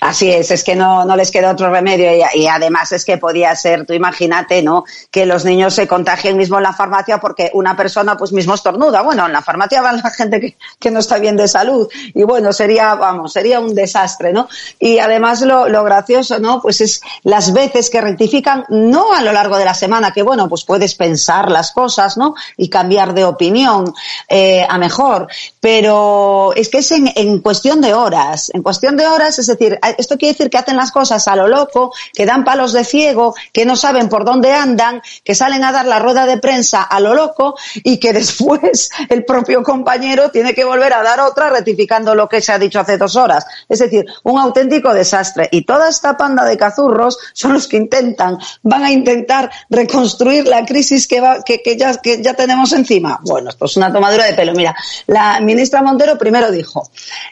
Así 0.00 0.30
es, 0.30 0.50
es 0.50 0.64
que 0.64 0.76
no, 0.76 1.04
no 1.04 1.16
les 1.16 1.30
queda 1.30 1.50
otro 1.50 1.70
remedio 1.70 2.10
y, 2.34 2.46
además 2.46 2.92
es 2.92 3.04
que 3.04 3.18
podía 3.18 3.54
ser, 3.56 3.86
tú 3.86 3.92
imagínate, 3.92 4.62
¿no? 4.62 4.84
Que 5.10 5.26
los 5.26 5.44
niños 5.44 5.74
se 5.74 5.86
contagien 5.86 6.36
mismo 6.36 6.56
en 6.58 6.64
la 6.64 6.72
farmacia 6.72 7.18
porque 7.18 7.50
una 7.54 7.76
persona 7.76 8.16
pues 8.16 8.32
mismo 8.32 8.54
estornuda. 8.54 9.02
Bueno, 9.02 9.26
en 9.26 9.32
la 9.32 9.42
farmacia 9.42 9.82
va 9.82 9.92
la 9.92 10.10
gente 10.10 10.40
que, 10.40 10.56
que 10.78 10.90
no 10.90 11.00
está 11.00 11.18
bien 11.18 11.36
de 11.36 11.48
salud 11.48 11.88
y 12.14 12.22
bueno, 12.22 12.52
sería, 12.52 12.94
vamos, 12.94 13.32
sería 13.32 13.60
un 13.60 13.74
desastre, 13.74 14.32
¿no? 14.32 14.48
Y 14.78 14.98
además 14.98 15.40
lo, 15.42 15.68
lo 15.68 15.84
gracioso, 15.84 16.38
¿no? 16.38 16.60
Pues 16.60 16.80
es 16.80 17.00
las 17.22 17.52
veces 17.52 17.90
que 17.90 18.00
rectifican, 18.00 18.64
no 18.68 19.12
a 19.12 19.22
lo 19.22 19.32
largo 19.32 19.56
de 19.56 19.64
la 19.64 19.74
semana, 19.74 20.12
que 20.12 20.22
bueno, 20.22 20.48
pues 20.48 20.64
puedes 20.64 20.94
pensar 20.94 21.50
las 21.50 21.72
cosas, 21.72 22.16
¿no? 22.16 22.34
Y 22.56 22.68
cambiar 22.68 23.14
de 23.14 23.24
opinión 23.24 23.92
eh, 24.28 24.66
a 24.68 24.78
mejor, 24.78 25.28
pero 25.60 26.52
es 26.54 26.68
que 26.68 26.78
es 26.78 26.92
en, 26.92 27.10
en 27.14 27.40
cuestión 27.40 27.80
de 27.80 27.94
horas, 27.94 28.50
en 28.54 28.62
cuestión 28.62 28.96
de 28.96 29.06
horas, 29.06 29.38
es 29.38 29.46
decir, 29.46 29.73
esto 29.98 30.16
quiere 30.16 30.32
decir 30.34 30.50
que 30.50 30.58
hacen 30.58 30.76
las 30.76 30.92
cosas 30.92 31.26
a 31.28 31.36
lo 31.36 31.48
loco, 31.48 31.92
que 32.12 32.26
dan 32.26 32.44
palos 32.44 32.72
de 32.72 32.84
ciego, 32.84 33.34
que 33.52 33.64
no 33.64 33.76
saben 33.76 34.08
por 34.08 34.24
dónde 34.24 34.52
andan, 34.52 35.02
que 35.22 35.34
salen 35.34 35.64
a 35.64 35.72
dar 35.72 35.86
la 35.86 35.98
rueda 35.98 36.26
de 36.26 36.38
prensa 36.38 36.82
a 36.82 37.00
lo 37.00 37.14
loco 37.14 37.56
y 37.76 37.98
que 37.98 38.12
después 38.12 38.90
el 39.08 39.24
propio 39.24 39.62
compañero 39.62 40.30
tiene 40.30 40.54
que 40.54 40.64
volver 40.64 40.92
a 40.92 41.02
dar 41.02 41.20
otra 41.20 41.50
rectificando 41.50 42.14
lo 42.14 42.28
que 42.28 42.40
se 42.40 42.52
ha 42.52 42.58
dicho 42.58 42.80
hace 42.80 42.98
dos 42.98 43.16
horas. 43.16 43.46
Es 43.68 43.78
decir, 43.78 44.04
un 44.22 44.38
auténtico 44.38 44.92
desastre. 44.92 45.48
Y 45.52 45.64
toda 45.64 45.88
esta 45.88 46.16
panda 46.16 46.44
de 46.44 46.56
cazurros 46.56 47.18
son 47.32 47.52
los 47.54 47.68
que 47.68 47.76
intentan, 47.76 48.38
van 48.62 48.84
a 48.84 48.90
intentar 48.90 49.50
reconstruir 49.70 50.46
la 50.46 50.64
crisis 50.64 51.06
que, 51.06 51.20
va, 51.20 51.42
que, 51.42 51.60
ya, 51.76 52.34
tenemos 52.34 52.72
encima. 52.72 53.20
Bueno, 53.22 53.50
esto 53.50 53.66
es 53.66 53.76
una 53.76 53.92
tomadura 53.92 54.24
de 54.24 54.34
pelo. 54.34 54.52
Mira, 54.52 54.74
la 55.06 55.40
ministra 55.40 55.82
Montero 55.82 56.18
primero 56.18 56.50
dijo, 56.50 56.88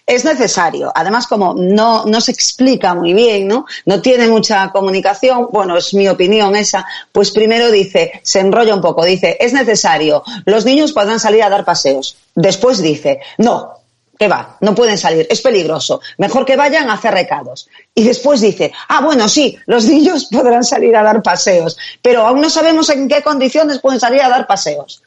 es 0.06 0.24
necesario, 0.24 0.92
además 0.94 1.26
como 1.26 1.54
no 1.54 2.04
se 2.22 2.32
explica 2.32 2.94
muy 2.94 3.12
bien, 3.12 3.46
¿no? 3.46 3.66
No 3.84 4.00
tiene 4.00 4.28
mucha 4.28 4.70
comunicación, 4.70 5.48
bueno, 5.52 5.76
es 5.76 5.92
mi 5.92 6.08
opinión 6.08 6.56
esa, 6.56 6.86
pues 7.12 7.30
primero 7.30 7.70
dice, 7.70 8.20
se 8.22 8.40
enrolla 8.40 8.74
un 8.74 8.80
poco, 8.80 9.04
dice, 9.04 9.36
es 9.38 9.52
necesario, 9.52 10.22
los 10.46 10.64
niños 10.64 10.92
podrán 10.92 11.20
salir 11.20 11.42
a 11.42 11.50
dar 11.50 11.64
paseos. 11.64 12.16
Después 12.34 12.80
dice, 12.80 13.20
no, 13.36 13.82
que 14.18 14.28
va, 14.28 14.56
no 14.60 14.74
pueden 14.74 14.96
salir, 14.96 15.26
es 15.28 15.40
peligroso, 15.40 16.00
mejor 16.18 16.44
que 16.44 16.56
vayan 16.56 16.88
a 16.88 16.94
hacer 16.94 17.12
recados. 17.12 17.68
Y 17.94 18.04
después 18.04 18.40
dice, 18.40 18.72
ah, 18.88 19.00
bueno, 19.00 19.28
sí, 19.28 19.58
los 19.66 19.84
niños 19.92 20.28
podrán 20.30 20.64
salir 20.64 20.96
a 20.96 21.02
dar 21.02 21.22
paseos, 21.22 21.76
pero 22.00 22.26
aún 22.26 22.40
no 22.40 22.48
sabemos 22.48 22.88
en 22.90 23.08
qué 23.08 23.22
condiciones 23.22 23.80
pueden 23.80 24.00
salir 24.00 24.22
a 24.22 24.28
dar 24.28 24.46
paseos. 24.46 25.02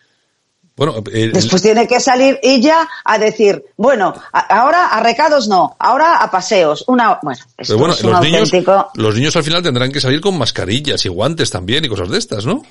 Bueno, 0.78 0.96
el- 1.14 1.32
Después 1.32 1.62
tiene 1.62 1.88
que 1.88 2.00
salir 2.02 2.38
ella 2.44 2.88
a 3.06 3.18
decir, 3.18 3.64
bueno, 3.78 4.14
a- 4.34 4.40
ahora 4.60 4.88
a 4.88 5.00
recados 5.02 5.48
no, 5.48 5.76
ahora 5.80 6.18
a 6.18 6.30
paseos. 6.30 6.84
Una, 6.88 7.18
bueno, 7.24 7.40
pero 7.56 7.78
bueno, 7.78 7.94
es 7.94 8.04
un 8.04 8.12
los 8.12 8.22
niños, 8.22 8.42
auténtico. 8.42 8.90
los 8.96 9.16
niños 9.16 9.36
al 9.38 9.44
final 9.44 9.64
tendrán 9.64 9.92
que 9.92 10.02
salir 10.02 10.20
con 10.20 10.38
mascarillas 10.38 11.06
y 11.06 11.10
guantes 11.10 11.50
también 11.50 11.86
y 11.86 11.90
cosas 11.90 12.10
de 12.10 12.18
estas, 12.18 12.46
¿no? 12.46 12.62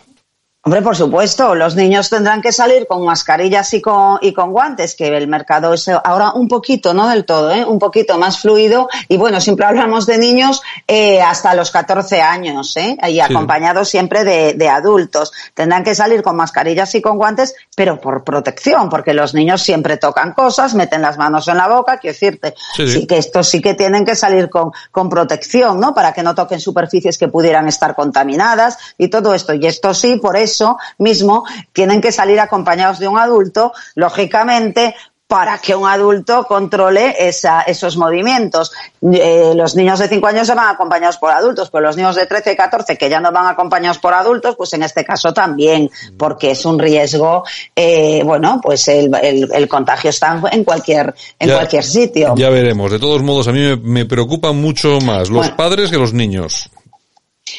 Hombre, 0.67 0.81
por 0.81 0.97
supuesto, 0.97 1.55
los 1.55 1.77
niños 1.77 2.09
tendrán 2.09 2.41
que 2.41 2.51
salir 2.51 2.87
con 2.87 3.05
mascarillas 3.05 3.75
y 3.75 3.83
con, 3.83 4.19
y 4.23 4.33
con 4.33 4.51
guantes, 4.51 4.95
que 4.95 5.09
el 5.09 5.29
mercado 5.29 5.75
es 5.75 5.89
ahora 5.89 6.33
un 6.33 6.49
poquito, 6.49 6.95
no 6.95 7.07
del 7.07 7.27
todo, 7.27 7.53
¿eh? 7.53 7.67
un 7.67 7.79
poquito 7.79 8.17
más 8.17 8.39
fluido. 8.39 8.89
Y 9.09 9.19
bueno, 9.19 9.43
siempre 9.43 9.67
hablamos 9.67 10.07
de 10.07 10.17
niños 10.17 10.63
eh, 10.89 11.21
hasta 11.21 11.53
los 11.53 11.71
14 11.71 12.23
años, 12.23 12.75
¿eh? 12.79 12.97
y 13.09 13.21
acompañados 13.21 13.91
siempre 13.91 14.25
de, 14.25 14.55
de 14.55 14.69
adultos. 14.71 15.33
Tendrán 15.53 15.85
que 15.85 15.95
salir 15.95 16.23
con 16.23 16.37
mascarillas 16.37 16.95
y 16.95 17.03
con 17.03 17.19
guantes, 17.19 17.55
pero 17.77 18.01
por 18.01 18.25
protección, 18.25 18.89
porque 18.89 19.13
los 19.13 19.35
niños 19.35 19.61
siempre 19.61 19.99
tocan 19.99 20.33
cosas, 20.33 20.73
meten 20.73 21.03
las 21.03 21.19
manos 21.19 21.47
en 21.49 21.59
la 21.59 21.69
boca, 21.69 21.99
quiero 21.99 22.15
decirte, 22.15 22.55
Sí, 22.75 22.87
sí. 22.87 23.01
sí 23.01 23.07
que 23.07 23.19
estos 23.19 23.51
sí 23.51 23.61
que 23.61 23.75
tienen 23.75 24.07
que 24.07 24.17
salir 24.17 24.49
con, 24.49 24.73
con 24.91 25.11
protección, 25.11 25.79
¿no? 25.79 25.95
Para 25.95 26.15
que 26.15 26.23
no 26.23 26.35
toquen 26.35 26.59
superficies 26.59 27.19
que 27.19 27.29
pudieran 27.29 27.69
estar 27.69 27.95
contaminadas 27.95 28.79
y 28.97 29.09
todo 29.09 29.35
esto. 29.35 29.53
Y 29.53 29.67
esto 29.67 29.93
sí, 29.93 30.17
por 30.17 30.39
eso 30.39 30.54
mismo, 30.99 31.45
tienen 31.73 32.01
que 32.01 32.13
salir 32.13 32.39
acompañados 32.41 32.99
de 32.99 33.09
un 33.09 33.19
adulto, 33.19 33.73
lógicamente, 33.95 34.95
para 35.27 35.57
que 35.59 35.75
un 35.75 35.89
adulto 35.89 36.45
controle 36.45 37.17
esa, 37.19 37.63
esos 37.63 37.97
movimientos. 37.97 38.71
Eh, 39.03 39.53
los 39.57 39.75
niños 39.75 39.99
de 39.99 40.07
5 40.07 40.27
años 40.27 40.47
se 40.47 40.55
van 40.55 40.69
acompañados 40.69 41.17
por 41.17 41.33
adultos, 41.33 41.71
pero 41.71 41.83
los 41.87 41.97
niños 41.97 42.15
de 42.15 42.27
13 42.27 42.53
y 42.53 42.57
14 42.57 42.97
que 42.99 43.09
ya 43.09 43.21
no 43.21 43.33
van 43.33 43.47
acompañados 43.47 43.99
por 43.99 44.13
adultos, 44.13 44.55
pues 44.55 44.75
en 44.75 44.83
este 44.83 45.03
caso 45.03 45.33
también, 45.33 45.91
porque 46.19 46.51
es 46.53 46.65
un 46.67 46.79
riesgo, 46.79 47.43
eh, 47.75 48.23
bueno, 48.23 48.61
pues 48.63 48.87
el, 48.89 49.13
el, 49.23 49.51
el 49.53 49.67
contagio 49.69 50.11
está 50.11 50.41
en 50.53 50.63
cualquier, 50.63 51.15
en 51.39 51.49
Ya- 51.49 51.55
cualquier 51.57 51.85
sitio. 51.85 52.35
Ya 52.37 52.51
veremos. 52.51 52.93
De 52.93 52.99
todos 53.01 53.23
modos, 53.23 53.49
a 53.49 53.53
mí 53.53 53.61
me, 53.61 53.77
me 53.77 54.05
preocupan 54.05 54.61
mucho 54.61 55.01
más 55.01 55.31
los 55.31 55.39
Bueno. 55.39 55.57
padres 55.57 55.91
que 55.91 55.97
los 55.97 56.13
niños. 56.13 56.71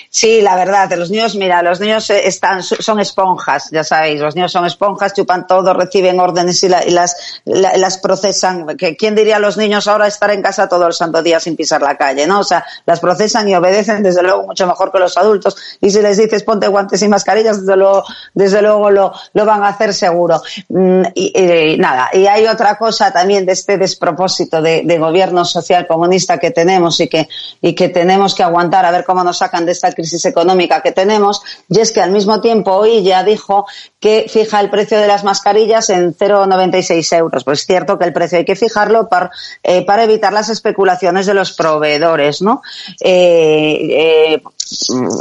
Sí, 0.09 0.41
la 0.41 0.55
verdad, 0.55 0.91
los 0.97 1.09
niños, 1.11 1.35
mira, 1.35 1.61
los 1.61 1.79
niños 1.79 2.09
eh, 2.09 2.27
están, 2.27 2.63
son 2.63 2.99
esponjas, 2.99 3.69
ya 3.71 3.83
sabéis, 3.83 4.19
los 4.21 4.35
niños 4.35 4.51
son 4.51 4.65
esponjas, 4.65 5.13
chupan 5.13 5.47
todo, 5.47 5.73
reciben 5.73 6.19
órdenes 6.19 6.63
y, 6.63 6.69
la- 6.69 6.85
y 6.85 6.91
las, 6.91 7.41
la- 7.45 7.75
las 7.77 7.97
procesan. 7.97 8.65
¿Quién 8.97 9.15
diría 9.15 9.37
a 9.37 9.39
los 9.39 9.57
niños 9.57 9.87
ahora 9.87 10.07
estar 10.07 10.29
en 10.31 10.41
casa 10.41 10.67
todo 10.69 10.87
el 10.87 10.93
santo 10.93 11.21
día 11.21 11.39
sin 11.39 11.55
pisar 11.55 11.81
la 11.81 11.97
calle, 11.97 12.25
no? 12.27 12.39
O 12.39 12.43
sea, 12.43 12.65
las 12.85 12.99
procesan 12.99 13.47
y 13.49 13.55
obedecen 13.55 14.03
desde 14.03 14.21
luego 14.23 14.43
mucho 14.47 14.65
mejor 14.67 14.91
que 14.91 14.99
los 14.99 15.17
adultos. 15.17 15.55
Y 15.81 15.89
si 15.91 16.01
les 16.01 16.17
dices 16.17 16.43
ponte 16.43 16.67
guantes 16.67 17.01
y 17.01 17.07
mascarillas, 17.07 17.59
desde 17.61 17.75
luego, 17.77 18.03
desde 18.33 18.61
luego 18.61 18.89
lo, 18.91 19.13
lo 19.33 19.45
van 19.45 19.63
a 19.63 19.69
hacer 19.69 19.93
seguro. 19.93 20.41
Mm, 20.69 21.03
Y, 21.13 21.73
y 21.73 21.77
nada, 21.77 22.09
y 22.13 22.27
hay 22.27 22.45
otra 22.47 22.77
cosa 22.77 23.11
también 23.11 23.45
de 23.45 23.53
este 23.53 23.77
despropósito 23.77 24.61
de, 24.61 24.81
de 24.83 24.97
gobierno 24.97 25.45
social 25.45 25.87
comunista 25.87 26.37
que 26.39 26.51
tenemos 26.51 26.99
y 26.99 27.07
que, 27.07 27.27
y 27.61 27.73
que 27.73 27.89
tenemos 27.89 28.33
que 28.35 28.43
aguantar 28.43 28.85
a 28.85 28.91
ver 28.91 29.03
cómo 29.05 29.23
nos 29.23 29.37
sacan 29.37 29.65
de 29.65 29.71
esta 29.71 29.84
crisis 29.93 30.25
económica 30.25 30.81
que 30.81 30.91
tenemos, 30.91 31.41
y 31.69 31.79
es 31.79 31.91
que 31.91 32.01
al 32.01 32.11
mismo 32.11 32.41
tiempo 32.41 32.71
hoy 32.71 33.03
ya 33.03 33.23
dijo 33.23 33.67
que 33.99 34.25
fija 34.29 34.59
el 34.61 34.69
precio 34.69 34.99
de 34.99 35.07
las 35.07 35.23
mascarillas 35.23 35.89
en 35.89 36.15
0,96 36.15 37.17
euros. 37.17 37.43
Pues 37.43 37.59
es 37.59 37.65
cierto 37.67 37.99
que 37.99 38.05
el 38.05 38.13
precio 38.13 38.37
hay 38.37 38.45
que 38.45 38.55
fijarlo 38.55 39.07
para, 39.09 39.29
eh, 39.61 39.85
para 39.85 40.03
evitar 40.03 40.33
las 40.33 40.49
especulaciones 40.49 41.25
de 41.25 41.33
los 41.33 41.51
proveedores, 41.53 42.41
¿no? 42.41 42.61
Eh, 43.01 44.33
eh, 44.37 44.43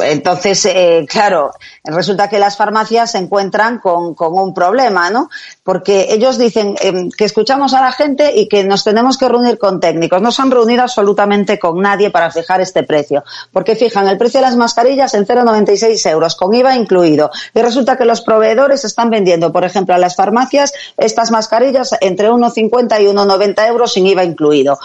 entonces, 0.04 0.66
claro, 1.06 1.52
resulta 1.84 2.30
que 2.30 2.38
las 2.38 2.56
farmacias 2.56 3.12
se 3.12 3.18
encuentran 3.18 3.78
con, 3.78 4.14
con 4.14 4.38
un 4.38 4.54
problema, 4.54 5.10
¿no? 5.10 5.28
Porque 5.62 6.06
ellos 6.10 6.38
dicen 6.38 6.74
eh, 6.80 7.08
que 7.16 7.24
escuchamos 7.24 7.74
a 7.74 7.80
la 7.80 7.92
gente 7.92 8.32
y 8.34 8.48
que 8.48 8.64
nos 8.64 8.84
tenemos 8.84 9.18
que 9.18 9.28
reunir 9.28 9.58
con 9.58 9.80
técnicos. 9.80 10.22
No 10.22 10.32
se 10.32 10.42
han 10.42 10.50
reunido 10.50 10.82
absolutamente 10.82 11.58
con 11.58 11.80
nadie 11.80 12.10
para 12.10 12.30
fijar 12.30 12.60
este 12.60 12.82
precio. 12.82 13.24
Porque 13.52 13.76
fijan 13.76 14.08
el 14.08 14.18
precio 14.18 14.40
las 14.44 14.56
mascarillas 14.56 15.14
en 15.14 15.26
0,96 15.26 16.10
euros, 16.10 16.36
con 16.36 16.54
IVA 16.54 16.76
incluido. 16.76 17.30
Y 17.54 17.60
resulta 17.62 17.96
que 17.96 18.04
los 18.04 18.20
proveedores 18.20 18.84
están 18.84 19.08
vendiendo, 19.08 19.52
por 19.52 19.64
ejemplo, 19.64 19.94
a 19.94 19.98
las 19.98 20.16
farmacias 20.16 20.72
estas 20.98 21.30
mascarillas 21.30 21.96
entre 22.02 22.30
1,50 22.30 23.00
y 23.00 23.06
1,90 23.06 23.68
euros 23.68 23.94
sin 23.94 24.06
IVA 24.06 24.24
incluido. 24.24 24.78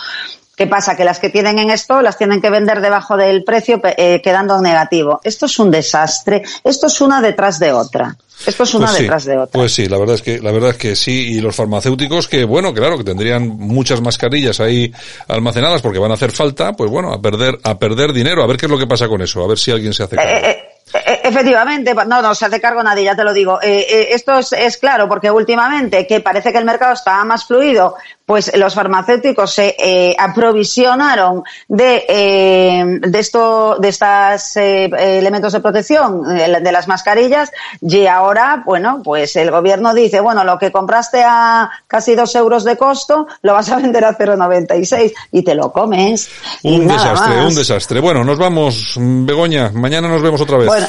¿Qué 0.59 0.67
pasa? 0.67 0.97
Que 0.97 1.05
las 1.05 1.19
que 1.19 1.29
tienen 1.29 1.57
en 1.57 1.69
esto 1.69 2.01
las 2.01 2.17
tienen 2.17 2.41
que 2.41 2.49
vender 2.49 2.81
debajo 2.81 3.15
del 3.15 3.45
precio 3.45 3.79
eh, 3.95 4.19
quedando 4.21 4.61
negativo. 4.61 5.21
Esto 5.23 5.45
es 5.45 5.57
un 5.57 5.71
desastre. 5.71 6.43
Esto 6.65 6.87
es 6.87 6.99
una 6.99 7.21
detrás 7.21 7.59
de 7.59 7.71
otra. 7.71 8.17
Esto 8.45 8.63
es 8.63 8.73
una 8.73 8.87
Pues 8.87 8.97
sí, 8.97 9.03
detrás 9.03 9.23
de 9.23 9.37
otra. 9.37 9.57
Pues 9.57 9.73
sí, 9.73 9.87
la 9.87 9.97
verdad 9.97 10.15
es 10.15 10.21
que 10.21 10.41
la 10.41 10.51
verdad 10.51 10.71
es 10.71 10.75
que 10.75 10.97
sí 10.97 11.31
y 11.31 11.39
los 11.39 11.55
farmacéuticos 11.55 12.27
que 12.27 12.43
bueno, 12.43 12.73
claro, 12.73 12.97
que 12.97 13.05
tendrían 13.05 13.47
muchas 13.47 14.01
mascarillas 14.01 14.59
ahí 14.59 14.91
almacenadas 15.29 15.81
porque 15.81 15.97
van 15.97 16.11
a 16.11 16.15
hacer 16.15 16.31
falta, 16.33 16.73
pues 16.73 16.91
bueno, 16.91 17.13
a 17.13 17.21
perder 17.21 17.57
a 17.63 17.79
perder 17.79 18.11
dinero, 18.11 18.43
a 18.43 18.47
ver 18.47 18.57
qué 18.57 18.65
es 18.65 18.69
lo 18.69 18.77
que 18.77 18.85
pasa 18.85 19.07
con 19.07 19.21
eso, 19.21 19.41
a 19.41 19.47
ver 19.47 19.57
si 19.57 19.71
alguien 19.71 19.93
se 19.93 20.03
hace 20.03 20.17
cargo. 20.17 20.45
Eh, 20.45 20.59
eh, 21.05 21.18
Efectivamente, 21.29 21.93
no, 21.93 22.21
no 22.23 22.33
se 22.33 22.45
hace 22.45 22.59
cargo 22.59 22.81
nadie, 22.81 23.03
ya 23.03 23.15
te 23.15 23.23
lo 23.23 23.33
digo. 23.33 23.59
Eh, 23.61 23.85
eh, 23.87 24.07
esto 24.13 24.39
es, 24.39 24.51
es, 24.51 24.77
claro, 24.77 25.07
porque 25.07 25.29
últimamente, 25.29 26.07
que 26.07 26.21
parece 26.21 26.51
que 26.51 26.57
el 26.57 26.65
mercado 26.65 26.93
está 26.93 27.23
más 27.23 27.45
fluido, 27.45 27.95
pues 28.25 28.55
los 28.57 28.73
farmacéuticos 28.73 29.53
se 29.53 29.75
eh, 29.77 30.15
aprovisionaron 30.17 31.43
de, 31.67 32.99
de 33.01 33.19
esto, 33.19 33.77
de 33.79 33.89
estos 33.89 34.55
elementos 34.57 35.53
de 35.53 35.59
protección, 35.59 36.23
de 36.37 36.71
las 36.71 36.87
mascarillas, 36.87 37.51
y 37.81 38.05
ahora, 38.07 38.63
bueno, 38.65 39.01
pues 39.03 39.35
el 39.35 39.51
gobierno 39.51 39.93
dice, 39.93 40.19
bueno, 40.19 40.43
lo 40.43 40.57
que 40.57 40.71
compraste 40.71 41.23
a 41.23 41.69
casi 41.87 42.15
dos 42.15 42.35
euros 42.35 42.63
de 42.63 42.77
costo, 42.77 43.27
lo 43.41 43.53
vas 43.53 43.71
a 43.71 43.77
vender 43.77 44.05
a 44.05 44.17
0,96 44.17 45.13
y 45.31 45.43
te 45.43 45.55
lo 45.55 45.71
comes. 45.71 46.29
Un 46.63 46.87
desastre, 46.87 47.45
un 47.45 47.55
desastre. 47.55 47.99
Bueno, 47.99 48.23
nos 48.23 48.37
vamos, 48.37 48.95
Begoña, 48.97 49.71
mañana 49.73 50.07
nos 50.07 50.21
vemos 50.21 50.41
otra 50.41 50.57
vez. 50.57 50.67
Bueno, 50.67 50.87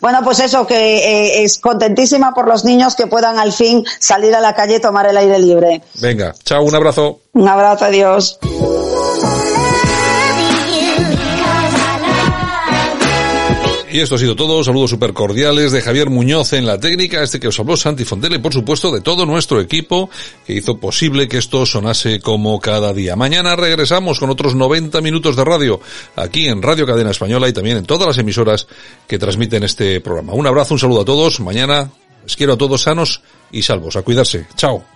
bueno, 0.00 0.20
pues 0.24 0.40
eso, 0.40 0.66
que 0.66 0.74
eh, 0.74 1.44
es 1.44 1.58
contentísima 1.58 2.32
por 2.32 2.48
los 2.48 2.64
niños 2.64 2.94
que 2.94 3.06
puedan 3.06 3.38
al 3.38 3.52
fin 3.52 3.84
salir 3.98 4.34
a 4.34 4.40
la 4.40 4.54
calle 4.54 4.76
y 4.76 4.80
tomar 4.80 5.06
el 5.06 5.16
aire 5.16 5.38
libre. 5.38 5.82
Venga, 6.00 6.34
chao, 6.44 6.62
un 6.62 6.74
abrazo. 6.74 7.20
Un 7.32 7.48
abrazo, 7.48 7.84
adiós. 7.84 8.38
Y 13.96 14.00
esto 14.00 14.16
ha 14.16 14.18
sido 14.18 14.36
todo. 14.36 14.62
Saludos 14.62 14.90
súper 14.90 15.14
cordiales 15.14 15.72
de 15.72 15.80
Javier 15.80 16.10
Muñoz 16.10 16.52
en 16.52 16.66
la 16.66 16.78
técnica, 16.78 17.22
este 17.22 17.40
que 17.40 17.48
os 17.48 17.58
habló 17.58 17.78
Santi 17.78 18.04
Fontela 18.04 18.36
y 18.36 18.40
por 18.40 18.52
supuesto 18.52 18.92
de 18.92 19.00
todo 19.00 19.24
nuestro 19.24 19.58
equipo 19.58 20.10
que 20.46 20.52
hizo 20.52 20.76
posible 20.76 21.28
que 21.28 21.38
esto 21.38 21.64
sonase 21.64 22.20
como 22.20 22.60
cada 22.60 22.92
día. 22.92 23.16
Mañana 23.16 23.56
regresamos 23.56 24.20
con 24.20 24.28
otros 24.28 24.54
90 24.54 25.00
minutos 25.00 25.34
de 25.34 25.46
radio 25.46 25.80
aquí 26.14 26.46
en 26.46 26.60
Radio 26.60 26.86
Cadena 26.86 27.10
Española 27.10 27.48
y 27.48 27.54
también 27.54 27.78
en 27.78 27.86
todas 27.86 28.06
las 28.06 28.18
emisoras 28.18 28.66
que 29.08 29.18
transmiten 29.18 29.62
este 29.62 30.02
programa. 30.02 30.34
Un 30.34 30.46
abrazo, 30.46 30.74
un 30.74 30.80
saludo 30.80 31.00
a 31.00 31.04
todos. 31.06 31.40
Mañana 31.40 31.90
les 32.22 32.36
quiero 32.36 32.52
a 32.52 32.58
todos 32.58 32.82
sanos 32.82 33.22
y 33.50 33.62
salvos. 33.62 33.96
A 33.96 34.02
cuidarse. 34.02 34.46
Chao. 34.56 34.95